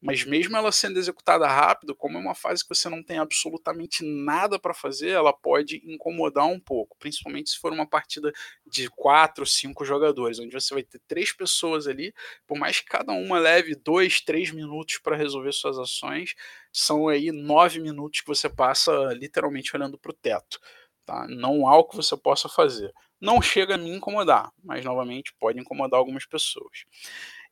mas 0.01 0.23
mesmo 0.23 0.55
ela 0.55 0.71
sendo 0.71 0.97
executada 0.97 1.45
rápido, 1.47 1.93
como 1.93 2.17
é 2.17 2.21
uma 2.21 2.35
fase 2.35 2.63
que 2.63 2.73
você 2.73 2.87
não 2.87 3.03
tem 3.03 3.17
absolutamente 3.17 4.03
nada 4.03 4.57
para 4.57 4.73
fazer, 4.73 5.09
ela 5.09 5.33
pode 5.33 5.81
incomodar 5.85 6.45
um 6.45 6.59
pouco, 6.59 6.97
principalmente 6.97 7.49
se 7.49 7.59
for 7.59 7.73
uma 7.73 7.85
partida 7.85 8.31
de 8.65 8.89
quatro, 8.89 9.45
cinco 9.45 9.83
jogadores, 9.83 10.39
onde 10.39 10.53
você 10.53 10.73
vai 10.73 10.83
ter 10.83 10.99
três 11.07 11.33
pessoas 11.33 11.85
ali, 11.85 12.13
por 12.47 12.57
mais 12.57 12.79
que 12.79 12.85
cada 12.85 13.11
uma 13.11 13.39
leve 13.39 13.75
dois, 13.75 14.21
três 14.21 14.51
minutos 14.51 14.99
para 14.99 15.17
resolver 15.17 15.51
suas 15.51 15.77
ações, 15.77 16.33
são 16.71 17.09
aí 17.09 17.31
nove 17.31 17.79
minutos 17.79 18.21
que 18.21 18.27
você 18.27 18.49
passa 18.49 18.91
literalmente 19.13 19.75
olhando 19.75 19.97
para 19.97 20.11
o 20.11 20.13
teto. 20.13 20.59
Tá? 21.05 21.27
Não 21.27 21.67
há 21.67 21.75
o 21.77 21.85
que 21.85 21.95
você 21.95 22.15
possa 22.15 22.47
fazer. 22.47 22.93
Não 23.19 23.41
chega 23.41 23.75
a 23.75 23.77
me 23.77 23.89
incomodar, 23.89 24.51
mas 24.63 24.85
novamente 24.85 25.33
pode 25.39 25.59
incomodar 25.59 25.97
algumas 25.97 26.25
pessoas. 26.25 26.85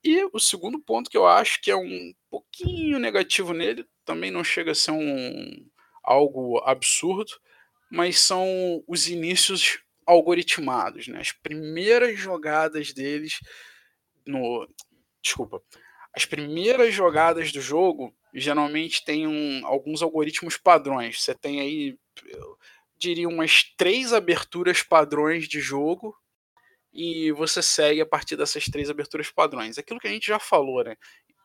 E 0.04 0.28
o 0.32 0.40
segundo 0.40 0.80
ponto 0.80 1.10
que 1.10 1.18
eu 1.18 1.28
acho 1.28 1.62
que 1.62 1.72
é 1.72 1.76
um 1.76 2.14
pouquinho 2.30 3.00
negativo 3.00 3.54
nele, 3.54 3.86
também 4.06 4.32
não 4.32 4.44
chega 4.44 4.72
a 4.72 4.76
ser 4.76 4.92
um 4.92 5.68
algo 6.04 6.60
absurdo, 6.66 7.32
mas 7.92 8.20
são 8.20 8.84
os 8.88 9.10
inícios 9.10 9.80
algoritmados, 10.06 11.08
né? 11.08 11.20
As 11.20 11.32
primeiras 11.32 12.18
jogadas 12.18 12.94
deles 12.94 13.40
no 14.26 14.68
desculpa, 15.22 15.62
as 16.16 16.26
primeiras 16.26 16.94
jogadas 16.94 17.52
do 17.52 17.60
jogo 17.60 18.16
geralmente 18.34 19.04
tem 19.04 19.28
um, 19.28 19.66
alguns 19.66 20.02
algoritmos 20.02 20.58
padrões. 20.58 21.22
Você 21.22 21.36
tem 21.36 21.60
aí, 21.60 22.00
eu 22.26 22.58
diria, 22.98 23.28
umas 23.28 23.64
três 23.76 24.14
aberturas 24.14 24.82
padrões 24.82 25.48
de 25.48 25.60
jogo 25.60 26.16
e 26.98 27.32
você 27.32 27.62
segue 27.62 28.02
a 28.02 28.06
partir 28.08 28.36
dessas 28.36 28.66
três 28.66 28.90
aberturas 28.90 29.30
padrões. 29.30 29.78
Aquilo 29.78 30.00
que 30.00 30.08
a 30.08 30.12
gente 30.12 30.26
já 30.26 30.40
falou, 30.40 30.84
né? 30.84 30.96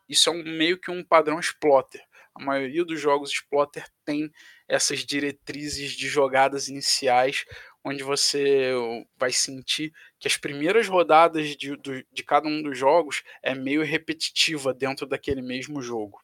Isso 0.09 0.31
é 0.31 0.33
um, 0.33 0.43
meio 0.43 0.81
que 0.81 0.91
um 0.91 1.05
padrão 1.05 1.39
exploiter. 1.39 2.03
A 2.35 2.43
maioria 2.43 2.83
dos 2.87 2.99
jogos 2.99 3.31
exploiter 3.31 3.87
tem 4.03 4.33
essas 4.67 5.01
diretrizes 5.01 5.93
de 5.93 6.09
jogadas 6.09 6.69
iniciais, 6.69 7.45
onde 7.85 8.03
você 8.03 8.73
vai 9.19 9.31
sentir 9.31 9.93
que 10.19 10.27
as 10.27 10.39
primeiras 10.39 10.89
rodadas 10.89 11.55
de, 11.55 11.77
de 11.77 12.23
cada 12.25 12.49
um 12.49 12.63
dos 12.63 12.79
jogos 12.79 13.23
é 13.43 13.55
meio 13.55 13.85
repetitiva 13.85 14.73
dentro 14.73 15.05
daquele 15.05 15.43
mesmo 15.43 15.83
jogo. 15.83 16.19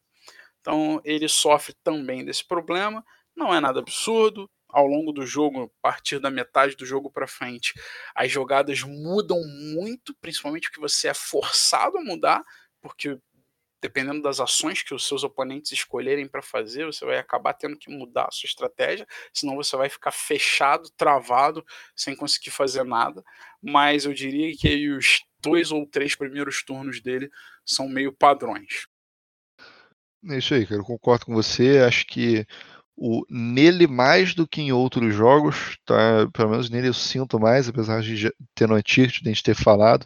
Então 0.59 0.99
ele 1.05 1.27
sofre 1.27 1.75
também 1.83 2.25
desse 2.25 2.43
problema. 2.47 3.05
Não 3.35 3.53
é 3.53 3.59
nada 3.59 3.79
absurdo, 3.79 4.49
ao 4.69 4.85
longo 4.85 5.11
do 5.11 5.25
jogo, 5.25 5.63
a 5.63 5.81
partir 5.81 6.19
da 6.19 6.29
metade 6.29 6.75
do 6.75 6.85
jogo 6.85 7.09
para 7.11 7.27
frente, 7.27 7.73
as 8.15 8.31
jogadas 8.31 8.83
mudam 8.83 9.41
muito, 9.73 10.15
principalmente 10.21 10.69
porque 10.69 10.79
você 10.79 11.07
é 11.07 11.13
forçado 11.13 11.97
a 11.97 12.03
mudar, 12.03 12.43
porque 12.81 13.19
dependendo 13.81 14.21
das 14.21 14.39
ações 14.39 14.83
que 14.83 14.93
os 14.93 15.07
seus 15.07 15.23
oponentes 15.23 15.71
escolherem 15.71 16.27
para 16.27 16.41
fazer, 16.41 16.85
você 16.85 17.05
vai 17.05 17.17
acabar 17.17 17.53
tendo 17.53 17.77
que 17.77 17.89
mudar 17.89 18.25
a 18.25 18.31
sua 18.31 18.47
estratégia, 18.47 19.07
senão 19.33 19.55
você 19.55 19.75
vai 19.77 19.89
ficar 19.89 20.11
fechado, 20.11 20.89
travado, 20.97 21.65
sem 21.95 22.15
conseguir 22.15 22.51
fazer 22.51 22.83
nada. 22.83 23.23
Mas 23.61 24.05
eu 24.05 24.13
diria 24.13 24.55
que 24.55 24.89
os 24.89 25.23
dois 25.41 25.71
ou 25.71 25.87
três 25.87 26.15
primeiros 26.15 26.63
turnos 26.63 27.01
dele 27.01 27.31
são 27.65 27.87
meio 27.87 28.11
padrões. 28.11 28.87
É 30.27 30.37
isso 30.37 30.53
aí, 30.53 30.65
cara. 30.65 30.81
Eu 30.81 30.85
concordo 30.85 31.27
com 31.27 31.33
você. 31.33 31.79
Acho 31.79 32.05
que 32.05 32.45
o, 33.01 33.25
nele 33.29 33.87
mais 33.87 34.35
do 34.35 34.45
que 34.45 34.61
em 34.61 34.73
outros 34.73 35.15
jogos, 35.15 35.77
tá? 35.85 36.27
pelo 36.33 36.49
menos 36.49 36.69
nele 36.69 36.89
eu 36.89 36.93
sinto 36.93 37.39
mais, 37.39 37.69
apesar 37.69 38.01
de 38.01 38.29
ter 38.53 38.67
no 38.67 38.75
antigo, 38.75 39.07
de 39.07 39.21
a 39.23 39.29
gente 39.29 39.41
ter 39.41 39.55
falado, 39.55 40.05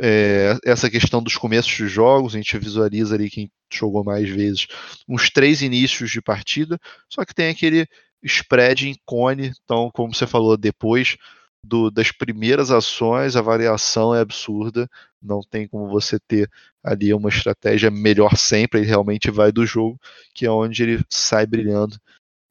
é, 0.00 0.56
essa 0.64 0.88
questão 0.88 1.22
dos 1.22 1.36
começos 1.36 1.70
de 1.70 1.86
jogos, 1.86 2.34
a 2.34 2.38
gente 2.38 2.58
visualiza 2.58 3.14
ali 3.14 3.28
quem 3.28 3.52
jogou 3.70 4.02
mais 4.02 4.26
vezes, 4.28 4.66
uns 5.06 5.28
três 5.28 5.60
inícios 5.60 6.10
de 6.10 6.22
partida, 6.22 6.80
só 7.10 7.26
que 7.26 7.34
tem 7.34 7.50
aquele 7.50 7.86
spread 8.22 8.88
em 8.88 8.96
cone, 9.04 9.52
então, 9.62 9.90
como 9.92 10.14
você 10.14 10.26
falou, 10.26 10.56
depois 10.56 11.18
do, 11.62 11.90
das 11.90 12.10
primeiras 12.10 12.70
ações, 12.70 13.36
a 13.36 13.42
variação 13.42 14.14
é 14.14 14.20
absurda, 14.20 14.88
não 15.20 15.40
tem 15.42 15.68
como 15.68 15.88
você 15.88 16.18
ter 16.18 16.50
ali 16.82 17.12
uma 17.12 17.28
estratégia 17.28 17.90
melhor 17.90 18.34
sempre, 18.36 18.80
ele 18.80 18.86
realmente 18.86 19.30
vai 19.30 19.52
do 19.52 19.66
jogo, 19.66 20.00
que 20.34 20.46
é 20.46 20.50
onde 20.50 20.82
ele 20.82 21.04
sai 21.10 21.46
brilhando 21.46 21.98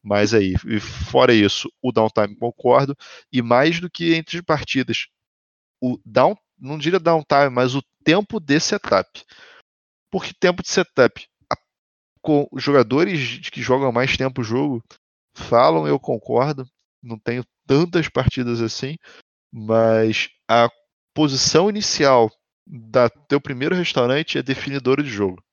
mais 0.04 0.34
aí. 0.34 0.54
E 0.68 0.80
fora 0.80 1.34
isso, 1.34 1.72
o 1.82 1.92
downtime 1.92 2.36
concordo, 2.36 2.96
e 3.32 3.42
mais 3.42 3.80
do 3.80 3.90
que 3.90 4.14
entre 4.14 4.42
partidas, 4.42 5.08
o 5.82 6.00
down, 6.06 6.36
não 6.60 6.78
diria 6.78 7.00
downtime, 7.00 7.50
mas 7.50 7.76
o 7.76 7.82
tempo 8.04 8.40
de 8.40 8.60
setup. 8.60 9.24
Por 10.12 10.24
que 10.24 10.34
tempo 10.34 10.62
de 10.62 10.70
setup? 10.70 11.28
com 12.24 12.48
jogadores 12.56 13.50
que 13.50 13.62
jogam 13.62 13.92
mais 13.92 14.16
tempo 14.16 14.42
o 14.42 14.44
jogo 14.44 14.82
falam, 15.36 15.86
eu 15.86 16.00
concordo, 16.00 16.66
não 17.02 17.20
tenho 17.20 17.46
tantas 17.68 18.08
partidas 18.08 18.62
assim, 18.62 18.96
mas 19.52 20.30
a 20.50 20.70
posição 21.14 21.70
inicial 21.70 22.32
da 22.66 23.10
teu 23.10 23.42
primeiro 23.42 23.76
restaurante 23.76 24.38
é 24.38 24.42
definidora 24.42 25.04
de 25.04 25.10
jogo. 25.10 25.44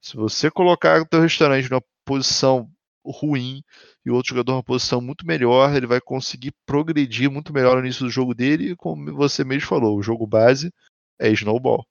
Se 0.00 0.16
você 0.16 0.50
colocar 0.50 1.02
o 1.02 1.06
teu 1.06 1.20
restaurante 1.20 1.68
numa 1.68 1.82
posição 2.04 2.70
ruim 3.10 3.62
e 4.04 4.10
o 4.10 4.14
outro 4.14 4.30
jogador 4.30 4.52
numa 4.52 4.62
posição 4.62 5.00
muito 5.00 5.26
melhor, 5.26 5.74
ele 5.74 5.86
vai 5.86 6.00
conseguir 6.00 6.52
progredir 6.66 7.30
muito 7.30 7.52
melhor 7.52 7.74
no 7.74 7.80
início 7.80 8.04
do 8.04 8.10
jogo 8.10 8.34
dele, 8.34 8.76
como 8.76 9.14
você 9.14 9.44
mesmo 9.44 9.68
falou, 9.68 9.96
o 9.96 10.02
jogo 10.02 10.26
base 10.26 10.72
é 11.18 11.30
snowball. 11.30 11.86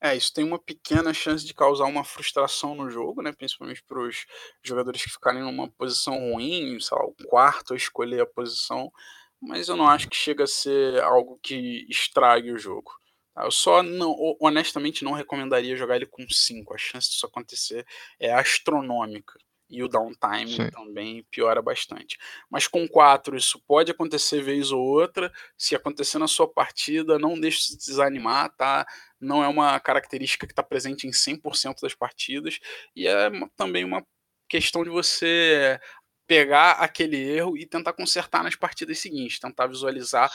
É, 0.00 0.16
isso 0.16 0.32
tem 0.32 0.44
uma 0.44 0.60
pequena 0.60 1.12
chance 1.12 1.44
de 1.44 1.52
causar 1.52 1.86
uma 1.86 2.04
frustração 2.04 2.74
no 2.74 2.88
jogo, 2.88 3.20
né? 3.20 3.32
Principalmente 3.32 3.82
para 3.82 4.00
os 4.00 4.26
jogadores 4.62 5.02
que 5.02 5.10
ficarem 5.10 5.42
numa 5.42 5.68
posição 5.72 6.14
ruim, 6.32 6.78
sei 6.78 6.96
lá, 6.96 7.04
o 7.04 7.14
quarto 7.26 7.74
a 7.74 7.76
escolher 7.76 8.20
a 8.20 8.26
posição, 8.26 8.92
mas 9.40 9.68
eu 9.68 9.76
não 9.76 9.88
acho 9.88 10.08
que 10.08 10.16
chega 10.16 10.44
a 10.44 10.46
ser 10.46 11.00
algo 11.02 11.38
que 11.42 11.84
estrague 11.88 12.52
o 12.52 12.58
jogo. 12.58 12.92
Tá? 13.34 13.44
Eu 13.44 13.50
só 13.50 13.82
não, 13.82 14.14
honestamente 14.40 15.04
não 15.04 15.12
recomendaria 15.12 15.76
jogar 15.76 15.96
ele 15.96 16.06
com 16.06 16.24
5. 16.28 16.74
A 16.74 16.78
chance 16.78 17.10
disso 17.10 17.26
acontecer 17.26 17.84
é 18.20 18.32
astronômica 18.32 19.34
e 19.68 19.82
o 19.82 19.88
downtime 19.88 20.56
Sim. 20.56 20.70
também 20.70 21.24
piora 21.30 21.60
bastante. 21.60 22.16
Mas 22.50 22.66
com 22.66 22.88
4 22.88 23.36
isso 23.36 23.62
pode 23.66 23.90
acontecer 23.90 24.42
vez 24.42 24.72
ou 24.72 24.80
outra. 24.80 25.30
Se 25.56 25.74
acontecer 25.74 26.18
na 26.18 26.28
sua 26.28 26.48
partida, 26.48 27.18
não 27.18 27.38
deixe 27.38 27.58
de 27.58 27.64
se 27.64 27.76
desanimar, 27.78 28.50
tá? 28.56 28.86
Não 29.20 29.42
é 29.42 29.48
uma 29.48 29.78
característica 29.80 30.46
que 30.46 30.52
está 30.52 30.62
presente 30.62 31.06
em 31.06 31.10
100% 31.10 31.80
das 31.82 31.94
partidas 31.94 32.58
e 32.94 33.06
é 33.06 33.30
também 33.56 33.84
uma 33.84 34.04
questão 34.48 34.82
de 34.82 34.90
você 34.90 35.78
pegar 36.26 36.72
aquele 36.72 37.16
erro 37.16 37.56
e 37.56 37.66
tentar 37.66 37.94
consertar 37.94 38.44
nas 38.44 38.54
partidas 38.54 38.98
seguintes, 38.98 39.40
tentar 39.40 39.66
visualizar 39.66 40.30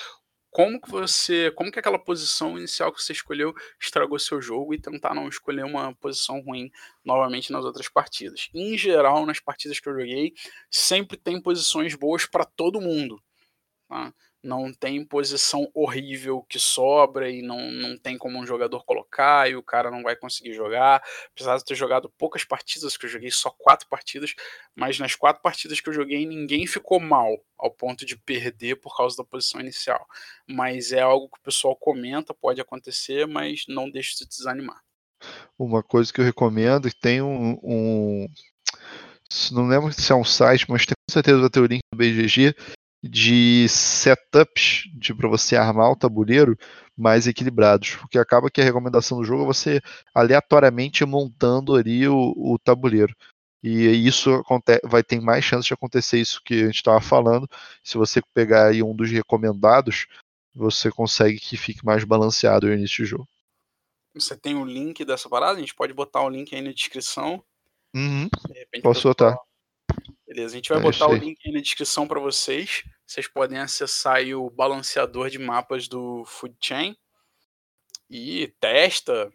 como 0.53 0.79
que 0.79 0.89
você, 0.89 1.51
como 1.51 1.71
que 1.71 1.79
aquela 1.79 1.97
posição 1.97 2.57
inicial 2.57 2.93
que 2.93 3.01
você 3.01 3.11
escolheu 3.11 3.53
estragou 3.81 4.19
seu 4.19 4.39
jogo 4.39 4.73
e 4.73 4.79
tentar 4.79 5.15
não 5.15 5.27
escolher 5.27 5.65
uma 5.65 5.93
posição 5.95 6.39
ruim 6.41 6.71
novamente 7.03 7.51
nas 7.51 7.65
outras 7.65 7.89
partidas. 7.89 8.49
Em 8.53 8.77
geral, 8.77 9.25
nas 9.25 9.39
partidas 9.39 9.79
que 9.79 9.89
eu 9.89 9.93
joguei, 9.93 10.33
sempre 10.69 11.17
tem 11.17 11.41
posições 11.41 11.95
boas 11.95 12.27
para 12.27 12.45
todo 12.45 12.79
mundo. 12.79 13.19
Tá? 13.89 14.13
Não 14.43 14.73
tem 14.73 15.03
posição 15.05 15.71
horrível 15.73 16.45
que 16.49 16.59
sobra 16.59 17.29
e 17.29 17.41
não, 17.41 17.71
não 17.71 17.97
tem 17.97 18.17
como 18.17 18.37
um 18.37 18.45
jogador 18.45 18.83
colocar 18.83 19.49
e 19.49 19.55
o 19.55 19.63
cara 19.63 19.89
não 19.89 20.03
vai 20.03 20.15
conseguir 20.15 20.53
jogar. 20.53 21.01
Apesar 21.33 21.57
de 21.57 21.63
ter 21.63 21.75
jogado 21.75 22.09
poucas 22.17 22.43
partidas, 22.43 22.97
que 22.97 23.05
eu 23.05 23.09
joguei 23.09 23.31
só 23.31 23.49
quatro 23.49 23.87
partidas, 23.87 24.35
mas 24.75 24.99
nas 24.99 25.15
quatro 25.15 25.41
partidas 25.41 25.79
que 25.79 25.89
eu 25.89 25.93
joguei 25.93 26.25
ninguém 26.25 26.67
ficou 26.67 26.99
mal 26.99 27.37
ao 27.57 27.71
ponto 27.71 28.05
de 28.05 28.17
perder 28.17 28.75
por 28.75 28.95
causa 28.95 29.15
da 29.15 29.23
posição 29.23 29.61
inicial. 29.61 30.05
Mas 30.45 30.91
é 30.91 30.99
algo 30.99 31.29
que 31.29 31.39
o 31.39 31.43
pessoal 31.43 31.75
comenta, 31.75 32.33
pode 32.33 32.59
acontecer, 32.59 33.25
mas 33.25 33.63
não 33.67 33.89
deixe 33.89 34.17
de 34.17 34.27
desanimar. 34.27 34.81
Uma 35.57 35.81
coisa 35.81 36.11
que 36.11 36.19
eu 36.19 36.25
recomendo, 36.25 36.91
tem 36.99 37.21
um, 37.21 37.57
um 37.63 38.27
não 39.51 39.67
lembro 39.67 39.91
se 39.91 40.11
é 40.11 40.15
um 40.15 40.23
site, 40.23 40.69
mas 40.69 40.85
com 40.85 40.93
certeza 41.09 41.39
vai 41.39 41.49
ter 41.49 41.59
o 41.59 41.65
link 41.65 41.81
do 41.91 41.97
BGG, 41.97 42.53
de 43.03 43.67
setups 43.67 44.85
de 44.93 45.13
para 45.13 45.27
você 45.27 45.57
armar 45.57 45.91
o 45.91 45.95
tabuleiro 45.95 46.57
mais 46.95 47.27
equilibrados, 47.27 47.97
porque 47.97 48.17
acaba 48.17 48.49
que 48.49 48.61
a 48.61 48.63
recomendação 48.63 49.17
do 49.17 49.25
jogo 49.25 49.43
é 49.43 49.47
você 49.47 49.81
aleatoriamente 50.15 51.03
montando 51.03 51.75
ali 51.75 52.07
o, 52.07 52.33
o 52.37 52.57
tabuleiro. 52.57 53.13
E 53.61 53.85
isso 54.07 54.43
vai 54.83 55.03
ter 55.03 55.21
mais 55.21 55.43
chance 55.43 55.67
de 55.67 55.73
acontecer 55.73 56.19
isso 56.19 56.41
que 56.43 56.53
a 56.53 56.65
gente 56.65 56.75
estava 56.75 56.99
falando. 57.01 57.49
Se 57.83 57.97
você 57.97 58.21
pegar 58.33 58.67
aí 58.67 58.83
um 58.83 58.95
dos 58.95 59.09
recomendados, 59.09 60.05
você 60.53 60.91
consegue 60.91 61.39
que 61.39 61.57
fique 61.57 61.83
mais 61.85 62.03
balanceado 62.03 62.67
o 62.67 62.73
início 62.73 63.03
do 63.03 63.07
jogo. 63.07 63.27
Você 64.13 64.35
tem 64.35 64.55
o 64.55 64.65
link 64.65 65.03
dessa 65.03 65.27
parada? 65.27 65.57
A 65.57 65.59
gente 65.59 65.73
pode 65.73 65.93
botar 65.93 66.21
o 66.21 66.29
link 66.29 66.53
aí 66.53 66.61
na 66.61 66.71
descrição. 66.71 67.43
Uhum. 67.95 68.29
Posso 68.81 69.07
botar. 69.07 69.37
Beleza, 70.27 70.53
a 70.53 70.57
gente 70.57 70.69
vai 70.69 70.79
é 70.79 70.81
botar 70.81 71.07
o 71.07 71.15
link 71.15 71.37
aí 71.45 71.53
na 71.53 71.61
descrição 71.61 72.07
para 72.07 72.19
vocês. 72.19 72.83
Vocês 73.05 73.27
podem 73.27 73.59
acessar 73.59 74.23
o 74.33 74.49
balanceador 74.49 75.29
de 75.29 75.37
mapas 75.37 75.87
do 75.87 76.23
Food 76.25 76.55
Chain 76.59 76.95
e 78.09 78.47
testa, 78.59 79.31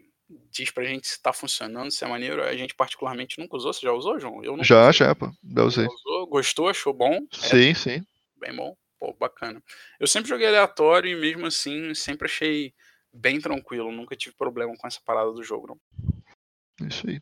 diz 0.51 0.70
pra 0.70 0.85
gente 0.85 1.07
se 1.07 1.15
está 1.15 1.32
funcionando, 1.32 1.90
se 1.90 2.05
é 2.05 2.09
maneiro. 2.09 2.43
A 2.43 2.57
gente 2.57 2.74
particularmente 2.74 3.39
nunca 3.39 3.57
usou. 3.57 3.73
Você 3.73 3.81
já 3.81 3.93
usou, 3.93 4.19
João? 4.19 4.43
Eu 4.43 4.62
já, 4.65 4.89
usei. 4.89 5.07
já, 5.07 5.15
pô. 5.15 5.31
Já 5.43 5.62
usei. 5.65 5.86
Usou, 5.86 6.27
gostou, 6.27 6.69
achou 6.69 6.93
bom? 6.93 7.20
Sim, 7.32 7.70
é, 7.70 7.74
sim. 7.74 8.07
Bem 8.36 8.55
bom. 8.55 8.77
Pô, 8.99 9.15
bacana. 9.15 9.62
Eu 10.01 10.07
sempre 10.07 10.28
joguei 10.28 10.47
aleatório 10.47 11.11
e 11.11 11.20
mesmo 11.20 11.47
assim 11.47 11.95
sempre 11.95 12.27
achei 12.27 12.74
bem 13.12 13.40
tranquilo. 13.40 13.93
Nunca 13.93 14.16
tive 14.16 14.35
problema 14.36 14.77
com 14.77 14.86
essa 14.86 15.01
parada 15.05 15.32
do 15.32 15.43
jogo, 15.43 15.69
não. 15.69 16.86
Isso 16.86 17.09
aí. 17.09 17.20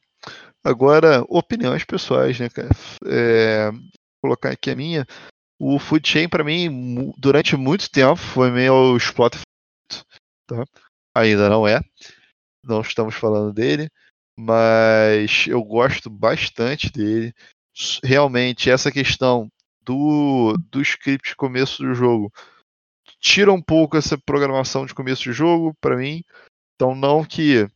Agora, 0.65 1.25
opiniões 1.29 1.85
pessoais, 1.85 2.39
né, 2.41 2.49
cara? 2.49 2.71
É, 3.07 3.71
vou 3.71 3.81
colocar 4.23 4.51
aqui 4.51 4.71
a 4.71 4.77
minha. 4.77 5.07
O 5.59 5.79
Food 5.79 6.07
Chain, 6.09 6.29
para 6.29 6.45
mim, 6.45 7.13
durante 7.17 7.57
muito 7.57 7.91
tempo, 7.91 8.17
foi 8.17 8.51
meu 8.51 8.97
exploit 8.97 9.39
tá? 10.47 10.65
Ainda 11.15 11.49
não 11.49 11.67
é. 11.67 11.81
Não 12.63 12.81
estamos 12.81 13.15
falando 13.15 13.53
dele. 13.53 13.89
Mas 14.39 15.47
eu 15.47 15.63
gosto 15.63 16.11
bastante 16.11 16.91
dele. 16.91 17.33
Realmente, 18.03 18.71
essa 18.71 18.93
questão 18.93 19.51
do, 19.81 20.57
do 20.71 20.83
script 20.83 21.35
começo 21.37 21.83
do 21.83 21.95
jogo 21.95 22.31
tira 23.21 23.53
um 23.53 23.63
pouco 23.63 23.97
essa 23.97 24.19
programação 24.19 24.85
de 24.85 24.95
começo 24.95 25.23
de 25.23 25.33
jogo 25.33 25.75
para 25.81 25.97
mim. 25.97 26.23
Então, 26.75 26.95
não 26.95 27.25
que 27.25 27.67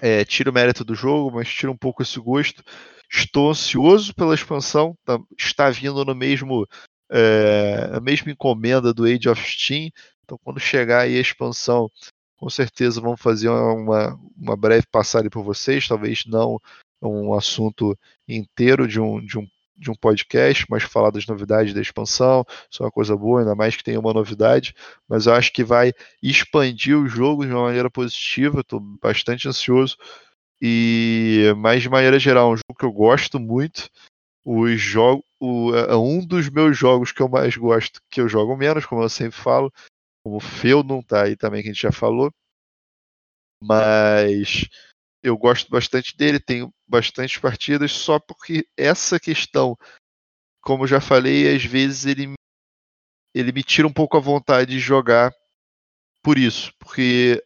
é, 0.00 0.24
tira 0.24 0.50
o 0.50 0.52
mérito 0.52 0.84
do 0.84 0.94
jogo, 0.94 1.34
mas 1.34 1.48
tira 1.48 1.72
um 1.72 1.76
pouco 1.76 2.02
esse 2.02 2.20
gosto. 2.20 2.62
Estou 3.10 3.50
ansioso 3.50 4.14
pela 4.14 4.34
expansão, 4.34 4.94
tá, 5.04 5.18
está 5.38 5.70
vindo 5.70 6.04
no 6.04 6.14
mesmo 6.14 6.66
é, 7.10 7.90
a 7.92 8.00
mesma 8.00 8.32
encomenda 8.32 8.92
do 8.92 9.04
Age 9.04 9.28
of 9.28 9.42
Steam. 9.42 9.90
Então, 10.24 10.38
quando 10.42 10.58
chegar 10.58 11.02
aí 11.02 11.16
a 11.16 11.20
expansão, 11.20 11.90
com 12.36 12.50
certeza 12.50 13.00
vamos 13.00 13.20
fazer 13.20 13.48
uma, 13.48 14.18
uma 14.36 14.56
breve 14.56 14.86
passagem 14.90 15.30
por 15.30 15.42
vocês. 15.42 15.88
Talvez 15.88 16.24
não 16.26 16.60
um 17.02 17.34
assunto 17.34 17.96
inteiro 18.26 18.88
de 18.88 19.00
um, 19.00 19.24
de 19.24 19.38
um, 19.38 19.46
de 19.76 19.90
um 19.90 19.94
podcast, 19.94 20.66
mas 20.68 20.82
falar 20.82 21.10
das 21.10 21.26
novidades 21.26 21.74
da 21.74 21.80
expansão. 21.80 22.44
Isso 22.70 22.82
é 22.82 22.86
uma 22.86 22.92
coisa 22.92 23.16
boa, 23.16 23.40
ainda 23.40 23.54
mais 23.54 23.76
que 23.76 23.84
tem 23.84 23.96
uma 23.96 24.12
novidade. 24.12 24.74
Mas 25.08 25.26
eu 25.26 25.34
acho 25.34 25.52
que 25.52 25.62
vai 25.62 25.92
expandir 26.22 26.98
o 26.98 27.06
jogo 27.06 27.46
de 27.46 27.52
uma 27.52 27.64
maneira 27.64 27.90
positiva. 27.90 28.60
Estou 28.60 28.80
bastante 28.80 29.48
ansioso. 29.48 29.96
E, 30.60 31.52
mas 31.58 31.82
de 31.82 31.88
maneira 31.88 32.18
geral, 32.18 32.50
é 32.50 32.54
um 32.54 32.56
jogo 32.56 32.78
que 32.78 32.84
eu 32.84 32.92
gosto 32.92 33.38
muito 33.38 33.90
os 34.46 34.80
jogos, 34.80 35.24
é 35.40 35.96
um 35.96 36.24
dos 36.24 36.48
meus 36.48 36.76
jogos 36.76 37.12
que 37.12 37.20
eu 37.20 37.28
mais 37.28 37.56
gosto, 37.56 38.00
que 38.10 38.20
eu 38.20 38.28
jogo 38.28 38.56
menos, 38.56 38.86
como 38.86 39.02
eu 39.02 39.08
sempre 39.08 39.36
falo, 39.36 39.72
como 40.24 40.40
Feudum 40.40 41.02
tá 41.02 41.24
aí 41.24 41.36
também 41.36 41.62
que 41.62 41.68
a 41.68 41.72
gente 41.72 41.82
já 41.82 41.92
falou, 41.92 42.32
mas 43.62 44.66
eu 45.22 45.36
gosto 45.36 45.70
bastante 45.70 46.16
dele, 46.16 46.40
tenho 46.40 46.72
bastantes 46.88 47.38
partidas, 47.38 47.92
só 47.92 48.18
porque 48.18 48.66
essa 48.76 49.18
questão, 49.18 49.76
como 50.62 50.84
eu 50.84 50.88
já 50.88 51.00
falei, 51.00 51.54
às 51.54 51.64
vezes 51.64 52.06
ele 52.06 52.34
ele 53.34 53.52
me 53.52 53.62
tira 53.62 53.86
um 53.86 53.92
pouco 53.92 54.16
a 54.16 54.20
vontade 54.20 54.70
de 54.70 54.78
jogar 54.78 55.30
por 56.22 56.38
isso, 56.38 56.72
porque 56.78 57.42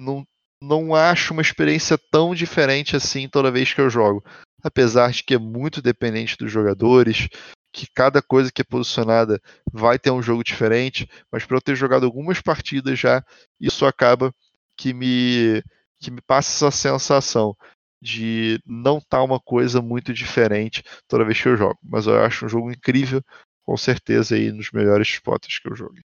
não, 0.00 0.24
não 0.62 0.94
acho 0.94 1.32
uma 1.32 1.42
experiência 1.42 1.98
tão 2.10 2.32
diferente 2.34 2.94
assim 2.94 3.28
toda 3.28 3.50
vez 3.50 3.72
que 3.72 3.80
eu 3.80 3.90
jogo 3.90 4.24
apesar 4.66 5.12
de 5.12 5.22
que 5.22 5.34
é 5.34 5.38
muito 5.38 5.80
dependente 5.80 6.36
dos 6.36 6.50
jogadores, 6.50 7.28
que 7.72 7.86
cada 7.94 8.20
coisa 8.20 8.50
que 8.50 8.60
é 8.60 8.64
posicionada 8.64 9.40
vai 9.72 9.98
ter 9.98 10.10
um 10.10 10.22
jogo 10.22 10.42
diferente, 10.42 11.08
mas 11.30 11.44
para 11.44 11.56
eu 11.56 11.60
ter 11.60 11.76
jogado 11.76 12.04
algumas 12.04 12.40
partidas 12.40 12.98
já, 12.98 13.24
isso 13.60 13.86
acaba 13.86 14.34
que 14.76 14.92
me 14.92 15.62
que 15.98 16.10
me 16.10 16.20
passa 16.20 16.66
essa 16.66 16.76
sensação 16.76 17.56
de 18.02 18.60
não 18.66 18.98
estar 18.98 19.18
tá 19.18 19.22
uma 19.22 19.40
coisa 19.40 19.80
muito 19.80 20.12
diferente 20.12 20.82
toda 21.08 21.24
vez 21.24 21.40
que 21.40 21.48
eu 21.48 21.56
jogo. 21.56 21.78
Mas 21.82 22.06
eu 22.06 22.20
acho 22.20 22.44
um 22.44 22.48
jogo 22.48 22.70
incrível, 22.70 23.22
com 23.62 23.76
certeza 23.76 24.34
aí 24.34 24.52
nos 24.52 24.70
melhores 24.72 25.08
spots 25.08 25.58
que 25.58 25.68
eu 25.70 25.76
joguei. 25.76 26.02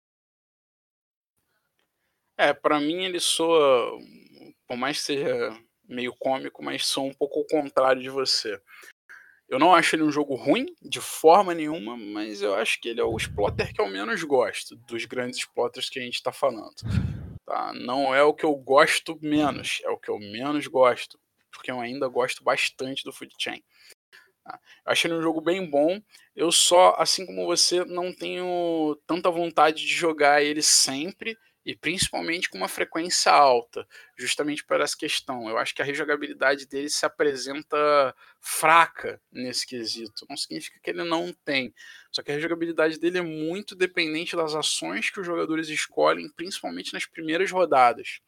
É, 2.38 2.52
para 2.54 2.78
mim 2.78 3.04
ele 3.04 3.20
soa, 3.20 3.98
por 4.66 4.76
mais 4.76 4.98
que 4.98 5.04
seja 5.04 5.58
meio 5.90 6.14
cômico, 6.18 6.62
mas 6.62 6.86
sou 6.86 7.06
um 7.06 7.12
pouco 7.12 7.40
o 7.40 7.46
contrário 7.46 8.00
de 8.00 8.08
você. 8.08 8.60
Eu 9.48 9.58
não 9.58 9.74
acho 9.74 9.96
ele 9.96 10.04
um 10.04 10.12
jogo 10.12 10.36
ruim, 10.36 10.66
de 10.80 11.00
forma 11.00 11.52
nenhuma, 11.52 11.96
mas 11.96 12.40
eu 12.40 12.54
acho 12.54 12.80
que 12.80 12.88
ele 12.88 13.00
é 13.00 13.04
o 13.04 13.16
exploiter 13.16 13.74
que 13.74 13.80
eu 13.80 13.88
menos 13.88 14.22
gosto, 14.22 14.76
dos 14.76 15.04
grandes 15.04 15.40
exploiters 15.40 15.90
que 15.90 15.98
a 15.98 16.02
gente 16.02 16.14
está 16.14 16.30
falando. 16.30 16.76
Tá? 17.44 17.72
Não 17.74 18.14
é 18.14 18.22
o 18.22 18.32
que 18.32 18.44
eu 18.44 18.54
gosto 18.54 19.18
menos, 19.20 19.80
é 19.84 19.90
o 19.90 19.98
que 19.98 20.08
eu 20.08 20.20
menos 20.20 20.68
gosto, 20.68 21.18
porque 21.50 21.70
eu 21.70 21.80
ainda 21.80 22.06
gosto 22.06 22.44
bastante 22.44 23.02
do 23.02 23.12
Food 23.12 23.34
Chain. 23.36 23.60
Tá? 24.44 24.60
Ele 25.04 25.14
um 25.14 25.22
jogo 25.22 25.40
bem 25.40 25.68
bom, 25.68 26.00
eu 26.36 26.52
só, 26.52 26.94
assim 26.96 27.26
como 27.26 27.44
você, 27.44 27.84
não 27.84 28.14
tenho 28.14 28.96
tanta 29.04 29.32
vontade 29.32 29.78
de 29.78 29.92
jogar 29.92 30.42
ele 30.42 30.62
sempre, 30.62 31.36
e 31.64 31.76
principalmente 31.76 32.48
com 32.48 32.58
uma 32.58 32.68
frequência 32.68 33.30
alta, 33.32 33.86
justamente 34.16 34.64
por 34.64 34.80
essa 34.80 34.96
questão. 34.96 35.48
Eu 35.48 35.58
acho 35.58 35.74
que 35.74 35.82
a 35.82 35.84
rejogabilidade 35.84 36.66
dele 36.66 36.88
se 36.88 37.04
apresenta 37.04 38.14
fraca 38.40 39.20
nesse 39.30 39.66
quesito. 39.66 40.26
Não 40.28 40.36
significa 40.36 40.78
que 40.82 40.90
ele 40.90 41.04
não 41.04 41.32
tem, 41.44 41.74
só 42.10 42.22
que 42.22 42.30
a 42.30 42.34
rejogabilidade 42.34 42.98
dele 42.98 43.18
é 43.18 43.22
muito 43.22 43.74
dependente 43.74 44.36
das 44.36 44.54
ações 44.54 45.10
que 45.10 45.20
os 45.20 45.26
jogadores 45.26 45.68
escolhem, 45.68 46.30
principalmente 46.34 46.92
nas 46.92 47.06
primeiras 47.06 47.50
rodadas. 47.50 48.20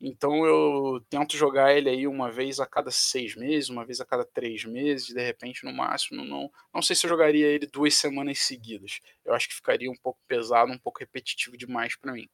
Então 0.00 0.44
eu 0.44 1.04
tento 1.08 1.36
jogar 1.36 1.74
ele 1.74 1.88
aí 1.88 2.06
uma 2.06 2.30
vez 2.30 2.60
a 2.60 2.66
cada 2.66 2.90
seis 2.90 3.34
meses, 3.34 3.70
uma 3.70 3.86
vez 3.86 4.00
a 4.00 4.04
cada 4.04 4.24
três 4.24 4.64
meses, 4.64 5.08
de 5.08 5.22
repente 5.22 5.64
no 5.64 5.72
máximo. 5.72 6.24
Não, 6.24 6.50
não 6.72 6.82
sei 6.82 6.94
se 6.94 7.06
eu 7.06 7.10
jogaria 7.10 7.46
ele 7.46 7.66
duas 7.66 7.94
semanas 7.94 8.40
seguidas. 8.40 9.00
Eu 9.24 9.34
acho 9.34 9.48
que 9.48 9.54
ficaria 9.54 9.90
um 9.90 9.96
pouco 9.96 10.20
pesado, 10.26 10.72
um 10.72 10.78
pouco 10.78 11.00
repetitivo 11.00 11.56
demais 11.56 11.96
para 11.96 12.12
mim. 12.12 12.28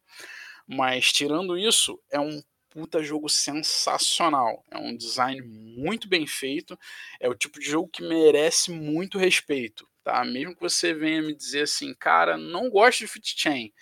Mas 0.67 1.13
tirando 1.13 1.57
isso, 1.57 2.01
é 2.11 2.19
um 2.19 2.43
puta 2.71 3.03
jogo 3.03 3.29
sensacional. 3.29 4.65
É 4.71 4.79
um 4.79 4.97
design 4.97 5.43
muito 5.43 6.09
bem 6.09 6.27
feito. 6.27 6.79
É 7.21 7.29
o 7.29 7.35
tipo 7.35 7.61
de 7.61 7.67
jogo 7.67 7.89
que 7.89 8.03
merece 8.03 8.71
muito 8.71 9.19
respeito. 9.19 9.89
Tá? 10.03 10.25
Mesmo 10.25 10.55
que 10.55 10.63
você 10.63 10.95
venha 10.95 11.23
me 11.23 11.35
dizer 11.35 11.63
assim, 11.63 11.93
cara, 11.95 12.37
não 12.37 12.71
gosto 12.71 13.01
de 13.01 13.07
Fit 13.07 13.35
Chain 13.37 13.73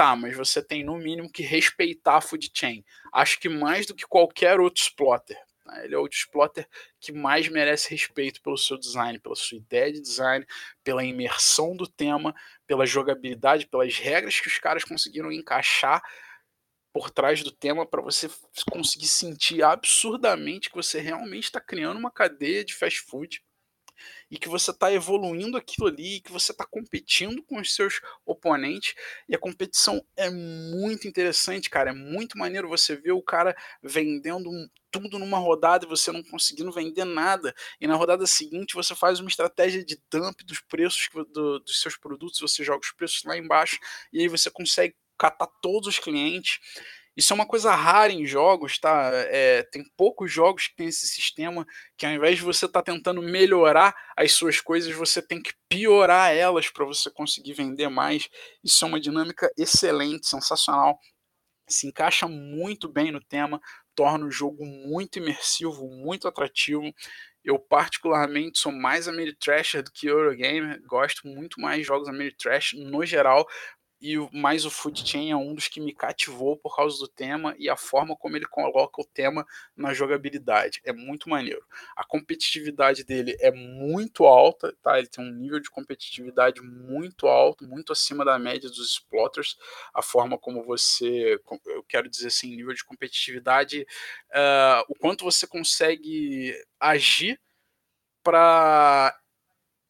Tá, 0.00 0.16
mas 0.16 0.34
você 0.34 0.62
tem 0.62 0.82
no 0.82 0.96
mínimo 0.96 1.30
que 1.30 1.42
respeitar 1.42 2.16
a 2.16 2.20
food 2.22 2.50
chain. 2.54 2.82
Acho 3.12 3.38
que 3.38 3.50
mais 3.50 3.84
do 3.84 3.94
que 3.94 4.06
qualquer 4.06 4.58
outro 4.58 4.82
exploiter. 4.82 5.36
Né? 5.66 5.84
Ele 5.84 5.94
é 5.94 5.98
o 5.98 6.06
exploiter 6.06 6.66
que 6.98 7.12
mais 7.12 7.48
merece 7.48 7.90
respeito 7.90 8.40
pelo 8.40 8.56
seu 8.56 8.78
design, 8.78 9.18
pela 9.18 9.36
sua 9.36 9.58
ideia 9.58 9.92
de 9.92 10.00
design, 10.00 10.46
pela 10.82 11.04
imersão 11.04 11.76
do 11.76 11.86
tema, 11.86 12.34
pela 12.66 12.86
jogabilidade, 12.86 13.66
pelas 13.66 13.98
regras 13.98 14.40
que 14.40 14.48
os 14.48 14.58
caras 14.58 14.84
conseguiram 14.84 15.30
encaixar 15.30 16.02
por 16.94 17.10
trás 17.10 17.42
do 17.42 17.52
tema 17.52 17.84
para 17.84 18.00
você 18.00 18.30
conseguir 18.70 19.06
sentir 19.06 19.62
absurdamente 19.62 20.70
que 20.70 20.76
você 20.76 20.98
realmente 20.98 21.44
está 21.44 21.60
criando 21.60 21.98
uma 21.98 22.10
cadeia 22.10 22.64
de 22.64 22.74
fast 22.74 23.00
food 23.00 23.42
e 24.30 24.38
que 24.38 24.48
você 24.48 24.70
está 24.70 24.92
evoluindo 24.92 25.56
aquilo 25.56 25.88
ali, 25.88 26.20
que 26.20 26.32
você 26.32 26.52
está 26.52 26.64
competindo 26.64 27.42
com 27.42 27.60
os 27.60 27.74
seus 27.74 28.00
oponentes, 28.24 28.94
e 29.28 29.34
a 29.34 29.38
competição 29.38 30.04
é 30.16 30.30
muito 30.30 31.08
interessante, 31.08 31.70
cara, 31.70 31.90
é 31.90 31.94
muito 31.94 32.38
maneiro 32.38 32.68
você 32.68 32.96
ver 32.96 33.12
o 33.12 33.22
cara 33.22 33.56
vendendo 33.82 34.50
tudo 34.90 35.18
numa 35.18 35.38
rodada 35.38 35.84
e 35.84 35.88
você 35.88 36.10
não 36.10 36.22
conseguindo 36.22 36.72
vender 36.72 37.04
nada, 37.04 37.54
e 37.80 37.86
na 37.86 37.94
rodada 37.94 38.26
seguinte 38.26 38.74
você 38.74 38.94
faz 38.94 39.20
uma 39.20 39.28
estratégia 39.28 39.84
de 39.84 40.00
dump 40.10 40.42
dos 40.44 40.60
preços 40.60 41.08
do, 41.32 41.60
dos 41.60 41.80
seus 41.80 41.96
produtos, 41.96 42.40
você 42.40 42.64
joga 42.64 42.84
os 42.84 42.92
preços 42.92 43.22
lá 43.24 43.36
embaixo, 43.36 43.78
e 44.12 44.20
aí 44.20 44.28
você 44.28 44.50
consegue 44.50 44.94
catar 45.18 45.46
todos 45.60 45.86
os 45.86 45.98
clientes, 45.98 46.58
isso 47.20 47.34
é 47.34 47.36
uma 47.36 47.46
coisa 47.46 47.74
rara 47.74 48.10
em 48.10 48.24
jogos, 48.24 48.78
tá? 48.78 49.10
É, 49.12 49.62
tem 49.64 49.84
poucos 49.94 50.32
jogos 50.32 50.68
que 50.68 50.74
tem 50.74 50.86
esse 50.86 51.06
sistema 51.06 51.66
que 51.94 52.06
ao 52.06 52.12
invés 52.12 52.38
de 52.38 52.44
você 52.44 52.64
estar 52.64 52.80
tá 52.82 52.92
tentando 52.92 53.20
melhorar 53.20 53.94
as 54.16 54.32
suas 54.32 54.58
coisas, 54.58 54.90
você 54.94 55.20
tem 55.20 55.40
que 55.42 55.52
piorar 55.68 56.34
elas 56.34 56.70
para 56.70 56.86
você 56.86 57.10
conseguir 57.10 57.52
vender 57.52 57.90
mais. 57.90 58.26
Isso 58.64 58.82
é 58.86 58.88
uma 58.88 58.98
dinâmica 58.98 59.52
excelente, 59.58 60.26
sensacional. 60.26 60.98
Se 61.68 61.86
encaixa 61.86 62.26
muito 62.26 62.88
bem 62.88 63.12
no 63.12 63.20
tema, 63.20 63.60
torna 63.94 64.24
o 64.24 64.30
jogo 64.30 64.64
muito 64.64 65.18
imersivo, 65.18 65.90
muito 65.90 66.26
atrativo. 66.26 66.90
Eu, 67.44 67.58
particularmente, 67.58 68.58
sou 68.58 68.72
mais 68.72 69.08
Ameritrasher 69.08 69.82
do 69.82 69.92
que 69.92 70.06
Eurogamer, 70.06 70.80
gosto 70.86 71.28
muito 71.28 71.60
mais 71.60 71.80
de 71.80 71.84
jogos 71.84 72.08
Ameritrash 72.08 72.72
no 72.78 73.04
geral, 73.04 73.46
e 74.00 74.16
mais 74.32 74.64
o 74.64 74.70
Food 74.70 75.06
Chain 75.06 75.30
é 75.30 75.36
um 75.36 75.54
dos 75.54 75.68
que 75.68 75.80
me 75.80 75.92
cativou 75.92 76.56
por 76.56 76.74
causa 76.74 76.98
do 76.98 77.06
tema 77.06 77.54
e 77.58 77.68
a 77.68 77.76
forma 77.76 78.16
como 78.16 78.34
ele 78.34 78.46
coloca 78.46 79.02
o 79.02 79.04
tema 79.04 79.46
na 79.76 79.92
jogabilidade. 79.92 80.80
É 80.84 80.92
muito 80.92 81.28
maneiro. 81.28 81.62
A 81.94 82.02
competitividade 82.04 83.04
dele 83.04 83.36
é 83.40 83.50
muito 83.50 84.24
alta, 84.24 84.74
tá? 84.82 84.98
Ele 84.98 85.06
tem 85.06 85.22
um 85.22 85.30
nível 85.30 85.60
de 85.60 85.68
competitividade 85.68 86.62
muito 86.62 87.26
alto, 87.26 87.66
muito 87.66 87.92
acima 87.92 88.24
da 88.24 88.38
média 88.38 88.70
dos 88.70 88.92
Splotters. 88.92 89.58
A 89.92 90.00
forma 90.02 90.38
como 90.38 90.64
você, 90.64 91.38
eu 91.66 91.84
quero 91.84 92.08
dizer 92.08 92.28
assim, 92.28 92.56
nível 92.56 92.72
de 92.72 92.84
competitividade, 92.84 93.86
uh, 94.30 94.84
o 94.88 94.94
quanto 94.94 95.24
você 95.24 95.46
consegue 95.46 96.54
agir 96.78 97.38
para 98.22 99.14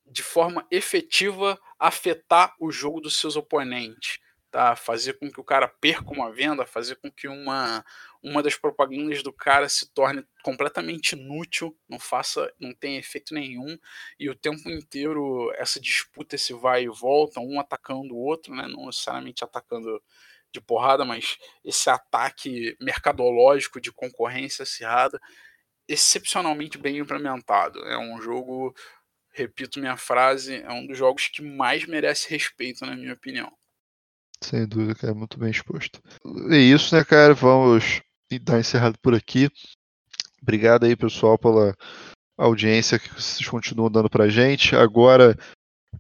de 0.06 0.22
forma 0.22 0.66
efetiva 0.70 1.56
afetar 1.80 2.54
o 2.60 2.70
jogo 2.70 3.00
dos 3.00 3.16
seus 3.16 3.36
oponentes, 3.36 4.18
tá? 4.50 4.76
Fazer 4.76 5.14
com 5.14 5.30
que 5.30 5.40
o 5.40 5.44
cara 5.44 5.66
perca 5.66 6.10
uma 6.12 6.30
venda, 6.30 6.66
fazer 6.66 6.96
com 6.96 7.10
que 7.10 7.26
uma, 7.26 7.82
uma 8.22 8.42
das 8.42 8.54
propagandas 8.56 9.22
do 9.22 9.32
cara 9.32 9.68
se 9.68 9.90
torne 9.94 10.22
completamente 10.42 11.12
inútil, 11.12 11.74
não 11.88 11.98
faça, 11.98 12.52
não 12.60 12.74
tem 12.74 12.98
efeito 12.98 13.32
nenhum 13.32 13.78
e 14.18 14.28
o 14.28 14.34
tempo 14.34 14.68
inteiro 14.68 15.50
essa 15.54 15.80
disputa, 15.80 16.34
esse 16.34 16.52
vai 16.52 16.84
e 16.84 16.88
volta, 16.88 17.40
um 17.40 17.58
atacando 17.58 18.14
o 18.14 18.18
outro, 18.18 18.54
né? 18.54 18.66
Não 18.68 18.86
necessariamente 18.86 19.42
atacando 19.42 20.02
de 20.52 20.60
porrada, 20.60 21.04
mas 21.04 21.38
esse 21.64 21.88
ataque 21.88 22.76
mercadológico 22.80 23.80
de 23.80 23.92
concorrência 23.92 24.64
acirrada 24.64 25.20
excepcionalmente 25.90 26.78
bem 26.78 26.98
implementado. 26.98 27.80
É 27.80 27.98
um 27.98 28.20
jogo 28.22 28.72
repito 29.32 29.80
minha 29.80 29.96
frase, 29.96 30.56
é 30.56 30.72
um 30.72 30.86
dos 30.86 30.98
jogos 30.98 31.28
que 31.28 31.42
mais 31.42 31.86
merece 31.86 32.28
respeito, 32.30 32.84
na 32.84 32.96
minha 32.96 33.14
opinião. 33.14 33.52
Sem 34.42 34.66
dúvida, 34.66 34.94
cara, 34.94 35.14
muito 35.14 35.38
bem 35.38 35.50
exposto. 35.50 36.00
É 36.50 36.56
isso, 36.56 36.94
né, 36.94 37.04
cara? 37.04 37.34
Vamos 37.34 38.00
dar 38.42 38.58
encerrado 38.58 38.98
por 39.00 39.14
aqui. 39.14 39.48
Obrigado 40.40 40.84
aí, 40.84 40.96
pessoal, 40.96 41.38
pela 41.38 41.76
audiência 42.38 42.98
que 42.98 43.12
vocês 43.12 43.46
continuam 43.46 43.90
dando 43.90 44.08
pra 44.08 44.28
gente. 44.28 44.74
Agora, 44.74 45.36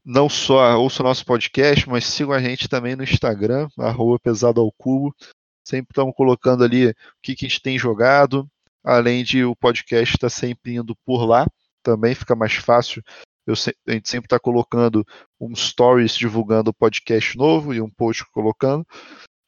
não 0.04 0.28
só 0.28 0.78
ouça 0.78 1.02
o 1.02 1.06
nosso 1.06 1.24
podcast, 1.24 1.86
mas 1.88 2.06
sigam 2.06 2.32
a 2.32 2.40
gente 2.40 2.68
também 2.68 2.96
no 2.96 3.04
Instagram, 3.04 3.68
arroba 3.78 4.18
pesado 4.18 4.60
ao 4.60 4.72
cubo. 4.72 5.14
Sempre 5.62 5.92
estamos 5.92 6.14
colocando 6.16 6.64
ali 6.64 6.88
o 6.88 6.94
que, 7.22 7.36
que 7.36 7.44
a 7.44 7.48
gente 7.48 7.60
tem 7.60 7.78
jogado, 7.78 8.48
além 8.82 9.22
de 9.22 9.44
o 9.44 9.54
podcast 9.54 10.14
estar 10.14 10.26
tá 10.26 10.30
sempre 10.30 10.76
indo 10.76 10.96
por 11.04 11.26
lá 11.26 11.46
também 11.82 12.14
fica 12.14 12.34
mais 12.34 12.54
fácil. 12.54 13.02
Eu, 13.46 13.54
a 13.88 13.92
gente 13.92 14.08
sempre 14.08 14.26
está 14.26 14.38
colocando 14.38 15.04
um 15.40 15.54
stories 15.54 16.14
divulgando 16.14 16.70
o 16.70 16.74
podcast 16.74 17.36
novo 17.36 17.74
e 17.74 17.80
um 17.80 17.90
post 17.90 18.24
colocando, 18.32 18.86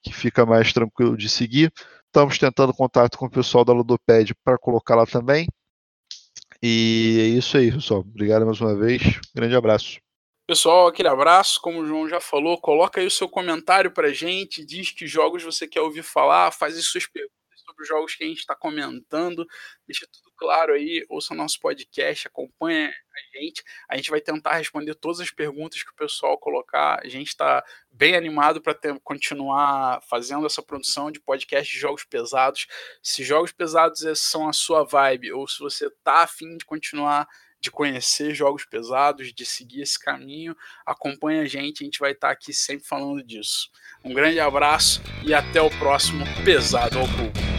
que 0.02 0.12
fica 0.12 0.44
mais 0.44 0.72
tranquilo 0.72 1.16
de 1.16 1.28
seguir. 1.28 1.72
Estamos 2.06 2.38
tentando 2.38 2.74
contato 2.74 3.16
com 3.16 3.26
o 3.26 3.30
pessoal 3.30 3.64
da 3.64 3.72
Ludoped 3.72 4.34
para 4.44 4.58
colocar 4.58 4.94
lá 4.96 5.06
também. 5.06 5.46
E 6.62 7.18
é 7.20 7.26
isso 7.38 7.56
aí, 7.56 7.72
pessoal. 7.72 8.00
Obrigado 8.00 8.46
mais 8.46 8.60
uma 8.60 8.76
vez. 8.76 9.02
Grande 9.34 9.54
abraço. 9.54 9.98
Pessoal, 10.46 10.86
aquele 10.86 11.08
abraço. 11.08 11.60
Como 11.60 11.80
o 11.80 11.86
João 11.86 12.08
já 12.08 12.20
falou, 12.20 12.60
coloca 12.60 13.00
aí 13.00 13.06
o 13.06 13.10
seu 13.10 13.28
comentário 13.28 13.90
para 13.90 14.12
gente, 14.12 14.64
diz 14.64 14.90
que 14.90 15.06
jogos 15.06 15.42
você 15.42 15.66
quer 15.66 15.80
ouvir 15.80 16.02
falar, 16.02 16.52
faz 16.52 16.76
as 16.76 16.84
suas 16.84 17.06
perguntas 17.06 17.36
sobre 17.64 17.82
os 17.82 17.88
jogos 17.88 18.14
que 18.14 18.24
a 18.24 18.26
gente 18.26 18.40
está 18.40 18.54
comentando. 18.54 19.46
Deixa 19.86 20.06
tudo 20.12 20.31
claro 20.42 20.72
aí, 20.72 21.06
ouça 21.08 21.32
o 21.32 21.36
nosso 21.36 21.60
podcast, 21.60 22.26
acompanha 22.26 22.88
a 22.88 23.38
gente. 23.38 23.62
A 23.88 23.96
gente 23.96 24.10
vai 24.10 24.20
tentar 24.20 24.56
responder 24.56 24.92
todas 24.96 25.20
as 25.20 25.30
perguntas 25.30 25.84
que 25.84 25.90
o 25.92 25.94
pessoal 25.94 26.36
colocar. 26.36 27.00
A 27.00 27.08
gente 27.08 27.28
está 27.28 27.64
bem 27.92 28.16
animado 28.16 28.60
para 28.60 28.76
continuar 29.04 30.02
fazendo 30.10 30.44
essa 30.44 30.60
produção 30.60 31.12
de 31.12 31.20
podcast 31.20 31.72
de 31.72 31.78
jogos 31.78 32.02
pesados. 32.02 32.66
Se 33.00 33.22
jogos 33.22 33.52
pesados 33.52 34.02
são 34.18 34.48
a 34.48 34.52
sua 34.52 34.82
vibe, 34.82 35.32
ou 35.32 35.46
se 35.46 35.60
você 35.60 35.86
está 35.86 36.24
afim 36.24 36.56
de 36.56 36.64
continuar 36.64 37.28
de 37.60 37.70
conhecer 37.70 38.34
jogos 38.34 38.64
pesados, 38.64 39.32
de 39.32 39.46
seguir 39.46 39.82
esse 39.82 39.96
caminho, 39.96 40.56
acompanhe 40.84 41.38
a 41.38 41.46
gente, 41.46 41.84
a 41.84 41.84
gente 41.84 42.00
vai 42.00 42.10
estar 42.10 42.26
tá 42.26 42.32
aqui 42.32 42.52
sempre 42.52 42.84
falando 42.84 43.22
disso. 43.22 43.70
Um 44.02 44.12
grande 44.12 44.40
abraço 44.40 45.00
e 45.24 45.32
até 45.32 45.62
o 45.62 45.70
próximo 45.78 46.24
Pesado 46.44 46.98
ao 46.98 47.06
Cubo. 47.06 47.51